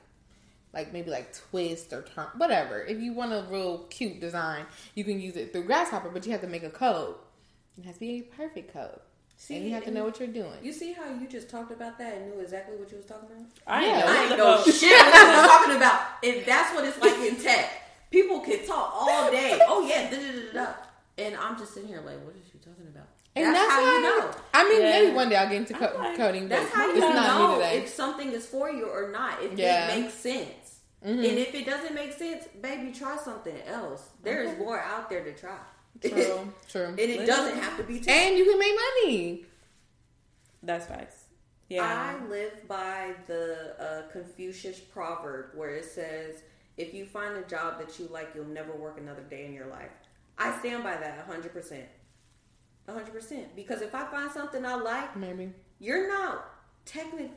like 0.74 0.92
maybe 0.92 1.10
like 1.10 1.34
twist 1.34 1.94
or 1.94 2.02
turn 2.02 2.26
whatever. 2.36 2.82
If 2.82 3.00
you 3.00 3.14
want 3.14 3.32
a 3.32 3.46
real 3.50 3.86
cute 3.88 4.20
design, 4.20 4.66
you 4.94 5.04
can 5.04 5.18
use 5.18 5.36
it 5.36 5.52
through 5.52 5.64
Grasshopper, 5.64 6.10
but 6.10 6.26
you 6.26 6.32
have 6.32 6.42
to 6.42 6.46
make 6.46 6.62
a 6.62 6.70
code. 6.70 7.14
It 7.78 7.86
has 7.86 7.94
to 7.94 8.00
be 8.00 8.18
a 8.18 8.36
perfect 8.36 8.72
code. 8.74 9.00
See, 9.38 9.56
and 9.56 9.64
you 9.66 9.70
have 9.74 9.84
to 9.84 9.90
know 9.90 10.04
what 10.04 10.18
you're 10.18 10.28
doing. 10.28 10.52
You 10.62 10.72
see 10.72 10.92
how 10.92 11.04
you 11.12 11.26
just 11.28 11.48
talked 11.50 11.70
about 11.70 11.98
that 11.98 12.14
and 12.16 12.30
knew 12.32 12.40
exactly 12.40 12.76
what 12.76 12.90
you 12.90 12.96
was 12.96 13.06
talking 13.06 13.28
about? 13.28 13.44
I 13.66 13.84
ain't 13.84 13.96
Yeah. 13.96 14.00
know. 14.00 14.06
I 14.06 14.22
ain't 14.24 14.38
know 14.38 14.56
fuck- 14.56 14.74
shit 14.74 14.98
what 14.98 15.14
you 15.14 15.36
was 15.36 15.46
talking 15.50 15.76
about. 15.76 16.00
If 16.22 16.46
that's 16.46 16.74
what 16.74 16.84
it's 16.84 16.98
like 17.00 17.18
in 17.18 17.36
tech, 17.36 17.70
people 18.10 18.40
can 18.40 18.66
talk 18.66 18.92
all 18.94 19.30
day. 19.30 19.60
Oh 19.68 19.86
yeah, 19.86 20.10
da, 20.10 20.16
da, 20.16 20.22
da, 20.32 20.52
da, 20.52 20.64
da. 20.64 20.72
and 21.18 21.36
I'm 21.36 21.58
just 21.58 21.74
sitting 21.74 21.88
here 21.88 22.00
like, 22.00 22.18
what 22.24 22.34
is 22.34 22.42
she 22.50 22.58
talking 22.58 22.86
about? 22.88 23.06
and 23.36 23.54
that's, 23.54 23.70
how 23.70 23.82
why 23.82 23.92
you 23.92 24.02
know. 24.02 24.30
I 24.54 24.64
mean, 24.68 24.80
Yeah. 24.80 24.90
maybe 24.92 25.12
one 25.14 25.28
day 25.28 25.36
I'll 25.36 25.46
get 25.48 25.56
into 25.58 25.74
co- 25.74 25.94
like, 25.98 26.16
coding, 26.16 26.48
That's 26.48 26.70
how 26.72 26.86
you 26.86 26.92
it's 26.92 27.00
not 27.14 27.38
know 27.60 27.60
if 27.60 27.88
something 27.88 28.32
is 28.32 28.46
for 28.46 28.70
you 28.70 28.86
or 28.86 29.10
not. 29.12 29.42
If 29.42 29.58
Yeah. 29.58 29.88
it 29.94 30.00
makes 30.00 30.14
sense. 30.14 30.78
Mhm. 31.04 31.10
And 31.18 31.38
if 31.38 31.54
it 31.54 31.66
doesn't 31.66 31.94
make 31.94 32.14
sense, 32.14 32.46
baby, 32.62 32.90
try 32.92 33.18
something 33.18 33.54
else. 33.66 34.02
There 34.22 34.42
is 34.42 34.52
Okay. 34.52 34.58
more 34.58 34.80
out 34.80 35.10
there 35.10 35.22
to 35.22 35.34
try. 35.34 35.58
True, 36.00 36.52
true. 36.68 36.86
and 36.86 36.98
it 36.98 37.26
doesn't 37.26 37.58
have 37.58 37.76
to 37.76 37.84
be 37.84 38.00
tech. 38.00 38.14
And 38.14 38.36
you 38.38 38.44
can 38.44 38.58
make 38.58 38.74
money. 38.74 39.44
That's 40.62 40.86
facts. 40.86 41.24
Yeah. 41.68 42.16
I 42.20 42.28
live 42.28 42.66
by 42.68 43.14
the 43.26 43.74
uh, 43.80 44.12
Confucius 44.12 44.78
proverb 44.78 45.50
where 45.54 45.70
it 45.70 45.84
says, 45.84 46.42
if 46.76 46.94
you 46.94 47.06
find 47.06 47.36
a 47.36 47.42
job 47.42 47.78
that 47.78 47.98
you 47.98 48.08
like, 48.08 48.30
you'll 48.34 48.44
never 48.46 48.72
work 48.72 48.98
another 48.98 49.22
day 49.22 49.46
in 49.46 49.52
your 49.52 49.66
life. 49.66 49.90
I 50.38 50.56
stand 50.58 50.84
by 50.84 50.96
that 50.96 51.28
100%. 51.28 51.82
100%. 52.88 53.44
Because 53.56 53.82
if 53.82 53.94
I 53.94 54.04
find 54.06 54.30
something 54.30 54.64
I 54.64 54.74
like, 54.76 55.16
Maybe. 55.16 55.52
you're 55.80 56.08
not 56.08 56.46
technically, 56.84 57.30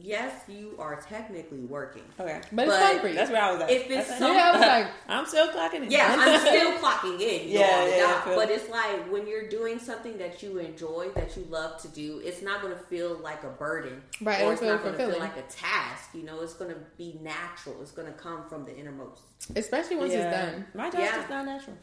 yes, 0.00 0.32
you 0.48 0.74
are 0.78 1.00
technically 1.00 1.60
working. 1.60 2.02
okay. 2.18 2.40
But, 2.52 2.68
it's 2.68 2.76
But 2.76 2.80
fun 2.80 3.00
for 3.00 3.08
you. 3.08 3.14
That's 3.14 3.30
where 3.30 3.42
I 3.42 3.52
was 3.52 3.60
at. 3.62 3.70
If 3.70 3.90
it's 3.90 4.08
That's 4.08 4.18
some- 4.18 4.32
yeah, 4.34 4.48
I 4.48 4.52
was 4.52 4.60
like, 4.60 4.86
I'm 5.08 5.26
still 5.26 5.48
clocking 5.48 5.84
in. 5.84 5.90
Yeah, 5.90 6.16
I'm 6.18 6.40
still 6.46 6.72
clocking 6.78 7.20
in. 7.20 7.48
You 7.48 7.58
Yeah, 7.58 7.66
know, 7.70 7.78
on 7.82 7.84
the 7.90 7.96
yeah, 7.96 8.02
dot. 8.02 8.16
I 8.16 8.24
feel- 8.24 8.34
but 8.36 8.50
it's 8.50 8.68
like 8.70 9.12
when 9.12 9.26
you're 9.26 9.48
doing 9.48 9.78
something 9.78 10.18
that 10.18 10.42
you 10.42 10.58
enjoy, 10.58 11.08
that 11.14 11.36
you 11.36 11.46
love 11.50 11.80
to 11.82 11.88
do, 11.88 12.20
it's 12.24 12.42
not 12.42 12.60
going 12.62 12.72
to 12.72 12.80
feel 12.84 13.14
like 13.18 13.44
a 13.44 13.48
burden, 13.50 14.02
Right, 14.20 14.42
Or 14.42 14.52
it's 14.52 14.62
not 14.62 14.82
going 14.82 14.96
to 14.96 15.06
feel 15.06 15.18
like 15.18 15.36
a 15.36 15.42
task. 15.42 16.10
You 16.14 16.22
know, 16.24 16.40
it's 16.42 16.54
going 16.54 16.70
to 16.72 16.80
be 16.96 17.18
natural. 17.22 17.76
It's 17.82 17.92
going 17.92 18.06
to 18.12 18.18
come 18.18 18.44
from 18.48 18.64
the 18.64 18.76
innermost. 18.76 19.22
especially 19.56 19.96
once 19.96 20.12
Yeah. 20.12 20.28
it's 20.30 20.52
done. 20.52 20.66
My 20.74 20.90
job's 20.90 21.02
Yeah. 21.04 21.16
just 21.16 21.30
not 21.30 21.46
natural. 21.46 21.76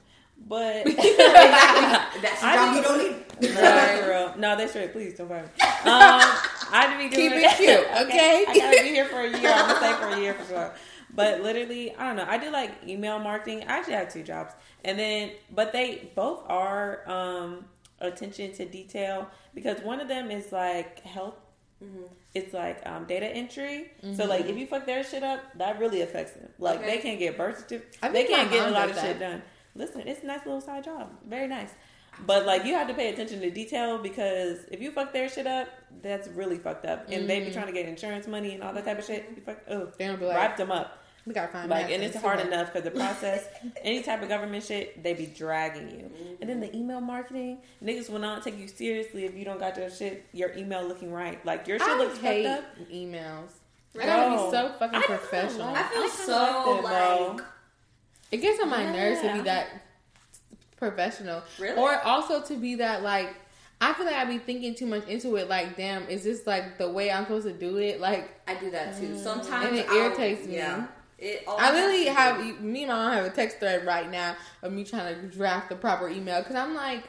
But. 0.48 0.84
That's 2.22 2.42
the 2.42 2.48
job 2.54 2.76
you 2.76 2.82
don't 2.84 2.98
need. 3.42 3.54
no, 3.54 3.98
for 4.02 4.10
real. 4.10 4.34
No, 4.38 4.56
that's 4.58 4.76
right. 4.76 4.92
Please 4.92 5.14
don't 5.18 5.28
fire 5.30 5.44
me. 5.44 5.50
Um, 5.90 6.22
I 6.72 6.98
be 6.98 7.10
doing 7.16 7.30
Keep 7.32 7.42
it 7.42 7.58
cute, 7.58 7.80
okay? 8.08 8.46
I 8.48 8.58
gotta 8.58 8.84
be 8.84 8.90
here 8.90 9.06
for 9.06 9.20
a 9.22 9.30
year. 9.30 9.52
I'm 9.52 9.68
gonna 9.68 9.78
stay 9.78 9.94
for 9.94 10.08
a 10.10 10.20
year 10.20 10.34
for 10.34 10.46
sure. 10.46 10.74
But 11.14 11.42
literally, 11.42 11.96
I 11.96 12.08
don't 12.08 12.16
know. 12.18 12.26
I 12.28 12.38
do 12.38 12.52
like 12.52 12.72
email 12.88 13.20
marketing. 13.20 13.64
I 13.68 13.78
actually 13.78 13.94
have 13.94 14.12
two 14.12 14.24
jobs, 14.24 14.54
and 14.84 15.00
then 15.00 15.32
but 15.52 15.72
they 15.72 16.12
both 16.16 16.44
are 16.50 17.10
um, 17.10 17.66
attention 18.02 18.52
to 18.54 18.66
detail 18.66 19.30
because 19.54 19.80
one 19.82 20.02
of 20.02 20.08
them 20.08 20.30
is 20.32 20.52
like 20.52 21.00
health. 21.02 21.36
It's 22.34 22.52
like 22.54 22.82
um, 22.88 23.06
data 23.06 23.28
entry. 23.28 23.92
So 24.16 24.26
like 24.26 24.46
if 24.46 24.58
you 24.58 24.66
fuck 24.66 24.86
their 24.88 25.04
shit 25.04 25.24
up, 25.24 25.42
that 25.58 25.80
really 25.80 26.02
affects 26.02 26.32
them. 26.34 26.50
Like 26.58 26.80
Okay. 26.80 26.96
they 26.96 26.98
can't 26.98 27.20
get 27.20 27.38
birth 27.38 27.60
certificate. 27.60 28.12
They 28.12 28.24
can't 28.26 28.50
get 28.52 28.68
a 28.68 28.72
lot 28.72 28.90
of 28.90 28.98
shit 28.98 29.20
done. 29.20 29.42
Listen, 29.76 30.02
it's 30.08 30.24
a 30.24 30.26
nice 30.26 30.44
little 30.46 30.62
side 30.62 30.84
job. 30.84 31.12
Very 31.28 31.48
nice. 31.48 31.70
But 32.26 32.46
like 32.46 32.66
you 32.66 32.74
have 32.74 32.88
to 32.88 32.94
pay 32.94 33.12
attention 33.12 33.42
to 33.42 33.50
detail 33.50 33.98
because 33.98 34.66
if 34.72 34.82
you 34.82 34.92
fuck 34.92 35.14
their 35.14 35.30
shit 35.30 35.48
up, 35.48 35.68
that's 36.02 36.28
really 36.30 36.58
fucked 36.58 36.86
up. 36.86 37.10
And 37.10 37.30
they 37.30 37.40
be 37.40 37.46
mm-hmm. 37.46 37.54
trying 37.54 37.68
to 37.68 37.72
get 37.72 37.88
insurance 37.88 38.28
money 38.28 38.54
and 38.54 38.64
all 38.64 38.74
that 38.74 38.86
type 38.86 39.00
of 39.00 39.06
shit. 39.06 39.26
You 39.36 39.42
fuck, 39.42 39.58
oh, 39.70 39.92
They're 39.98 40.10
gonna 40.10 40.20
be 40.20 40.26
like, 40.26 40.38
wrap 40.38 40.58
them 40.58 40.72
up. 40.72 41.04
we 41.26 41.34
gotta 41.34 41.52
find 41.52 41.70
Like, 41.70 41.92
and 41.92 42.04
it's 42.04 42.16
hard 42.16 42.40
see 42.40 42.48
enough 42.48 42.72
because 42.72 42.84
the 42.84 42.92
process, 43.00 43.48
any 43.82 44.02
type 44.04 44.22
of 44.22 44.30
government 44.30 44.64
shit, 44.64 45.02
they 45.04 45.14
be 45.14 45.26
dragging 45.26 45.90
you. 45.90 46.12
And 46.42 46.50
then 46.50 46.60
the 46.60 46.68
mm-hmm. 46.68 46.78
email 46.78 47.02
marketing, 47.02 47.60
niggas 47.84 48.10
will 48.10 48.20
not 48.20 48.44
take 48.44 48.58
you 48.58 48.68
seriously 48.68 49.26
if 49.26 49.36
you 49.36 49.46
don't 49.46 49.60
got 49.60 49.78
your 49.78 49.90
shit, 49.90 50.26
your 50.32 50.54
email 50.54 50.88
looking 50.88 51.12
right. 51.12 51.44
Like 51.46 51.68
your 51.68 51.80
shit 51.80 51.88
I 51.88 51.98
looks 51.98 52.18
hate 52.20 52.46
fucked 52.46 52.66
up. 52.82 52.90
emails. 52.90 53.52
I 54.00 54.06
gotta 54.06 54.32
be 54.32 54.52
so 54.52 54.74
fucking 54.78 55.00
I 55.00 55.02
professional. 55.04 55.72
like- 55.72 55.86
I 55.86 55.90
feel 55.90 56.04
I 56.04 56.10
so 56.10 56.82
like 56.84 56.92
that, 56.92 57.30
like. 57.30 57.42
It 58.32 58.38
gets 58.38 58.62
on 58.62 58.70
my 58.70 58.92
nerves 58.92 59.22
to 59.22 59.28
Yeah. 59.28 59.34
be 59.34 59.42
that 59.42 59.68
professional. 60.78 61.44
Really? 61.60 61.78
Or 61.78 62.00
also 62.04 62.42
to 62.44 62.56
be 62.56 62.76
that 62.76 63.04
like 63.04 63.36
I 63.82 63.94
feel 63.94 64.06
like 64.06 64.16
I'd 64.16 64.30
be 64.30 64.38
thinking 64.38 64.74
too 64.74 64.86
much 64.86 65.06
into 65.08 65.36
it. 65.36 65.50
Like, 65.50 65.76
damn, 65.76 66.08
is 66.08 66.24
this 66.24 66.48
like 66.48 66.78
the 66.78 66.90
way 66.90 67.12
I'm 67.12 67.24
supposed 67.24 67.46
to 67.46 67.54
do 67.54 67.78
it? 67.78 68.00
Like, 68.00 68.30
I 68.48 68.56
do 68.56 68.72
that 68.72 68.98
too. 68.98 69.18
Sometimes 69.18 69.66
And 69.68 69.78
it 69.78 69.88
I'll- 69.90 69.98
irritates 69.98 70.48
me. 70.48 70.56
Yeah. 70.56 70.88
It 71.18 71.44
all 71.48 71.58
I 71.58 71.72
literally 71.72 72.06
has 72.06 72.38
to 72.38 72.44
have 72.44 72.62
me 72.62 72.84
and 72.84 72.90
my 72.92 72.96
mom 72.98 73.14
have 73.14 73.26
a 73.26 73.30
text 73.30 73.60
thread 73.60 73.86
right 73.86 74.10
now 74.12 74.36
of 74.62 74.72
me 74.74 74.84
trying 74.84 75.16
to 75.16 75.28
draft 75.28 75.70
the 75.70 75.76
proper 75.76 76.10
email 76.10 76.40
because 76.42 76.56
I'm 76.56 76.74
like, 76.76 77.04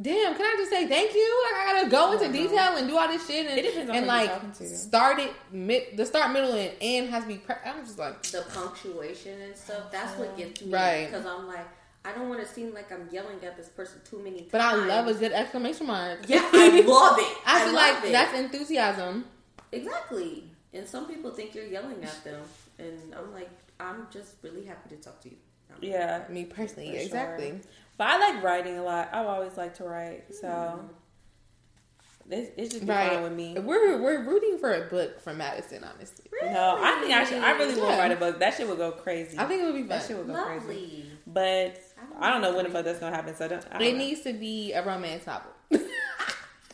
damn, 0.00 0.34
can 0.34 0.42
I 0.44 0.54
just 0.58 0.70
say 0.70 0.86
thank 0.88 1.14
you? 1.14 1.44
Like, 1.52 1.60
I 1.60 1.72
gotta 1.72 1.88
go 1.90 2.12
into 2.12 2.32
detail 2.32 2.76
and 2.76 2.88
do 2.88 2.96
all 2.98 3.06
this 3.08 3.26
shit 3.26 3.46
and 3.46 3.58
It 3.58 3.88
and 3.90 4.06
like 4.06 4.30
start 4.56 5.20
it 5.20 5.32
mid 5.52 5.96
the 5.96 6.04
start 6.04 6.32
middle 6.32 6.52
and 6.52 6.72
end 6.80 7.10
has 7.10 7.22
to 7.22 7.28
be. 7.28 7.36
Pre- 7.36 7.54
I'm 7.64 7.84
just 7.84 7.98
like, 7.98 8.22
the 8.24 8.44
punctuation 8.52 9.40
and 9.40 9.56
stuff. 9.56 9.90
That's 9.92 10.16
what 10.18 10.36
gets 10.36 10.62
me. 10.62 10.72
Right. 10.72 11.06
Because 11.06 11.26
I'm 11.26 11.46
like, 11.46 11.66
I 12.04 12.12
don't 12.12 12.28
want 12.28 12.40
to 12.40 12.46
seem 12.46 12.74
like 12.74 12.92
I'm 12.92 13.08
yelling 13.10 13.42
at 13.44 13.56
this 13.56 13.68
person 13.68 14.00
too 14.08 14.18
many 14.18 14.40
times. 14.40 14.52
but 14.52 14.60
I 14.60 14.74
love 14.74 15.06
a 15.08 15.14
good 15.14 15.32
exclamation 15.32 15.86
mark. 15.86 16.20
Yeah, 16.28 16.46
I 16.52 16.80
love 16.86 17.18
it. 17.18 17.38
I 17.46 17.64
feel 17.64 17.74
like 17.74 18.04
it. 18.04 18.12
that's 18.12 18.34
enthusiasm. 18.38 19.24
exactly. 19.72 20.44
And 20.72 20.86
some 20.88 21.06
people 21.06 21.30
think 21.30 21.54
you're 21.54 21.66
yelling 21.66 22.02
at 22.04 22.24
them, 22.24 22.40
and 22.78 23.14
I'm 23.14 23.32
like, 23.32 23.50
I'm 23.80 24.06
just 24.10 24.34
really 24.42 24.64
happy 24.64 24.88
to 24.90 24.96
talk 24.96 25.20
to 25.22 25.30
you. 25.30 25.36
I'm- 25.70 25.78
Yeah. 25.82 26.24
Me 26.28 26.44
personally, 26.44 26.90
For 26.90 26.96
exactly. 27.02 27.48
sure. 27.50 27.60
But 27.96 28.08
I 28.08 28.18
like 28.32 28.42
writing 28.42 28.76
a 28.78 28.82
lot. 28.82 29.08
I've 29.12 29.26
always 29.26 29.56
liked 29.56 29.76
to 29.76 29.84
write. 29.84 30.34
So 30.34 30.48
Mm-hmm. 30.48 32.32
it's, 32.32 32.50
it's 32.56 32.74
just 32.74 32.86
Right. 32.88 33.10
fine 33.12 33.22
with 33.22 33.32
me. 33.32 33.54
We're 33.58 34.02
we're 34.02 34.22
rooting 34.24 34.58
for 34.58 34.72
a 34.74 34.86
book 34.88 35.20
from 35.20 35.38
Madison, 35.38 35.84
honestly. 35.84 36.24
No, 36.42 36.76
I 36.80 36.98
think 37.00 37.12
I 37.14 37.24
should. 37.24 37.38
I 37.42 37.52
really 37.52 37.80
want 37.80 37.92
to 37.94 37.98
write 37.98 38.12
a 38.12 38.16
book. 38.16 38.38
That 38.40 38.54
shit 38.54 38.66
would 38.68 38.78
go 38.78 38.92
crazy. 38.92 39.38
I 39.38 39.44
think 39.46 39.62
it 39.62 39.66
would 39.66 39.74
be 39.74 39.80
fun. 39.82 39.88
that 39.90 40.06
shit 40.06 40.16
would 40.18 40.26
go 40.26 40.42
crazy. 40.44 41.06
But 41.26 41.80
I 42.20 42.30
don't 42.30 42.40
know 42.42 42.54
when 42.54 42.64
the 42.64 42.70
fuck 42.70 42.84
that's 42.84 42.98
gonna 43.00 43.14
happen. 43.14 43.34
So 43.34 43.44
I 43.44 43.48
don't. 43.48 43.66
I 43.70 43.76
It 43.76 43.78
don't, 43.80 43.92
know. 43.92 43.98
needs 44.04 44.20
to 44.22 44.32
be 44.32 44.72
a 44.72 44.84
romance 44.84 45.26
novel. 45.26 45.50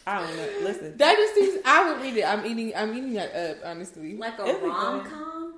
I 0.07 0.19
don't 0.21 0.37
know. 0.37 0.49
Listen, 0.63 0.97
that 0.97 1.17
just 1.17 1.35
seems. 1.35 1.63
I 1.65 1.93
would 1.93 2.03
read 2.03 2.17
it. 2.17 2.25
I'm 2.25 2.45
eating. 2.47 2.73
I'm 2.75 2.93
eating 2.97 3.13
that 3.15 3.35
up. 3.35 3.57
Honestly, 3.65 4.17
Like 4.17 4.39
a 4.39 4.47
It'd 4.47 4.63
rom 4.63 5.05
com. 5.09 5.55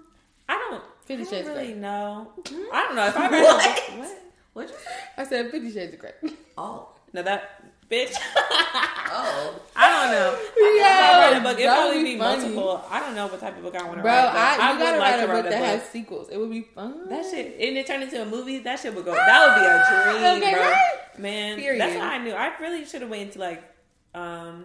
I 0.49 0.55
don't. 0.71 0.83
Fifty 1.05 1.25
I 1.25 1.27
Shades 1.31 1.49
don't 1.49 1.57
of 1.57 1.63
really 1.63 1.73
Grey. 1.73 1.81
know. 1.81 2.33
Hmm? 2.49 2.65
I 2.73 2.83
don't 2.83 2.97
know 2.97 3.07
if 3.07 3.17
I 3.17 3.29
read 3.31 3.43
What? 3.43 3.65
a 3.67 3.93
book. 3.93 3.99
What? 4.01 4.19
What'd 4.55 4.71
you 4.71 4.77
say? 4.77 4.91
I 5.17 5.25
said 5.25 5.51
Fifty 5.51 5.71
Shades 5.73 5.93
of 5.95 5.99
Grey. 6.01 6.13
Oh, 6.59 6.89
No, 7.13 7.23
that 7.23 7.63
bitch. 7.93 8.15
Oh, 9.15 9.61
I 9.77 9.91
don't 9.91 10.11
know. 10.13 10.31
Yo, 10.33 10.81
If 10.81 10.87
I 10.87 11.31
write 11.33 11.37
a 11.37 11.41
book, 11.43 11.53
it'd 11.59 11.67
that 11.69 11.85
would 11.85 11.93
probably 11.93 12.03
be 12.05 12.13
be 12.15 12.19
multiple. 12.19 12.83
I 12.89 12.99
don't 13.01 13.15
know 13.15 13.27
what 13.27 13.41
type 13.41 13.59
of 13.59 13.63
book 13.63 13.77
I 13.77 13.83
want 13.83 13.97
to 13.99 14.03
Bro, 14.03 14.11
write. 14.11 14.33
but 14.33 14.37
I, 14.39 14.73
you 14.73 14.79
would 14.79 14.83
gotta 14.85 14.99
like 14.99 15.11
write 15.13 15.27
to 15.27 15.31
a 15.31 15.43
book 15.43 15.51
that 15.51 15.63
has 15.63 15.83
sequels. 15.91 16.29
It 16.31 16.39
would 16.39 16.51
be 16.51 16.63
fun. 16.63 17.11
That 17.11 17.23
shit, 17.31 17.61
and 17.61 17.77
it 17.77 17.87
turned 17.87 18.05
into 18.05 18.23
a 18.23 18.25
movie. 18.25 18.61
That 18.61 18.79
shit 18.81 18.95
would 18.95 19.05
go. 19.05 19.13
That 19.13 19.39
would 19.45 19.61
be 19.61 19.67
a 19.69 20.39
dream, 20.41 20.43
Okay, 20.43 20.55
bro. 20.55 20.63
right? 20.63 21.19
Man, 21.19 21.59
Period. 21.59 21.79
that's 21.83 21.95
how 22.01 22.09
I 22.09 22.19
knew. 22.25 22.33
I 22.33 22.57
really 22.59 22.87
should 22.87 23.03
have 23.03 23.11
waited 23.11 23.33
to 23.35 23.39
like, 23.41 23.63
um, 24.15 24.65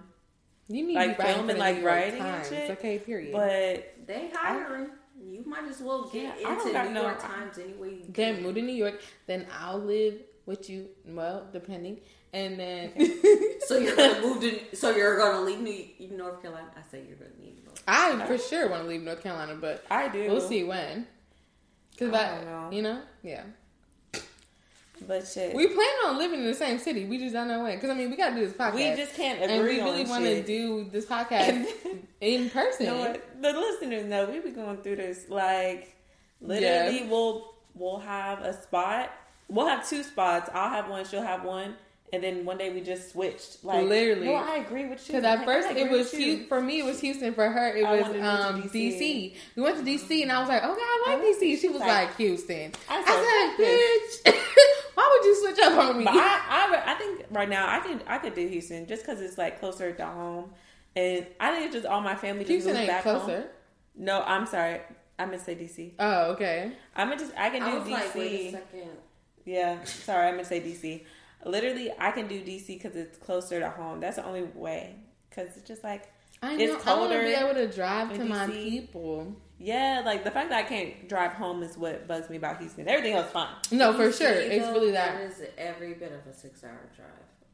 You 0.69 0.87
need 0.87 0.95
Like 0.95 1.17
to 1.17 1.23
be 1.23 1.27
writing 1.27 1.35
film 1.35 1.49
and, 1.49 1.59
like, 1.59 1.75
New 1.75 1.81
York 1.81 1.93
writing 1.93 2.21
and 2.21 2.45
shit. 2.45 2.71
Okay, 2.71 2.99
period. 2.99 3.33
but 3.33 4.07
they 4.07 4.29
hiring. 4.33 4.91
You 5.21 5.43
might 5.45 5.65
as 5.69 5.81
well 5.81 6.03
get 6.09 6.39
Yeah, 6.39 6.53
into 6.53 6.67
New 6.85 6.93
no- 6.93 7.01
York 7.01 7.19
Times 7.21 7.57
anyway. 7.57 7.95
You 7.95 8.05
then 8.07 8.41
move 8.41 8.55
to 8.55 8.61
New 8.61 8.71
York. 8.73 9.01
Then 9.25 9.45
I'll 9.59 9.79
live 9.79 10.21
with 10.45 10.69
you. 10.69 10.87
Well, 11.05 11.47
depending. 11.51 11.99
And 12.33 12.59
then 12.59 12.91
So 13.67 13.77
you're 13.77 13.95
gonna 13.95 14.21
move 14.21 14.41
to. 14.41 14.75
So 14.75 14.91
you're 14.95 15.17
gonna 15.17 15.41
leave 15.41 15.59
New 15.59 16.17
North 16.17 16.41
Carolina. 16.41 16.67
I 16.75 16.81
say 16.91 17.03
you're 17.07 17.17
gonna 17.17 17.31
leave 17.41 17.63
North. 17.65 17.85
Carolina. 17.85 18.23
I 18.23 18.27
for 18.27 18.37
sure 18.37 18.69
want 18.69 18.83
to 18.83 18.89
leave 18.89 19.01
North 19.01 19.23
Carolina, 19.23 19.55
but 19.55 19.85
I 19.89 20.07
do. 20.09 20.27
we'll 20.29 20.41
see 20.41 20.63
when. 20.63 21.07
Cause 21.97 22.13
I 22.13 22.17
I, 22.17 22.35
don't 22.35 22.45
know. 22.45 22.69
you 22.71 22.81
know, 22.83 23.01
yeah. 23.23 23.43
But 25.07 25.27
shit, 25.27 25.55
We 25.55 25.67
plan 25.67 25.87
on 26.07 26.17
living 26.17 26.39
in 26.39 26.47
the 26.47 26.53
same 26.55 26.79
city. 26.79 27.05
We 27.05 27.19
just 27.19 27.33
don't 27.33 27.47
know 27.47 27.63
when. 27.63 27.75
Because 27.75 27.91
I 27.91 27.93
mean, 27.93 28.09
we 28.09 28.17
got 28.17 28.29
to 28.29 28.35
do 28.35 28.47
this 28.47 28.53
podcast. 28.55 28.73
we 28.73 28.95
just 28.95 29.15
can't 29.15 29.37
agree 29.41 29.79
and 29.79 29.85
we 29.85 29.91
really 29.91 30.05
want 30.05 30.23
to 30.23 30.41
do 30.43 30.89
this 30.91 31.05
podcast 31.13 31.67
in 32.19 32.49
person. 32.49 32.85
You 32.87 32.91
know 32.93 32.99
what? 32.99 33.41
The 33.41 33.51
listeners 33.53 34.05
know 34.05 34.25
we 34.29 34.39
be 34.39 34.49
going 34.51 34.77
through 34.77 34.95
this. 34.95 35.29
Like, 35.29 35.95
literally, 36.41 37.05
we'll 37.07 37.53
we'll 37.75 37.99
have 37.99 38.41
a 38.41 38.59
spot. 38.59 39.11
We'll 39.49 39.67
have 39.67 39.87
two 39.87 40.01
spots. 40.03 40.49
I'll 40.53 40.69
have 40.71 40.89
one. 40.89 41.05
She'll 41.05 41.21
have 41.21 41.43
one. 41.43 41.75
And 42.13 42.23
then 42.23 42.45
one 42.45 42.57
day 42.57 42.69
we 42.73 42.79
just 42.79 43.11
switched. 43.11 43.65
Like, 43.65 43.85
Literally. 43.85 44.27
no, 44.27 44.35
I 44.35 44.57
agree 44.57 44.85
with 44.85 45.01
you. 45.09 45.15
Because 45.15 45.23
at 45.25 45.39
Like, 45.39 45.45
first 45.45 45.67
it 45.71 45.89
was 45.91 46.11
with 46.13 46.21
you. 46.21 46.37
Hu- 46.37 46.45
for 46.45 46.61
me 46.61 46.79
it 46.79 46.85
was 46.85 47.01
Houston. 47.01 47.33
For 47.33 47.49
her 47.49 47.75
it 47.75 47.83
I 47.83 47.91
was 47.91 48.01
wanted 48.03 48.19
to 48.19 48.23
move 48.23 48.61
to 48.61 48.67
um, 48.67 48.69
DC. 48.69 48.99
DC. 48.99 49.35
We 49.57 49.61
went 49.63 49.77
to 49.77 49.83
DC 49.83 50.21
and 50.21 50.31
I 50.31 50.39
was 50.39 50.47
like, 50.47 50.63
okay, 50.63 50.71
I 50.81 51.03
like 51.07 51.17
I 51.19 51.21
like 51.21 51.35
DC. 51.37 51.57
She 51.59 51.67
was 51.67 51.81
Like, 51.81 51.89
like, 51.89 52.15
Houston. 52.15 52.71
I 52.89 53.03
I 53.05 53.55
said, 53.57 54.23
said, 54.23 54.33
bitch, 54.33 54.41
why 54.95 55.09
would 55.19 55.25
you 55.25 55.35
switch 55.35 55.59
up 55.65 55.77
on 55.77 55.97
me? 55.97 56.05
But 56.05 56.13
I, 56.15 56.39
I, 56.49 56.93
I 56.93 56.95
think 56.95 57.25
right 57.29 57.49
now 57.49 57.67
I 57.69 57.79
can 57.81 58.01
I 58.07 58.17
could 58.19 58.35
do 58.35 58.47
Houston 58.47 58.87
just 58.87 59.05
because 59.05 59.19
it's 59.21 59.37
like 59.37 59.59
closer 59.59 59.91
to 59.91 60.05
home, 60.05 60.53
and 60.95 61.25
I 61.41 61.51
think 61.51 61.65
it's 61.65 61.75
just 61.75 61.85
all 61.85 61.99
my 61.99 62.15
family 62.15 62.41
just 62.45 62.51
Houston 62.51 62.71
moved 62.73 62.81
ain't 62.83 62.89
back 62.89 63.03
closer. 63.03 63.41
home. 63.41 63.45
No, 63.97 64.21
I'm 64.21 64.45
sorry, 64.45 64.79
I 65.19 65.25
meant 65.25 65.39
to 65.39 65.43
say 65.45 65.55
DC. 65.55 65.91
Oh, 65.99 66.31
okay. 66.31 66.71
I'm 66.95 67.09
gonna 67.09 67.19
just 67.19 67.33
I 67.37 67.49
can 67.49 67.63
I 67.63 67.71
do 67.71 67.79
was 67.79 67.87
DC. 67.87 67.91
like, 67.91 68.15
wait 68.15 68.47
a 68.47 68.51
second. 68.51 68.89
yeah, 69.45 69.83
sorry, 69.83 70.27
I 70.27 70.31
meant 70.31 70.43
to 70.43 70.49
say 70.49 70.61
DC. 70.61 71.03
Literally, 71.45 71.91
I 71.99 72.11
can 72.11 72.27
do 72.27 72.41
DC 72.41 72.67
because 72.67 72.95
it's 72.95 73.17
closer 73.17 73.59
to 73.59 73.69
home. 73.69 73.99
That's 73.99 74.17
the 74.17 74.25
only 74.25 74.43
way. 74.43 74.95
Because 75.29 75.55
it's 75.57 75.67
just 75.67 75.83
like 75.83 76.11
I 76.41 76.55
know. 76.55 76.63
It's 76.63 76.85
I 76.87 76.93
want 76.97 77.11
to 77.11 77.15
colder 77.17 77.21
be 77.23 77.33
able 77.33 77.53
to 77.53 77.67
drive 77.73 78.11
in 78.11 78.19
to 78.19 78.25
my 78.25 78.47
people. 78.47 79.35
yeah, 79.59 80.01
like 80.05 80.23
the 80.23 80.31
fact 80.31 80.49
that 80.49 80.65
I 80.65 80.67
can't 80.67 81.07
drive 81.07 81.31
home 81.33 81.63
is 81.63 81.77
what 81.77 82.07
bugs 82.07 82.29
me 82.29 82.37
about 82.37 82.59
Houston. 82.59 82.87
Everything 82.87 83.13
else 83.13 83.31
fine. 83.31 83.49
No, 83.71 83.93
for 83.93 84.07
DC, 84.09 84.17
sure. 84.17 84.29
It's 84.33 84.65
though, 84.65 84.73
really 84.73 84.91
That 84.91 85.13
that. 85.15 85.21
is 85.31 85.41
every 85.57 85.93
bit 85.93 86.11
of 86.11 86.25
a 86.31 86.33
six-hour 86.35 86.89
drive. 86.95 87.07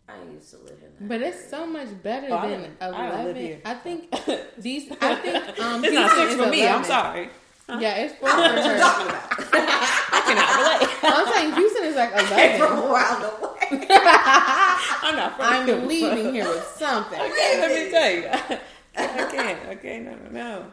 I 0.10 0.22
used 0.34 0.50
to 0.52 0.58
live 0.58 0.80
in 0.84 0.92
that. 1.00 1.08
But 1.08 1.22
it's 1.22 1.38
area. 1.38 1.50
so 1.50 1.66
much 1.66 1.88
better 2.04 2.28
Oh, 2.30 2.42
than 2.50 2.62
don't- 2.62 2.78
I 2.82 2.90
live 2.90 3.14
eleven. 3.28 3.36
here. 3.42 3.62
I 3.64 3.74
think 3.76 4.12
these. 4.58 4.92
I 5.00 5.16
think 5.16 5.60
um, 5.62 5.84
it's 5.86 5.94
not 5.94 6.12
six 6.12 6.34
is 6.34 6.42
for 6.42 6.50
me. 6.50 6.68
I'm 6.68 6.84
11. 6.84 7.30
Sorry. 7.66 7.82
Yeah, 7.84 7.95
it's 7.95 8.16
four 8.16 8.30
I 8.30 8.36
for 8.36 8.41
don't 8.41 8.55
know 8.55 8.61
what 8.61 8.72
her. 8.72 8.80
talking 8.80 9.07
about. 9.07 9.30
I 10.14 10.20
cannot 10.26 10.49
relate. 10.59 10.89
I'm 11.03 11.34
saying 11.34 11.53
Houston 11.55 11.86
is 11.86 11.95
like 11.95 12.11
Came 12.30 12.59
from 12.59 12.78
eleven. 12.78 12.91
around 12.91 13.22
the. 13.22 13.53
I'm 15.03 15.16
not. 15.16 15.36
from 15.38 15.45
I'm 15.45 15.66
here. 15.68 15.76
leaving 15.78 16.34
here 16.34 16.47
with 16.47 16.64
something. 16.78 17.20
Okay, 17.20 17.59
let 17.59 17.70
me 17.72 17.91
tell 17.91 18.11
you. 18.11 18.59
I 18.95 19.32
can't. 19.32 19.78
Okay, 19.78 19.99
no, 19.99 20.11
no, 20.16 20.30
no. 20.32 20.66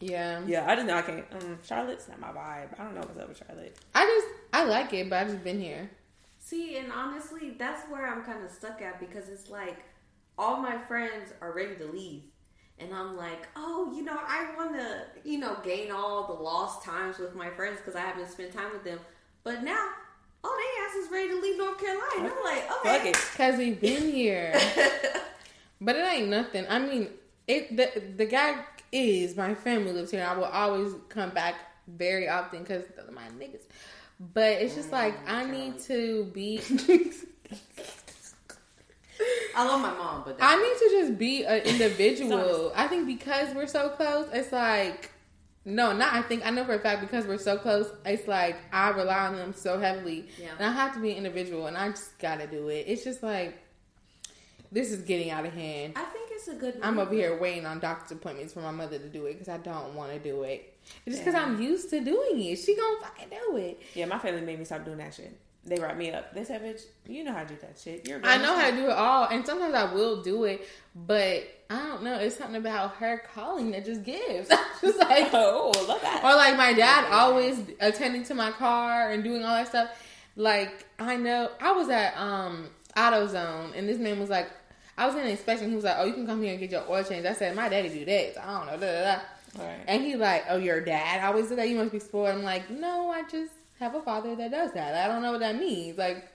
Yeah. 0.00 0.40
Yeah, 0.46 0.64
I 0.70 0.74
just 0.76 0.86
know 0.86 0.96
I 0.96 1.02
can't. 1.02 1.24
Um, 1.32 1.58
Charlotte's 1.64 2.08
not 2.08 2.20
my 2.20 2.28
vibe. 2.28 2.78
I 2.78 2.84
don't 2.84 2.94
know 2.94 3.00
what's 3.00 3.18
up 3.18 3.28
with 3.28 3.38
Charlotte. 3.46 3.76
I 3.94 4.04
just 4.04 4.26
I 4.52 4.64
like 4.64 4.92
it, 4.92 5.08
but 5.10 5.16
I've 5.20 5.28
just 5.28 5.42
been 5.44 5.60
here. 5.60 5.90
See, 6.38 6.76
and 6.78 6.92
honestly, 6.92 7.56
that's 7.58 7.82
where 7.90 8.06
I'm 8.06 8.22
kind 8.22 8.44
of 8.44 8.50
stuck 8.50 8.80
at 8.80 9.00
because 9.00 9.28
it's 9.28 9.50
like 9.50 9.78
all 10.38 10.58
my 10.58 10.78
friends 10.86 11.32
are 11.40 11.52
ready 11.52 11.74
to 11.76 11.86
leave. 11.86 12.22
And 12.80 12.94
I'm 12.94 13.16
like, 13.16 13.48
oh, 13.56 13.92
you 13.94 14.04
know, 14.04 14.16
I 14.16 14.46
want 14.56 14.74
to, 14.74 15.02
you 15.24 15.38
know, 15.38 15.56
gain 15.64 15.90
all 15.90 16.26
the 16.26 16.42
lost 16.42 16.84
times 16.84 17.18
with 17.18 17.34
my 17.34 17.50
friends 17.50 17.78
because 17.78 17.96
I 17.96 18.00
haven't 18.00 18.30
spent 18.30 18.52
time 18.52 18.72
with 18.72 18.84
them. 18.84 19.00
But 19.42 19.62
now, 19.62 19.88
oh, 20.44 20.56
they 20.56 21.00
ass 21.00 21.04
is 21.06 21.12
ready 21.12 21.28
to 21.28 21.40
leave 21.40 21.58
North 21.58 21.78
Carolina. 21.80 22.34
I'm 22.36 22.44
like, 22.44 22.86
okay. 22.86 23.12
Cause 23.36 23.58
we've 23.58 23.80
been 23.80 24.12
here, 24.12 24.52
but 25.80 25.96
it 25.96 26.06
ain't 26.06 26.28
nothing. 26.28 26.66
I 26.68 26.78
mean, 26.78 27.08
it 27.46 27.76
the 27.76 28.02
the 28.16 28.26
guy 28.26 28.64
is 28.92 29.36
my 29.36 29.54
family 29.54 29.92
lives 29.92 30.10
here. 30.10 30.20
and 30.20 30.30
I 30.30 30.36
will 30.36 30.44
always 30.44 30.92
come 31.08 31.30
back 31.30 31.56
very 31.88 32.28
often 32.28 32.62
because 32.62 32.84
my 33.12 33.26
niggas. 33.38 33.62
But 34.34 34.52
it's 34.62 34.74
just 34.74 34.90
oh 34.90 34.96
like 34.96 35.14
I 35.28 35.44
need 35.44 35.80
to 35.80 36.24
be. 36.26 36.60
I 39.56 39.66
love 39.66 39.80
my 39.80 39.92
mom, 39.94 40.22
but 40.24 40.36
I 40.40 40.56
need 40.56 40.78
to 40.78 40.88
just 41.00 41.18
be 41.18 41.44
an 41.44 41.60
individual. 41.64 42.72
I 42.76 42.86
think 42.86 43.06
because 43.06 43.54
we're 43.54 43.66
so 43.66 43.88
close, 43.90 44.28
it's 44.32 44.52
like 44.52 45.10
no, 45.64 45.92
not 45.92 46.14
I 46.14 46.22
think 46.22 46.46
I 46.46 46.50
know 46.50 46.64
for 46.64 46.74
a 46.74 46.78
fact 46.78 47.00
because 47.00 47.26
we're 47.26 47.38
so 47.38 47.58
close, 47.58 47.90
it's 48.06 48.26
like 48.28 48.56
I 48.72 48.90
rely 48.90 49.26
on 49.26 49.36
them 49.36 49.52
so 49.52 49.78
heavily. 49.78 50.28
Yeah. 50.40 50.48
And 50.58 50.66
I 50.66 50.72
have 50.72 50.94
to 50.94 51.00
be 51.00 51.10
an 51.10 51.16
individual 51.18 51.66
and 51.66 51.76
I 51.76 51.90
just 51.90 52.18
gotta 52.18 52.46
do 52.46 52.68
it. 52.68 52.84
It's 52.88 53.04
just 53.04 53.22
like 53.22 53.58
this 54.70 54.92
is 54.92 55.02
getting 55.02 55.30
out 55.30 55.44
of 55.46 55.52
hand. 55.54 55.94
I 55.96 56.04
think 56.04 56.30
it's 56.32 56.48
a 56.48 56.54
good. 56.54 56.78
I'm 56.82 56.96
move. 56.96 57.06
over 57.08 57.14
here 57.14 57.38
waiting 57.38 57.66
on 57.66 57.80
doctor's 57.80 58.12
appointments 58.12 58.52
for 58.52 58.60
my 58.60 58.70
mother 58.70 58.98
to 58.98 59.08
do 59.08 59.26
it 59.26 59.34
because 59.34 59.48
I 59.48 59.58
don't 59.58 59.94
want 59.94 60.12
to 60.12 60.18
do 60.18 60.42
it. 60.42 60.74
It's 61.04 61.16
just 61.16 61.24
because 61.24 61.34
Yeah. 61.34 61.46
I'm 61.46 61.60
used 61.60 61.90
to 61.90 62.00
doing 62.00 62.40
it. 62.42 62.56
She 62.56 62.76
gonna 62.76 63.00
fucking 63.00 63.28
do 63.30 63.56
it. 63.56 63.80
Yeah, 63.94 64.06
my 64.06 64.18
family 64.18 64.42
made 64.42 64.58
me 64.58 64.64
stop 64.64 64.84
doing 64.84 64.98
that 64.98 65.14
shit. 65.14 65.36
They 65.68 65.78
write 65.80 65.96
me 65.96 66.10
up. 66.12 66.34
They 66.34 66.44
said, 66.44 66.62
"Bitch, 66.62 66.82
you 67.06 67.24
know 67.24 67.32
how 67.32 67.42
to 67.42 67.48
do 67.48 67.56
that 67.60 67.78
shit. 67.78 68.08
You're." 68.08 68.20
I 68.24 68.38
know 68.38 68.56
how 68.56 68.70
to 68.70 68.76
do 68.76 68.84
it 68.84 68.92
all, 68.92 69.24
and 69.24 69.44
sometimes 69.46 69.74
I 69.74 69.92
will 69.92 70.22
do 70.22 70.44
it, 70.44 70.66
but 70.94 71.42
I 71.70 71.76
don't 71.86 72.02
know. 72.02 72.14
It's 72.18 72.36
something 72.36 72.56
about 72.56 72.94
her 72.96 73.22
calling 73.34 73.70
that 73.72 73.84
just 73.84 74.02
gives. 74.04 74.48
just 74.80 74.98
like, 75.10 75.28
Oh, 75.34 75.72
love 75.86 76.00
that. 76.02 76.22
or 76.24 76.34
like 76.36 76.56
my 76.56 76.72
dad 76.72 77.10
always 77.12 77.60
attending 77.80 78.24
to 78.24 78.34
my 78.34 78.50
car 78.52 79.10
and 79.10 79.22
doing 79.22 79.44
all 79.44 79.54
that 79.54 79.68
stuff. 79.68 79.90
Like 80.36 80.86
I 80.98 81.16
know 81.16 81.50
I 81.60 81.72
was 81.72 81.88
at 81.90 82.16
um 82.16 82.68
AutoZone, 82.96 83.76
and 83.76 83.88
this 83.88 83.98
man 83.98 84.18
was 84.18 84.30
like, 84.30 84.48
I 84.96 85.06
was 85.06 85.14
in 85.14 85.22
an 85.22 85.28
inspection. 85.28 85.68
He 85.70 85.74
was 85.76 85.84
like, 85.84 85.96
"Oh, 85.98 86.04
you 86.04 86.14
can 86.14 86.26
come 86.26 86.42
here 86.42 86.50
and 86.52 86.60
get 86.60 86.70
your 86.70 86.84
oil 86.90 87.04
change." 87.04 87.26
I 87.26 87.32
said, 87.32 87.54
"My 87.54 87.68
daddy 87.68 87.88
do 87.88 88.04
that." 88.04 88.34
So 88.34 88.40
I 88.40 88.58
don't 88.58 88.66
know. 88.66 88.86
Da, 88.86 88.92
da, 88.92 89.14
da. 89.16 89.20
Right. 89.64 89.80
And 89.86 90.02
he 90.04 90.16
like, 90.16 90.44
"Oh, 90.48 90.56
your 90.56 90.80
dad 90.80 91.24
always 91.24 91.48
do 91.48 91.56
that. 91.56 91.68
You 91.68 91.76
must 91.76 91.92
be 91.92 91.98
spoiled." 91.98 92.36
I'm 92.36 92.42
like, 92.42 92.68
"No, 92.70 93.10
I 93.10 93.22
just 93.22 93.52
have 93.78 93.94
a 93.94 94.02
father 94.02 94.34
that 94.36 94.50
does 94.50 94.72
that. 94.72 94.94
I 94.94 95.12
don't 95.12 95.22
know 95.22 95.32
what 95.32 95.40
that 95.40 95.56
means." 95.58 95.98
Like, 95.98 96.28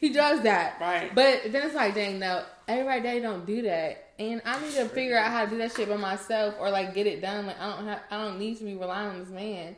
he 0.00 0.08
does 0.08 0.40
that, 0.42 0.80
Right. 0.80 1.14
But 1.14 1.52
then 1.52 1.66
it's 1.66 1.74
like, 1.74 1.94
dang, 1.94 2.18
no, 2.18 2.42
everybody 2.66 3.02
daddy 3.02 3.20
don't 3.20 3.44
do 3.44 3.62
that, 3.62 4.12
and 4.18 4.40
I 4.46 4.58
need 4.62 4.72
to 4.74 4.88
figure 4.88 5.18
out 5.18 5.30
how 5.30 5.44
to 5.44 5.50
do 5.50 5.58
that 5.58 5.72
shit 5.72 5.88
by 5.88 5.96
myself 5.96 6.54
or 6.58 6.70
like 6.70 6.94
get 6.94 7.06
it 7.06 7.20
done. 7.20 7.46
Like, 7.46 7.60
I 7.60 7.76
don't 7.76 7.86
have, 7.86 8.00
I 8.10 8.16
don't 8.24 8.38
need 8.38 8.56
to 8.58 8.64
be 8.64 8.74
relying 8.74 9.10
on 9.10 9.18
this 9.20 9.28
man. 9.28 9.76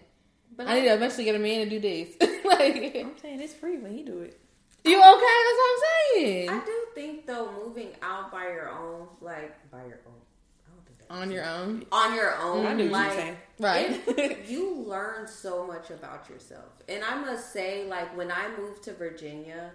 But 0.57 0.69
I 0.69 0.75
need 0.75 0.87
to 0.87 0.95
eventually 0.95 1.25
get 1.25 1.35
a 1.35 1.39
man 1.39 1.65
to 1.65 1.71
do 1.71 1.81
this. 1.81 2.15
like, 2.45 2.97
I'm 2.97 3.19
saying 3.21 3.41
it's 3.41 3.55
free 3.55 3.79
when 3.79 3.97
he 3.97 4.05
do 4.05 4.21
it. 4.21 4.39
you 4.85 4.97
okay? 4.97 5.09
That's 5.09 5.59
what 5.59 5.73
I'm 5.73 5.81
saying. 6.15 6.51
I 6.51 6.65
do 6.65 6.87
think 6.95 7.27
though, 7.27 7.51
moving 7.65 7.89
out 8.03 8.31
by 8.31 8.45
your 8.45 8.71
own, 8.71 9.09
like 9.21 9.71
by 9.71 9.79
your 9.79 10.01
own, 10.07 10.21
I 10.67 10.71
don't 10.71 10.87
think 10.87 10.99
that 10.99 11.02
On 11.13 11.31
your 11.31 11.45
own, 11.45 11.85
on 11.93 12.15
your 12.15 12.37
own, 12.41 12.65
I 12.67 12.73
knew 12.73 12.91
what 12.91 12.99
you 13.01 13.07
like 13.09 13.13
saying. 13.13 13.37
right? 13.61 14.03
it- 14.19 14.47
you 14.49 14.75
learn 14.87 15.29
so 15.29 15.67
much 15.67 15.91
about 15.91 16.29
yourself. 16.31 16.71
And 16.89 17.05
I 17.05 17.15
must 17.17 17.53
say, 17.53 17.87
like 17.87 18.17
when 18.17 18.33
I 18.33 18.49
moved 18.59 18.83
to 18.85 18.95
Virginia, 18.95 19.73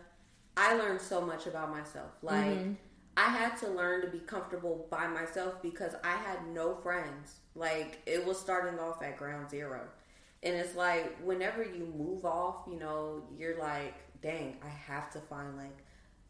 I 0.58 0.74
learned 0.76 1.00
so 1.00 1.22
much 1.22 1.46
about 1.48 1.70
myself. 1.70 2.12
Like 2.22 2.46
Mm-hmm. 2.58 2.74
I 3.20 3.30
had 3.30 3.58
to 3.58 3.70
learn 3.70 4.02
to 4.02 4.08
be 4.08 4.20
comfortable 4.20 4.88
by 4.92 5.08
myself 5.08 5.60
because 5.64 5.94
I 6.04 6.16
had 6.18 6.48
no 6.54 6.76
friends. 6.76 7.38
Like 7.56 8.00
it 8.06 8.24
was 8.26 8.40
starting 8.40 8.80
off 8.80 9.02
at 9.02 9.18
ground 9.18 9.50
zero. 9.50 9.82
And 10.44 10.56
it's 10.56 10.76
like 10.76 11.18
whenever 11.24 11.64
you 11.64 11.92
move 11.98 12.26
off, 12.26 12.58
you 12.72 12.78
know, 12.80 13.24
you're 13.38 13.58
like, 13.60 13.96
dang, 14.22 14.58
I 14.64 14.70
have 14.70 15.10
to 15.14 15.20
find 15.20 15.58
like 15.58 15.78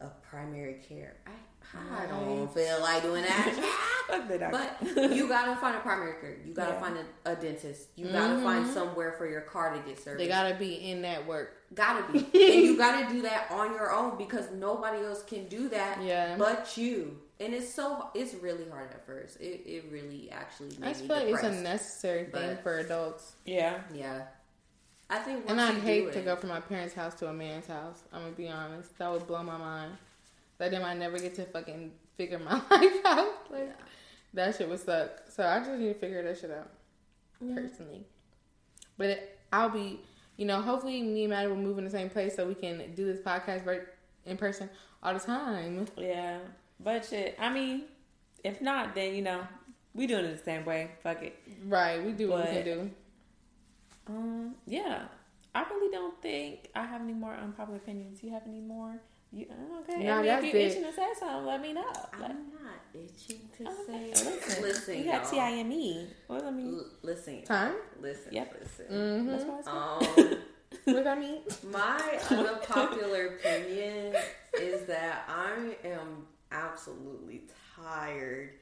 a 0.00 0.08
primary 0.30 0.80
care. 0.88 1.16
I 1.26 1.30
I 1.74 2.06
don't 2.06 2.52
feel 2.52 2.80
like 2.80 3.02
doing 3.02 3.22
that. 3.22 3.74
Fuck 4.08 4.28
the 4.28 4.38
doctor. 4.38 4.70
But 4.94 5.12
you 5.14 5.28
gotta 5.28 5.54
find 5.56 5.76
a 5.76 5.80
primary 5.80 6.14
care. 6.20 6.36
You 6.46 6.54
gotta 6.54 6.72
Yeah. 6.72 6.80
find 6.80 6.96
a, 7.24 7.32
a 7.32 7.36
dentist. 7.36 7.88
You 7.96 8.08
gotta 8.08 8.40
find 8.42 8.66
somewhere 8.66 9.12
for 9.12 9.28
your 9.28 9.42
car 9.42 9.72
to 9.74 9.78
get 9.80 9.98
serviced. 9.98 10.06
Mm-hmm. 10.06 10.18
They 10.18 10.28
gotta 10.28 10.54
be 10.54 10.90
in 10.90 11.02
that 11.02 11.26
work. 11.26 11.54
gotta 11.74 12.10
be, 12.10 12.18
and 12.34 12.62
you 12.64 12.76
gotta 12.78 13.12
do 13.12 13.22
that 13.22 13.50
on 13.50 13.72
your 13.72 13.92
own 13.92 14.16
because 14.16 14.50
nobody 14.52 15.04
else 15.04 15.22
can 15.24 15.46
do 15.48 15.68
that. 15.68 16.02
Yeah. 16.02 16.36
but 16.38 16.76
you. 16.78 17.18
And 17.40 17.52
it's 17.54 17.72
so 17.72 18.08
it's 18.14 18.34
really 18.34 18.68
hard 18.68 18.90
at 18.90 19.04
first. 19.06 19.40
It 19.40 19.62
it 19.66 19.84
really 19.92 20.30
actually 20.32 20.76
I 20.78 20.80
made 20.80 20.88
just 20.88 21.02
me 21.02 21.08
feel 21.08 21.16
like 21.18 21.34
it's 21.34 21.42
a 21.44 21.52
necessary 21.52 22.24
thing 22.24 22.32
But- 22.54 22.62
for 22.62 22.78
adults. 22.78 23.32
yeah. 23.44 23.78
yeah. 23.94 24.22
I 25.10 25.20
think, 25.20 25.44
And 25.48 25.58
I'd 25.58 25.76
hate 25.76 26.04
do 26.06 26.12
to 26.12 26.20
go 26.20 26.36
from 26.36 26.50
my 26.50 26.60
parents' 26.60 26.92
house 26.92 27.14
to 27.20 27.28
a 27.28 27.32
man's 27.32 27.66
house. 27.66 28.02
I'm 28.12 28.22
gonna 28.24 28.32
be 28.32 28.48
honest. 28.48 28.98
That 28.98 29.10
would 29.10 29.26
blow 29.26 29.42
my 29.42 29.56
mind. 29.56 29.92
Like 30.58 30.70
then 30.70 30.82
I 30.82 30.94
never 30.94 31.18
get 31.18 31.34
to 31.36 31.44
fucking 31.44 31.92
figure 32.16 32.38
my 32.38 32.54
life 32.70 33.04
out. 33.04 33.50
Like 33.50 33.76
that 34.34 34.56
shit 34.56 34.68
would 34.68 34.80
suck. 34.80 35.10
So 35.28 35.46
I 35.46 35.58
just 35.58 35.70
need 35.72 35.88
to 35.88 35.94
figure 35.94 36.22
that 36.22 36.38
shit 36.38 36.50
out 36.50 36.70
personally. 37.54 38.04
But 38.96 39.06
it, 39.06 39.38
I'll 39.52 39.70
be, 39.70 40.00
you 40.36 40.44
know, 40.44 40.60
hopefully 40.60 41.02
me 41.02 41.24
and 41.24 41.30
Maddie 41.30 41.48
will 41.48 41.56
move 41.56 41.78
in 41.78 41.84
the 41.84 41.90
same 41.90 42.10
place 42.10 42.36
so 42.36 42.46
we 42.46 42.54
can 42.54 42.94
do 42.94 43.04
this 43.04 43.20
podcast 43.20 43.64
right 43.64 43.82
in 44.26 44.36
person 44.36 44.68
all 45.02 45.14
the 45.14 45.20
time. 45.20 45.86
Yeah, 45.96 46.38
but 46.80 47.04
shit. 47.04 47.36
I 47.38 47.52
mean, 47.52 47.84
if 48.42 48.60
not, 48.60 48.94
then 48.94 49.14
you 49.14 49.22
know 49.22 49.40
we 49.94 50.06
doing 50.06 50.24
it 50.24 50.36
the 50.36 50.44
same 50.44 50.64
way. 50.64 50.90
Fuck 51.02 51.22
it. 51.22 51.38
Right, 51.66 52.04
we 52.04 52.12
do 52.12 52.28
what 52.28 52.48
we 52.48 52.54
can 52.54 52.64
do. 52.64 52.90
Um, 54.08 54.54
yeah. 54.66 55.02
I 55.54 55.62
really 55.62 55.90
don't 55.90 56.20
think 56.22 56.68
I 56.74 56.84
have 56.84 57.00
any 57.00 57.14
more 57.14 57.34
unpopular 57.34 57.78
opinions. 57.78 58.22
You 58.22 58.30
have 58.32 58.42
any 58.46 58.60
more? 58.60 59.00
You 59.32 59.46
okay? 59.82 60.04
Nah, 60.04 60.14
I 60.14 60.16
mean, 60.18 60.26
that's 60.26 60.44
if 60.44 60.52
you're 60.54 60.62
it. 60.62 60.66
itching 60.72 60.82
to 60.84 60.92
say 60.92 61.06
something, 61.18 61.44
let 61.46 61.60
me 61.60 61.72
know. 61.74 61.82
Like, 62.18 62.30
I'm 62.30 62.50
not 62.50 62.80
itching 62.94 63.40
to 63.58 63.64
okay, 63.68 64.12
say. 64.14 64.24
listen, 64.24 64.62
Listen, 64.62 64.98
you 64.98 65.04
got 65.04 65.22
y'all. 65.24 65.32
TIME. 65.32 66.06
What 66.28 66.44
I 66.44 66.50
mean? 66.50 66.74
L- 66.78 66.86
listen, 67.02 67.42
Time? 67.44 67.74
listen, 68.00 68.32
Yep. 68.32 68.56
listen. 68.62 68.86
Mm-hmm. 68.90 69.26
That's 69.30 69.44
what 69.44 69.58
I 69.68 70.14
said. 70.16 70.32
Um, 70.32 70.38
What 70.84 71.06
I 71.06 71.14
mean? 71.18 71.40
my 71.70 72.18
unpopular 72.30 73.36
opinion 73.36 74.14
is 74.58 74.86
that 74.86 75.24
I 75.28 75.76
am 75.86 76.26
absolutely 76.50 77.42
tired 77.76 78.52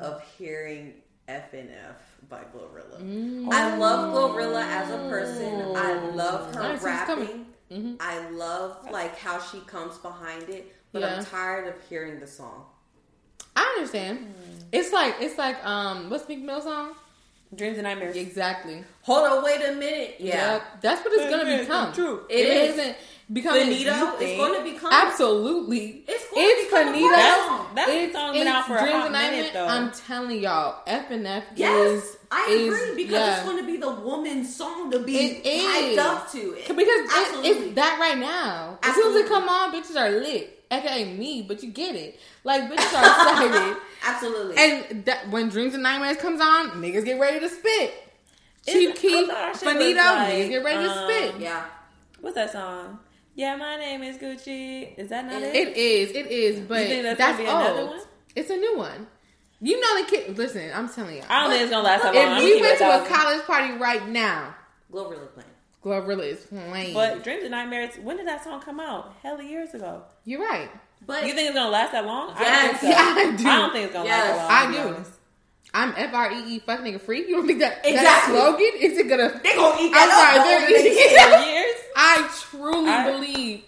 of 0.00 0.20
hearing 0.36 0.94
F 1.28 1.52
and 1.54 1.70
F 1.70 1.96
by 2.28 2.40
Glorilla. 2.54 3.00
Mm. 3.00 3.52
I 3.52 3.76
love 3.76 4.12
Glorilla 4.14 4.62
as 4.64 4.90
a 4.90 4.98
person. 5.08 5.76
I 5.76 5.92
love 6.14 6.52
her 6.54 6.60
I 6.62 6.64
see 6.64 6.70
what's 6.72 6.84
rapping. 6.84 7.46
Coming. 7.68 7.96
Mhm. 7.96 7.96
I 8.00 8.28
love 8.30 8.90
like 8.90 9.16
how 9.18 9.40
she 9.40 9.60
comes 9.60 9.98
behind 9.98 10.48
it, 10.48 10.74
but 10.92 11.02
Yeah. 11.02 11.16
I'm 11.18 11.24
tired 11.24 11.68
of 11.68 11.74
hearing 11.88 12.20
the 12.20 12.26
song. 12.26 12.66
I 13.56 13.62
understand. 13.76 14.34
It's 14.72 14.92
like 14.92 15.16
it's 15.20 15.38
like 15.38 15.64
um, 15.64 16.10
what's 16.10 16.28
Meek 16.28 16.40
Mill 16.42 16.60
song? 16.60 16.94
Dreams 17.54 17.78
and 17.78 17.84
nightmares. 17.84 18.14
Exactly. 18.16 18.84
Hold 19.02 19.26
on, 19.26 19.42
wait 19.44 19.62
a 19.62 19.72
minute. 19.72 20.16
Yeah, 20.18 20.54
Yep. 20.54 20.80
That's 20.82 21.04
what 21.04 21.14
it's 21.14 21.30
gonna 21.30 21.58
become. 21.58 21.92
True. 21.94 22.26
It 22.28 22.40
If 22.46 22.70
is. 22.70 22.78
isn't 22.78 22.96
becoming 23.32 23.62
Finito 23.66 23.94
you 23.94 24.12
is 24.12 24.18
think, 24.18 24.38
going 24.38 24.64
to 24.64 24.72
become 24.72 24.92
absolutely. 24.92 26.04
It's 26.08 26.30
going 26.30 26.46
It's 26.46 26.60
to 26.62 26.66
become 26.76 26.88
a 26.88 26.92
Finito. 26.92 27.08
pop 27.08 27.16
That's- 27.18 27.46
song. 27.46 27.66
That 27.74 27.88
It's- 27.90 28.12
song 28.12 28.32
been 28.32 28.46
out 28.48 28.66
for 28.66 28.76
a 28.76 28.92
hot 28.92 29.04
and 29.06 29.12
minute 29.12 29.52
though. 29.52 29.66
I'm 29.66 29.92
telling 29.92 30.40
y'all, 30.42 30.82
F 30.86 31.10
and 31.10 31.26
F 31.26 31.44
Yes, 31.54 31.74
is. 32.02 32.16
I 32.30 32.46
is- 32.50 32.80
agree 32.82 33.04
because 33.04 33.12
yeah. 33.20 33.36
it's 33.36 33.44
going 33.44 33.58
to 33.58 33.64
be 33.66 33.76
the 33.76 33.90
woman's 33.90 34.54
song 34.56 34.90
to 34.90 34.98
be 35.00 35.16
It 35.18 35.46
is. 35.46 35.98
hyped 35.98 36.04
up 36.04 36.32
to. 36.32 36.38
It. 36.54 36.68
because 36.68 36.78
it, 36.88 37.10
Absolutely. 37.14 37.50
it's 37.50 37.74
that 37.76 37.98
right 38.00 38.18
now. 38.18 38.78
As 38.82 38.94
soon 38.94 39.14
as 39.16 39.22
it 39.24 39.28
come 39.28 39.48
on, 39.48 39.72
bitches 39.72 39.96
are 39.96 40.10
lit. 40.10 40.54
AKA 40.70 41.14
me, 41.16 41.42
but 41.48 41.62
you 41.62 41.70
get 41.70 41.94
it. 41.96 42.18
Like 42.44 42.62
bitches 42.70 42.94
are 42.94 43.04
excited. 43.04 43.76
Absolutely. 44.04 44.56
And 44.58 45.04
that, 45.06 45.28
when 45.30 45.48
Dreams 45.48 45.72
and 45.74 45.82
Nightmares 45.82 46.18
comes 46.18 46.40
on, 46.40 46.70
niggas 46.82 47.04
get 47.06 47.18
ready 47.20 47.40
to 47.40 47.48
spit. 47.48 47.94
Chief 48.66 48.90
I 48.90 48.92
Keef, 48.92 49.28
thought 49.28 49.56
Finito, 49.56 49.96
like, 49.98 50.28
niggas 50.34 50.48
get 50.50 50.64
ready 50.64 50.84
to 50.84 50.90
um, 50.90 51.10
spit. 51.10 51.40
yeah, 51.40 51.64
What's 52.20 52.34
that 52.34 52.52
song? 52.52 52.98
Yeah, 53.38 53.54
my 53.54 53.76
name 53.76 54.02
is 54.02 54.16
Gucci. 54.16 54.98
Is 54.98 55.10
that 55.10 55.24
not 55.26 55.40
it? 55.40 55.54
It 55.54 55.76
is, 55.76 56.10
it 56.10 56.26
is, 56.26 56.58
but 56.58 56.88
think 56.88 57.04
that's 57.04 57.18
that's, 57.18 57.38
gonna 57.38 57.44
be 57.48 57.50
another 57.54 57.80
old. 57.82 57.90
one? 57.90 58.00
It's 58.34 58.50
a 58.50 58.56
new 58.56 58.76
one. 58.76 59.06
You 59.60 59.80
know 59.80 60.02
the 60.02 60.10
kid. 60.10 60.36
Listen, 60.36 60.68
I'm 60.74 60.88
telling 60.88 61.18
you. 61.18 61.22
I 61.28 61.42
don't 61.42 61.50
think 61.50 61.62
it's 61.62 61.70
gonna 61.70 61.84
last 61.84 62.02
that 62.02 62.14
long. 62.16 62.24
If 62.24 62.30
I'm 62.32 62.42
we 62.42 62.60
went 62.60 62.78
to 62.78 63.04
a 63.04 63.06
college 63.06 63.42
party 63.44 63.74
right 63.74 64.08
now, 64.08 64.56
Glorilla 64.92 65.32
playing. 65.32 65.50
Glorilla 65.84 66.24
is 66.32 66.40
playing. 66.46 66.94
But 66.94 67.22
Dreams 67.22 67.42
and 67.42 67.52
Nightmares, 67.52 67.94
when 68.02 68.16
did 68.16 68.26
that 68.26 68.42
song 68.42 68.60
come 68.60 68.80
out? 68.80 69.14
Hella 69.22 69.44
years 69.44 69.72
ago. 69.72 70.02
you're 70.24 70.40
right. 70.42 70.68
But 71.06 71.24
You 71.24 71.32
think 71.32 71.46
it's 71.50 71.56
gonna 71.56 71.70
last 71.70 71.92
that 71.92 72.06
long? 72.06 72.32
I 72.34 72.42
Yes. 72.42 72.64
don't 72.72 72.80
think 72.80 72.80
so. 72.82 72.88
Yeah, 72.88 72.96
I 72.98 73.36
do. 73.36 73.48
I 73.48 73.56
don't 73.56 73.72
think 73.72 73.84
it's 73.84 73.92
gonna 73.92 74.08
Yes, 74.08 74.36
last 74.36 74.48
that 74.48 74.64
long. 74.64 74.74
I 74.74 74.82
do. 74.82 74.94
honest. 74.96 75.10
I'm 75.74 75.94
F 75.96 76.12
R 76.14 76.32
E 76.32 76.38
E 76.54 76.58
fuck 76.58 76.80
nigga 76.80 77.00
free. 77.00 77.20
You 77.28 77.36
don't 77.36 77.46
think 77.46 77.60
that 77.60 77.84
that 77.84 78.24
slogan 78.26 78.72
is 78.80 78.98
it 78.98 79.08
gonna? 79.08 79.38
they 79.44 79.54
gonna 79.54 79.80
eat 79.80 79.92
I'm 79.94 80.08
that 80.08 80.10
sorry, 80.10 80.38
up. 80.40 80.44
they're 80.46 80.58
over 80.58 80.66
the 80.66 80.90
eating 80.90 81.54
years. 81.54 81.67
For 81.94 82.00
years? 82.20 82.28
I 82.28 82.28
truly 82.50 82.88
I- 82.90 83.10
believe. 83.12 83.64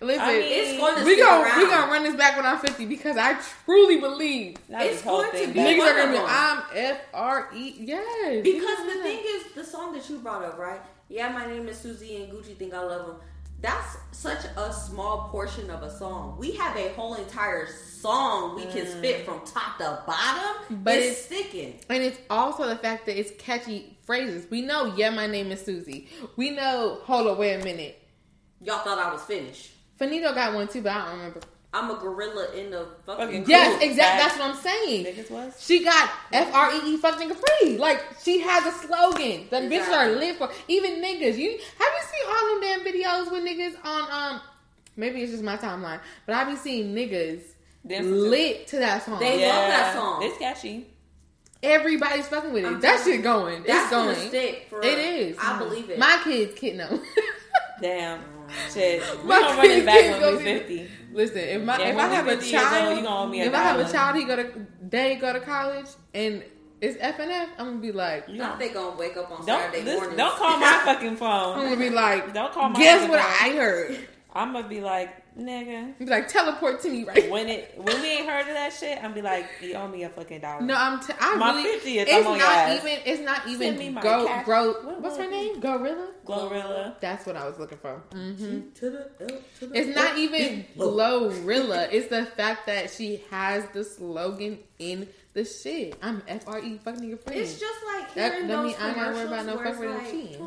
Listen, 0.00 0.22
I 0.22 0.32
mean, 0.32 0.42
It's 0.46 0.78
going 0.80 0.98
to 0.98 1.04
we 1.04 1.12
stick 1.14 1.24
gonna 1.24 1.42
around. 1.44 1.58
we 1.58 1.66
gonna 1.66 1.92
run 1.92 2.02
this 2.02 2.14
back 2.16 2.36
when 2.36 2.46
I'm 2.46 2.58
50 2.58 2.86
because 2.86 3.16
I 3.18 3.36
truly 3.64 3.98
believe 4.00 4.56
That 4.70 4.86
It's 4.86 4.96
this 4.96 5.02
going 5.02 5.30
to 5.32 5.52
be 5.52 5.60
niggas 5.60 5.80
are 5.82 5.96
gonna 5.96 6.12
be. 6.12 6.18
wonderful. 6.18 6.26
I'm 6.28 6.62
F 6.74 6.98
R 7.12 7.48
E. 7.54 7.74
Yes, 7.78 8.42
Because 8.42 8.78
the 8.86 9.02
thing 9.02 9.18
is, 9.24 9.52
the 9.54 9.64
song 9.64 9.92
that 9.92 10.08
you 10.08 10.18
brought 10.18 10.44
up, 10.44 10.58
right? 10.58 10.80
Yeah, 11.08 11.28
my 11.30 11.46
name 11.46 11.68
is 11.68 11.78
Susie 11.78 12.16
and 12.22 12.32
Gucci 12.32 12.56
think 12.56 12.72
I 12.74 12.80
love 12.82 13.06
him. 13.06 13.16
That's 13.60 13.96
such 14.12 14.44
a 14.56 14.72
small 14.72 15.28
portion 15.30 15.70
of 15.70 15.82
a 15.82 15.90
song. 15.90 16.36
We 16.38 16.52
have 16.52 16.76
a 16.76 16.88
whole 16.90 17.14
entire 17.14 17.66
song 17.66 18.54
we 18.56 18.64
can 18.66 18.86
spit 18.86 19.22
mm. 19.22 19.24
from 19.24 19.40
top 19.46 19.78
to 19.78 20.02
bottom, 20.06 20.82
But 20.84 20.96
it's, 20.96 21.06
it's- 21.06 21.24
sticking. 21.24 21.80
And 21.88 22.02
it's 22.02 22.18
also 22.30 22.66
the 22.66 22.76
fact 22.76 23.06
that 23.06 23.18
it's 23.18 23.30
catchy 23.38 23.95
phrases. 24.06 24.48
We 24.50 24.62
know, 24.62 24.94
yeah, 24.96 25.10
my 25.10 25.26
name 25.26 25.50
is 25.52 25.62
Susie. 25.64 26.08
We 26.36 26.50
know, 26.50 27.00
hold 27.04 27.26
on, 27.26 27.36
wait 27.38 27.60
a 27.60 27.64
minute. 27.64 28.00
Y'all 28.62 28.78
thought 28.78 28.98
I 28.98 29.12
was 29.12 29.22
finished. 29.22 29.70
Finito 29.98 30.32
got 30.34 30.54
one 30.54 30.68
too, 30.68 30.80
but 30.82 30.92
I 30.92 31.04
don't 31.06 31.16
remember. 31.18 31.40
I'm 31.74 31.90
a 31.90 31.94
gorilla 31.96 32.52
in 32.54 32.70
the 32.70 32.86
fucking. 33.04 33.26
Fucking. 33.26 33.44
Yes, 33.48 33.82
exactly. 33.82 34.22
That's 34.22 34.38
what 34.38 34.50
I'm 34.50 34.56
saying. 34.56 35.04
Niggas 35.04 35.30
was. 35.30 35.62
She 35.62 35.84
got 35.84 36.10
F 36.32 36.54
R 36.54 36.72
E 36.74 36.94
E 36.94 36.96
fuck 36.96 37.20
nigga 37.20 37.36
free. 37.36 37.76
Like 37.76 38.02
she 38.22 38.40
has 38.40 38.64
a 38.64 38.86
slogan 38.86 39.46
that 39.50 39.64
bitches 39.64 39.88
are 39.90 40.08
lit 40.12 40.36
for. 40.36 40.48
Even 40.68 41.02
niggas. 41.02 41.36
You 41.36 41.50
have 41.50 41.58
you 41.58 42.02
seen 42.12 42.28
all 42.28 42.48
them 42.48 42.60
damn 42.62 42.80
videos 42.80 43.30
with 43.30 43.44
niggas 43.44 43.84
on 43.84 44.10
um 44.34 44.40
maybe 44.96 45.20
it's 45.22 45.32
just 45.32 45.44
my 45.44 45.58
timeline, 45.58 46.00
but 46.24 46.34
I 46.34 46.44
be 46.44 46.56
seeing 46.56 46.94
niggas 46.94 47.42
Dancing 47.86 48.10
to- 48.10 48.18
lit 48.20 48.66
to 48.68 48.76
that 48.78 49.04
song. 49.04 49.18
They- 49.20 49.46
love 49.46 49.68
that 49.68 49.94
song. 49.94 50.22
It's 50.22 50.38
catchy. 50.38 50.86
Everybody's 51.66 52.28
fucking 52.28 52.52
with 52.52 52.64
it. 52.64 52.68
I'm 52.68 52.80
that 52.80 53.02
shit 53.04 53.22
going. 53.22 53.62
That's 53.64 53.84
it's 53.84 53.90
gonna 53.90 54.14
stick 54.14 54.66
for 54.70 54.80
It 54.82 54.98
is. 54.98 55.36
I 55.40 55.58
believe 55.58 55.90
it. 55.90 55.98
My 55.98 56.20
kids 56.24 56.58
kid 56.58 56.76
know. 56.76 57.00
Damn. 57.80 58.20
Shit. 58.72 59.02
We 59.22 59.28
My 59.28 59.40
gonna 59.40 59.56
run 59.56 59.60
kids 59.66 59.82
it 59.82 59.86
back 59.86 60.02
when 60.12 60.20
go 60.20 60.36
we 60.38 60.44
50. 60.44 60.90
Listen, 61.12 61.38
if 61.38 61.62
my 61.62 61.78
Yeah, 61.78 61.88
if 61.88 61.96
I 61.96 62.06
have 62.08 62.26
a 62.26 62.30
50 62.30 62.46
years 62.50 62.62
old, 62.62 62.70
child, 62.72 62.96
you 62.98 63.02
gonna 63.02 63.16
owe 63.22 63.26
me 63.26 63.40
a 63.42 63.46
if 63.46 63.54
I 63.54 63.58
have 63.58 63.80
a 63.80 63.90
child, 63.92 64.16
he 64.16 64.24
go 64.24 64.36
to 64.36 64.66
they 64.82 65.16
go 65.16 65.32
to 65.32 65.40
college 65.40 65.86
and 66.14 66.44
it's 66.80 66.96
F 67.00 67.18
and 67.18 67.30
F. 67.32 67.48
I'm 67.58 67.66
gonna 67.66 67.78
be 67.78 67.92
like, 67.92 68.28
You 68.28 68.34
I 68.42 68.50
know. 68.52 68.56
think 68.56 68.72
they 68.72 68.78
gonna 68.78 68.96
wake 68.96 69.16
up 69.16 69.30
on 69.30 69.38
Don't, 69.38 69.46
Saturday 69.60 69.82
listen, 69.82 69.94
mornings. 69.98 70.16
don't 70.18 70.36
call 70.36 70.58
my 70.58 70.80
fucking 70.84 71.16
phone. 71.16 71.58
I'm 71.58 71.64
gonna 71.64 71.76
be 71.76 71.90
like, 71.90 72.32
Don't 72.34 72.52
call 72.52 72.68
my 72.68 72.78
guess 72.78 73.08
what 73.08 73.20
phone. 73.20 73.50
I 73.50 73.56
heard. 73.56 74.08
I'm 74.34 74.52
gonna 74.52 74.68
be 74.68 74.80
like, 74.80 75.22
nigga. 75.38 75.98
Be 75.98 76.06
like, 76.06 76.28
teleport 76.28 76.80
to 76.82 76.90
me 76.90 77.04
right. 77.04 77.30
When 77.30 77.48
it 77.48 77.74
when 77.76 78.00
we 78.00 78.08
ain't 78.08 78.28
heard 78.28 78.48
of 78.48 78.54
that 78.54 78.72
shit, 78.72 79.02
I'm 79.02 79.12
be 79.14 79.22
like, 79.22 79.46
you 79.60 79.74
owe 79.74 79.88
me 79.88 80.02
a 80.04 80.08
fucking 80.08 80.40
dollar. 80.40 80.62
No, 80.62 80.74
I'm. 80.74 81.00
T- 81.00 81.12
I 81.20 81.36
My 81.36 81.54
really. 81.54 81.78
50th, 81.78 82.02
it's 82.02 82.12
I'm 82.12 82.26
on 82.26 82.38
your 82.38 82.46
not 82.46 82.56
ass. 82.56 82.80
even. 82.84 82.98
It's 83.04 83.20
not 83.22 83.42
Send 83.44 83.58
me 83.58 83.66
even. 83.84 83.94
my 83.94 84.02
Go. 84.02 84.26
cash. 84.26 84.44
Grow. 84.44 84.72
What 84.82 85.00
What's 85.02 85.16
her 85.18 85.30
name? 85.30 85.60
Gorilla. 85.60 86.08
Glorilla. 86.26 86.98
That's 87.00 87.24
what 87.26 87.36
I 87.36 87.46
was 87.46 87.58
looking 87.58 87.78
for. 87.78 88.02
hmm 88.12 88.34
To 88.74 88.90
the 88.90 89.40
to 89.60 89.66
the 89.66 89.78
It's 89.78 89.94
not 89.94 90.18
even 90.18 90.64
Low. 90.76 91.30
Glorilla. 91.30 91.88
It's 91.92 92.08
the 92.08 92.26
fact 92.26 92.66
that 92.66 92.90
she 92.90 93.22
has 93.30 93.64
the 93.72 93.84
slogan 93.84 94.58
in 94.78 95.08
the 95.34 95.44
shit. 95.44 95.96
I'm 96.02 96.22
F 96.26 96.48
R 96.48 96.58
E 96.60 96.78
fucking 96.78 97.00
nigga 97.02 97.20
free. 97.20 97.36
It's 97.36 97.60
just 97.60 97.84
like 97.94 98.14
that 98.14 98.32
hearing 98.32 98.48
that 98.48 98.56
those 98.62 98.66
mean 98.72 98.76
I 98.80 98.88
ain't 98.88 98.96
gotta 98.96 99.12
worry 99.14 99.26
about 99.26 99.46
no 99.46 99.56
commercials 99.56 99.76
fuck 99.76 99.80
where 99.80 99.94
with 99.94 100.02
it's 100.04 100.12
no 100.12 100.18
like, 100.18 100.28
cheating. 100.28 100.46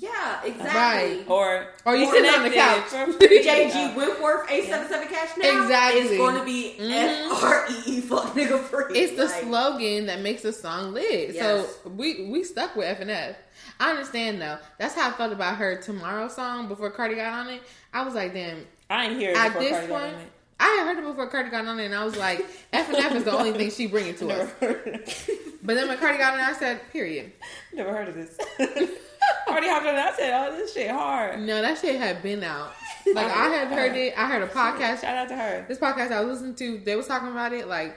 Yeah, 0.00 0.44
exactly. 0.44 1.18
Right. 1.18 1.24
Or 1.28 1.66
Or 1.84 1.96
you 1.96 2.08
sitting 2.10 2.30
on 2.30 2.44
the 2.44 2.50
couch. 2.50 2.84
for 2.84 3.12
free. 3.14 3.44
JG 3.44 3.96
Wentworth, 3.96 4.48
877 4.50 5.08
Cash 5.08 5.36
Now. 5.36 5.62
Exactly. 5.62 6.00
It's 6.02 6.16
going 6.16 6.36
to 6.36 6.44
be 6.44 6.76
Mhm. 6.78 7.30
F 7.32 7.42
R 7.42 7.66
E 7.68 7.82
E 7.86 8.00
fuck 8.02 8.34
nigga 8.34 8.60
free. 8.60 8.96
It's 8.98 9.16
the 9.16 9.24
Like, 9.26 9.42
slogan 9.42 10.06
that 10.06 10.20
makes 10.20 10.44
a 10.44 10.52
song 10.52 10.92
lit. 10.94 11.34
Yes. 11.34 11.38
So 11.84 11.90
we 11.90 12.28
we 12.30 12.44
stuck 12.44 12.76
with 12.76 12.86
F 12.86 13.00
and 13.00 13.10
F. 13.10 13.36
I 13.80 13.90
understand 13.90 14.40
though. 14.40 14.58
That's 14.78 14.94
how 14.94 15.08
I 15.08 15.12
felt 15.12 15.32
about 15.32 15.56
her 15.56 15.76
Tomorrow 15.80 16.28
song 16.28 16.68
before 16.68 16.90
Cardi 16.90 17.16
got 17.16 17.32
on 17.32 17.48
it. 17.50 17.62
I 17.92 18.02
was 18.04 18.14
like, 18.14 18.32
damn. 18.34 18.66
I 18.90 19.06
ain't 19.06 19.18
hear 19.18 19.30
it 19.32 19.36
At 19.36 19.48
before 19.48 19.62
this 19.62 19.70
Cardi 19.72 19.86
got 19.88 20.00
point, 20.00 20.14
on 20.14 20.20
it. 20.20 20.32
I 20.60 20.66
had 20.68 20.86
heard 20.86 20.98
it 20.98 21.06
before 21.06 21.28
Cardi 21.28 21.50
got 21.50 21.66
on 21.66 21.78
it, 21.78 21.84
and 21.86 21.94
I 21.94 22.04
was 22.04 22.16
like, 22.16 22.44
F 22.72 22.88
and 22.88 22.96
F 22.96 23.14
is 23.14 23.24
the 23.24 23.32
only 23.32 23.52
thing 23.52 23.70
she 23.70 23.86
bringing 23.86 24.14
to 24.16 24.28
us. 24.42 24.50
heard 24.60 24.86
of 24.86 24.86
it. 24.94 25.30
But 25.62 25.74
then 25.74 25.88
when 25.88 25.98
Cardi 25.98 26.18
got 26.18 26.34
on 26.34 26.40
it, 26.40 26.42
I 26.42 26.52
said, 26.54 26.80
period. 26.92 27.32
Never 27.72 27.94
heard 27.94 28.08
of 28.08 28.14
this. 28.14 28.36
Cardi 29.46 29.68
hopped 29.68 29.86
on 29.86 29.94
it. 29.94 29.98
I 29.98 30.16
said, 30.16 30.32
"Oh, 30.34 30.56
this 30.56 30.72
shit 30.72 30.90
hard." 30.90 31.40
No, 31.40 31.60
that 31.60 31.78
shit 31.78 31.96
had 32.00 32.22
been 32.22 32.42
out. 32.42 32.72
Like 33.14 33.26
I 33.26 33.48
had 33.48 33.68
heard 33.68 33.96
it. 33.96 34.14
I 34.16 34.26
heard 34.26 34.42
a 34.42 34.46
podcast. 34.46 35.00
Shout 35.02 35.16
out 35.16 35.28
to 35.28 35.36
her. 35.36 35.64
This 35.68 35.78
podcast 35.78 36.12
I 36.12 36.20
was 36.22 36.40
listening 36.40 36.54
to, 36.56 36.84
they 36.84 36.96
was 36.96 37.06
talking 37.06 37.28
about 37.28 37.52
it. 37.52 37.68
Like 37.68 37.96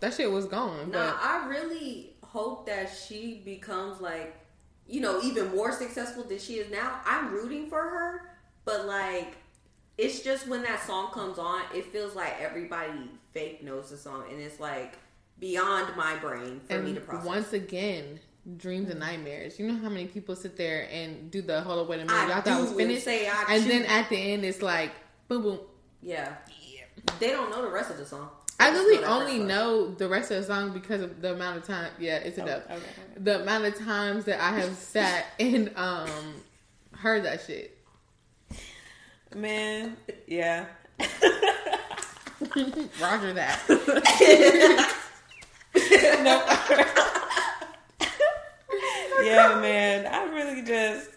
that 0.00 0.14
shit 0.14 0.30
was 0.30 0.46
gone. 0.46 0.90
Nah, 0.90 1.10
But 1.12 1.16
I 1.22 1.46
really 1.48 2.12
hope 2.22 2.66
that 2.66 2.90
she 2.90 3.40
becomes 3.44 4.00
like, 4.00 4.36
you 4.86 5.00
know, 5.00 5.20
even 5.22 5.54
more 5.54 5.72
successful 5.72 6.24
than 6.24 6.38
she 6.38 6.54
is 6.54 6.70
now. 6.70 7.00
I'm 7.06 7.30
rooting 7.32 7.68
for 7.70 7.80
her, 7.82 8.30
but 8.64 8.86
like, 8.86 9.36
it's 9.98 10.20
just 10.20 10.46
when 10.48 10.62
that 10.62 10.82
song 10.86 11.10
comes 11.12 11.38
on, 11.38 11.62
it 11.74 11.86
feels 11.86 12.14
like 12.14 12.40
everybody 12.40 13.10
fake 13.32 13.62
knows 13.62 13.90
the 13.90 13.96
song, 13.96 14.24
and 14.30 14.40
it's 14.40 14.60
like 14.60 14.96
beyond 15.40 15.94
my 15.96 16.16
brain 16.16 16.60
for 16.68 16.80
me 16.80 16.94
to 16.94 17.00
process. 17.00 17.26
once 17.26 17.52
again, 17.52 18.18
dreams 18.56 18.88
and 18.90 19.00
nightmares. 19.00 19.58
You 19.58 19.70
know 19.70 19.78
how 19.78 19.88
many 19.88 20.06
people 20.06 20.34
sit 20.36 20.56
there 20.56 20.88
and 20.90 21.30
do 21.30 21.42
the 21.42 21.60
hold 21.60 21.80
up 21.80 21.88
wait 21.88 21.96
a 22.00 22.04
minute, 22.04 22.14
I 22.14 22.28
y'all 22.28 22.40
thought 22.42 22.58
it 22.58 22.62
was 22.62 22.72
finished, 22.72 23.04
say 23.04 23.28
I 23.28 23.44
and 23.50 23.62
choose. 23.64 23.72
then 23.72 23.84
at 23.84 24.08
the 24.08 24.16
end 24.16 24.44
it's 24.44 24.62
like 24.62 24.92
boom 25.28 25.42
boom 25.42 25.58
Yeah. 26.02 26.34
They 27.20 27.30
don't 27.30 27.50
know 27.50 27.62
the 27.62 27.70
rest 27.70 27.90
of 27.90 27.96
the 27.98 28.06
song. 28.06 28.28
I 28.60 28.70
They 28.70 28.76
just 28.76 28.86
literally 28.88 29.04
that 29.04 29.10
only 29.10 29.36
first 29.38 29.48
know 29.48 29.94
the 29.94 30.08
rest 30.08 30.30
of 30.32 30.38
the 30.40 30.46
song 30.46 30.72
because 30.72 31.00
of 31.02 31.22
the 31.22 31.34
amount 31.34 31.58
of 31.58 31.64
time. 31.64 31.90
Yeah, 31.98 32.16
it's 32.16 32.38
a 32.38 32.44
dub. 32.44 32.62
okay, 32.64 32.74
okay. 32.74 32.82
The 33.18 33.42
amount 33.42 33.64
of 33.66 33.78
times 33.78 34.24
that 34.24 34.40
I 34.40 34.58
have 34.58 34.74
sat 34.76 35.26
and 35.38 35.70
um 35.76 36.08
heard 36.92 37.24
that 37.24 37.42
shit. 37.46 37.77
Man, 39.34 39.96
yeah. 40.26 40.66
Roger 43.00 43.32
that. 43.34 44.94
No. 46.22 46.44
yeah, 49.22 49.58
man. 49.60 50.06
I 50.06 50.24
really 50.34 50.62
just, 50.62 51.10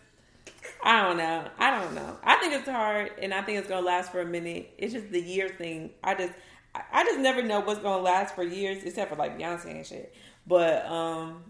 I 0.83 1.01
don't 1.01 1.17
know. 1.17 1.47
I 1.57 1.71
don't 1.79 1.93
know. 1.95 2.17
I 2.23 2.35
think 2.37 2.53
it's 2.53 2.67
hard, 2.69 3.11
and 3.21 3.33
I 3.33 3.41
think 3.41 3.57
it's 3.59 3.67
gonna 3.67 3.85
last 3.85 4.11
for 4.11 4.21
a 4.21 4.25
minute. 4.25 4.73
It's 4.77 4.93
just 4.93 5.09
the 5.11 5.19
year 5.21 5.49
thing. 5.49 5.91
I 6.03 6.13
just, 6.15 6.33
I- 6.75 6.83
I 6.91 7.03
just 7.03 7.19
never 7.19 7.41
know 7.41 7.59
what's 7.61 7.79
gonna 7.79 8.01
last 8.03 8.35
for 8.35 8.43
years, 8.43 8.83
except 8.83 9.09
for 9.09 9.15
like 9.17 9.37
Beyonce 9.37 9.71
and 9.71 9.85
shit. 9.85 10.13
But 10.47 10.85
um, 10.85 11.43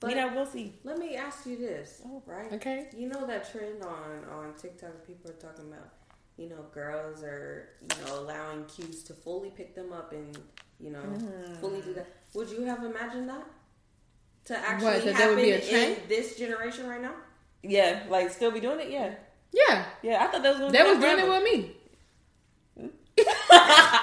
But- 0.00 0.10
you 0.10 0.16
know, 0.16 0.30
we'll 0.34 0.46
see. 0.46 0.74
Let 0.84 0.98
me 0.98 1.16
ask 1.16 1.46
you 1.46 1.56
this, 1.56 2.02
Oh, 2.06 2.22
right? 2.26 2.52
Okay. 2.54 2.88
You 2.96 3.08
know 3.08 3.26
that 3.26 3.50
trend 3.50 3.82
on 3.82 4.24
on 4.32 4.54
TikTok? 4.54 5.06
People 5.06 5.30
are 5.30 5.34
talking 5.34 5.66
about, 5.72 5.88
you 6.40 6.48
know, 6.48 6.64
girls 6.72 7.22
are 7.22 7.68
you 7.82 8.04
know 8.04 8.20
allowing 8.20 8.64
cues 8.64 9.02
to 9.04 9.12
fully 9.12 9.50
pick 9.50 9.74
them 9.74 9.92
up 9.92 10.12
and 10.12 10.38
you 10.80 10.90
know 10.90 11.02
fully 11.60 11.82
do 11.82 11.92
that. 11.92 12.06
Mm-hmm. 12.06 12.38
Would 12.38 12.50
you 12.50 12.62
have 12.64 12.82
imagined 12.82 13.28
that 13.28 13.46
to 14.46 14.56
actually 14.58 14.84
What, 14.86 15.04
that 15.04 15.04
that 15.04 15.14
happen 15.14 15.36
would 15.36 15.42
be 15.42 15.50
a 15.50 15.90
in 15.90 15.98
this 16.08 16.36
generation 16.38 16.88
right 16.88 17.02
now? 17.02 17.12
Yeah, 17.62 18.04
like 18.08 18.30
still 18.30 18.50
be 18.50 18.60
doing 18.60 18.80
it. 18.80 18.90
Yeah, 18.90 19.14
Yeah. 19.52 19.84
yeah. 20.02 20.24
I 20.24 20.28
thought 20.28 20.42
that 20.42 20.50
was 20.50 20.60
gonna 20.60 20.72
They 20.72 20.82
be 20.82 20.88
was 20.88 20.98
doing 20.98 21.18
it 21.18 21.28
with 21.28 21.44
me. 21.44 21.76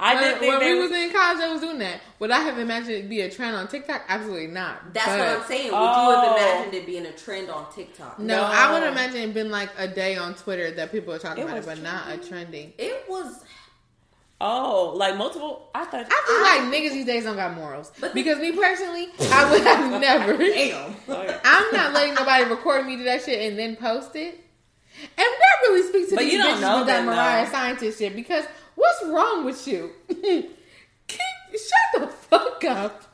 I 0.00 0.14
when 0.14 0.22
did 0.24 0.38
think 0.38 0.52
when 0.52 0.60
we 0.74 0.80
was, 0.80 0.90
was 0.90 0.98
in 0.98 1.10
college, 1.12 1.38
I 1.42 1.52
was 1.52 1.60
doing 1.60 1.78
that. 1.80 2.00
Would 2.20 2.30
I 2.30 2.38
have 2.40 2.58
imagined 2.58 2.92
it 2.94 3.08
be 3.08 3.20
a 3.22 3.30
trend 3.30 3.56
on 3.56 3.66
TikTok? 3.68 4.02
Absolutely 4.08 4.46
not. 4.46 4.94
That's 4.94 5.06
But- 5.06 5.18
what 5.18 5.28
I'm 5.28 5.42
saying. 5.48 5.64
Would 5.64 5.70
you 5.72 5.76
Oh. 5.76 6.36
have 6.36 6.36
imagined 6.54 6.74
it 6.74 6.86
being 6.86 7.06
a 7.06 7.12
trend 7.12 7.50
on 7.50 7.66
TikTok? 7.72 8.18
No, 8.18 8.36
No. 8.36 8.42
I 8.44 8.72
would 8.72 8.82
imagine 8.84 9.16
it 9.22 9.34
been 9.34 9.50
like 9.50 9.70
a 9.76 9.88
day 9.88 10.16
on 10.16 10.34
Twitter 10.34 10.70
that 10.72 10.92
people 10.92 11.12
are 11.14 11.18
talking 11.18 11.42
It 11.42 11.46
about 11.46 11.56
it, 11.56 11.66
was 11.66 11.78
but 11.78 11.82
not 11.82 12.12
a 12.12 12.16
trending. 12.16 12.72
It 12.78 13.04
was. 13.08 13.42
oh, 14.40 14.92
like 14.94 15.16
multiple. 15.16 15.68
I 15.74 15.84
thought. 15.84 16.06
I 16.08 16.58
feel 16.60 16.70
like 16.70 16.72
niggas 16.72 16.92
these 16.92 17.06
days 17.06 17.24
don't 17.24 17.36
got 17.36 17.54
morals. 17.54 17.90
But- 18.00 18.14
because 18.14 18.38
me 18.38 18.52
personally, 18.52 19.08
I 19.32 19.50
would 19.50 19.62
have 19.62 20.00
never. 20.00 20.36
Damn. 20.36 20.94
Oh. 21.08 21.40
I'm 21.44 21.72
not 21.74 21.92
letting 21.92 22.14
nobody 22.14 22.44
record 22.44 22.86
me 22.86 22.96
do 22.96 23.04
that 23.04 23.24
shit 23.24 23.40
and 23.50 23.58
then 23.58 23.74
post 23.76 24.14
it. 24.14 24.44
And 25.00 25.10
that 25.16 25.56
really 25.68 25.88
speaks 25.88 26.08
to 26.10 26.16
But 26.16 26.22
these 26.24 26.32
you 26.34 26.38
don't 26.38 26.56
bitches 26.56 26.60
know 26.60 26.78
with 26.78 26.86
that 26.88 26.96
them, 26.98 27.06
Mariah 27.06 27.44
though. 27.46 27.50
Scientist 27.52 27.98
shit. 27.98 28.16
Because 28.16 28.44
what's 28.78 29.04
wrong 29.04 29.44
with 29.44 29.66
you? 29.66 29.90
Keep, 30.08 31.20
shut 31.52 32.00
the 32.00 32.06
fuck 32.06 32.64
up. 32.64 33.04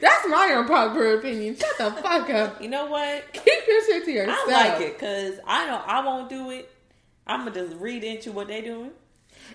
That's 0.00 0.28
my 0.28 0.52
unpopular 0.54 1.18
opinion. 1.18 1.56
Shut 1.56 1.78
the 1.78 2.02
fuck 2.02 2.28
up. 2.30 2.60
You 2.60 2.68
know 2.68 2.86
what? 2.86 3.32
Keep 3.32 3.66
your 3.66 3.84
shit 3.84 4.04
to 4.04 4.12
yourself. 4.12 4.38
I 4.48 4.68
like 4.68 4.80
it 4.80 4.98
because 4.98 5.38
I 5.46 5.66
know 5.66 5.82
I 5.86 6.04
won't 6.04 6.28
do 6.28 6.50
it. 6.50 6.70
I'm 7.26 7.40
gonna 7.40 7.52
just 7.52 7.76
read 7.76 8.04
into 8.04 8.32
what 8.32 8.48
they 8.48 8.60
doing. 8.60 8.90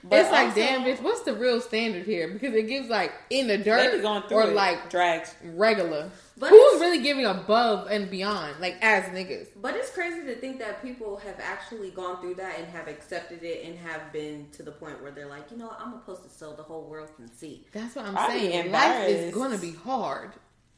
But 0.04 0.20
it's 0.20 0.32
like, 0.32 0.48
also, 0.50 0.60
damn, 0.60 0.84
bitch, 0.84 1.02
what's 1.02 1.22
the 1.22 1.34
real 1.34 1.60
standard 1.62 2.06
here? 2.06 2.28
Because 2.28 2.54
it 2.54 2.68
gives 2.68 2.90
like 2.90 3.12
in 3.30 3.48
the 3.48 3.58
dirt 3.58 4.02
going 4.02 4.24
or 4.32 4.44
it. 4.44 4.54
like 4.56 4.90
drags. 4.90 5.34
regular. 5.44 6.10
But 6.40 6.50
Who's 6.52 6.80
really 6.82 7.02
giving 7.02 7.26
above 7.26 7.88
and 7.90 8.12
beyond, 8.12 8.60
like 8.60 8.78
as 8.82 9.06
niggas? 9.06 9.48
But 9.60 9.76
it's 9.76 9.90
crazy 9.90 10.22
to 10.28 10.36
think 10.36 10.60
that 10.60 10.84
people 10.84 11.18
have 11.18 11.40
actually 11.40 11.90
gone 11.90 12.22
through 12.22 12.36
that 12.36 12.60
and 12.60 12.68
have 12.68 12.88
accepted 12.88 13.42
it 13.42 13.66
and 13.66 13.78
have 13.80 14.14
been 14.14 14.48
to 14.52 14.62
the 14.64 14.72
point 14.72 15.02
where 15.02 15.12
they're 15.12 15.28
like, 15.28 15.50
you 15.50 15.58
know, 15.58 15.74
I'm 15.80 15.92
gonna 15.92 16.04
post 16.06 16.26
it 16.26 16.32
so 16.32 16.54
the 16.54 16.62
whole 16.64 16.84
world 16.84 17.10
can 17.16 17.28
see. 17.34 17.66
That's 17.72 17.96
what 17.96 18.06
I'm 18.06 18.16
I'd 18.18 18.30
saying. 18.30 18.72
Life 18.72 19.10
is 19.10 19.34
gonna 19.34 19.58
be 19.58 19.72
hard. 19.72 20.32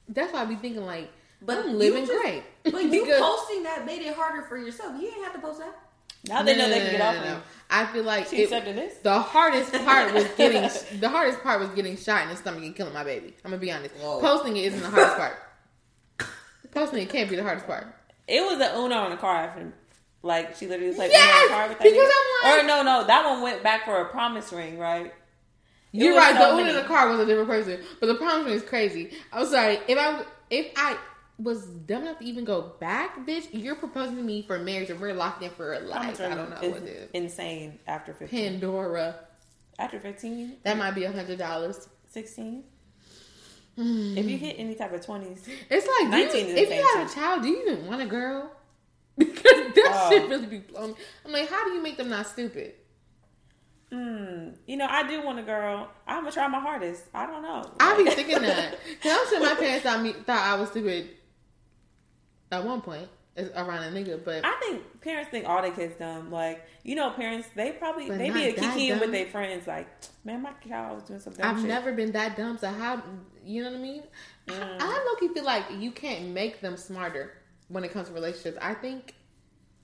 That's 0.08 0.32
why 0.32 0.44
I 0.44 0.46
be 0.46 0.56
thinking 0.56 0.86
like, 0.86 1.10
But 1.42 1.58
I'm 1.60 1.78
living 1.78 2.06
just- 2.06 2.22
great. 2.22 2.44
But 2.64 2.84
you 2.86 3.06
posting 3.20 3.64
that 3.64 3.86
made 3.86 4.02
it 4.02 4.16
harder 4.16 4.44
for 4.44 4.58
yourself. 4.58 4.94
You 5.00 5.08
ain't 5.10 5.24
have 5.26 5.34
to 5.34 5.40
post 5.40 5.60
that. 5.60 5.78
Now 6.28 6.44
they 6.44 6.56
know 6.58 6.66
No, 6.66 6.70
they 6.70 6.80
can 6.82 6.92
get 6.92 7.02
off 7.02 7.16
no, 7.16 7.22
of 7.22 7.26
no. 7.28 7.42
I 7.72 7.86
feel 7.88 8.04
like 8.04 8.28
She 8.28 8.38
it- 8.42 8.44
accepted 8.46 8.76
this. 8.76 8.96
the 9.04 9.20
hardest 9.20 9.72
part 9.86 10.14
was 10.14 10.26
getting 10.38 10.70
the 11.00 11.10
hardest 11.10 11.42
part 11.44 11.60
was 11.60 11.70
getting 11.70 11.96
shot 11.98 12.24
in 12.24 12.30
the 12.30 12.36
stomach 12.36 12.64
and 12.64 12.76
killing 12.76 12.94
my 12.94 13.04
baby. 13.04 13.36
I'm 13.46 13.52
gonna 13.52 13.62
be 13.62 13.72
honest. 13.72 13.96
Whoa. 13.96 14.20
Posting 14.20 14.58
it 14.58 14.66
isn't 14.66 14.82
the 14.82 14.90
hardest 14.90 15.18
part. 15.18 15.38
Posting 16.72 17.02
it 17.04 17.10
can't 17.10 17.30
be 17.30 17.36
the 17.36 17.44
hardest 17.44 17.66
part. 17.68 17.88
It 18.28 18.42
was 18.42 18.60
an 18.60 18.76
Uno 18.78 19.06
in 19.06 19.12
the 19.12 19.18
car 19.18 19.36
after, 19.36 19.74
like 20.22 20.56
she 20.56 20.68
literally 20.68 20.90
was 20.90 20.98
like 20.98 21.12
Yes! 21.12 21.26
Uno 21.26 21.42
in 21.42 21.48
the 21.48 21.54
car 21.54 21.68
with 21.70 21.78
that 21.80 21.84
Because. 21.84 22.12
I'm 22.44 22.52
like- 22.58 22.64
or 22.64 22.68
no, 22.68 22.84
no, 22.84 23.08
that 23.08 23.26
one 23.26 23.42
went 23.42 23.64
back 23.64 23.86
for 23.86 24.02
a 24.02 24.06
promise 24.10 24.52
ring, 24.54 24.78
right? 24.78 25.14
You're 25.92 26.16
right. 26.16 26.36
so 26.38 26.50
the 26.50 26.56
one 26.56 26.68
in 26.68 26.76
the 26.76 26.84
car 26.84 27.10
was 27.10 27.20
a 27.20 27.26
different 27.26 27.50
person, 27.50 27.80
but 28.00 28.06
the 28.08 28.16
promise 28.16 28.46
ring 28.46 28.54
is 28.56 28.62
crazy. 28.64 29.12
I'm 29.34 29.48
sorry. 29.48 29.80
If 29.88 29.98
I 29.98 30.24
if 30.52 30.68
I 30.76 30.98
was 31.42 31.66
dumb 31.66 32.02
enough 32.04 32.20
to 32.20 32.26
even 32.26 32.44
go 32.46 32.74
back, 32.80 33.26
bitch, 33.26 33.48
you're 33.52 33.76
proposing 33.76 34.18
to 34.18 34.22
me 34.24 34.42
for 34.42 34.60
marriage 34.60 34.90
and 34.90 35.00
we're 35.00 35.14
locked 35.14 35.42
in 35.42 35.50
for 35.52 35.80
life. 35.80 36.20
I 36.20 36.36
don't 36.36 36.50
know 36.50 36.70
what 36.70 36.84
it 36.84 36.88
is. 36.88 37.10
insane 37.14 37.80
after 37.88 38.14
15. 38.14 38.52
Pandora. 38.60 39.16
After 39.78 40.00
15, 40.00 40.58
That 40.64 40.78
might 40.78 40.92
be 40.92 41.06
a 41.06 41.12
hundred 41.12 41.38
dollars. 41.40 41.88
16. 42.10 42.64
If 43.78 44.26
you 44.30 44.38
hit 44.38 44.58
any 44.60 44.76
type 44.76 44.92
of 44.92 45.00
20s, 45.06 45.40
It's 45.70 45.88
like, 45.88 46.10
19 46.10 46.48
you, 46.50 46.54
if 46.56 46.70
you 46.70 46.98
have 47.00 47.10
a 47.10 47.14
child, 47.14 47.44
do 47.44 47.48
you 47.48 47.62
even 47.66 47.88
want 47.88 48.02
a 48.02 48.06
girl? 48.06 48.52
Because 49.18 49.42
that 49.76 49.92
Oh. 49.94 50.10
shit 50.10 50.30
really 50.30 50.46
be 50.48 50.58
blowing. 50.60 50.92
me. 50.92 50.96
I'm 51.26 51.32
like, 51.32 51.50
how 51.50 51.64
do 51.66 51.72
you 51.72 51.82
make 51.82 51.96
them 51.96 52.10
not 52.10 52.28
stupid? 52.28 52.74
mm, 53.92 54.56
you 54.68 54.78
know, 54.78 54.86
I 54.90 55.08
do 55.08 55.22
want 55.26 55.40
a 55.40 55.44
girl. 55.44 55.90
I'm 56.06 56.22
gonna 56.24 56.32
try 56.32 56.48
my 56.48 56.60
hardest. 56.60 57.04
I 57.14 57.26
don't 57.26 57.42
know. 57.42 57.72
I 57.80 57.98
be 58.04 58.10
thinking 58.12 58.42
that. 58.42 58.74
Cause 59.02 59.12
I'm 59.18 59.28
sure 59.30 59.40
my 59.40 59.56
parents 59.56 59.84
thought 59.84 60.02
me 60.02 60.14
thought 60.14 60.46
I 60.46 60.56
was 60.60 60.70
stupid 60.70 61.10
at 62.52 62.64
one 62.66 62.82
point 62.82 63.08
as- 63.38 63.50
around 63.56 63.84
a 63.84 63.92
nigga, 63.92 64.24
but 64.24 64.44
I 64.46 64.56
think 64.60 65.02
parents 65.02 65.30
think 65.32 65.48
all 65.48 65.62
their 65.62 65.72
kids 65.72 65.96
dumb. 65.98 66.32
Like, 66.32 66.66
you 66.84 66.96
know, 66.96 67.12
parents 67.12 67.48
they 67.56 67.72
probably 67.74 68.08
But 68.08 68.18
they 68.18 68.30
be 68.32 68.50
a 68.50 68.56
that 68.56 68.78
kikiing 68.78 69.00
with 69.00 69.12
their 69.12 69.28
friends. 69.28 69.68
Like, 69.68 69.88
man, 70.24 70.42
my 70.42 70.52
child 70.68 70.96
was 70.96 71.04
doing 71.04 71.20
something. 71.20 71.44
I've 71.46 71.58
shit. 71.60 71.68
never 71.68 71.94
been 71.94 72.12
that 72.14 72.36
dumb. 72.36 72.58
So 72.58 72.68
how 72.70 73.02
you 73.46 73.64
know 73.64 73.72
what 73.72 73.80
I 73.80 73.82
mean? 73.82 74.04
I, 74.48 74.52
Mm. 74.52 74.78
I 74.80 75.06
low-key 75.06 75.34
feel 75.34 75.44
like 75.46 75.66
you 75.78 75.92
can't 75.92 76.30
make 76.30 76.60
them 76.62 76.76
smarter 76.76 77.34
when 77.68 77.84
it 77.84 77.92
comes 77.94 78.08
to 78.08 78.14
relationships. 78.14 78.58
I 78.62 78.74
think. 78.74 79.14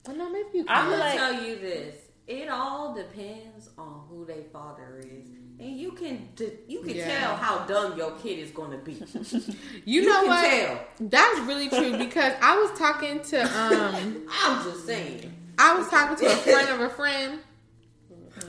Well, 0.06 0.16
no, 0.16 0.28
maybe 0.30 0.48
you 0.54 0.64
can. 0.64 0.76
I 0.76 0.80
I'm 0.80 0.90
gonna 0.90 0.98
like- 1.02 1.16
tell 1.18 1.42
you 1.44 1.56
this: 1.58 1.96
it 2.26 2.48
all 2.48 2.94
depends 2.94 3.70
on 3.78 4.06
who 4.08 4.24
their 4.24 4.42
father 4.52 4.98
is, 5.04 5.28
and 5.58 5.78
you 5.78 5.92
can 5.92 6.28
you 6.68 6.80
can 6.82 6.96
Yeah. 6.96 7.18
tell 7.20 7.36
how 7.36 7.58
dumb 7.66 7.96
your 7.96 8.12
kid 8.12 8.38
is 8.38 8.50
going 8.50 8.70
to 8.72 8.78
be. 8.78 8.92
you, 9.84 10.02
you 10.02 10.06
know 10.08 10.24
what? 10.26 10.50
tell. 10.50 10.80
That's 11.00 11.40
really 11.40 11.68
true 11.68 11.96
because 11.96 12.32
I 12.42 12.56
was 12.58 12.78
talking 12.78 13.20
to 13.20 13.40
um 13.42 14.26
I'm 14.44 14.64
just 14.64 14.86
saying. 14.86 15.32
I 15.58 15.74
was 15.78 15.88
talking 15.88 16.16
to 16.16 16.26
a 16.32 16.36
friend 16.36 16.68
of 16.68 16.80
a 16.80 16.90
friend, 16.90 17.38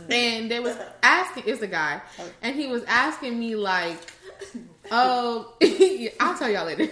and 0.09 0.51
they 0.51 0.59
was 0.59 0.75
asking. 1.01 1.43
It's 1.47 1.61
a 1.61 1.67
guy, 1.67 2.01
and 2.41 2.55
he 2.55 2.67
was 2.67 2.83
asking 2.83 3.39
me 3.39 3.55
like, 3.55 3.97
"Oh, 4.91 5.53
I'll 6.19 6.37
tell 6.37 6.49
y'all 6.49 6.65
later." 6.65 6.89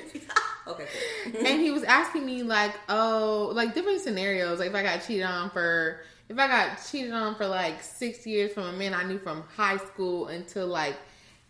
Okay. 0.67 0.87
Cool. 1.31 1.45
and 1.45 1.61
he 1.61 1.69
was 1.71 1.83
asking 1.83 2.25
me 2.25 2.41
like, 2.43 2.73
"Oh, 2.89 3.51
like 3.53 3.75
different 3.75 4.01
scenarios. 4.01 4.57
Like 4.59 4.69
if 4.69 4.75
I 4.75 4.83
got 4.83 5.05
cheated 5.05 5.25
on 5.25 5.49
for, 5.51 5.99
if 6.29 6.37
I 6.39 6.47
got 6.47 6.79
cheated 6.89 7.11
on 7.13 7.35
for 7.35 7.45
like 7.47 7.81
six 7.83 8.25
years 8.25 8.51
from 8.53 8.63
a 8.63 8.73
man 8.73 8.93
I 8.93 9.03
knew 9.03 9.19
from 9.19 9.43
high 9.55 9.77
school 9.77 10.27
until 10.27 10.67
like, 10.67 10.97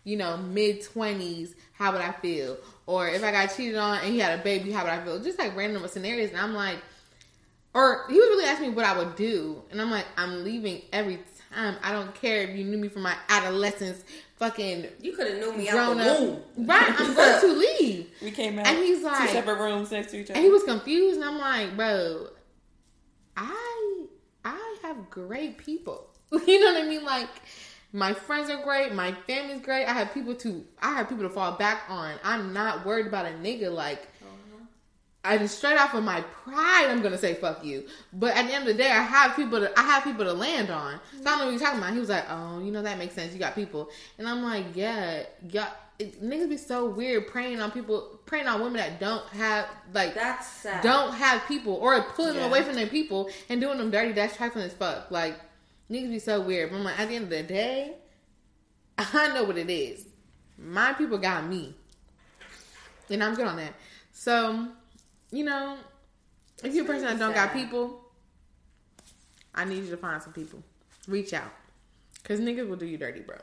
you 0.04 0.16
know, 0.16 0.36
mid 0.36 0.82
twenties, 0.84 1.54
how 1.72 1.92
would 1.92 2.00
I 2.00 2.12
feel? 2.12 2.56
Or 2.86 3.08
if 3.08 3.24
I 3.24 3.32
got 3.32 3.54
cheated 3.56 3.76
on 3.76 3.98
and 3.98 4.12
he 4.12 4.18
had 4.20 4.38
a 4.38 4.42
baby, 4.42 4.70
how 4.72 4.84
would 4.84 4.92
I 4.92 5.02
feel? 5.04 5.18
Just 5.20 5.38
like 5.38 5.56
random 5.56 5.86
scenarios, 5.88 6.30
and 6.30 6.38
I'm 6.40 6.54
like." 6.54 6.78
Or 7.74 8.06
he 8.08 8.14
was 8.14 8.26
really 8.28 8.46
asking 8.46 8.70
me 8.70 8.74
what 8.74 8.86
I 8.86 8.96
would 8.96 9.16
do, 9.16 9.62
and 9.70 9.78
I'm 9.82 9.90
like, 9.90 10.06
I'm 10.16 10.44
leaving 10.44 10.80
every 10.94 11.18
time. 11.52 11.76
I 11.82 11.92
don't 11.92 12.14
care 12.14 12.40
if 12.40 12.56
you 12.56 12.64
knew 12.64 12.78
me 12.78 12.88
from 12.88 13.02
my 13.02 13.14
adolescence, 13.28 14.02
fucking 14.36 14.86
You 15.02 15.12
could 15.14 15.26
have 15.26 15.38
knew 15.38 15.52
me 15.52 15.68
out 15.68 15.74
grown 15.74 15.98
the 15.98 16.10
up. 16.10 16.20
womb. 16.20 16.42
Right, 16.66 16.94
I'm 16.98 17.14
going 17.14 17.40
to 17.42 17.46
leave. 17.82 18.10
We 18.22 18.30
came 18.30 18.58
out 18.58 18.66
And 18.66 18.78
he's 18.78 19.00
two 19.00 19.04
like- 19.04 19.28
separate 19.28 19.58
rooms 19.58 19.90
next 19.90 20.10
to 20.12 20.16
each 20.20 20.30
other. 20.30 20.36
And 20.36 20.44
he 20.46 20.50
was 20.50 20.62
confused, 20.62 21.20
and 21.20 21.28
I'm 21.28 21.38
like, 21.38 21.76
bro, 21.76 22.28
I 23.36 24.05
I 24.82 24.88
have 24.88 25.10
great 25.10 25.58
people. 25.58 26.08
You 26.46 26.60
know 26.60 26.72
what 26.72 26.82
I 26.82 26.86
mean? 26.88 27.04
Like 27.04 27.28
my 27.92 28.12
friends 28.12 28.50
are 28.50 28.62
great, 28.62 28.92
my 28.92 29.12
family's 29.12 29.60
great. 29.60 29.86
I 29.86 29.92
have 29.92 30.12
people 30.12 30.34
to 30.36 30.64
I 30.82 30.94
have 30.96 31.08
people 31.08 31.24
to 31.24 31.30
fall 31.30 31.52
back 31.52 31.84
on. 31.88 32.14
I'm 32.24 32.52
not 32.52 32.84
worried 32.84 33.06
about 33.06 33.26
a 33.26 33.30
nigga 33.30 33.72
like 33.72 34.08
uh-huh. 34.20 34.64
I 35.24 35.38
just 35.38 35.58
straight 35.58 35.78
off 35.78 35.94
of 35.94 36.02
my 36.02 36.20
pride, 36.20 36.86
I'm 36.88 37.00
gonna 37.00 37.16
say 37.16 37.34
fuck 37.34 37.64
you. 37.64 37.86
But 38.12 38.36
at 38.36 38.48
the 38.48 38.54
end 38.54 38.68
of 38.68 38.76
the 38.76 38.82
day, 38.82 38.90
I 38.90 39.02
have 39.02 39.36
people 39.36 39.60
to 39.60 39.78
I 39.78 39.82
have 39.82 40.02
people 40.02 40.24
to 40.24 40.32
land 40.32 40.70
on. 40.70 40.98
So 41.12 41.20
I 41.20 41.24
don't 41.24 41.38
know 41.38 41.44
what 41.44 41.50
you're 41.52 41.60
talking 41.60 41.78
about. 41.78 41.92
He 41.92 42.00
was 42.00 42.08
like, 42.08 42.24
"Oh, 42.28 42.58
you 42.58 42.72
know 42.72 42.82
that 42.82 42.98
makes 42.98 43.14
sense. 43.14 43.32
You 43.32 43.38
got 43.38 43.54
people," 43.54 43.88
and 44.18 44.28
I'm 44.28 44.42
like, 44.42 44.64
"Yeah, 44.74 45.22
yeah." 45.48 45.70
It, 45.98 46.22
niggas 46.22 46.48
be 46.48 46.56
so 46.56 46.86
weird 46.90 47.26
preying 47.28 47.60
on 47.60 47.70
people, 47.70 48.20
preying 48.26 48.46
on 48.46 48.60
women 48.60 48.76
that 48.76 49.00
don't 49.00 49.26
have 49.30 49.66
like 49.94 50.14
That's 50.14 50.46
sad. 50.46 50.82
don't 50.82 51.14
have 51.14 51.46
people 51.48 51.74
or 51.74 52.02
pulling 52.02 52.34
them 52.34 52.44
away 52.44 52.62
from 52.62 52.74
their 52.74 52.86
people 52.86 53.30
and 53.48 53.60
doing 53.60 53.78
them 53.78 53.90
dirty. 53.90 54.12
That's 54.12 54.36
trifling 54.36 54.64
as 54.64 54.74
fuck. 54.74 55.10
Like 55.10 55.36
Niggas 55.90 56.10
be 56.10 56.18
so 56.18 56.40
weird. 56.40 56.70
But 56.70 56.78
I'm 56.78 56.84
like, 56.84 56.98
at 56.98 57.08
the 57.08 57.14
end 57.16 57.24
of 57.24 57.30
the 57.30 57.42
day, 57.42 57.94
I 58.98 59.32
know 59.32 59.44
what 59.44 59.56
it 59.56 59.70
is. 59.70 60.06
My 60.58 60.92
people 60.92 61.18
got 61.18 61.46
me. 61.46 61.74
And 63.10 63.22
I'm 63.22 63.34
good 63.34 63.46
on 63.46 63.56
that. 63.56 63.74
So, 64.12 64.68
you 65.30 65.44
know, 65.44 65.76
if 66.64 66.74
you're 66.74 66.84
a 66.84 66.88
person 66.88 67.04
that 67.04 67.18
don't 67.18 67.34
got 67.34 67.52
people, 67.52 68.00
I 69.54 69.64
need 69.64 69.84
you 69.84 69.90
to 69.90 69.96
find 69.96 70.20
some 70.22 70.32
people. 70.32 70.62
Reach 71.06 71.32
out. 71.32 71.52
Cause 72.24 72.40
niggas 72.40 72.68
will 72.68 72.76
do 72.76 72.86
you 72.86 72.98
dirty, 72.98 73.20
bro. 73.20 73.36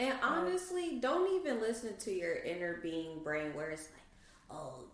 And 0.00 0.14
um, 0.22 0.46
honestly, 0.46 0.98
don't 0.98 1.30
even 1.36 1.60
listen 1.60 1.94
to 1.98 2.10
your 2.10 2.36
inner 2.36 2.78
being 2.82 3.22
brain 3.22 3.52
where 3.52 3.68
it's 3.68 3.88
like, 3.92 4.58
oh, 4.58 4.84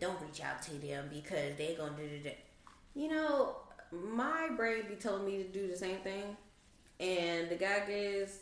don't 0.00 0.20
reach 0.20 0.40
out 0.42 0.60
to 0.62 0.72
them 0.72 1.08
because 1.12 1.56
they're 1.56 1.76
gonna 1.76 1.96
do 1.96 2.22
that. 2.24 2.38
You 2.96 3.08
know, 3.08 3.56
my 3.92 4.48
brain 4.56 4.82
be 4.88 4.96
telling 4.96 5.24
me 5.24 5.44
to 5.44 5.48
do 5.48 5.68
the 5.68 5.76
same 5.76 5.98
thing, 5.98 6.36
and 6.98 7.48
the 7.50 7.54
guy 7.54 7.84
is 7.88 8.40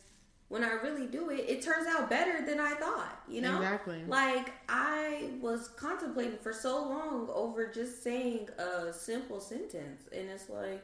when 0.49 0.65
I 0.65 0.73
really 0.73 1.07
do 1.07 1.29
it, 1.29 1.45
it 1.47 1.61
turns 1.61 1.87
out 1.87 2.09
better 2.09 2.47
than 2.47 2.59
I 2.59 2.71
thought. 2.71 3.21
You 3.29 3.43
know, 3.43 3.57
Exactly. 3.57 4.03
Like 4.09 4.53
I 4.71 5.29
was 5.43 5.69
contemplating 5.69 6.39
for 6.39 6.55
so 6.55 6.83
long 6.83 7.29
over 7.31 7.71
just 7.71 8.03
saying 8.03 8.49
a 8.59 8.91
simple 8.91 9.39
sentence, 9.39 10.09
and 10.17 10.31
it's 10.31 10.49
like, 10.49 10.83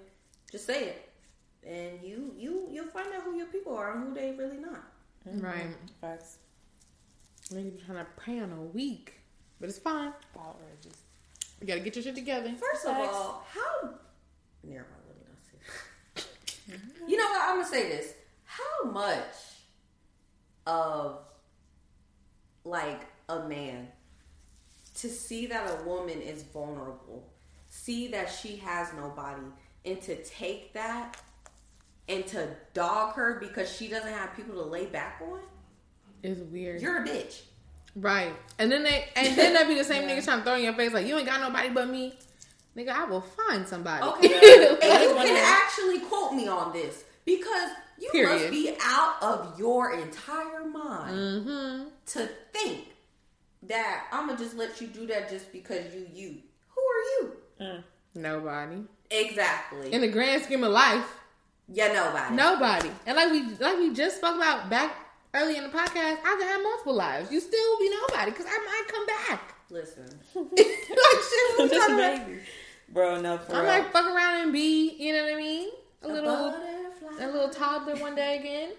just 0.53 0.67
say 0.67 0.89
it, 0.89 1.09
and 1.67 2.03
you 2.03 2.35
you 2.37 2.69
you'll 2.71 2.89
find 2.89 3.09
out 3.15 3.23
who 3.23 3.35
your 3.35 3.47
people 3.47 3.75
are 3.75 3.93
and 3.95 4.07
who 4.07 4.13
they 4.13 4.33
really 4.33 4.59
not. 4.59 4.85
Mm-hmm. 5.29 5.45
Right. 5.45 5.67
Facts. 6.01 6.39
Niggas 7.51 7.77
be 7.77 7.83
trying 7.85 7.99
to 7.99 8.07
prey 8.17 8.41
on 8.41 8.53
a 8.53 8.63
week. 8.63 9.15
But 9.61 9.69
it's 9.69 9.79
fine. 9.79 10.13
Outrageous. 10.37 11.01
You 11.61 11.67
gotta 11.67 11.81
get 11.81 11.97
your 11.97 12.03
shit 12.03 12.15
together. 12.15 12.53
First 12.61 12.87
of 12.87 12.97
all, 12.97 13.47
how 13.53 13.91
never 14.63 14.85
mind, 14.85 15.03
let 15.07 15.17
me 15.17 15.25
not 15.29 15.39
say 15.43 15.59
that. 16.67 17.09
You 17.09 17.17
know 17.17 17.25
what? 17.25 17.43
I'm 17.49 17.57
gonna 17.57 17.69
say 17.69 17.89
this. 17.89 18.13
How 18.45 18.91
much 18.91 19.35
of 20.67 21.21
like 22.65 23.01
a 23.29 23.49
man 23.49 23.89
to 24.97 25.09
see 25.09 25.47
that 25.47 25.71
a 25.71 25.85
woman 25.85 26.21
is 26.21 26.43
vulnerable, 26.43 27.31
see 27.69 28.09
that 28.09 28.31
she 28.31 28.57
has 28.57 28.93
nobody, 28.95 29.43
and 29.85 30.01
to 30.03 30.23
take 30.25 30.73
that 30.75 31.17
and 32.09 32.27
to 32.29 32.49
dog 32.75 33.15
her 33.15 33.39
because 33.41 33.75
she 33.75 33.89
doesn't 33.89 34.13
have 34.13 34.35
people 34.37 34.55
to 34.55 34.63
lay 34.63 34.87
back 34.87 35.21
on? 35.23 35.41
is 36.23 36.39
weird. 36.39 36.81
You're 36.81 37.03
a 37.03 37.07
bitch. 37.07 37.43
right. 37.95 38.33
And 38.59 38.71
then 38.71 38.83
they 38.83 39.07
and 39.17 39.37
then 39.37 39.55
they 39.55 39.67
be 39.67 39.79
the 39.79 39.85
same 39.85 40.03
Yeah. 40.09 40.17
niggas 40.17 40.25
trying 40.25 40.39
to 40.39 40.45
throw 40.45 40.55
in 40.55 40.65
your 40.65 40.75
face 40.75 40.93
like 40.93 41.07
you 41.07 41.17
ain't 41.17 41.27
got 41.27 41.41
nobody 41.41 41.69
but 41.71 41.89
me. 41.89 42.15
Nigga, 42.77 42.91
I 42.91 43.05
will 43.05 43.23
find 43.23 43.67
somebody. 43.67 44.05
Okay. 44.05 44.29
And 44.83 45.03
you 45.03 45.15
can 45.15 45.61
actually 45.63 46.01
quote 46.01 46.35
me 46.35 46.47
on 46.47 46.73
this 46.73 47.05
because 47.25 47.71
you 47.99 48.27
must 48.27 48.51
be 48.51 48.75
out 48.83 49.23
of 49.23 49.59
your 49.59 49.95
entire 49.95 50.67
mind 50.67 51.17
mm-hmm. 51.17 51.89
to 52.07 52.29
think 52.53 52.89
that 53.63 54.07
I'm 54.13 54.27
gonna 54.27 54.39
just 54.39 54.57
let 54.57 54.81
you 54.81 54.89
do 54.89 55.07
that 55.07 55.31
just 55.31 55.51
because 55.53 55.95
you 55.95 56.07
you. 56.13 56.37
Who 56.69 56.81
are 56.81 57.03
you? 57.19 57.33
Mm. 57.61 57.83
Nobody. 58.15 58.83
Exactly. 59.11 59.93
In 59.93 60.03
the 60.03 60.09
grand 60.09 60.43
scheme 60.43 60.63
of 60.65 60.73
life, 60.73 61.17
yeah, 61.73 61.93
nobody. 61.93 62.35
nobody. 62.35 62.91
And 63.07 63.17
like 63.17 63.31
we 63.33 63.43
like 63.57 63.79
we 63.79 63.93
just 63.95 64.17
spoke 64.19 64.37
about 64.37 64.69
back 64.71 64.95
early 65.35 65.57
in 65.57 65.63
the 65.65 65.69
podcast, 65.69 66.19
I 66.25 66.37
can 66.39 66.49
have 66.49 66.63
multiple 66.63 66.95
lives. 66.95 67.31
You 67.31 67.41
still 67.41 67.79
be 67.79 67.91
nobody 67.91 68.31
because 68.31 68.47
I 68.49 68.59
might 68.59 68.85
come 68.89 69.07
back. 69.07 69.55
Listen. 69.71 70.05
like 70.35 70.47
shit, 70.59 71.59
what 71.59 71.65
we 71.65 71.69
Just 71.77 71.91
maybe. 71.91 72.39
Bro, 72.89 73.21
no, 73.21 73.37
for 73.39 73.55
I 73.57 73.59
real. 73.61 73.67
might 73.67 73.93
fuck 73.93 74.07
around 74.07 74.43
and 74.43 74.53
be, 74.53 74.95
you 74.97 75.13
know 75.13 75.25
what 75.25 75.33
I 75.35 75.37
mean? 75.37 75.69
A 76.03 76.09
little 76.09 76.51
butterfly. 76.53 77.25
a 77.25 77.27
little 77.33 77.49
toddler 77.49 77.97
one 77.97 78.15
day 78.15 78.39
again. 78.39 78.71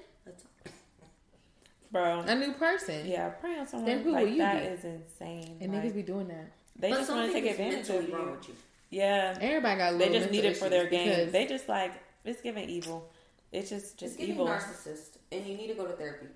Bro. 1.91 2.21
A 2.27 2.35
new 2.35 2.53
person. 2.53 3.05
Yeah, 3.05 3.29
prey 3.29 3.57
on 3.59 3.67
someone 3.67 3.85
Then 3.89 4.03
who 4.03 4.13
will 4.13 4.27
you 4.27 4.37
that 4.39 4.61
be? 4.61 4.67
is 4.67 4.83
insane. 4.85 5.57
And 5.61 5.73
Like, 5.73 5.83
niggas 5.83 5.95
be 5.95 6.01
doing 6.03 6.27
that. 6.27 6.51
they 6.77 6.89
but 6.89 6.97
just 6.97 7.09
want 7.11 7.27
to 7.27 7.33
take 7.33 7.49
advantage 7.51 7.87
mentally 7.89 8.11
of 8.11 8.13
wrong 8.13 8.27
you. 8.27 8.31
with 8.33 8.47
you. 8.49 8.55
Yeah, 8.89 9.37
Everybody 9.41 9.77
got 9.77 9.93
a 9.93 9.97
they 9.97 10.09
just 10.09 10.31
need 10.31 10.45
it 10.45 10.57
for 10.57 10.69
their 10.69 10.87
issues 10.87 11.15
game. 11.17 11.31
They 11.31 11.45
just 11.45 11.67
like 11.69 11.93
it's 12.27 12.41
giving 12.41 12.69
evil. 12.69 13.09
It's 13.51 13.69
just 13.69 13.97
Just 13.97 13.99
just 13.99 14.17
giving 14.17 14.35
evil. 14.35 14.47
narcissist, 14.47 15.17
and 15.31 15.45
you 15.45 15.55
need 15.57 15.67
to 15.67 15.73
go 15.75 15.85
to 15.87 15.93
therapy. 15.93 16.27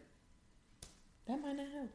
That 1.28 1.42
might 1.42 1.56
not 1.58 1.68
help. 1.74 1.90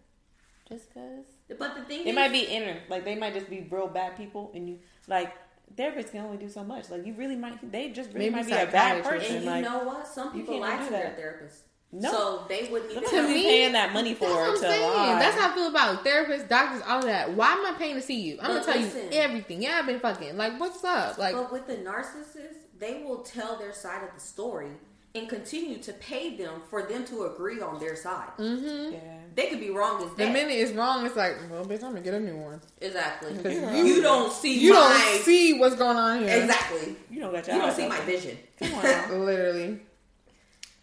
Just 0.68 0.92
cause 0.92 1.24
But 1.58 1.76
the 1.76 1.82
thing 1.84 2.00
it 2.02 2.08
is, 2.08 2.14
might 2.14 2.32
be 2.32 2.40
inner, 2.40 2.78
like 2.88 3.04
they 3.04 3.14
might 3.14 3.34
just 3.34 3.48
be 3.48 3.66
real 3.70 3.86
bad 3.88 4.16
people, 4.16 4.50
and 4.54 4.68
you 4.68 4.78
like 5.06 5.32
therapists 5.76 6.10
can 6.12 6.20
only 6.24 6.36
do 6.38 6.48
so 6.48 6.64
much. 6.64 6.90
Like 6.90 7.06
you 7.06 7.14
really 7.14 7.36
might, 7.36 7.70
they 7.72 7.90
just 7.90 8.12
really 8.12 8.30
Maybe 8.30 8.34
might 8.36 8.46
be 8.46 8.52
a 8.52 8.66
bad 8.72 9.04
person. 9.04 9.36
and 9.36 9.44
you 9.44 9.50
like 9.50 9.64
know 9.64 9.84
what? 9.84 10.06
Some 10.06 10.32
people 10.32 10.54
cannot 10.54 10.70
lie 10.70 10.78
do 10.78 10.84
to 10.86 10.90
their 10.90 11.14
therapist, 11.16 11.62
No. 11.92 12.10
so 12.10 12.44
they 12.48 12.68
wouldn't 12.70 12.90
even. 12.90 13.02
Look 13.04 13.10
To 13.12 13.22
me, 13.28 13.42
paying 13.44 13.72
that 13.72 13.92
money 13.92 14.14
for 14.14 14.26
That's 14.28 14.34
what 14.34 14.48
I'm 14.50 14.56
saying. 14.58 14.82
lie. 14.90 15.18
That's 15.20 15.38
how 15.38 15.50
I 15.50 15.54
feel 15.54 15.68
about 15.68 16.04
therapists, 16.04 16.48
doctors, 16.48 16.82
all 16.86 16.98
of 16.98 17.04
that. 17.04 17.32
Why 17.32 17.52
am 17.52 17.66
I 17.66 17.78
paying 17.78 17.94
to 17.94 18.02
see 18.02 18.20
you? 18.20 18.38
I'm 18.40 18.48
But 18.48 18.66
gonna 18.66 18.72
tell 18.72 18.82
listen. 18.82 19.12
you 19.12 19.18
everything. 19.20 19.62
Yeah, 19.62 19.78
I've 19.78 19.86
been 19.86 20.00
fucking. 20.00 20.36
Like, 20.36 20.58
what's 20.60 20.82
up? 20.84 21.16
Like, 21.18 21.34
But 21.34 21.52
with 21.52 21.66
the 21.68 21.76
narcissist, 21.76 22.65
they 22.78 23.02
will 23.04 23.18
tell 23.18 23.56
their 23.58 23.72
side 23.72 24.02
of 24.02 24.14
the 24.14 24.20
story 24.20 24.70
and 25.14 25.28
continue 25.28 25.78
to 25.78 25.92
pay 25.94 26.36
them 26.36 26.60
for 26.68 26.82
them 26.82 27.04
to 27.06 27.24
agree 27.24 27.60
on 27.62 27.78
their 27.80 27.96
side. 27.96 28.28
mm-hmm. 28.38 28.92
yeah. 28.92 29.00
They 29.34 29.48
could 29.48 29.60
be 29.60 29.70
wrong 29.70 30.02
as 30.02 30.10
The 30.10 30.24
that. 30.24 30.32
minute 30.32 30.52
it's 30.52 30.72
wrong, 30.72 31.04
it's 31.06 31.16
like, 31.16 31.36
well, 31.50 31.64
bitch, 31.64 31.82
I'm 31.82 31.90
gonna 31.92 32.00
get 32.00 32.14
a 32.14 32.20
new 32.20 32.36
one. 32.36 32.60
exactly. 32.80 33.34
Because 33.34 33.54
You're 33.54 33.70
you, 33.72 33.84
You 33.96 34.02
don't 34.02 34.32
see 34.32 34.58
you 34.58 34.72
my 34.74 34.80
don't 35.14 35.22
see 35.22 35.58
what's 35.58 35.76
going 35.76 35.96
on 35.96 36.20
here. 36.20 36.42
exactly. 36.42 36.96
You 37.10 37.20
don't 37.20 37.32
got 37.32 37.46
your 37.46 37.56
You 37.56 37.62
don't 37.62 37.70
eyes 37.70 37.76
see 37.76 37.88
my 37.88 37.94
open. 37.96 38.06
vision. 38.06 38.38
Come 38.58 38.74
on. 38.74 38.82
Literally. 39.26 39.80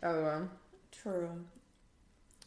Oh 0.04 0.22
well. 0.22 0.50
True. 0.92 1.30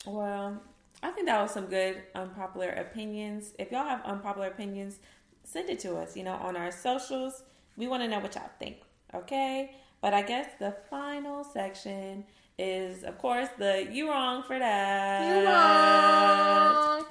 Well, 0.07 0.61
I 1.03 1.11
think 1.11 1.27
that 1.27 1.41
was 1.43 1.51
some 1.51 1.67
good 1.67 2.03
unpopular 2.15 2.71
opinions. 2.71 3.53
If 3.59 3.71
y'all 3.73 3.89
have 3.89 4.03
unpopular 4.05 4.49
opinions, 4.49 4.99
send 5.45 5.69
it 5.71 5.79
to 5.81 5.97
us, 5.97 6.17
you 6.17 6.23
know, 6.25 6.35
on 6.35 6.57
our 6.57 6.71
socials. 6.71 7.43
We 7.77 7.89
want 7.89 8.03
to 8.03 8.09
know 8.09 8.21
what 8.21 8.35
y'all 8.35 8.51
think, 8.59 8.77
okay? 9.17 9.75
But 10.01 10.15
I 10.15 10.23
guess 10.23 10.47
the 10.59 10.75
final 10.91 11.43
section 11.45 12.25
is, 12.59 13.03
of 13.03 13.19
course, 13.19 13.49
the 13.59 13.89
you 13.91 14.09
wrong 14.11 14.43
for 14.43 14.59
that. 14.59 15.29
You 15.29 15.47
wrong. 15.49 17.05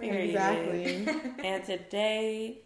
Exactly. 0.00 1.06
And 1.44 1.64
today 1.64 2.60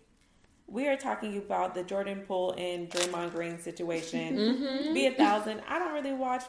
we 0.66 0.88
are 0.88 0.96
talking 0.96 1.36
about 1.38 1.74
the 1.74 1.82
Jordan 1.82 2.20
Poole 2.26 2.54
and 2.56 2.88
Draymond 2.90 3.32
Green 3.32 3.58
situation. 3.58 4.36
Mm-hmm. 4.36 4.94
Be 4.94 5.06
a 5.06 5.12
thousand. 5.12 5.60
I 5.68 5.78
don't 5.78 5.92
really 5.92 6.12
watch 6.12 6.44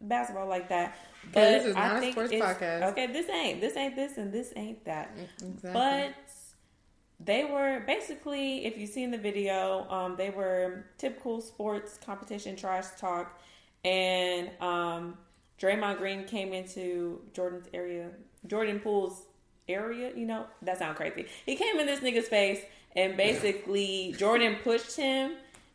basketball 0.00 0.48
like 0.48 0.68
that. 0.68 0.96
But 1.32 1.40
Yeah, 1.40 1.50
this 1.50 1.66
is 1.66 1.76
I 1.76 1.88
not 1.88 1.96
a 1.96 2.00
think 2.00 2.12
sports 2.12 2.32
podcast. 2.32 2.82
Okay, 2.90 3.06
this 3.08 3.28
ain't 3.28 3.60
this 3.60 3.76
ain't 3.76 3.96
this 3.96 4.16
and 4.16 4.32
this 4.32 4.52
ain't 4.56 4.84
that. 4.84 5.10
Exactly. 5.40 5.70
But 5.72 6.14
they 7.20 7.44
were 7.44 7.82
basically, 7.86 8.64
if 8.64 8.78
you've 8.78 8.90
seen 8.90 9.10
the 9.10 9.18
video, 9.18 9.88
um, 9.90 10.16
they 10.16 10.30
were 10.30 10.86
typical 10.98 11.40
sports 11.40 11.98
competition 12.04 12.54
trash 12.56 12.86
talk, 12.98 13.40
and 13.84 14.50
um, 14.60 15.18
Draymond 15.60 15.98
Green 15.98 16.24
came 16.24 16.52
into 16.52 17.20
Jordan's 17.32 17.66
area, 17.74 18.10
Jordan 18.46 18.80
Poole's 18.80 19.22
area. 19.68 20.12
You 20.14 20.26
know 20.26 20.46
that 20.62 20.78
sounds 20.78 20.96
crazy. 20.96 21.26
He 21.44 21.56
came 21.56 21.78
in 21.78 21.86
this 21.86 22.00
nigga's 22.00 22.28
face, 22.28 22.60
and 22.94 23.16
basically 23.16 24.14
Jordan 24.16 24.56
pushed 24.62 24.96
him, 24.96 25.32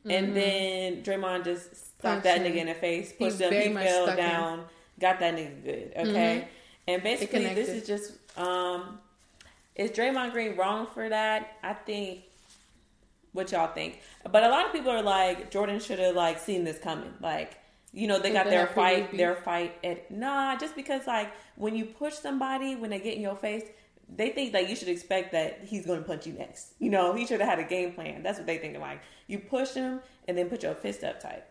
and 0.09 0.35
then 0.35 1.03
Draymond 1.03 1.43
just 1.45 1.89
Mm-hmm. 2.03 2.09
Stopped 2.09 2.23
that 2.23 2.41
him. 2.41 2.51
nigga 2.51 2.57
in 2.57 2.67
the 2.67 2.73
face, 2.73 3.11
He 3.11 3.15
pushed 3.25 3.39
him, 3.39 3.53
he 3.53 3.73
fell 3.73 4.13
down, 4.17 4.65
got 4.99 5.21
that 5.21 5.35
nigga 5.35 5.63
good. 5.63 5.93
Okay, 5.95 6.47
and 6.85 7.01
basically 7.01 7.53
this 7.53 7.69
is 7.69 7.87
just 7.87 8.11
um 8.37 8.99
is 9.75 9.91
Draymond 9.91 10.31
Green 10.31 10.55
wrong 10.55 10.87
for 10.93 11.09
that? 11.09 11.57
I 11.63 11.73
think 11.73 12.23
what 13.33 13.51
y'all 13.51 13.73
think. 13.73 13.99
But 14.31 14.43
a 14.43 14.49
lot 14.49 14.65
of 14.65 14.71
people 14.71 14.91
are 14.91 15.01
like 15.01 15.51
Jordan 15.51 15.79
should 15.79 15.99
have 15.99 16.15
like 16.15 16.39
seen 16.39 16.63
this 16.63 16.79
coming. 16.79 17.13
Like, 17.19 17.57
you 17.91 18.07
know, 18.07 18.19
they 18.19 18.31
got 18.31 18.45
their 18.45 18.67
fight 18.67 19.15
their 19.15 19.35
fight 19.35 19.75
at 19.83 20.09
nah, 20.09 20.55
just 20.55 20.75
because 20.75 21.05
like 21.05 21.31
when 21.55 21.75
you 21.75 21.85
push 21.85 22.13
somebody 22.13 22.75
when 22.75 22.89
they 22.89 22.99
get 22.99 23.15
in 23.15 23.21
your 23.21 23.35
face, 23.35 23.63
they 24.15 24.29
think 24.29 24.53
like 24.53 24.69
you 24.69 24.75
should 24.75 24.87
expect 24.87 25.31
that 25.33 25.61
he's 25.65 25.85
gonna 25.85 26.01
punch 26.01 26.25
you 26.25 26.33
next. 26.33 26.73
You 26.79 26.89
know, 26.89 27.13
he 27.13 27.25
should 27.25 27.39
have 27.39 27.49
had 27.49 27.59
a 27.59 27.67
game 27.67 27.93
plan. 27.93 28.23
That's 28.23 28.37
what 28.37 28.47
they 28.47 28.57
think 28.57 28.77
like. 28.77 29.01
You 29.27 29.39
push 29.39 29.73
him 29.73 30.01
and 30.27 30.37
then 30.37 30.49
put 30.49 30.63
your 30.63 30.75
fist 30.75 31.03
up 31.03 31.19
tight. 31.19 31.43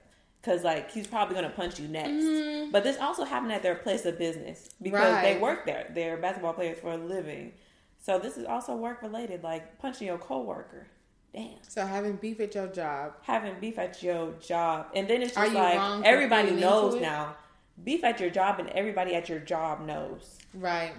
Cause 0.43 0.65
like 0.65 0.90
he's 0.90 1.07
probably 1.07 1.36
gonna 1.36 1.51
punch 1.51 1.78
you 1.78 1.86
next, 1.86 2.73
but 2.73 2.82
this 2.82 2.99
also 2.99 3.23
happened 3.23 3.53
at 3.53 3.62
their 3.62 3.77
place 3.77 4.05
of 4.07 4.19
business 4.19 4.70
because 4.82 5.23
they 5.23 5.39
work 5.39 5.66
there. 5.66 5.89
They're 5.94 6.16
basketball 6.16 6.53
players 6.53 6.81
for 6.81 6.90
a 6.90 6.97
living, 6.97 7.53
so 8.02 8.18
this 8.18 8.36
is 8.36 8.44
also 8.44 8.76
work 8.76 9.00
related, 9.00 9.42
like 9.42 9.78
punching 9.78 10.06
your 10.06 10.18
coworker. 10.18 10.86
Damn, 11.32 11.62
so 11.66 11.86
having 11.86 12.16
beef 12.16 12.38
at 12.40 12.54
your 12.54 12.66
job. 12.66 13.14
having 13.22 13.54
beef 13.58 13.78
at 13.78 14.02
your 14.02 14.32
job, 14.32 14.88
and 14.94 15.08
then 15.08 15.22
it's 15.22 15.34
just 15.34 15.54
like 15.54 16.04
everybody 16.04 16.50
knows 16.50 17.00
now. 17.00 17.36
Beef 17.82 18.04
at 18.04 18.20
your 18.20 18.28
job, 18.28 18.60
and 18.60 18.68
everybody 18.70 19.14
at 19.14 19.30
your 19.30 19.38
job 19.38 19.80
knows. 19.86 20.38
Right. 20.52 20.92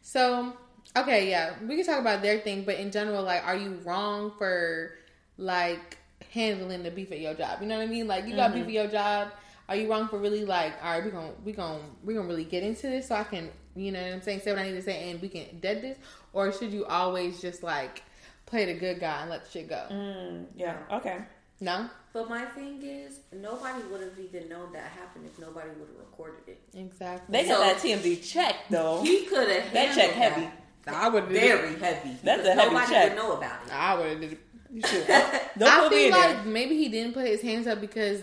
So, 0.00 0.52
okay, 0.96 1.28
yeah, 1.28 1.54
we 1.66 1.74
can 1.74 1.84
talk 1.84 2.00
about 2.00 2.22
their 2.22 2.38
thing, 2.38 2.62
but 2.62 2.76
in 2.76 2.92
general, 2.92 3.24
like, 3.24 3.44
are 3.44 3.56
you 3.56 3.80
wrong 3.84 4.30
for 4.38 4.92
like 5.38 5.98
handling 6.32 6.82
the 6.82 6.90
beef 6.90 7.10
at 7.12 7.20
your 7.20 7.34
job. 7.34 7.58
You 7.60 7.68
know 7.68 7.78
what 7.78 7.84
I 7.84 7.90
mean? 7.90 8.06
Like 8.06 8.26
you 8.26 8.36
got 8.36 8.52
beef 8.52 8.62
mm-hmm. 8.62 8.68
at 8.68 8.74
your 8.74 8.86
job. 8.88 9.28
Are 9.68 9.76
you 9.76 9.90
wrong 9.90 10.08
for 10.08 10.18
really 10.18 10.44
like? 10.44 10.72
All 10.82 10.92
right, 10.92 11.04
we're 11.04 11.10
gonna 11.10 11.32
we 11.44 11.52
gonna 11.52 11.80
we 12.04 12.14
gonna 12.14 12.26
really 12.28 12.44
get 12.44 12.62
into 12.62 12.82
this 12.88 13.08
so 13.08 13.16
I 13.16 13.24
can 13.24 13.50
you 13.76 13.92
know 13.92 14.02
what 14.02 14.12
I'm 14.12 14.22
saying 14.22 14.40
say 14.40 14.50
what 14.52 14.60
I 14.60 14.64
need 14.68 14.76
to 14.76 14.82
say 14.82 15.10
and 15.10 15.20
we 15.20 15.28
can 15.28 15.44
dead 15.60 15.82
this, 15.82 15.98
or 16.32 16.52
should 16.52 16.72
you 16.72 16.84
always 16.86 17.40
just 17.40 17.62
like 17.62 18.02
play 18.46 18.64
the 18.64 18.74
good 18.74 18.98
guy 19.00 19.20
and 19.22 19.30
let 19.30 19.44
the 19.44 19.50
shit 19.50 19.68
go? 19.68 19.84
Mm, 19.90 20.46
yeah. 20.56 20.76
Okay. 20.92 21.18
No, 21.60 21.90
But 22.12 22.28
my 22.30 22.44
thing 22.44 22.80
is, 22.84 23.18
nobody 23.32 23.82
would 23.90 24.00
have 24.00 24.16
even 24.16 24.48
known 24.48 24.72
that 24.74 24.92
happened 24.92 25.26
if 25.26 25.40
nobody 25.40 25.70
would 25.70 25.88
have 25.88 25.98
recorded 25.98 26.38
it. 26.46 26.60
exactly. 26.72 27.32
They 27.42 27.48
got 27.48 27.56
So- 27.58 27.64
that 27.64 28.00
TMZ 28.02 28.22
check 28.32 28.54
though. 28.70 29.02
He 29.02 29.24
could 29.24 29.48
have 29.48 29.72
That 29.72 29.92
check 29.94 30.12
heavy. 30.12 30.48
I 30.86 31.08
would 31.08 31.24
very 31.24 31.74
heavy. 31.76 32.16
That's 32.22 32.46
a 32.46 32.54
heavy 32.54 32.70
nobody 32.74 32.92
check. 32.92 33.08
would 33.10 33.18
know 33.18 33.32
about 33.36 33.66
it. 33.66 33.72
I 33.74 33.98
would 33.98 34.06
have 34.08 34.20
did. 34.20 34.38
You 34.72 34.82
should. 34.86 35.06
Don't 35.58 35.68
I 35.68 35.88
feel 35.88 36.10
like 36.12 36.36
there. 36.36 36.44
maybe 36.44 36.76
he 36.76 36.88
didn't 36.88 37.12
put 37.14 37.26
his 37.26 37.42
hands 37.42 37.66
up 37.66 37.80
because 37.80 38.20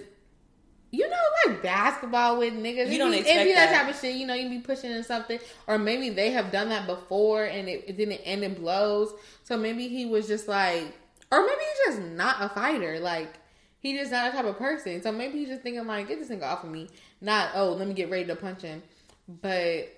you 0.96 1.10
know, 1.10 1.18
like 1.46 1.62
basketball 1.62 2.40
with 2.40 2.54
niggas. 2.54 2.92
You 2.92 2.98
don't 2.98 3.14
expect 3.14 3.46
be 3.46 3.54
that, 3.54 3.72
that. 3.72 3.82
type 3.82 3.94
of 3.94 4.00
shit. 4.00 4.16
You 4.16 4.26
know, 4.26 4.34
you 4.34 4.50
be 4.50 4.60
pushing 4.60 4.92
in 4.92 5.04
something, 5.04 5.40
or 5.68 5.78
maybe 5.78 6.10
they 6.10 6.32
have 6.32 6.52
done 6.52 6.70
that 6.70 6.88
before 6.88 7.44
and 7.44 7.68
it, 7.68 7.84
it 7.88 7.98
didn't 7.98 8.18
end 8.18 8.44
in 8.44 8.54
blows. 8.54 9.14
So 9.44 9.58
maybe 9.58 9.88
he 9.88 10.06
was 10.06 10.28
just 10.28 10.48
like, 10.48 10.84
or 11.32 11.42
maybe 11.42 11.60
he's 11.60 11.96
just 11.96 12.08
not 12.12 12.38
a 12.40 12.50
fighter. 12.50 13.00
Like 13.00 13.34
he 13.80 13.98
just 13.98 14.12
not 14.12 14.30
a 14.30 14.32
type 14.32 14.46
of 14.46 14.58
person. 14.58 15.02
So 15.02 15.12
maybe 15.12 15.40
he's 15.40 15.50
just 15.50 15.62
thinking 15.62 15.86
like, 15.86 16.08
get 16.08 16.20
this 16.20 16.30
nigga 16.30 16.44
off 16.44 16.64
of 16.64 16.72
me. 16.72 16.90
Not 17.20 17.50
oh, 17.56 17.74
let 17.74 17.88
me 17.88 17.94
get 17.94 18.10
ready 18.10 18.26
to 18.26 18.36
punch 18.36 18.62
him. 18.62 18.82
But 19.28 19.94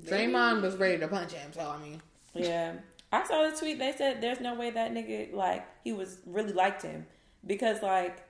Draymond 0.00 0.62
was 0.62 0.76
ready 0.76 0.98
to 0.98 1.08
punch 1.08 1.32
him. 1.32 1.52
So 1.52 1.60
I 1.60 1.78
mean, 1.82 2.02
Yeah. 2.34 2.74
I 3.10 3.26
saw 3.26 3.48
the 3.48 3.56
tweet. 3.56 3.78
They 3.78 3.92
said 3.92 4.20
there's 4.22 4.40
no 4.40 4.54
way 4.54 4.70
that 4.70 4.92
nigga 4.92 5.32
like 5.34 5.66
he 5.84 5.92
was 5.92 6.18
really 6.26 6.52
liked 6.52 6.82
him 6.82 7.06
because 7.46 7.82
like 7.82 8.22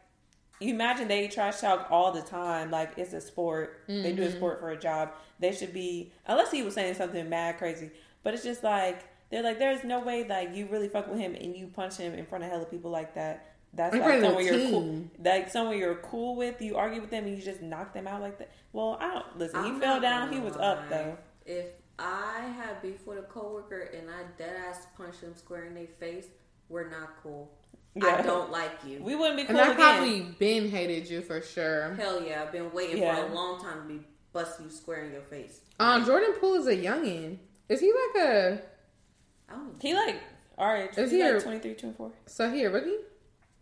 you 0.62 0.74
imagine 0.74 1.08
they 1.08 1.28
trash 1.28 1.60
talk 1.60 1.88
all 1.90 2.12
the 2.12 2.22
time. 2.22 2.70
Like 2.70 2.92
it's 2.96 3.12
a 3.12 3.20
sport. 3.20 3.84
They 3.88 4.12
do 4.12 4.22
a 4.22 4.26
mm-hmm. 4.26 4.36
sport 4.36 4.60
for 4.60 4.70
a 4.70 4.78
job. 4.78 5.12
They 5.38 5.52
should 5.52 5.72
be 5.72 6.12
unless 6.26 6.50
he 6.50 6.62
was 6.62 6.74
saying 6.74 6.94
something 6.94 7.28
mad 7.28 7.58
crazy. 7.58 7.90
But 8.22 8.34
it's 8.34 8.44
just 8.44 8.62
like 8.62 9.04
they're 9.30 9.42
like 9.42 9.58
there's 9.58 9.84
no 9.84 10.00
way 10.00 10.26
like 10.26 10.54
you 10.54 10.66
really 10.66 10.88
fuck 10.88 11.08
with 11.08 11.18
him 11.18 11.34
and 11.34 11.56
you 11.56 11.66
punch 11.66 11.96
him 11.96 12.14
in 12.14 12.26
front 12.26 12.44
of 12.44 12.50
hella 12.50 12.66
people 12.66 12.90
like 12.90 13.14
that. 13.14 13.54
That's 13.74 13.96
like 13.96 14.20
someone 14.20 14.44
you're 14.44 14.70
cool, 14.70 15.04
like 15.24 15.50
someone 15.50 15.78
you're 15.78 15.94
cool 15.96 16.36
with. 16.36 16.60
You 16.60 16.76
argue 16.76 17.00
with 17.00 17.10
them 17.10 17.24
and 17.24 17.36
you 17.36 17.42
just 17.42 17.62
knock 17.62 17.94
them 17.94 18.06
out 18.06 18.20
like 18.20 18.38
that. 18.38 18.50
Well, 18.72 18.98
I 19.00 19.14
don't 19.14 19.38
listen. 19.38 19.64
He 19.64 19.70
I'm 19.70 19.80
fell 19.80 20.00
down. 20.00 20.32
He 20.32 20.38
was 20.38 20.56
lie. 20.56 20.64
up 20.64 20.90
though. 20.90 21.16
If 21.46 21.66
I 21.98 22.52
had 22.56 22.82
beef 22.82 23.06
with 23.06 23.18
a 23.18 23.22
coworker 23.22 23.90
and 23.96 24.10
I 24.10 24.24
dead 24.36 24.56
ass 24.68 24.86
punched 24.96 25.22
them 25.22 25.34
square 25.34 25.64
in 25.64 25.74
their 25.74 25.86
face, 25.98 26.26
we're 26.68 26.88
not 26.88 27.10
cool. 27.22 27.50
Yeah. 27.94 28.16
I 28.18 28.22
don't 28.22 28.50
like 28.50 28.70
you. 28.86 29.02
We 29.02 29.14
wouldn't 29.14 29.36
be 29.36 29.44
cool 29.44 29.56
and 29.56 29.60
I 29.60 29.72
again. 29.72 29.76
probably 29.76 30.20
been 30.38 30.70
hated 30.70 31.08
you 31.10 31.20
for 31.20 31.42
sure. 31.42 31.92
Hell 31.94 32.22
yeah, 32.22 32.42
I've 32.42 32.52
been 32.52 32.72
waiting 32.72 32.98
Yeah. 33.02 33.16
for 33.16 33.26
a 33.30 33.34
long 33.34 33.60
time 33.60 33.82
to 33.82 33.94
be 33.94 34.00
bust 34.32 34.60
you 34.62 34.70
square 34.70 35.04
in 35.04 35.12
your 35.12 35.20
face. 35.22 35.60
Um, 35.78 36.04
Jordan 36.06 36.32
Poole 36.40 36.54
is 36.54 36.66
a 36.66 36.76
youngin. 36.76 37.36
Is 37.68 37.80
he 37.80 37.92
like 37.92 38.24
a? 38.24 38.62
I 39.50 39.52
don't 39.54 39.76
He 39.82 39.94
like 39.94 40.16
all 40.56 40.68
right. 40.72 40.88
age. 40.90 40.96
Is 40.98 41.10
he 41.10 41.18
he 41.18 41.22
like 41.24 41.34
a- 41.34 41.40
23, 41.42 41.74
24? 41.74 42.12
So 42.26 42.50
he 42.50 42.64
a 42.64 42.70
rookie? 42.70 42.96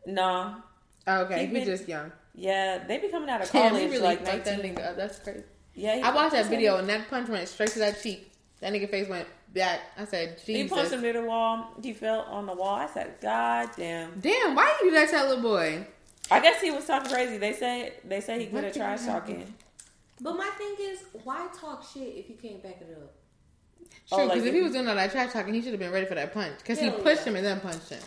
Nah. 0.07 0.61
Oh, 1.07 1.23
okay, 1.23 1.41
He 1.41 1.47
he's 1.47 1.55
been- 1.55 1.65
just 1.67 1.89
young. 1.89 2.13
Yeah, 2.35 2.85
they 2.87 2.99
be 2.99 3.09
coming 3.09 3.29
out 3.29 3.43
of 3.43 3.51
college 3.51 3.73
he 3.83 3.87
really 3.87 3.99
like 3.99 4.25
fucked 4.25 4.47
19. 4.47 4.75
that 4.75 4.81
nigga 4.83 4.91
up. 4.91 4.97
That's 4.97 5.19
crazy. 5.19 5.43
Yeah, 5.75 6.01
I 6.05 6.15
watched 6.15 6.33
that 6.33 6.45
he 6.47 6.51
video 6.51 6.77
and 6.77 6.89
that 6.89 7.09
punch 7.11 7.29
went 7.29 7.49
straight 7.49 7.71
to 7.71 7.81
that 7.81 8.01
cheek. 8.01 8.31
That 8.61 8.73
nigga 8.73 8.89
face 8.89 9.09
went 9.09 9.27
back. 9.53 9.81
I 9.97 10.05
said, 10.05 10.41
He 10.45 10.55
Jesus. 10.55 10.71
punched 10.71 10.93
him 10.93 11.03
near 11.03 11.13
the 11.13 11.23
wall. 11.23 11.75
He 11.83 11.93
fell 11.93 12.23
on 12.23 12.47
the 12.47 12.55
wall. 12.55 12.75
I 12.75 12.87
said, 12.87 13.15
God 13.21 13.71
damn. 13.77 14.19
Damn, 14.21 14.55
why 14.55 14.77
you 14.83 14.91
do 14.91 14.97
that 14.97 15.07
to 15.07 15.13
that 15.13 15.29
little 15.29 15.43
boy? 15.43 15.87
I 16.31 16.41
guess 16.41 16.61
he 16.61 16.71
was 16.71 16.87
talking 16.87 17.11
crazy. 17.11 17.39
They 17.39 17.53
say 17.53 17.95
they 18.05 18.21
say 18.21 18.39
he 18.39 18.45
What 18.47 18.63
could 18.65 18.77
have 18.77 18.99
tried 18.99 19.07
talking. 19.07 19.53
But 20.21 20.37
my 20.37 20.51
thing 20.59 20.77
is, 20.81 21.01
why 21.25 21.49
talk 21.59 21.85
shit 21.93 22.15
if 22.17 22.29
you 22.29 22.37
can't 22.37 22.63
back 22.63 22.79
it 22.81 22.97
up? 23.03 23.15
Oh, 24.13 24.17
True, 24.19 24.27
like 24.27 24.35
because 24.35 24.43
if 24.45 24.49
if 24.49 24.53
he 24.55 24.59
he- 24.59 24.65
was 24.65 24.73
doing 24.73 24.89
all 24.89 24.95
that 24.95 25.11
trash 25.11 25.33
talking, 25.33 25.55
he 25.55 25.63
should 25.63 25.73
have 25.73 25.81
been 25.81 25.93
ready 25.93 26.07
for 26.07 26.15
that 26.15 26.33
punch. 26.33 26.59
Because 26.59 26.79
he 26.79 26.91
pushed 26.91 27.23
yeah. 27.23 27.33
him 27.33 27.37
and 27.37 27.47
then 27.47 27.61
punched 27.61 27.89
him. 27.89 28.03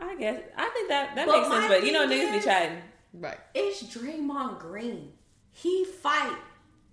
I 0.00 0.16
guess 0.16 0.40
I 0.56 0.68
think 0.70 0.88
that 0.88 1.14
that 1.14 1.26
But 1.26 1.36
makes 1.36 1.48
sense. 1.48 1.68
But 1.68 1.84
you 1.84 1.92
know, 1.92 2.08
thing 2.08 2.28
niggas 2.28 2.38
be 2.38 2.44
chatting. 2.44 2.78
Right. 3.14 3.38
It's 3.54 3.82
Draymond 3.82 4.58
Green. 4.58 5.12
He 5.52 5.84
fight 5.84 6.36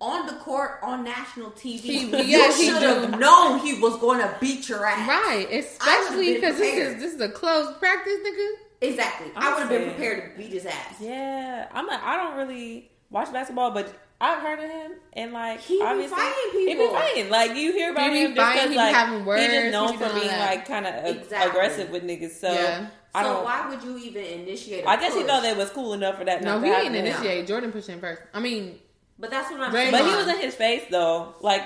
on 0.00 0.26
the 0.26 0.32
court 0.34 0.78
on 0.82 1.04
national 1.04 1.50
TV. 1.50 1.80
He- 1.80 2.32
you 2.32 2.52
should 2.52 2.82
have 2.82 3.18
known 3.18 3.58
he 3.60 3.80
was 3.80 3.96
going 3.98 4.20
to 4.20 4.34
beat 4.40 4.68
your 4.68 4.86
ass. 4.86 5.08
Right. 5.08 5.46
Especially 5.52 6.34
because 6.34 6.56
this 6.58 6.74
is 6.74 7.00
this 7.02 7.14
is 7.14 7.20
a 7.20 7.28
closed 7.28 7.78
practice, 7.78 8.14
nigga. 8.26 8.48
Exactly. 8.82 9.30
I 9.36 9.48
I'm 9.48 9.52
would 9.54 9.60
have 9.60 9.68
been 9.68 9.90
prepared 9.90 10.32
to 10.32 10.38
beat 10.42 10.52
his 10.52 10.64
ass. 10.66 10.94
Yeah, 11.00 11.68
I'm. 11.72 11.88
A, 11.88 12.00
I 12.02 12.16
don't 12.16 12.36
really 12.38 12.90
watch 13.10 13.30
basketball, 13.30 13.72
but 13.72 13.92
I've 14.22 14.40
heard 14.42 14.58
of 14.58 14.70
him 14.70 14.92
and 15.12 15.32
like 15.32 15.60
He 15.60 15.74
be 15.78 16.06
fighting 16.06 16.34
He 16.52 16.66
be 16.66 16.72
people. 16.72 16.90
fighting. 16.92 17.28
Like 17.30 17.56
you 17.56 17.72
hear 17.72 17.92
about 17.92 18.10
He 18.10 18.22
him 18.24 18.34
fighting, 18.34 18.34
because 18.34 18.62
he 18.64 18.68
be 18.70 18.76
like 18.76 18.94
having 18.94 19.24
words, 19.26 19.42
he's 19.42 19.52
just 19.52 19.72
known 19.72 19.92
he 19.92 19.96
for 19.98 20.14
being 20.14 20.28
like 20.38 20.66
kind 20.66 20.86
of 20.86 21.04
Exactly. 21.04 21.50
aggressive 21.50 21.90
with 21.90 22.04
niggas. 22.04 22.32
So 22.32 22.50
Yeah. 22.52 22.86
I 23.14 23.24
so 23.24 23.42
why 23.42 23.68
would 23.68 23.82
you 23.82 23.98
even 23.98 24.24
initiate? 24.24 24.86
I 24.86 24.96
guess 24.96 25.14
he 25.14 25.24
thought 25.24 25.42
that 25.42 25.56
was 25.56 25.68
cool 25.70 25.92
enough 25.94 26.16
for 26.18 26.24
that. 26.24 26.42
No, 26.42 26.60
he 26.60 26.70
didn't 26.70 26.94
initiate. 26.94 27.46
Jordan 27.46 27.72
pushed 27.72 27.88
him 27.88 28.00
first. 28.00 28.22
I 28.32 28.40
mean, 28.40 28.78
But 29.20 29.30
that's 29.30 29.50
what 29.50 29.60
I'm 29.60 29.70
Draymond. 29.70 29.74
saying. 29.74 29.92
But 29.92 30.04
he 30.06 30.16
was 30.16 30.26
in 30.28 30.38
his 30.40 30.54
face 30.54 30.82
though. 30.90 31.34
Like 31.40 31.62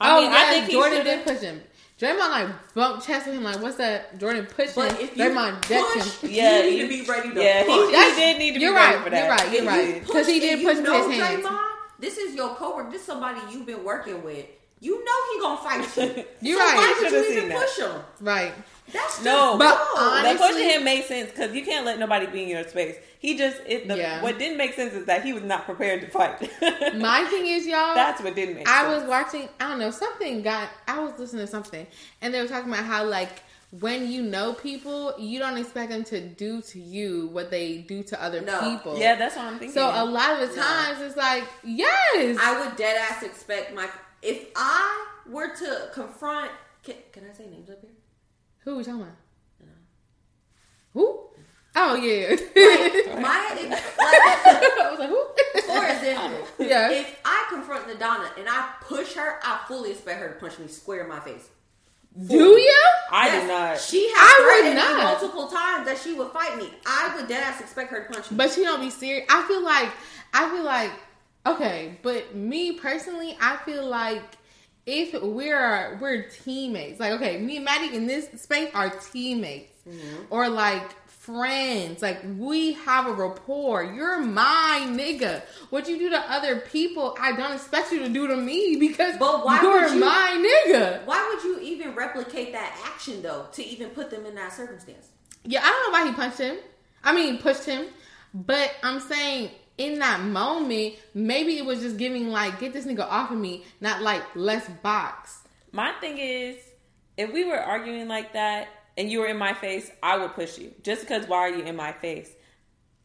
I 0.00 0.16
oh 0.16 0.22
mean, 0.22 0.30
yeah, 0.30 0.36
I 0.38 0.44
think 0.52 0.70
Jordan 0.70 0.98
should've- 0.98 1.04
did 1.04 1.26
push 1.26 1.40
him. 1.40 1.60
Draymond 2.00 2.30
like 2.30 2.48
bumped 2.74 3.06
chest 3.06 3.26
with 3.26 3.34
him 3.36 3.42
like, 3.42 3.60
what's 3.60 3.76
that? 3.76 4.18
Jordan 4.18 4.46
pushed 4.46 4.74
him. 4.76 4.86
If 4.98 5.14
Draymond 5.14 5.66
decked 5.68 5.84
push, 5.92 6.18
him. 6.20 6.30
Yeah, 6.32 6.62
you 6.62 6.70
need 6.70 6.90
he- 6.90 6.98
to 6.98 7.04
be 7.04 7.10
ready 7.10 7.34
to 7.34 7.42
Yeah, 7.42 7.60
he, 7.60 7.66
push. 7.66 7.86
he 7.86 7.92
That's- 7.92 8.16
did 8.16 8.38
need 8.38 8.52
to 8.54 8.58
be 8.58 8.64
you're 8.64 8.74
ready 8.74 8.94
right, 8.96 9.04
for 9.04 9.10
that. 9.10 9.20
you're 9.24 9.30
right, 9.36 9.52
you're 9.52 9.62
If 9.62 9.68
right. 9.68 10.06
you 10.06 10.12
'Cause 10.12 10.26
he 10.26 10.40
did 10.40 10.58
and 10.60 10.66
push 10.66 10.76
with 10.78 11.10
his 11.12 11.20
hands. 11.20 11.44
Draymond, 11.44 11.68
this 11.98 12.16
is 12.16 12.34
your 12.34 12.54
coworker. 12.54 12.90
This 12.90 13.00
is 13.02 13.06
somebody 13.06 13.40
you've 13.52 13.66
been 13.66 13.84
working 13.84 14.22
with. 14.24 14.46
You 14.82 15.04
know 15.04 15.12
he 15.34 15.40
gonna 15.40 15.60
fight 15.84 15.96
you. 16.16 16.24
You're 16.50 16.58
so 16.58 16.64
right. 16.64 16.76
Why 16.76 16.86
You 16.86 17.02
would 17.02 17.10
should've 17.10 17.12
you 17.26 17.30
even 17.32 17.40
seen 17.42 17.48
that. 17.50 17.58
push 17.68 17.78
him? 17.78 18.02
Right. 18.20 18.52
That's 18.92 19.04
just 19.16 19.24
No, 19.24 19.56
But 19.58 19.78
honestly- 19.96 20.32
The 20.32 20.38
pushing 20.38 20.70
him 20.70 20.84
made 20.84 21.04
sense 21.04 21.30
because 21.30 21.54
you 21.54 21.64
can't 21.64 21.84
let 21.86 21.98
nobody 21.98 22.26
be 22.26 22.42
in 22.44 22.48
your 22.48 22.64
space. 22.66 22.96
He 23.20 23.36
just 23.36 23.60
it. 23.66 23.86
The, 23.88 23.96
Yeah. 23.96 24.22
What 24.22 24.38
didn't 24.38 24.56
make 24.56 24.72
sense 24.74 24.94
is 24.94 25.04
that 25.06 25.22
he 25.22 25.32
was 25.32 25.42
not 25.44 25.64
prepared 25.66 26.00
to 26.00 26.08
fight. 26.08 26.40
My 26.98 27.24
thing 27.24 27.46
is, 27.46 27.66
y'all. 27.66 27.94
That's 27.94 28.22
what 28.22 28.34
didn't 28.34 28.56
make 28.56 28.68
I 28.68 28.82
sense. 28.84 29.00
was 29.02 29.08
watching. 29.08 29.48
I 29.60 29.68
don't 29.68 29.78
know. 29.78 29.90
Something 29.90 30.42
got. 30.42 30.68
I 30.88 30.98
was 31.00 31.12
listening 31.18 31.44
to 31.44 31.50
something, 31.50 31.86
and 32.22 32.32
they 32.34 32.40
were 32.40 32.48
talking 32.48 32.72
about 32.72 32.84
how 32.84 33.04
like 33.04 33.42
when 33.78 34.10
you 34.10 34.22
know 34.22 34.54
people, 34.54 35.14
you 35.18 35.38
don't 35.38 35.56
expect 35.56 35.90
them 35.90 36.02
to 36.04 36.20
do 36.20 36.60
to 36.62 36.80
you 36.80 37.28
what 37.28 37.50
they 37.52 37.78
do 37.78 38.02
to 38.04 38.20
other 38.20 38.40
No. 38.40 38.58
people. 38.70 38.98
Yeah, 38.98 39.14
that's 39.14 39.36
what 39.36 39.44
I'm 39.44 39.58
thinking. 39.60 39.74
So 39.74 39.86
a 39.86 40.04
lot 40.04 40.40
of 40.42 40.48
the 40.50 40.56
No. 40.56 40.62
times 40.62 41.00
it's 41.02 41.16
like, 41.16 41.44
yes, 41.62 42.36
I 42.42 42.58
would 42.58 42.74
dead 42.76 42.96
ass 42.96 43.22
expect 43.22 43.72
my 43.74 43.86
if 44.22 44.48
I 44.56 45.06
were 45.28 45.54
to 45.54 45.90
confront. 45.94 46.50
Can, 46.82 46.94
can 47.12 47.24
I 47.30 47.34
say 47.36 47.46
names 47.46 47.68
up 47.70 47.80
here? 47.80 47.90
who 48.64 48.76
we 48.76 48.84
talking 48.84 49.02
about? 49.02 49.14
Who? 50.92 51.20
Oh 51.76 51.94
yeah. 51.94 52.30
My 53.20 53.54
like, 53.54 53.82
I 54.00 54.88
was 54.90 54.98
like, 54.98 55.08
who? 55.08 55.24
for 55.72 55.86
example, 55.86 56.46
Yeah. 56.58 56.90
if 56.90 57.20
I 57.24 57.46
confront 57.48 57.86
Nadana 57.86 58.36
and 58.38 58.48
I 58.48 58.72
push 58.80 59.14
her, 59.14 59.38
I 59.42 59.60
fully 59.68 59.92
expect 59.92 60.18
her 60.20 60.28
to 60.30 60.40
punch 60.40 60.58
me 60.58 60.66
square 60.66 61.02
in 61.04 61.08
my 61.08 61.20
face. 61.20 61.48
Do 62.26 62.34
you? 62.34 62.84
I 63.12 63.26
Yes, 63.28 63.42
did 63.42 63.48
not. 63.48 63.78
She 63.80 64.08
has 64.08 64.16
I 64.16 64.40
would 64.40 64.72
threatened 64.72 64.74
me 64.96 65.02
not. 65.04 65.20
multiple 65.20 65.46
times 65.46 65.86
that 65.86 65.96
she 66.02 66.12
would 66.14 66.32
fight 66.32 66.58
me. 66.58 66.68
I 66.84 67.14
would 67.14 67.28
dead 67.28 67.44
ass 67.44 67.60
expect 67.60 67.90
her 67.92 68.02
to 68.04 68.12
punch 68.12 68.30
me. 68.32 68.36
But 68.36 68.50
she 68.50 68.62
don't 68.64 68.80
be 68.80 68.90
serious. 68.90 69.26
I 69.30 69.42
feel 69.46 69.62
like 69.62 69.90
I 70.34 70.50
feel 70.50 70.64
like 70.64 70.90
okay, 71.46 71.98
but 72.02 72.34
me 72.34 72.72
personally, 72.72 73.36
I 73.40 73.56
feel 73.58 73.86
like 73.86 74.22
if 74.86 75.20
we're 75.22 75.98
we're 76.00 76.22
teammates, 76.28 77.00
like 77.00 77.12
okay, 77.12 77.38
me 77.38 77.56
and 77.56 77.64
Maddie 77.64 77.94
in 77.94 78.06
this 78.06 78.28
space 78.42 78.70
are 78.74 78.90
teammates 78.90 79.76
mm-hmm. 79.88 80.24
or 80.30 80.48
like 80.48 80.94
friends. 81.30 82.02
Like 82.02 82.22
we 82.36 82.72
have 82.72 83.06
a 83.06 83.12
rapport. 83.12 83.84
You're 83.84 84.20
my 84.20 84.86
nigga. 84.88 85.42
What 85.70 85.88
you 85.88 85.98
do 85.98 86.10
to 86.10 86.18
other 86.18 86.60
people, 86.60 87.16
I 87.20 87.32
don't 87.32 87.52
expect 87.52 87.92
you 87.92 88.00
to 88.00 88.08
do 88.08 88.26
to 88.26 88.36
me 88.36 88.76
because 88.76 89.16
But 89.18 89.44
why 89.44 89.60
you're 89.62 89.82
would 89.82 89.92
you- 89.92 90.00
my 90.00 90.62
nigga. 90.66 91.04
Why 91.04 91.32
would 91.32 91.44
you 91.44 91.60
even 91.60 91.94
replicate 91.94 92.52
that 92.52 92.78
action 92.84 93.22
though 93.22 93.46
to 93.52 93.64
even 93.64 93.90
put 93.90 94.10
them 94.10 94.26
in 94.26 94.34
that 94.34 94.52
circumstance? 94.52 95.08
Yeah, 95.44 95.60
I 95.62 95.68
don't 95.68 95.92
know 95.92 95.98
why 95.98 96.06
he 96.08 96.14
punched 96.14 96.38
him. 96.38 96.58
I 97.02 97.14
mean, 97.14 97.38
pushed 97.38 97.64
him. 97.64 97.86
But 98.32 98.72
I'm 98.82 99.00
saying 99.00 99.50
in 99.80 99.98
that 100.00 100.20
moment, 100.20 100.94
maybe 101.14 101.56
it 101.56 101.64
was 101.64 101.80
just 101.80 101.96
giving 101.96 102.28
like, 102.28 102.60
get 102.60 102.74
this 102.74 102.84
nigga 102.84 103.00
off 103.00 103.30
of 103.30 103.38
me, 103.38 103.64
not 103.80 104.02
like 104.02 104.22
let's 104.34 104.68
box. 104.82 105.38
My 105.72 105.92
thing 106.00 106.18
is, 106.18 106.56
if 107.16 107.32
we 107.32 107.46
were 107.46 107.58
arguing 107.58 108.06
like 108.06 108.34
that 108.34 108.68
and 108.98 109.10
you 109.10 109.20
were 109.20 109.26
in 109.26 109.38
my 109.38 109.54
face, 109.54 109.90
I 110.02 110.18
would 110.18 110.34
push 110.34 110.58
you. 110.58 110.74
Just 110.82 111.00
because 111.00 111.26
why 111.26 111.38
are 111.38 111.48
you 111.48 111.64
in 111.64 111.76
my 111.76 111.92
face? 111.92 112.30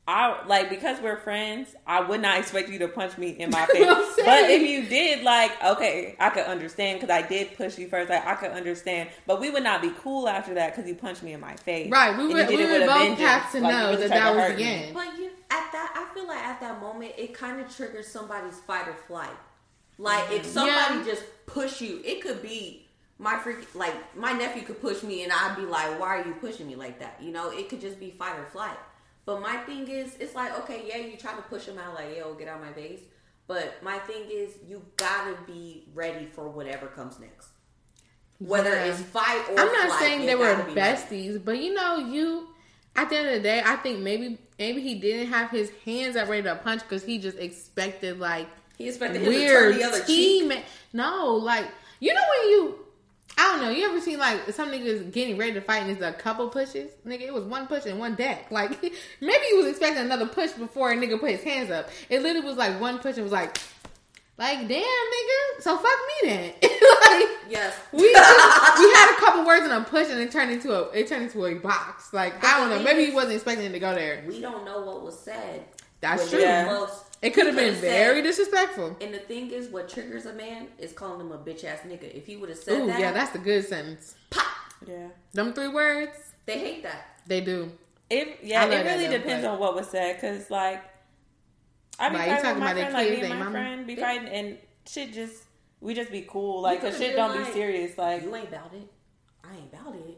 I 0.07 0.45
like 0.45 0.69
because 0.69 1.01
we're 1.01 1.17
friends. 1.17 1.75
I 1.87 2.01
would 2.01 2.21
not 2.21 2.37
expect 2.37 2.69
you 2.69 2.77
to 2.79 2.87
punch 2.87 3.17
me 3.17 3.29
in 3.29 3.49
my 3.49 3.65
face. 3.73 3.87
But 4.23 4.49
if 4.51 4.61
you 4.61 4.87
did, 4.87 5.23
like, 5.23 5.51
okay, 5.63 6.15
I 6.19 6.29
could 6.29 6.45
understand 6.45 6.99
because 6.99 7.11
I 7.11 7.27
did 7.27 7.57
push 7.57 7.77
you 7.79 7.87
first. 7.87 8.09
Like, 8.11 8.25
I 8.25 8.35
could 8.35 8.51
understand, 8.51 9.09
but 9.25 9.41
we 9.41 9.49
would 9.49 9.63
not 9.63 9.81
be 9.81 9.91
cool 10.01 10.29
after 10.29 10.53
that 10.55 10.75
because 10.75 10.87
you 10.87 10.95
punched 10.95 11.23
me 11.23 11.33
in 11.33 11.39
my 11.39 11.55
face. 11.55 11.91
Right, 11.91 12.15
we 12.15 12.27
would 12.27 12.47
did 12.47 12.55
we 12.55 12.65
would 12.65 12.85
both 12.85 13.17
vengeance. 13.17 13.19
have 13.19 13.51
to 13.53 13.61
Like, 13.61 13.73
you 13.73 13.81
know 13.81 13.89
really 13.91 14.07
that 14.07 14.07
tried 14.07 14.19
to 14.19 14.23
that 14.25 14.35
was 14.35 14.47
hurt 14.49 14.57
the 14.57 14.63
me. 14.63 14.83
end. 14.85 14.93
But 14.93 15.17
you 15.17 15.31
at 15.49 15.71
that, 15.71 15.93
I 15.95 16.13
feel 16.13 16.27
like 16.27 16.37
at 16.39 16.59
that 16.61 16.79
moment, 16.79 17.13
it 17.17 17.33
kind 17.33 17.59
of 17.59 17.75
triggers 17.75 18.07
somebody's 18.07 18.59
fight 18.59 18.87
or 18.87 18.93
flight. 19.07 19.29
Like 19.97 20.31
if 20.31 20.45
somebody 20.45 20.99
Mm-hmm. 20.99 21.07
Yeah. 21.07 21.13
just 21.13 21.23
push 21.47 21.81
you, 21.81 22.01
it 22.03 22.21
could 22.21 22.41
be 22.41 22.85
my 23.17 23.37
freak. 23.37 23.73
Like 23.75 23.95
my 24.15 24.33
nephew 24.33 24.63
could 24.63 24.81
push 24.81 25.03
me, 25.03 25.23
and 25.23 25.31
I'd 25.31 25.55
be 25.55 25.63
like, 25.63 25.99
"Why 25.99 26.07
are 26.19 26.25
you 26.27 26.33
pushing 26.35 26.67
me 26.67 26.75
like 26.75 26.99
that?" 26.99 27.17
You 27.21 27.31
know, 27.31 27.49
it 27.51 27.69
could 27.69 27.81
just 27.81 27.99
be 27.99 28.11
fight 28.11 28.37
or 28.37 28.45
flight. 28.45 28.77
But 29.25 29.41
my 29.41 29.57
thing 29.57 29.87
is, 29.87 30.15
it's 30.19 30.35
like, 30.35 30.57
okay, 30.59 30.83
yeah, 30.87 30.97
you 30.97 31.17
try 31.17 31.33
to 31.35 31.41
push 31.43 31.65
him 31.65 31.77
out, 31.79 31.95
like, 31.95 32.15
yo, 32.15 32.33
get 32.35 32.47
out 32.47 32.61
my 32.61 32.71
face. 32.73 32.99
But 33.47 33.81
my 33.83 33.97
thing 33.99 34.23
is, 34.31 34.51
you 34.67 34.83
gotta 34.97 35.35
be 35.47 35.87
ready 35.93 36.25
for 36.25 36.47
whatever 36.49 36.87
comes 36.87 37.19
next. 37.19 37.49
Whether 38.39 38.71
Yeah. 38.71 38.85
it's 38.85 39.01
fight 39.01 39.43
or 39.49 39.59
I'm 39.59 39.71
not 39.71 39.87
flight, 39.87 39.99
saying 39.99 40.25
they 40.25 40.35
were 40.35 40.51
gotta 40.53 40.63
ready. 40.63 40.75
besties, 40.75 41.43
but 41.43 41.57
you 41.57 41.73
know, 41.73 41.97
you 41.97 42.49
at 42.95 43.09
the 43.09 43.17
end 43.17 43.27
of 43.27 43.33
the 43.35 43.39
day, 43.41 43.61
I 43.65 43.75
think 43.77 43.99
maybe 43.99 44.37
maybe 44.59 44.81
he 44.81 44.95
didn't 44.95 45.27
have 45.27 45.49
his 45.51 45.71
hands 45.85 46.15
up 46.15 46.27
ready 46.27 46.43
to 46.43 46.55
punch 46.55 46.81
because 46.81 47.03
he 47.03 47.17
just 47.17 47.37
expected 47.37 48.19
like 48.19 48.47
He 48.77 48.87
expected 48.89 49.21
him 49.21 49.27
weird 49.29 49.73
to 49.75 49.79
turn 49.79 49.79
the 49.79 49.83
other 49.97 50.03
cheek. 50.05 50.63
No, 50.91 51.35
like 51.35 51.65
you 51.99 52.13
know 52.13 52.21
when 52.41 52.49
you. 52.51 52.84
I 53.37 53.43
don't 53.51 53.61
know. 53.61 53.69
You 53.69 53.85
ever 53.87 53.99
seen 53.99 54.17
like 54.19 54.49
some 54.51 54.71
niggas 54.71 55.11
getting 55.11 55.37
ready 55.37 55.53
to 55.53 55.61
fight 55.61 55.81
and 55.83 55.91
it's 55.91 56.01
a 56.01 56.13
couple 56.13 56.47
pushes? 56.49 56.91
Nigga, 57.05 57.21
it 57.21 57.33
was 57.33 57.43
one 57.43 57.67
push 57.67 57.85
and 57.85 57.99
one 57.99 58.15
deck. 58.15 58.47
Like 58.51 58.81
maybe 58.81 59.43
he 59.51 59.57
was 59.57 59.67
expecting 59.67 60.03
another 60.05 60.25
push 60.25 60.51
before 60.51 60.91
a 60.91 60.95
nigga 60.95 61.19
put 61.19 61.31
his 61.31 61.43
hands 61.43 61.69
up. 61.71 61.89
It 62.09 62.21
literally 62.21 62.47
was 62.47 62.57
like 62.57 62.79
one 62.79 62.99
push 62.99 63.15
and 63.15 63.23
was 63.23 63.33
like, 63.33 63.57
like 64.37 64.59
damn 64.59 64.81
nigga. 64.81 65.61
So 65.61 65.75
fuck 65.77 65.85
me 66.23 66.29
then. 66.29 66.53
like 66.61 67.29
Yes. 67.49 67.77
we 67.91 68.11
just, 68.11 68.79
we 68.79 68.91
had 68.93 69.15
a 69.17 69.19
couple 69.19 69.45
words 69.45 69.65
in 69.65 69.71
a 69.71 69.81
push 69.83 70.09
and 70.09 70.19
it 70.19 70.31
turned 70.31 70.51
into 70.51 70.73
a 70.73 70.89
it 70.91 71.07
turned 71.07 71.23
into 71.23 71.45
a 71.45 71.55
box. 71.55 72.13
Like 72.13 72.39
But 72.41 72.47
I 72.49 72.59
don't 72.59 72.69
know. 72.69 72.83
Maybe 72.83 73.05
he 73.05 73.13
wasn't 73.13 73.33
expecting 73.35 73.65
it 73.65 73.71
to 73.73 73.79
go 73.79 73.93
there. 73.95 74.23
we 74.27 74.39
don't 74.41 74.65
know 74.65 74.81
what 74.81 75.03
was 75.03 75.19
said. 75.19 75.65
That's 76.01 76.29
true. 76.29 76.39
close. 76.39 77.03
It 77.21 77.33
could 77.33 77.45
have 77.47 77.55
been 77.55 77.65
could've 77.69 77.79
said- 77.81 77.91
very 77.91 78.21
disrespectful. 78.21 78.97
And 79.01 79.13
the 79.13 79.19
thing 79.19 79.49
is, 79.51 79.69
what 79.69 79.89
triggers 79.89 80.25
a 80.25 80.33
man 80.33 80.67
is 80.77 80.91
calling 80.93 81.21
him 81.21 81.31
a 81.31 81.37
bitch 81.37 81.63
ass 81.63 81.79
nigga. 81.87 82.13
If 82.13 82.25
he 82.27 82.35
would 82.35 82.49
have 82.49 82.57
said 82.59 82.81
Ooh, 82.81 82.87
that, 82.87 82.99
yeah, 82.99 83.11
that's 83.11 83.33
a 83.35 83.39
good 83.39 83.65
sentence. 83.65 84.15
pop, 84.29 84.45
Yeah. 84.85 85.07
Them 85.33 85.53
three 85.53 85.69
words, 85.69 86.11
they 86.45 86.59
hate 86.59 86.83
that. 86.83 87.19
they 87.25 87.41
do. 87.41 87.71
It 88.09 88.39
yeah, 88.43 88.65
it 88.65 88.85
really 88.85 89.07
though, 89.07 89.13
depends 89.17 89.43
but- 89.45 89.51
on 89.53 89.59
what 89.59 89.73
was 89.75 89.89
said 89.89 90.15
because 90.17 90.49
like 90.51 90.83
I 91.97 92.09
be 92.09 92.17
Like, 92.17 92.27
you 92.27 92.33
fighting 92.35 92.43
talking 92.43 92.53
with 92.55 92.59
my 92.63 92.71
about 92.71 92.75
their 92.75 92.91
friend, 92.91 93.09
like 93.09 93.19
me 93.19 93.19
and 93.21 93.29
my 93.29 93.35
mama? 93.45 93.51
friend 93.51 93.87
be 93.87 93.93
Yeah. 93.93 94.01
fighting 94.01 94.27
and 94.27 94.57
shit 94.87 95.13
just 95.13 95.43
we 95.81 95.93
just 95.95 96.11
be 96.11 96.21
cool 96.29 96.61
like 96.61 96.81
cause 96.81 96.97
shit 96.97 97.15
don't 97.15 97.33
like, 97.35 97.47
be 97.47 97.53
serious 97.53 97.97
like 97.97 98.21
You 98.23 98.35
ain't 98.35 98.49
about 98.49 98.73
it. 98.73 98.87
I 99.43 99.55
ain't 99.55 99.73
about 99.73 99.95
it. 99.95 100.17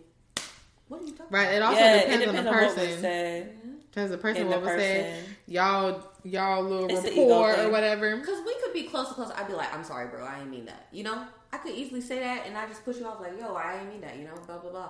What 0.90 1.02
are 1.02 1.06
you 1.06 1.11
talking 1.11 1.28
Right. 1.30 1.53
It 1.53 1.61
also 1.61 1.80
yeah, 1.80 1.99
depends, 2.02 2.15
it 2.15 2.26
depends 2.26 2.40
on 2.40 2.44
the 2.45 2.49
on, 2.49 2.56
what 2.57 2.64
was 2.65 2.76
person. 2.76 3.02
said 3.02 3.56
Because 3.90 4.10
the 4.10 4.18
person 4.18 4.41
in 4.44 4.48
what 4.49 4.60
the 4.60 4.65
was 4.65 4.82
said, 4.82 5.24
y'all 5.48 6.03
y'all 6.32 6.64
little 6.64 6.90
It's 6.90 7.04
rapport 7.08 7.56
or 7.60 7.70
whatever. 7.70 8.16
Because 8.18 8.40
we 8.45 8.56
could 8.64 8.74
be 8.74 8.84
close 8.84 9.08
to 9.10 9.14
close. 9.14 9.32
I'd 9.32 9.48
be 9.48 9.54
like, 9.54 9.74
I'm 9.74 9.84
sorry, 9.84 10.08
bro. 10.08 10.26
I 10.26 10.38
didn't 10.40 10.52
mean 10.52 10.66
that. 10.66 10.88
You 10.91 11.04
know, 11.04 11.24
I 11.52 11.58
could 11.58 11.74
easily 11.74 12.02
say 12.02 12.20
that, 12.20 12.45
and 12.45 12.58
I 12.58 12.68
just 12.68 12.84
push 12.84 12.98
you 12.98 13.06
off 13.06 13.20
like, 13.20 13.40
yo, 13.40 13.56
I 13.56 13.74
didn't 13.78 13.90
mean 13.90 14.02
that. 14.02 14.18
You 14.18 14.26
know, 14.26 14.36
blah 14.45 14.58
blah 14.58 14.72
blah. 14.72 14.90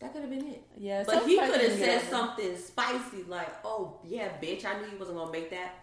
That 0.00 0.12
could 0.12 0.22
have 0.22 0.30
been 0.30 0.46
it. 0.46 0.62
Yeah, 0.76 1.04
But 1.06 1.24
he 1.26 1.38
could 1.38 1.60
have 1.60 1.78
said 1.78 2.02
something 2.10 2.56
spicy 2.56 3.22
like, 3.28 3.48
"Oh 3.64 3.98
yeah, 4.04 4.28
bitch, 4.42 4.64
I 4.64 4.78
knew 4.80 4.90
you 4.92 4.98
wasn't 4.98 5.16
gonna 5.18 5.30
make 5.32 5.50
that." 5.50 5.74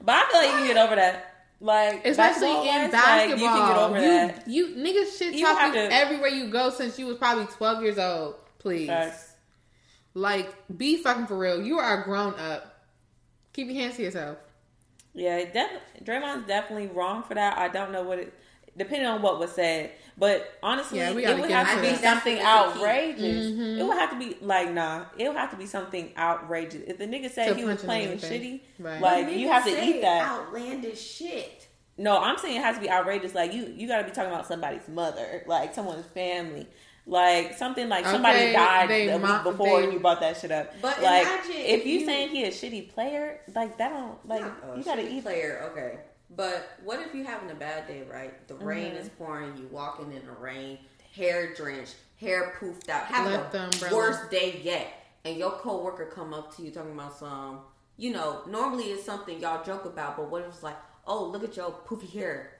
But 0.00 0.14
I 0.14 0.30
feel 0.30 0.40
like 0.40 0.50
you 0.52 0.56
can 0.58 0.66
get 0.68 0.76
over 0.86 0.96
that. 0.96 1.26
Like 1.62 2.06
Especially 2.06 2.46
basketball-wise, 2.46 2.74
in 2.76 2.82
like, 2.82 2.92
basketball. 2.92 3.38
you 3.38 3.48
can 3.48 3.68
get 3.68 3.78
over 3.78 3.96
you, 3.96 4.08
that. 4.08 4.48
you 4.48 4.68
niggas 4.76 5.18
shit 5.18 5.34
You 5.34 5.44
talk 5.44 5.72
to- 5.74 5.92
everywhere 5.92 6.30
you 6.30 6.48
go 6.48 6.70
since 6.70 6.98
you 6.98 7.06
was 7.06 7.18
probably 7.18 7.44
twelve 7.46 7.82
years 7.82 7.98
old. 7.98 8.36
Please. 8.58 8.86
Facts. 8.88 9.34
Like, 10.14 10.54
be 10.76 10.96
fucking 11.02 11.26
for 11.26 11.36
real. 11.38 11.62
You 11.62 11.78
are 11.78 12.00
a 12.00 12.04
grown 12.04 12.34
up. 12.34 12.69
Keep 13.60 13.74
your 13.74 13.82
hands 13.82 13.96
to 13.96 14.02
yourself. 14.02 14.38
Yeah, 15.12 15.44
def- 15.52 15.82
Draymond's 16.02 16.46
definitely 16.46 16.86
wrong 16.86 17.22
for 17.24 17.34
that. 17.34 17.58
I 17.58 17.68
don't 17.68 17.92
know 17.92 18.02
what 18.04 18.18
it, 18.20 18.32
depending 18.74 19.06
on 19.06 19.20
what 19.20 19.38
was 19.38 19.52
said, 19.52 19.90
but 20.16 20.50
honestly, 20.62 20.96
Yeah, 20.98 21.12
we 21.12 21.26
it 21.26 21.38
would 21.38 21.50
have 21.50 21.74
to 21.76 21.82
be 21.82 21.88
that. 21.88 22.00
something 22.00 22.02
That's 22.02 22.24
the 22.24 22.36
key. 22.36 22.80
outrageous. 22.80 23.46
Mhm. 23.50 23.78
It 23.80 23.82
would 23.82 23.98
have 23.98 24.10
to 24.12 24.18
be 24.18 24.38
like, 24.40 24.70
nah, 24.70 25.04
it 25.18 25.28
would 25.28 25.36
have 25.36 25.50
to 25.50 25.56
be 25.58 25.66
something 25.66 26.10
outrageous. 26.16 26.84
If 26.86 26.96
the 26.96 27.04
nigga 27.06 27.30
said 27.30 27.48
To 27.48 27.54
he 27.54 27.66
was 27.66 27.82
playing 27.82 28.12
in 28.12 28.18
the 28.18 28.26
face. 28.26 28.40
shitty, 28.42 28.60
Right. 28.78 29.00
like 29.02 29.36
you 29.36 29.48
have 29.48 29.64
to 29.66 29.84
eat 29.84 30.00
that. 30.00 30.22
outlandish 30.26 30.98
shit. 31.02 31.66
No, 31.98 32.18
I'm 32.18 32.38
saying 32.38 32.56
it 32.56 32.62
has 32.62 32.76
to 32.76 32.80
be 32.80 32.88
outrageous. 32.90 33.34
Like 33.34 33.52
you, 33.52 33.66
you 33.76 33.86
got 33.86 33.98
to 33.98 34.04
be 34.04 34.10
talking 34.12 34.30
about 34.32 34.46
somebody's 34.46 34.88
mother, 34.88 35.42
like 35.46 35.74
someone's 35.74 36.06
family, 36.06 36.66
like 37.06 37.56
something 37.56 37.88
like 37.88 38.04
somebody 38.06 38.38
Okay, 38.38 38.52
died 38.52 38.90
a 38.90 39.18
mo- 39.18 39.34
week 39.34 39.42
before 39.44 39.78
they- 39.78 39.84
and 39.84 39.92
you 39.92 40.00
brought 40.00 40.20
that 40.20 40.36
shit 40.36 40.50
up. 40.52 40.72
But 40.80 41.02
like 41.02 41.22
imagine 41.26 41.52
if 41.56 41.86
you, 41.86 42.00
you- 42.00 42.06
saying 42.06 42.28
he 42.30 42.44
a 42.44 42.50
shitty 42.50 42.92
player, 42.92 43.40
like 43.54 43.76
that 43.78 43.90
don't 43.90 44.28
like 44.28 44.42
you 44.76 44.82
got 44.84 44.96
to 44.96 45.02
shitty 45.02 45.10
eat. 45.12 45.22
player, 45.24 45.70
okay. 45.72 45.98
But 46.36 46.68
what 46.84 47.00
if 47.00 47.12
you 47.14 47.24
having 47.24 47.50
a 47.50 47.54
bad 47.54 47.88
day, 47.88 48.02
right? 48.10 48.46
The 48.46 48.54
rain 48.54 48.92
Mhm. 48.92 49.00
is 49.00 49.08
pouring, 49.10 49.56
you 49.56 49.68
walking 49.72 50.12
in 50.12 50.24
the 50.24 50.32
rain, 50.32 50.78
hair 51.14 51.52
drenched, 51.54 51.96
hair 52.20 52.54
poofed 52.60 52.88
out, 52.88 53.08
the 53.52 53.58
the 53.88 53.94
worst 53.96 54.30
day 54.30 54.60
yet, 54.62 54.86
and 55.24 55.36
your 55.36 55.50
coworker 55.52 56.06
come 56.06 56.32
up 56.32 56.54
to 56.56 56.62
you 56.62 56.70
talking 56.70 56.92
about 56.92 57.16
some, 57.18 57.62
you 57.96 58.12
know, 58.12 58.42
normally 58.46 58.84
it's 58.92 59.04
something 59.04 59.40
y'all 59.40 59.64
joke 59.64 59.86
about, 59.86 60.16
but 60.16 60.30
what 60.30 60.42
if 60.42 60.48
it's 60.48 60.62
like, 60.62 60.76
oh, 61.06 61.24
look 61.24 61.42
at 61.42 61.56
your 61.56 61.72
poofy 61.84 62.12
hair. 62.12 62.52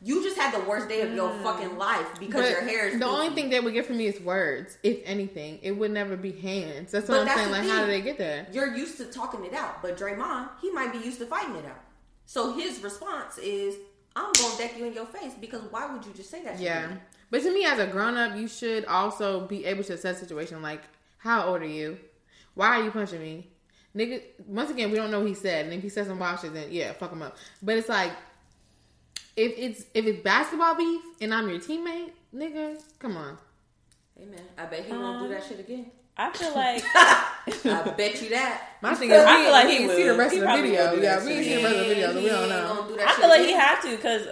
You 0.00 0.22
just 0.22 0.36
had 0.38 0.54
the 0.54 0.64
worst 0.68 0.88
day 0.88 1.00
of 1.00 1.12
your 1.12 1.30
mm. 1.30 1.42
fucking 1.42 1.76
life 1.76 2.06
because 2.20 2.42
But 2.42 2.50
your 2.50 2.60
hair 2.62 2.86
is 2.86 2.98
the 2.98 3.04
poofy. 3.04 3.08
only 3.08 3.34
thing 3.34 3.50
they 3.50 3.58
would 3.58 3.72
get 3.74 3.84
from 3.86 3.96
me 3.96 4.06
is 4.06 4.20
words, 4.20 4.78
if 4.82 5.00
anything. 5.04 5.58
It 5.62 5.72
would 5.72 5.90
never 5.90 6.16
be 6.16 6.30
hands. 6.32 6.92
That's 6.92 7.08
what 7.08 7.14
But 7.16 7.20
I'm 7.20 7.26
that's 7.26 7.40
saying. 7.40 7.50
Like, 7.50 7.62
how 7.62 7.76
thing. 7.78 7.86
do 7.86 7.90
they 7.90 8.00
get 8.02 8.18
there? 8.18 8.46
You're 8.52 8.76
used 8.76 8.96
to 8.98 9.06
talking 9.06 9.44
it 9.44 9.54
out, 9.54 9.82
but 9.82 9.98
Draymond, 9.98 10.50
he 10.60 10.70
might 10.70 10.92
be 10.92 10.98
used 10.98 11.18
to 11.18 11.26
fighting 11.26 11.56
it 11.56 11.64
out. 11.64 11.80
So 12.26 12.52
his 12.52 12.80
response 12.82 13.38
is, 13.38 13.74
"I'm 14.14 14.30
gonna 14.32 14.56
deck 14.56 14.78
you 14.78 14.84
in 14.86 14.92
your 14.92 15.06
face 15.06 15.32
because 15.40 15.62
why 15.70 15.86
would 15.92 16.04
you 16.04 16.12
just 16.12 16.30
say 16.30 16.42
that?" 16.44 16.58
to 16.58 16.62
Yeah. 16.62 16.86
me? 16.88 16.96
But 17.30 17.42
to 17.42 17.52
me, 17.52 17.64
as 17.64 17.78
a 17.78 17.86
grown 17.86 18.16
up, 18.16 18.36
you 18.36 18.46
should 18.48 18.84
also 18.84 19.46
be 19.46 19.64
able 19.64 19.82
to 19.84 19.94
assess 19.94 20.20
the 20.20 20.26
situation. 20.26 20.62
Like, 20.62 20.82
how 21.18 21.46
old 21.46 21.62
are 21.62 21.66
you? 21.66 21.98
Why 22.54 22.78
are 22.78 22.84
you 22.84 22.90
punching 22.90 23.20
me? 23.20 23.48
Nigga, 23.96 24.22
once 24.46 24.70
again, 24.70 24.90
we 24.90 24.96
don't 24.96 25.10
know 25.10 25.20
what 25.20 25.28
he 25.28 25.34
said. 25.34 25.64
And 25.64 25.74
if 25.74 25.82
he 25.82 25.88
says 25.88 26.06
some 26.06 26.18
wild 26.18 26.40
shit, 26.40 26.54
then 26.54 26.68
yeah, 26.70 26.92
fuck 26.92 27.10
him 27.12 27.22
up. 27.22 27.36
But 27.62 27.76
it's 27.76 27.88
like, 27.88 28.12
if 29.38 29.54
it's 29.56 29.84
if 29.94 30.04
it's 30.06 30.22
basketball 30.22 30.74
beef 30.74 31.00
and 31.20 31.32
I'm 31.32 31.48
your 31.48 31.58
teammate, 31.60 32.10
nigga, 32.34 32.80
come 32.98 33.16
on. 33.16 33.38
Hey 34.18 34.26
man, 34.26 34.40
I 34.58 34.66
bet 34.66 34.84
he 34.84 34.92
won't 34.92 35.20
do 35.20 35.24
um, 35.26 35.30
that 35.30 35.44
shit 35.44 35.60
again. 35.60 35.86
I 36.16 36.32
feel 36.32 36.52
like 36.54 36.82
I 36.94 37.94
bet 37.96 38.20
you 38.20 38.30
that. 38.30 38.70
My 38.82 38.94
thing 38.94 39.10
is, 39.10 39.18
we, 39.18 39.24
I 39.24 39.42
feel 39.42 39.52
like 39.52 39.66
we 39.66 39.72
he 39.72 39.78
didn't 39.78 39.96
see 39.96 40.02
the 40.02 40.16
rest 40.16 40.34
He 40.34 40.40
of 40.40 40.48
the 40.48 40.56
video. 40.56 40.72
Yeah, 41.00 41.24
we 41.24 41.28
didn't 41.28 41.44
shit. 41.44 41.44
see 41.44 41.54
the 41.54 41.62
rest 41.62 41.74
of 41.76 41.80
the 41.80 41.94
video, 41.94 42.12
so 42.12 42.20
we 42.22 42.28
don't 42.28 42.48
know. 42.48 42.88
do 42.88 42.96
that 42.96 43.08
I 43.08 43.12
feel 43.14 43.28
like 43.28 43.40
he 43.42 43.46
again. 43.46 43.60
have 43.60 43.82
to 43.82 43.90
because 43.96 44.26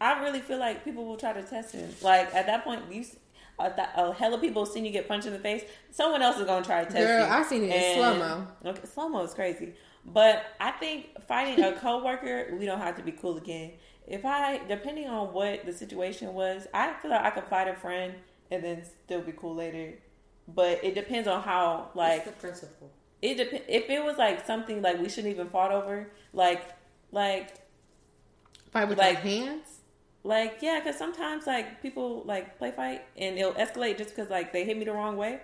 I 0.00 0.22
really 0.22 0.40
feel 0.40 0.58
like 0.58 0.84
people 0.84 1.06
will 1.06 1.16
try 1.16 1.32
to 1.32 1.42
test 1.42 1.72
him. 1.72 1.88
Like 2.02 2.34
at 2.34 2.44
that 2.46 2.64
point, 2.64 2.82
you 2.92 3.00
s- 3.00 3.16
a, 3.58 3.70
th- 3.70 3.88
a 3.96 4.12
hell 4.12 4.34
of 4.34 4.42
people 4.42 4.66
seen 4.66 4.84
you 4.84 4.92
get 4.92 5.08
punched 5.08 5.26
in 5.26 5.32
the 5.32 5.38
face. 5.38 5.62
Someone 5.90 6.20
else 6.20 6.36
is 6.38 6.44
gonna 6.44 6.64
try 6.64 6.80
to 6.84 6.90
test 6.90 6.96
Girl, 7.06 7.20
you. 7.26 7.32
I 7.32 7.42
seen 7.44 7.64
it 7.64 7.70
in 7.74 7.96
slow-mo. 7.96 8.46
Okay, 8.66 8.86
slow 8.92 9.08
mo 9.08 9.22
is 9.22 9.32
crazy, 9.32 9.72
but 10.04 10.44
I 10.60 10.72
think 10.72 11.18
fighting 11.22 11.64
a 11.64 11.72
coworker, 11.72 12.54
we 12.58 12.66
don't 12.66 12.80
have 12.80 12.96
to 12.96 13.02
be 13.02 13.12
cool 13.12 13.38
again. 13.38 13.72
If 14.06 14.24
I, 14.24 14.60
depending 14.68 15.08
on 15.08 15.32
what 15.32 15.64
the 15.64 15.72
situation 15.72 16.34
was, 16.34 16.66
I 16.74 16.92
feel 16.94 17.10
like 17.10 17.22
I 17.22 17.30
could 17.30 17.44
fight 17.44 17.68
a 17.68 17.74
friend 17.74 18.14
and 18.50 18.62
then 18.62 18.82
still 18.84 19.20
be 19.22 19.32
cool 19.32 19.54
later. 19.54 19.94
But 20.48 20.82
it 20.82 20.94
depends 20.94 21.28
on 21.28 21.42
how, 21.42 21.90
like, 21.94 22.22
It's 22.22 22.26
the 22.26 22.32
principle. 22.32 22.90
it 23.22 23.36
dep- 23.36 23.64
if 23.68 23.88
it 23.88 24.04
was 24.04 24.18
like 24.18 24.44
something 24.44 24.82
like 24.82 24.98
we 25.00 25.08
shouldn't 25.08 25.32
even 25.32 25.48
fought 25.50 25.70
over, 25.72 26.10
like, 26.32 26.62
like 27.12 27.54
Fight 28.72 28.88
with 28.88 28.98
Like- 28.98 29.22
your 29.24 29.46
hands? 29.46 29.80
like 30.24 30.58
yeah, 30.62 30.78
because 30.80 30.96
sometimes 30.96 31.46
like 31.46 31.82
people 31.82 32.22
like 32.24 32.56
play 32.58 32.70
fight 32.70 33.02
and 33.16 33.36
it'll 33.38 33.52
escalate 33.54 33.98
just 33.98 34.10
because 34.10 34.30
like 34.30 34.52
they 34.52 34.64
hit 34.64 34.76
me 34.78 34.84
the 34.84 34.92
wrong 34.92 35.16
way. 35.16 35.40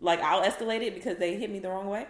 Like 0.00 0.20
I'll 0.20 0.42
escalate 0.42 0.82
it 0.82 0.94
because 0.94 1.18
they 1.18 1.36
hit 1.36 1.50
me 1.50 1.58
the 1.58 1.68
wrong 1.68 1.88
way. 1.88 2.06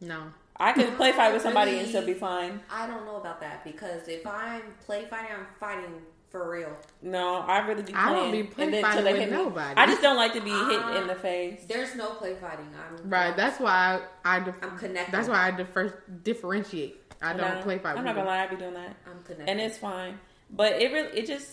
No. 0.00 0.32
I 0.56 0.72
could 0.72 0.94
play 0.96 1.12
fight 1.12 1.32
with 1.32 1.42
somebody 1.42 1.78
and 1.78 1.88
still 1.88 2.06
be 2.06 2.14
fine. 2.14 2.60
I 2.70 2.86
don't 2.86 3.04
know 3.04 3.16
about 3.16 3.40
that 3.40 3.64
because 3.64 4.06
if 4.08 4.26
I'm 4.26 4.62
play 4.84 5.04
fighting, 5.06 5.30
I'm 5.36 5.46
fighting 5.58 5.94
for 6.30 6.48
real. 6.50 6.76
No, 7.02 7.36
I 7.38 7.66
really 7.66 7.82
be 7.82 7.92
I 7.94 8.12
don't 8.12 8.30
be 8.32 8.42
play 8.44 8.64
and 8.64 8.74
then 8.74 8.82
fighting 8.82 9.04
till 9.04 9.12
with 9.12 9.20
hit 9.20 9.30
me. 9.30 9.36
nobody. 9.36 9.74
I 9.76 9.86
just 9.86 10.00
don't 10.02 10.16
like 10.16 10.32
to 10.34 10.40
be 10.40 10.50
hit 10.50 10.80
Uh, 10.80 10.98
in 11.00 11.06
the 11.08 11.14
face. 11.16 11.64
There's 11.68 11.94
no 11.96 12.10
play 12.10 12.34
fighting. 12.34 12.68
I'm 12.74 13.08
Right. 13.10 13.36
That's 13.36 13.58
why 13.60 14.00
I, 14.24 14.36
I 14.36 14.40
dif- 14.40 14.54
I'm 14.62 14.78
connected. 14.78 15.12
That's 15.12 15.28
why 15.28 15.46
I 15.48 15.50
defer, 15.50 16.02
differentiate. 16.22 17.00
I 17.22 17.32
don't 17.34 17.56
No, 17.56 17.62
play 17.62 17.78
fight. 17.78 17.90
I'm 17.90 17.96
with 17.98 18.04
not 18.06 18.14
gonna 18.16 18.28
lie, 18.28 18.42
I 18.44 18.46
be 18.48 18.56
doing 18.56 18.74
that, 18.74 18.96
I'm 19.06 19.22
connected. 19.22 19.48
and 19.48 19.60
it's 19.60 19.78
fine. 19.78 20.18
But 20.50 20.80
it 20.80 20.92
really, 20.92 21.18
it 21.18 21.26
just 21.26 21.50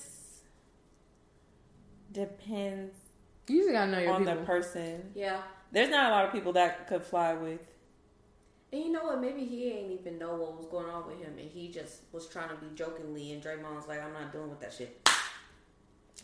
depends 2.12 2.96
You 3.48 3.62
just 3.62 3.72
gotta 3.72 3.92
know 3.92 4.00
your 4.00 4.14
on 4.14 4.20
people. 4.26 4.36
the 4.36 4.42
person. 4.46 5.12
yeah. 5.16 5.42
There's 5.72 5.90
not 5.90 6.08
a 6.12 6.14
lot 6.14 6.26
of 6.26 6.32
people 6.34 6.54
that 6.54 6.88
could 6.88 7.04
fly 7.04 7.34
with. 7.34 7.62
And 8.74 8.84
you 8.84 8.92
know 8.92 9.04
what? 9.04 9.20
Maybe 9.20 9.44
he 9.44 9.70
ain't 9.72 10.00
even 10.00 10.18
know 10.18 10.36
what 10.36 10.58
was 10.58 10.66
going 10.68 10.90
on 10.90 11.06
with 11.06 11.18
him, 11.20 11.34
and 11.38 11.50
he 11.50 11.68
just 11.70 12.02
was 12.14 12.28
trying 12.28 12.50
to 12.50 12.56
be 12.56 12.74
jokingly. 12.74 13.34
And 13.34 13.44
Draymond's 13.44 13.88
like, 13.88 14.02
"I'm 14.02 14.14
not 14.14 14.32
dealing 14.32 14.50
with 14.50 14.62
that 14.62 14.74
shit." 14.74 14.98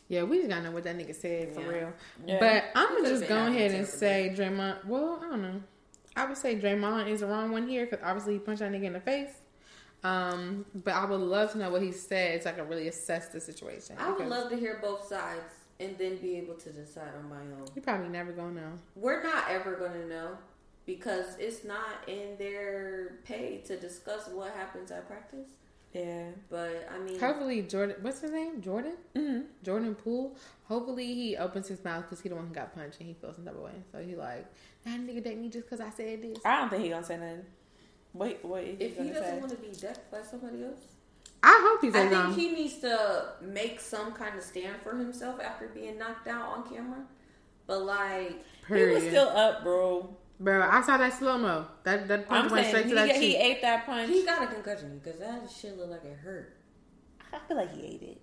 Yeah, 0.09 0.23
we 0.23 0.37
just 0.37 0.49
gotta 0.49 0.63
know 0.63 0.71
what 0.71 0.85
that 0.85 0.97
nigga 0.97 1.13
said 1.13 1.53
for 1.53 1.61
Yeah. 1.61 1.67
real. 1.67 1.93
Yeah. 2.25 2.39
But 2.39 2.63
I'm 2.75 2.95
gonna 2.95 3.09
just 3.09 3.27
go 3.27 3.47
ahead 3.47 3.71
and 3.71 3.85
say 3.85 4.33
Draymond. 4.35 4.85
Well, 4.85 5.21
I 5.21 5.29
don't 5.29 5.41
know. 5.41 5.61
I 6.15 6.25
would 6.25 6.37
say 6.37 6.55
Draymond 6.59 7.09
is 7.09 7.19
the 7.19 7.27
wrong 7.27 7.51
one 7.51 7.67
here 7.67 7.85
because 7.85 8.03
obviously 8.03 8.33
he 8.33 8.39
punched 8.39 8.59
that 8.61 8.71
nigga 8.71 8.85
in 8.85 8.93
the 8.93 9.01
face. 9.01 9.33
Um, 10.03 10.65
but 10.73 10.93
I 10.93 11.05
would 11.05 11.19
love 11.19 11.51
to 11.51 11.57
know 11.57 11.69
what 11.69 11.81
he 11.81 11.91
said 11.91 12.43
so 12.43 12.49
I 12.49 12.53
can 12.53 12.67
really 12.69 12.87
assess 12.87 13.27
the 13.27 13.41
situation. 13.41 13.97
I 13.99 14.11
would 14.11 14.27
love 14.27 14.49
to 14.51 14.55
hear 14.55 14.79
both 14.81 15.07
sides 15.07 15.41
and 15.79 15.97
then 15.97 16.17
be 16.17 16.37
able 16.37 16.55
to 16.55 16.69
decide 16.71 17.13
on 17.17 17.29
my 17.29 17.41
own. 17.41 17.65
You're 17.75 17.83
probably 17.83 18.09
never 18.09 18.31
gonna 18.31 18.61
know. 18.61 18.71
We're 18.95 19.21
not 19.23 19.49
ever 19.49 19.75
gonna 19.75 20.05
know 20.05 20.37
because 20.87 21.35
it's 21.37 21.63
not 21.63 22.07
in 22.07 22.37
their 22.39 23.19
pay 23.25 23.61
to 23.67 23.77
discuss 23.77 24.27
what 24.29 24.53
happens 24.53 24.89
at 24.89 25.07
practice. 25.07 25.49
Yeah. 25.93 26.29
But 26.49 26.89
I 26.93 26.97
mean, 26.97 27.19
Hopefully, 27.19 27.61
Jordan. 27.61 27.97
What's 28.01 28.21
his 28.21 28.31
name? 28.31 28.61
Jordan. 28.61 28.93
hmm 29.15 29.41
Jordan 29.63 29.93
Poole. 29.93 30.35
Hopefully, 30.67 31.13
he 31.13 31.37
opens 31.37 31.67
his 31.67 31.83
mouth 31.83 32.05
because 32.05 32.21
he 32.21 32.29
the 32.29 32.35
one 32.35 32.47
who 32.47 32.53
got 32.53 32.73
punched 32.73 32.99
and 32.99 33.07
he 33.07 33.13
feels 33.13 33.35
some 33.35 33.45
type 33.45 33.55
of 33.55 33.61
way. 33.61 33.71
So 33.91 33.99
he 33.99 34.15
like 34.15 34.45
that 34.85 34.99
nigga 34.99 35.23
date 35.23 35.37
me 35.37 35.49
just 35.49 35.69
because 35.69 35.81
I 35.81 35.89
said 35.89 36.21
this. 36.21 36.39
I 36.43 36.61
don't 36.61 36.69
think 36.69 36.83
he 36.83 36.89
gonna 36.89 37.05
say 37.05 37.17
nothing. 37.17 37.45
Wait, 38.13 38.43
wait. 38.43 38.77
if 38.79 38.97
he 38.97 39.09
doesn't 39.09 39.39
want 39.39 39.51
to 39.51 39.57
be 39.57 39.69
decked 39.79 40.09
by 40.09 40.21
somebody 40.23 40.63
else, 40.63 40.79
I 41.43 41.59
hope 41.69 41.81
he's. 41.81 41.95
I 41.95 42.07
think 42.07 42.35
he 42.35 42.51
needs 42.51 42.79
to 42.79 43.33
make 43.41 43.79
some 43.79 44.13
kind 44.13 44.37
of 44.37 44.43
stand 44.43 44.77
for 44.83 44.95
himself 44.95 45.39
after 45.41 45.67
being 45.67 45.97
knocked 45.97 46.27
out 46.27 46.47
on 46.57 46.69
camera. 46.69 47.03
But 47.67 47.83
like, 47.83 48.43
He 48.69 48.83
was 48.85 49.03
still 49.03 49.27
up, 49.27 49.63
bro. 49.63 50.15
Bro, 50.39 50.61
I 50.69 50.81
saw 50.81 50.97
that 50.97 51.13
slow 51.13 51.37
mo. 51.37 51.65
That 51.83 52.07
that 52.07 52.27
punch 52.27 52.45
I'm 52.45 52.51
went 52.51 52.67
straight 52.67 52.85
he, 52.85 52.89
to 52.91 52.95
that 52.95 53.09
he 53.15 53.19
cheek. 53.19 53.37
ate 53.39 53.61
that 53.61 53.85
punch. 53.85 54.09
he 54.09 54.23
got 54.23 54.43
a 54.43 54.47
concussion 54.47 55.01
because 55.03 55.19
that 55.19 55.49
shit 55.49 55.77
looked 55.77 55.91
like 55.91 56.05
it 56.05 56.17
hurt. 56.17 56.55
I 57.33 57.39
feel 57.47 57.57
like 57.57 57.73
he 57.73 57.81
ate 57.81 58.01
it. 58.03 58.21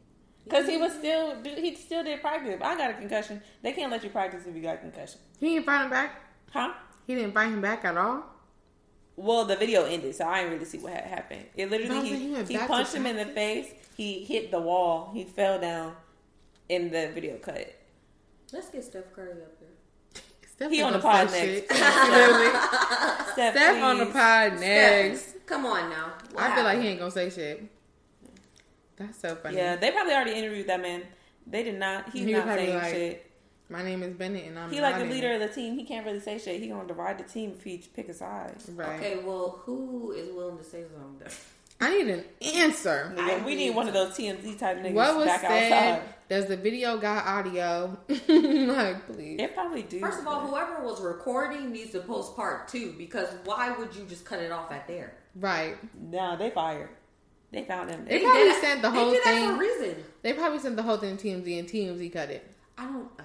Cause 0.49 0.67
he 0.67 0.77
was 0.77 0.93
still, 0.93 1.43
he 1.43 1.75
still 1.75 2.05
did 2.05 2.21
practice. 2.21 2.61
I 2.63 2.77
got 2.77 2.91
a 2.91 2.95
concussion. 2.95 3.43
They 3.63 3.73
can't 3.73 3.91
let 3.91 4.05
you 4.05 4.11
practice 4.11 4.45
if 4.47 4.55
you 4.55 4.61
got 4.61 4.75
a 4.75 4.79
concussion, 4.79 5.19
He 5.41 5.55
didn't 5.55 5.65
fight 5.65 5.85
him 5.85 5.91
back. 5.91 6.21
huh? 6.53 6.75
He 7.07 7.15
didn't 7.15 7.33
fight 7.33 7.47
him 7.49 7.63
back 7.63 7.85
at 7.87 7.97
all. 7.97 8.25
Well, 9.17 9.45
the 9.47 9.57
video 9.57 9.85
ended, 9.85 10.15
so 10.15 10.27
I 10.27 10.41
didn't 10.41 10.53
really 10.55 10.65
see 10.67 10.79
what 10.79 10.93
had 10.93 11.05
happened. 11.05 11.47
It 11.57 11.71
literally 11.71 12.09
he, 12.09 12.35
he 12.35 12.45
he 12.45 12.59
punched 12.59 12.95
him 12.95 13.07
in 13.07 13.17
the 13.17 13.25
face. 13.27 13.73
He 13.97 14.25
hit 14.25 14.51
the 14.51 14.61
wall. 14.61 15.11
He 15.15 15.25
fell 15.25 15.59
down. 15.59 15.95
In 16.69 16.91
the 16.91 17.11
video 17.15 17.37
cut, 17.37 17.75
Let's 18.53 18.71
get 18.71 18.85
Steph 18.85 19.13
Curry 19.15 19.33
up 19.33 19.53
here. 19.61 19.64
Steph 20.65 20.73
He 20.73 20.83
on 20.83 20.93
the 20.95 20.99
pod 20.99 21.31
next. 21.31 21.65
Steph, 23.33 23.55
Steph 23.55 23.83
on 23.83 23.99
the 23.99 24.07
pod 24.07 24.61
next. 24.61 25.21
Steph, 25.29 25.47
come 25.47 25.67
on 25.67 25.91
now. 25.91 26.13
What 26.33 26.43
I 26.43 26.55
feel 26.55 26.65
like 26.65 26.81
he 26.81 26.89
ain't 26.89 26.99
gonna 26.99 27.11
say 27.11 27.29
shit. 27.29 27.65
That's 28.97 29.19
so 29.19 29.35
funny. 29.37 29.57
Yeah, 29.57 29.77
they 29.77 29.91
probably 29.91 30.15
already 30.15 30.33
interviewed 30.33 30.69
that 30.69 30.81
man. 30.81 31.03
They 31.47 31.65
did 31.65 31.79
not. 31.79 32.11
He's 32.11 32.25
He 32.25 32.33
not 32.33 32.47
saying 32.47 32.75
like, 32.77 32.93
shit. 32.95 33.31
My 33.69 33.83
name 33.83 34.03
is 34.03 34.15
Bennett, 34.15 34.47
and 34.47 34.59
I'm 34.59 34.71
He 34.71 34.81
like 34.81 34.99
the 34.99 35.05
leader 35.05 35.33
it. 35.33 35.43
of 35.43 35.49
the 35.49 35.55
team. 35.55 35.77
He 35.77 35.85
can't 35.85 36.07
really 36.07 36.21
say 36.21 36.39
shit. 36.39 36.61
He 36.61 36.69
gonna 36.69 36.89
divide 36.89 37.19
the 37.19 37.25
team 37.25 37.53
if 37.59 37.63
he 37.65 37.85
pick 37.95 38.09
a 38.09 38.15
side. 38.15 38.55
Right. 38.75 38.99
Okay, 38.99 39.19
well, 39.23 39.61
who 39.65 40.13
is 40.13 40.33
willing 40.33 40.57
to 40.59 40.65
say 40.65 40.85
something? 40.95 41.29
I 41.81 41.99
need 41.99 42.09
an 42.09 42.25
answer. 42.57 43.15
I 43.19 43.43
we 43.45 43.55
need 43.57 43.67
need 43.69 43.77
one 43.77 43.89
of 43.89 43.95
those 43.95 44.17
TMZ 44.17 44.59
type 44.59 44.79
niggas 44.79 44.93
What 44.95 45.17
was 45.17 45.27
back 45.27 45.41
said? 45.41 45.73
outside. 45.73 46.09
Does 46.29 46.47
the 46.47 46.57
video 46.57 46.97
got 46.97 47.27
audio? 47.27 47.99
like, 48.09 49.07
please. 49.13 49.39
It 49.41 49.55
probably 49.55 49.83
do. 49.83 50.01
First 50.01 50.21
of 50.21 50.27
all, 50.27 50.41
but- 50.43 50.49
whoever 50.49 50.85
was 50.85 51.01
recording 51.03 51.71
needs 51.73 51.91
to 51.93 52.01
post 52.01 52.35
part 52.37 52.69
two 52.69 52.95
because 52.97 53.29
why 53.45 53.73
would 53.77 53.95
you 53.95 54.05
just 54.05 54.25
cut 54.25 54.41
it 54.41 54.51
off 54.51 54.73
at 54.73 54.87
there? 54.89 55.15
Right. 55.37 55.77
Nah, 56.11 56.37
they 56.37 56.51
fired. 56.51 56.89
They 57.53 57.65
found 57.65 57.91
him. 57.91 58.05
They 58.07 58.19
They, 58.19 58.25
probably 58.25 58.43
did 58.45 58.53
that- 58.55 58.61
sent 58.63 58.83
the 58.83 58.91
they 58.91 58.99
whole 58.99 59.11
did 59.11 59.21
that 59.25 59.35
thing. 59.35 59.49
for 59.49 59.55
a 59.55 59.59
reason. 59.59 60.05
They 60.23 60.33
probably 60.33 60.59
sent 60.61 60.77
the 60.77 60.83
whole 60.83 60.97
thing 60.97 61.17
to 61.17 61.29
TMZ, 61.29 61.59
and 61.59 61.69
TMZ 61.69 62.13
cut 62.13 62.31
it. 62.31 62.51
I 62.79 62.85
don't. 62.87 63.09
I, 63.19 63.23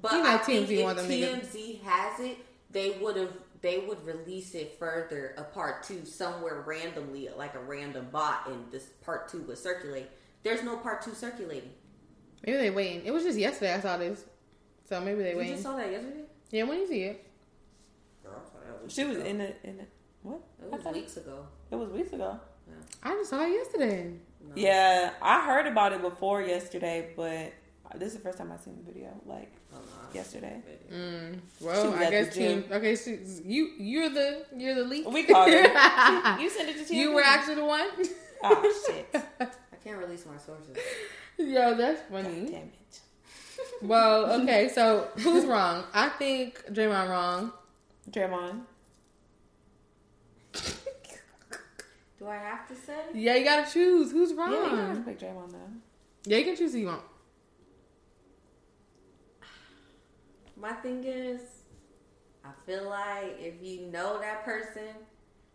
but 0.00 0.12
You 0.12 0.18
know 0.22 0.30
I 0.30 0.38
think 0.38 0.68
TMZ 0.68 0.70
if 0.78 0.84
want 0.84 0.96
them 0.98 1.08
niggas- 1.08 1.46
TMZ 1.52 1.80
has 1.82 2.20
it, 2.20 2.38
they 2.70 2.90
would 3.00 3.16
have. 3.16 3.32
They 3.66 3.78
would 3.78 4.06
release 4.06 4.54
it 4.54 4.78
further, 4.78 5.34
a 5.36 5.42
part 5.42 5.82
two 5.82 6.04
somewhere 6.04 6.62
randomly, 6.64 7.28
like 7.36 7.56
a 7.56 7.58
random 7.58 8.06
bot, 8.12 8.46
and 8.46 8.70
this 8.70 8.84
part 9.04 9.28
two 9.28 9.42
would 9.42 9.58
circulate. 9.58 10.06
There's 10.44 10.62
no 10.62 10.76
part 10.76 11.02
two 11.02 11.14
circulating. 11.14 11.70
Maybe 12.46 12.58
they 12.58 12.70
waiting. 12.70 13.04
It 13.04 13.10
was 13.10 13.24
just 13.24 13.36
yesterday 13.36 13.74
I 13.74 13.80
saw 13.80 13.96
this, 13.96 14.24
so 14.88 15.00
maybe 15.00 15.24
they 15.24 15.32
You 15.32 15.38
waiting. 15.38 15.52
just 15.54 15.64
saw 15.64 15.74
that 15.76 15.90
yesterday. 15.90 16.20
yeah, 16.52 16.62
when 16.62 16.78
you 16.78 16.86
see 16.86 17.02
it, 17.02 17.26
Girl, 18.22 18.34
I 18.40 18.48
saw 18.48 18.58
that 18.72 18.82
weeks 18.82 18.94
she 18.94 19.02
was 19.04 19.16
ago. 19.16 19.26
in 19.26 19.38
the 19.38 19.66
in 19.68 19.76
the 19.78 19.84
what? 20.22 20.40
It 20.62 20.70
was 20.70 20.94
weeks 20.94 21.16
ago. 21.16 21.46
It 21.72 21.74
was 21.74 21.88
weeks 21.90 22.12
ago. 22.12 22.38
I 23.02 23.10
just 23.14 23.30
saw 23.30 23.42
it 23.44 23.50
yesterday. 23.50 24.12
No. 24.46 24.52
Yeah, 24.54 25.10
I 25.20 25.44
heard 25.44 25.66
about 25.66 25.92
it 25.92 26.02
before 26.02 26.40
yesterday, 26.40 27.10
but 27.16 27.52
this 27.96 28.08
is 28.12 28.14
the 28.18 28.20
first 28.20 28.38
time 28.38 28.50
I 28.52 28.56
seen 28.56 28.76
the 28.76 28.92
video. 28.92 29.08
Like 29.24 29.52
Oh, 29.74 29.78
yesterday. 30.14 30.60
Mm, 30.92 31.38
well, 31.60 31.94
I 31.94 32.10
guess 32.10 32.34
team. 32.34 32.64
Okay, 32.70 32.96
she, 32.96 33.18
you 33.44 33.70
you're 33.78 34.08
the 34.10 34.44
you're 34.56 34.74
the 34.74 34.84
leak. 34.84 35.08
We 35.08 35.24
called 35.24 35.50
her. 35.50 36.38
you 36.40 36.50
sent 36.50 36.68
it 36.70 36.78
to 36.78 36.84
team. 36.84 36.98
you 37.00 37.12
were 37.12 37.22
actually 37.22 37.56
the 37.56 37.64
one. 37.64 37.88
Oh 38.42 38.84
shit! 38.86 39.06
I 39.40 39.76
can't 39.84 39.98
release 39.98 40.24
my 40.26 40.36
sources. 40.38 40.76
Yo, 41.38 41.74
that's 41.74 42.00
God 42.10 42.24
funny. 42.24 42.46
damn 42.46 42.54
it! 42.62 43.00
Well, 43.82 44.40
okay, 44.42 44.68
so 44.74 45.08
who's 45.18 45.44
wrong? 45.46 45.84
I 45.94 46.08
think 46.10 46.62
Draymond 46.72 47.08
wrong. 47.10 47.52
Draymond. 48.10 48.60
Do 52.18 52.28
I 52.28 52.36
have 52.36 52.66
to 52.68 52.74
say? 52.74 52.94
Yeah, 53.14 53.34
you 53.34 53.44
gotta 53.44 53.70
choose. 53.70 54.10
Who's 54.10 54.32
wrong? 54.32 54.52
Yeah, 54.52 54.64
you 54.64 54.70
don't 54.70 54.86
have 54.88 54.96
to 54.96 55.02
pick 55.02 55.20
Draymond 55.20 55.52
though. 55.52 55.58
Yeah, 56.24 56.38
you 56.38 56.44
can 56.44 56.56
choose 56.56 56.72
who 56.72 56.78
you 56.80 56.86
want. 56.86 57.02
My 60.58 60.72
thing 60.72 61.04
is, 61.04 61.40
I 62.44 62.50
feel 62.64 62.88
like 62.88 63.36
if 63.38 63.54
you 63.62 63.86
know 63.86 64.18
that 64.20 64.44
person, 64.44 64.94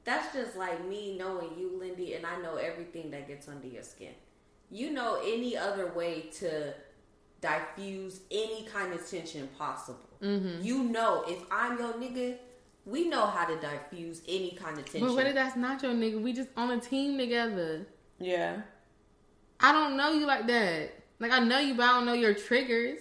that's 0.04 0.34
just 0.34 0.56
like 0.56 0.86
me 0.88 1.18
knowing 1.18 1.50
you, 1.58 1.78
Lindy, 1.80 2.14
and 2.14 2.26
I 2.26 2.40
know 2.42 2.56
everything 2.56 3.12
that 3.12 3.28
gets 3.28 3.48
under 3.48 3.68
your 3.68 3.84
skin. 3.84 4.14
You 4.70 4.92
know 4.92 5.20
any 5.24 5.58
other 5.58 5.92
way 5.94 6.30
to 6.40 6.74
diffuse 7.42 8.22
any 8.30 8.68
kind 8.72 8.94
of 8.94 9.10
tension 9.10 9.50
possible. 9.58 10.10
Mm-hmm. 10.22 10.64
You 10.64 10.84
know, 10.84 11.24
if 11.28 11.40
I'm 11.52 11.78
your 11.78 11.94
nigga, 11.94 12.38
we 12.86 13.08
know 13.08 13.26
how 13.26 13.46
to 13.46 13.60
diffuse 13.60 14.22
any 14.28 14.52
kind 14.52 14.78
of 14.78 14.86
tension. 14.86 15.08
But 15.08 15.16
what 15.16 15.28
if 15.28 15.34
that's 15.34 15.56
not 15.56 15.84
your 15.84 15.94
nigga? 15.94 16.22
We 16.22 16.34
just 16.34 16.50
on 16.56 16.72
a 16.72 16.80
team 16.80 17.18
together. 17.18 17.86
Yeah. 18.20 18.62
I 19.60 19.72
don't 19.72 19.98
know 19.98 20.12
you 20.12 20.26
like 20.26 20.48
that. 20.48 20.92
Like 21.20 21.32
I 21.32 21.40
know 21.40 21.60
you, 21.60 21.76
but 21.76 21.84
I 21.84 21.94
don't 21.94 22.06
know 22.06 22.14
your 22.14 22.34
triggers. 22.34 23.00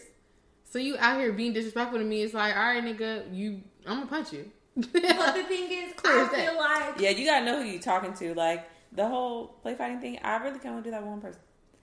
So 0.71 0.79
you 0.79 0.97
out 0.99 1.19
here 1.21 1.33
being 1.33 1.53
disrespectful 1.53 1.99
to 1.99 2.05
me. 2.05 2.23
It's 2.23 2.33
like, 2.35 2.57
all 2.57 2.63
right, 2.63 2.83
nigga, 2.83 3.35
you, 3.35 3.61
I'm 3.87 3.97
gonna 3.99 4.07
punch 4.07 4.33
you. 4.33 4.51
but 4.77 4.85
the 4.93 5.43
thing 5.49 5.71
is, 5.71 5.93
Clear 5.97 6.21
I 6.21 6.23
as 6.25 6.31
that. 6.31 6.49
feel 6.51 6.59
like 6.59 7.01
Yeah, 7.01 7.11
you 7.11 7.27
gotta 7.27 7.45
know 7.45 7.63
who 7.63 7.69
you 7.69 7.79
talking 7.81 8.15
to. 8.15 8.35
Like 8.35 8.69
the 8.93 9.07
whole 9.07 9.49
play 9.63 9.75
fighting 9.75 10.01
thing. 10.01 10.19
I 10.23 10.37
really 10.39 10.59
can 10.59 10.71
only 10.71 10.83
do 10.83 10.91
that 10.93 11.03
with 11.03 11.11
one 11.11 11.21
person. 11.21 11.41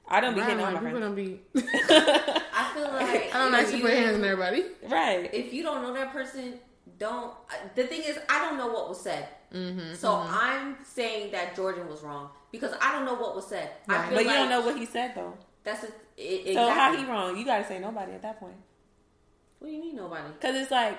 I 0.09 0.21
don't 0.21 0.33
be 0.35 0.39
Right, 0.39 0.49
hitting 0.51 0.63
all 0.65 0.71
like, 0.73 0.81
my 0.83 0.89
people 0.91 0.99
friends. 1.01 1.17
don't 1.53 1.73
be. 1.75 1.91
I 1.93 2.71
feel 2.73 2.83
like 2.93 3.35
I 3.35 3.39
don't 3.39 3.53
if 3.53 3.59
actually 3.59 3.81
put 3.81 3.91
hands 3.91 4.15
on 4.15 4.23
everybody. 4.23 4.63
Right. 4.89 5.33
if 5.33 5.53
you 5.53 5.63
don't 5.63 5.81
know 5.83 5.93
that 5.93 6.13
person, 6.13 6.53
don't. 6.97 7.33
The 7.75 7.83
thing 7.87 8.03
is, 8.03 8.17
I 8.29 8.39
don't 8.47 8.57
know 8.57 8.67
what 8.67 8.87
was 8.87 9.01
said. 9.01 9.27
Mm-hmm. 9.53 9.95
So 9.95 10.15
I'm 10.15 10.77
saying 10.85 11.31
that 11.33 11.55
Jordan 11.57 11.89
was 11.89 12.01
wrong 12.03 12.29
because 12.51 12.71
I 12.81 12.93
don't 12.93 13.05
know 13.05 13.15
what 13.15 13.35
was 13.35 13.47
said. 13.47 13.69
I 13.89 13.95
Right. 13.95 14.05
feel 14.07 14.17
But 14.19 14.25
you 14.25 14.31
don't 14.31 14.49
know 14.49 14.61
what 14.61 14.77
he 14.77 14.85
said 14.85 15.13
though. 15.13 15.33
That's 15.65 15.83
a, 15.83 15.87
it, 16.17 16.53
So 16.53 16.69
how 16.69 16.95
he 16.95 17.03
wrong? 17.05 17.37
You 17.37 17.43
gotta 17.45 17.67
say 17.67 17.77
nobody 17.79 18.13
at 18.13 18.21
that 18.21 18.39
point. 18.39 18.55
What 19.59 19.67
do 19.69 19.73
you 19.73 19.81
mean 19.81 19.95
nobody? 19.95 20.23
Cause 20.41 20.55
it's 20.55 20.71
like 20.71 20.97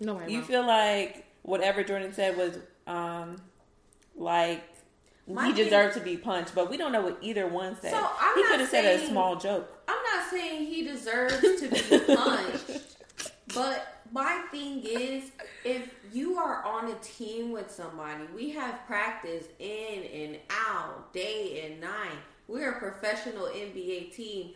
No 0.00 0.14
way. 0.14 0.26
you 0.28 0.38
wrong. 0.38 0.46
feel 0.48 0.66
like 0.66 1.26
whatever 1.42 1.82
Jordan 1.84 2.12
said 2.12 2.36
was 2.36 2.58
um 2.86 3.36
like 4.16 4.62
My 5.26 5.46
he 5.46 5.52
thing- 5.52 5.64
deserved 5.64 5.94
to 5.94 6.00
be 6.00 6.16
punched, 6.16 6.54
but 6.54 6.70
we 6.70 6.76
don't 6.76 6.92
know 6.92 7.02
what 7.02 7.18
either 7.20 7.46
one 7.46 7.76
said. 7.80 7.90
So, 7.92 7.96
I'm 8.20 8.34
he 8.36 8.42
not 8.42 8.50
could 8.52 8.60
have 8.60 8.68
said 8.68 8.84
a 8.84 8.98
saying- 8.98 9.10
small 9.10 9.36
joke. 9.36 9.70
I'm 9.88 10.02
not 10.14 10.30
saying 10.30 10.66
he 10.66 10.84
deserves 10.84 11.40
to 11.60 11.68
be 11.68 12.14
punched, 12.14 12.96
but 13.54 14.02
my 14.12 14.44
thing 14.50 14.82
is, 14.84 15.30
if 15.64 15.88
you 16.12 16.38
are 16.38 16.62
on 16.64 16.90
a 16.90 16.94
team 16.96 17.50
with 17.52 17.70
somebody, 17.70 18.24
we 18.34 18.50
have 18.50 18.86
practice 18.86 19.44
in 19.58 20.04
and 20.04 20.38
out, 20.50 21.12
day 21.12 21.66
and 21.70 21.80
night. 21.80 22.18
We're 22.46 22.72
a 22.72 22.78
professional 22.78 23.46
NBA 23.46 24.14
team. 24.14 24.52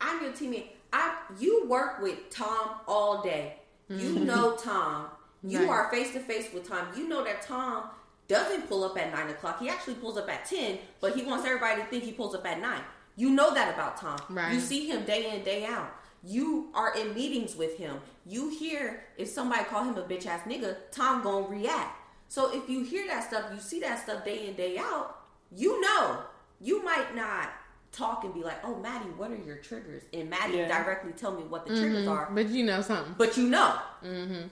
I'm 0.00 0.22
your 0.22 0.32
teammate. 0.32 0.68
I 0.92 1.15
you 1.38 1.66
work 1.66 2.02
with 2.02 2.30
Tom 2.30 2.70
all 2.86 3.22
day. 3.22 3.56
You 3.88 4.10
mm-hmm. 4.10 4.26
know 4.26 4.56
Tom. 4.56 5.06
You 5.42 5.60
Right. 5.60 5.68
are 5.68 5.90
face 5.90 6.12
to 6.12 6.20
face 6.20 6.52
with 6.52 6.68
Tom. 6.68 6.88
You 6.96 7.08
know 7.08 7.22
that 7.22 7.42
Tom 7.42 7.84
doesn't 8.26 8.68
pull 8.68 8.82
up 8.84 8.98
at 8.98 9.12
nine 9.12 9.30
o'clock. 9.30 9.60
He 9.60 9.68
actually 9.68 9.94
pulls 9.94 10.16
up 10.18 10.28
at 10.28 10.44
ten, 10.44 10.78
but 11.00 11.14
he 11.14 11.22
wants 11.22 11.46
everybody 11.46 11.80
to 11.80 11.86
think 11.88 12.02
he 12.02 12.12
pulls 12.12 12.34
up 12.34 12.46
at 12.46 12.60
nine. 12.60 12.80
You 13.16 13.30
know 13.30 13.54
that 13.54 13.72
about 13.72 13.96
Tom. 13.96 14.18
Right. 14.28 14.52
You 14.52 14.60
see 14.60 14.88
him 14.88 15.04
day 15.04 15.34
in, 15.34 15.44
day 15.44 15.64
out. 15.64 15.90
You 16.24 16.70
are 16.74 16.96
in 16.96 17.14
meetings 17.14 17.54
with 17.54 17.78
him. 17.78 18.00
You 18.26 18.48
hear 18.50 19.04
if 19.16 19.28
somebody 19.28 19.64
call 19.64 19.84
him 19.84 19.96
a 19.96 20.02
bitch 20.02 20.26
ass 20.26 20.42
nigga, 20.46 20.76
Tom 20.90 21.22
gonna 21.22 21.46
react. 21.46 22.00
So 22.28 22.52
if 22.56 22.68
you 22.68 22.82
hear 22.82 23.06
that 23.06 23.28
stuff, 23.28 23.44
you 23.54 23.60
see 23.60 23.78
that 23.80 24.02
stuff 24.02 24.24
day 24.24 24.48
in 24.48 24.54
day 24.54 24.78
out, 24.78 25.20
you 25.54 25.80
know. 25.80 26.22
You 26.60 26.82
might 26.82 27.14
not 27.14 27.50
talk 27.96 28.24
and 28.24 28.34
be 28.34 28.42
like, 28.42 28.58
"Oh, 28.64 28.76
Maddie, 28.76 29.10
what 29.16 29.30
are 29.30 29.36
your 29.36 29.56
triggers?" 29.56 30.02
And 30.12 30.28
Maddie 30.30 30.58
Yeah. 30.58 30.68
directly 30.68 31.12
tell 31.12 31.32
me 31.32 31.42
what 31.44 31.66
the 31.66 31.74
triggers 31.76 32.06
are, 32.06 32.28
But 32.32 32.48
you 32.50 32.64
know 32.64 32.82
something. 32.82 33.14
but 33.16 33.36
you 33.36 33.48
know. 33.48 33.78
Mm-hmm. 34.04 34.48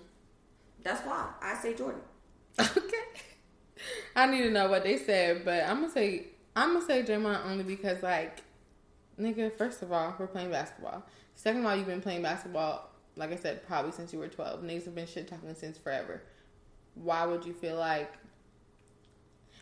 That's 0.82 1.04
why 1.06 1.28
I 1.40 1.54
say 1.54 1.74
Jordan. 1.74 2.00
Okay. 2.58 2.72
I 4.16 4.26
need 4.26 4.42
to 4.42 4.50
know 4.50 4.68
what 4.68 4.84
they 4.84 4.98
said, 4.98 5.44
but 5.44 5.64
I'm 5.64 5.80
gonna 5.80 5.90
say 5.92 6.26
I'm 6.56 6.74
gonna 6.74 6.86
say 6.86 7.02
Draymond 7.02 7.44
only 7.46 7.64
because 7.64 8.02
like, 8.02 8.42
nigga. 9.20 9.52
First 9.56 9.82
of 9.82 9.92
all, 9.92 10.14
we're 10.18 10.26
playing 10.26 10.50
basketball. 10.50 11.04
Second 11.34 11.60
of 11.60 11.66
all, 11.66 11.76
you've 11.76 11.86
been 11.86 12.00
playing 12.00 12.22
basketball, 12.22 12.90
like 13.16 13.32
I 13.32 13.36
said, 13.36 13.66
probably 13.66 13.90
since 13.92 14.12
you 14.12 14.20
were 14.20 14.28
12. 14.28 14.62
Niggas 14.62 14.84
have 14.84 14.94
been 14.94 15.06
shit 15.06 15.26
talking 15.26 15.52
since 15.54 15.76
forever. 15.78 16.22
Why 16.94 17.26
would 17.26 17.44
you 17.44 17.52
feel 17.52 17.76
like? 17.76 18.12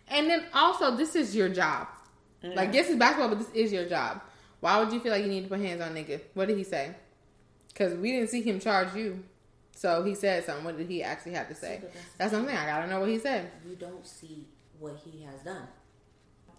And 0.08 0.28
then 0.28 0.44
also, 0.52 0.94
this 0.96 1.14
is 1.16 1.34
your 1.34 1.48
job. 1.48 1.88
Like, 2.42 2.74
yes, 2.74 2.88
it's 2.88 2.98
basketball, 2.98 3.28
but 3.28 3.38
this 3.38 3.50
is 3.54 3.72
your 3.72 3.86
job. 3.88 4.20
Why 4.60 4.78
would 4.78 4.92
you 4.92 5.00
feel 5.00 5.12
like 5.12 5.22
you 5.22 5.28
need 5.30 5.42
to 5.44 5.48
put 5.48 5.60
hands 5.60 5.80
on 5.80 5.94
nigga? 5.94 6.20
What 6.34 6.48
did 6.48 6.56
he 6.58 6.64
say? 6.64 6.94
Because 7.68 7.94
we 7.94 8.12
didn't 8.12 8.28
see 8.30 8.42
him 8.42 8.60
charge 8.60 8.94
you. 8.94 9.22
So 9.74 10.02
he 10.04 10.14
said 10.14 10.44
something. 10.44 10.64
What 10.64 10.76
did 10.76 10.88
he 10.88 11.02
actually 11.02 11.32
have 11.32 11.48
to 11.48 11.54
say? 11.54 11.78
but 11.80 11.92
that's- 11.92 12.10
That's 12.18 12.32
something 12.32 12.54
I 12.56 12.66
gotta 12.66 12.86
know 12.88 13.00
what 13.00 13.08
he 13.08 13.18
said. 13.18 13.50
You 13.68 13.74
don't 13.76 14.06
see 14.06 14.46
what 14.78 14.96
he 15.04 15.22
has 15.22 15.40
done. 15.42 15.66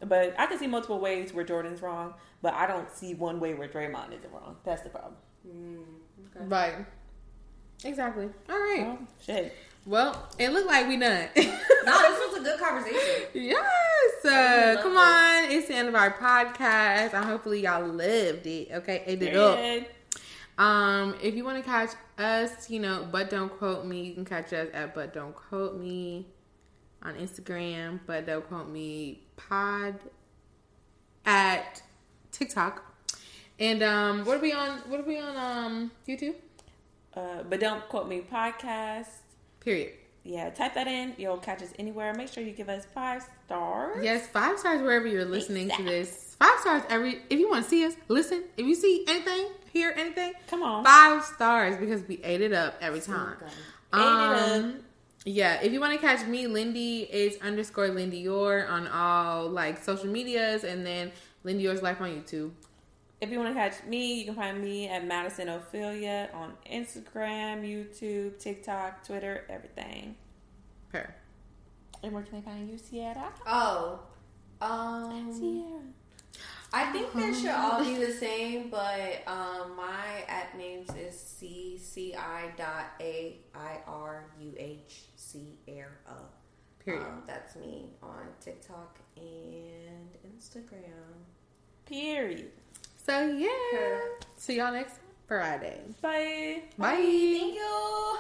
But 0.02 0.36
I 0.38 0.48
can 0.48 0.58
see 0.58 0.68
multiple 0.68 1.00
ways 1.00 1.34
where 1.34 1.46
Jordan's 1.46 1.82
wrong, 1.82 2.14
but 2.42 2.54
I 2.54 2.68
don't 2.68 2.92
see 2.92 3.14
one 3.14 3.40
way 3.40 3.54
where 3.54 3.70
Draymond 3.70 4.12
isn't 4.18 4.32
wrong. 4.34 4.58
That's 4.66 4.82
the 4.82 4.90
problem. 4.90 5.16
Mm, 5.48 5.84
okay. 6.36 6.46
Right. 6.46 6.86
Exactly. 7.86 8.30
All 8.50 8.56
right. 8.60 8.84
Well, 8.88 8.98
shit. 9.26 9.54
Well, 9.86 10.30
it 10.40 10.50
looked 10.52 10.68
like 10.68 10.88
we 10.88 10.98
done. 10.98 11.28
No, 11.86 12.00
this 12.02 12.18
was 12.32 12.40
a 12.40 12.44
good 12.46 12.60
conversation. 12.62 13.28
yes. 13.34 14.24
Uh, 14.24 14.82
come 14.82 14.94
it. 14.94 14.98
on. 14.98 15.52
It's 15.52 15.68
the 15.68 15.76
end 15.76 15.90
of 15.90 15.96
our 15.96 16.14
podcast. 16.14 17.14
I 17.14 17.22
hopefully 17.26 17.62
y'all 17.64 17.86
loved 17.86 18.48
it. 18.48 18.70
Okay. 18.72 19.04
It 19.06 19.36
up. 19.36 19.58
Period. 19.58 19.88
Um, 20.58 21.16
if 21.22 21.36
you 21.36 21.44
want 21.44 21.58
to 21.58 21.70
catch 21.70 21.90
us, 22.18 22.70
you 22.70 22.80
know, 22.80 23.06
but 23.12 23.30
don't 23.30 23.52
quote 23.58 23.86
me, 23.86 24.02
you 24.04 24.14
can 24.14 24.24
catch 24.24 24.54
us 24.54 24.70
at 24.74 24.96
but 24.96 25.14
don't 25.14 25.36
quote 25.36 25.78
me 25.78 26.28
on 27.02 27.16
Instagram, 27.16 28.00
but 28.06 28.26
don't 28.26 28.48
quote 28.48 28.70
me 28.70 29.20
pod 29.36 30.00
at 31.26 31.82
TikTok. 32.32 32.82
And 33.60 33.84
um 33.84 34.26
what 34.26 34.38
are 34.38 34.42
we 34.42 34.54
on 34.54 34.80
what 34.88 35.00
are 35.00 35.04
we 35.04 35.20
on 35.20 35.36
um 35.36 35.92
YouTube? 36.08 36.36
Uh, 37.14 37.44
but 37.50 37.60
don't 37.60 37.88
quote 37.90 38.08
me 38.08 38.22
podcast. 38.22 39.08
Period. 39.64 39.94
Yeah, 40.26 40.50
type 40.52 40.74
that 40.76 40.88
in. 40.88 41.14
You'll 41.18 41.38
catch 41.38 41.62
us 41.62 41.74
anywhere. 41.78 42.14
Make 42.14 42.30
sure 42.30 42.44
you 42.44 42.52
give 42.52 42.70
us 42.70 42.86
five 42.94 43.26
stars. 43.46 44.04
Yes, 44.04 44.28
five 44.28 44.58
stars 44.58 44.82
wherever 44.82 45.06
you're 45.06 45.26
listening 45.26 45.70
to 45.70 45.84
this. 45.84 46.36
Five 46.40 46.60
stars 46.62 46.84
every 46.90 47.20
if 47.30 47.40
you 47.40 47.50
want 47.50 47.64
to 47.66 47.70
see 47.70 47.86
us, 47.86 47.94
listen. 48.08 48.44
If 48.58 48.66
you 48.66 48.76
see 48.76 49.04
anything, 49.08 49.48
hear 49.72 49.94
anything, 49.98 50.34
Come 50.48 50.64
on. 50.64 50.84
five 50.84 51.24
stars 51.26 51.76
because 51.78 52.08
we 52.08 52.22
ate 52.24 52.42
it 52.42 52.54
up 52.54 52.76
every 52.82 53.02
time. 53.02 53.36
Ate 53.94 54.00
it 54.00 54.02
Um, 54.02 54.76
yeah, 55.26 55.62
if 55.62 55.72
you 55.74 55.80
want 55.80 55.94
to 55.94 56.00
catch 56.00 56.26
me, 56.26 56.48
Lindy 56.48 57.02
is 57.02 57.38
underscore 57.42 57.90
Lindy 57.90 58.20
Yor 58.20 58.66
on 58.68 58.88
all 58.88 59.50
like 59.50 59.82
social 59.84 60.08
medias, 60.08 60.64
and 60.64 60.86
then 60.86 61.12
Lindy 61.44 61.64
Yor's 61.64 61.82
life 61.82 62.00
on 62.02 62.10
YouTube. 62.10 62.52
If 63.24 63.32
you 63.32 63.40
want 63.40 63.56
to 63.56 63.58
catch 63.58 63.82
me, 63.86 64.16
you 64.16 64.26
can 64.26 64.36
find 64.36 64.62
me 64.62 64.90
at 64.90 65.08
Madison 65.08 65.48
Ophelia 65.48 66.30
on 66.34 66.56
Instagram, 66.70 67.64
YouTube, 67.64 68.38
TikTok, 68.38 69.08
Twitter, 69.08 69.46
everything. 69.50 70.18
Her. 70.90 71.16
And 72.04 72.12
where 72.12 72.24
can 72.24 72.42
they 72.42 72.46
find 72.46 72.70
you, 72.70 72.78
Sierra? 72.78 73.32
Oh, 73.48 74.02
um, 74.60 75.32
Sierra. 75.32 75.80
I 76.74 76.92
think 76.92 77.14
they 77.14 77.34
should 77.34 77.52
all 77.52 77.82
be 77.82 77.96
the 77.96 78.12
same, 78.12 78.70
but 78.70 79.24
um, 79.26 79.78
my 79.78 80.26
at 80.28 80.58
names 80.58 80.90
is 80.90 81.18
c 81.18 81.80
c 81.82 82.14
i 82.16 82.52
dot 82.58 82.88
a 83.00 83.38
i 83.56 83.78
r 83.88 84.26
u 84.42 84.54
h 84.58 85.04
c 85.16 85.60
era. 85.66 85.88
Period. 86.84 87.04
Um, 87.04 87.24
that's 87.26 87.56
me 87.56 87.92
on 88.02 88.28
TikTok 88.42 89.00
and 89.16 90.10
Instagram. 90.28 91.24
Period. 91.86 92.52
So 93.06 93.28
yeah, 93.28 93.50
Her. 93.74 94.02
see 94.38 94.58
y'all 94.58 94.72
next 94.72 94.96
Friday. 95.28 95.82
Bye. 96.02 96.62
Bye. 96.78 96.96
Thank 96.96 97.56
you. 97.56 98.18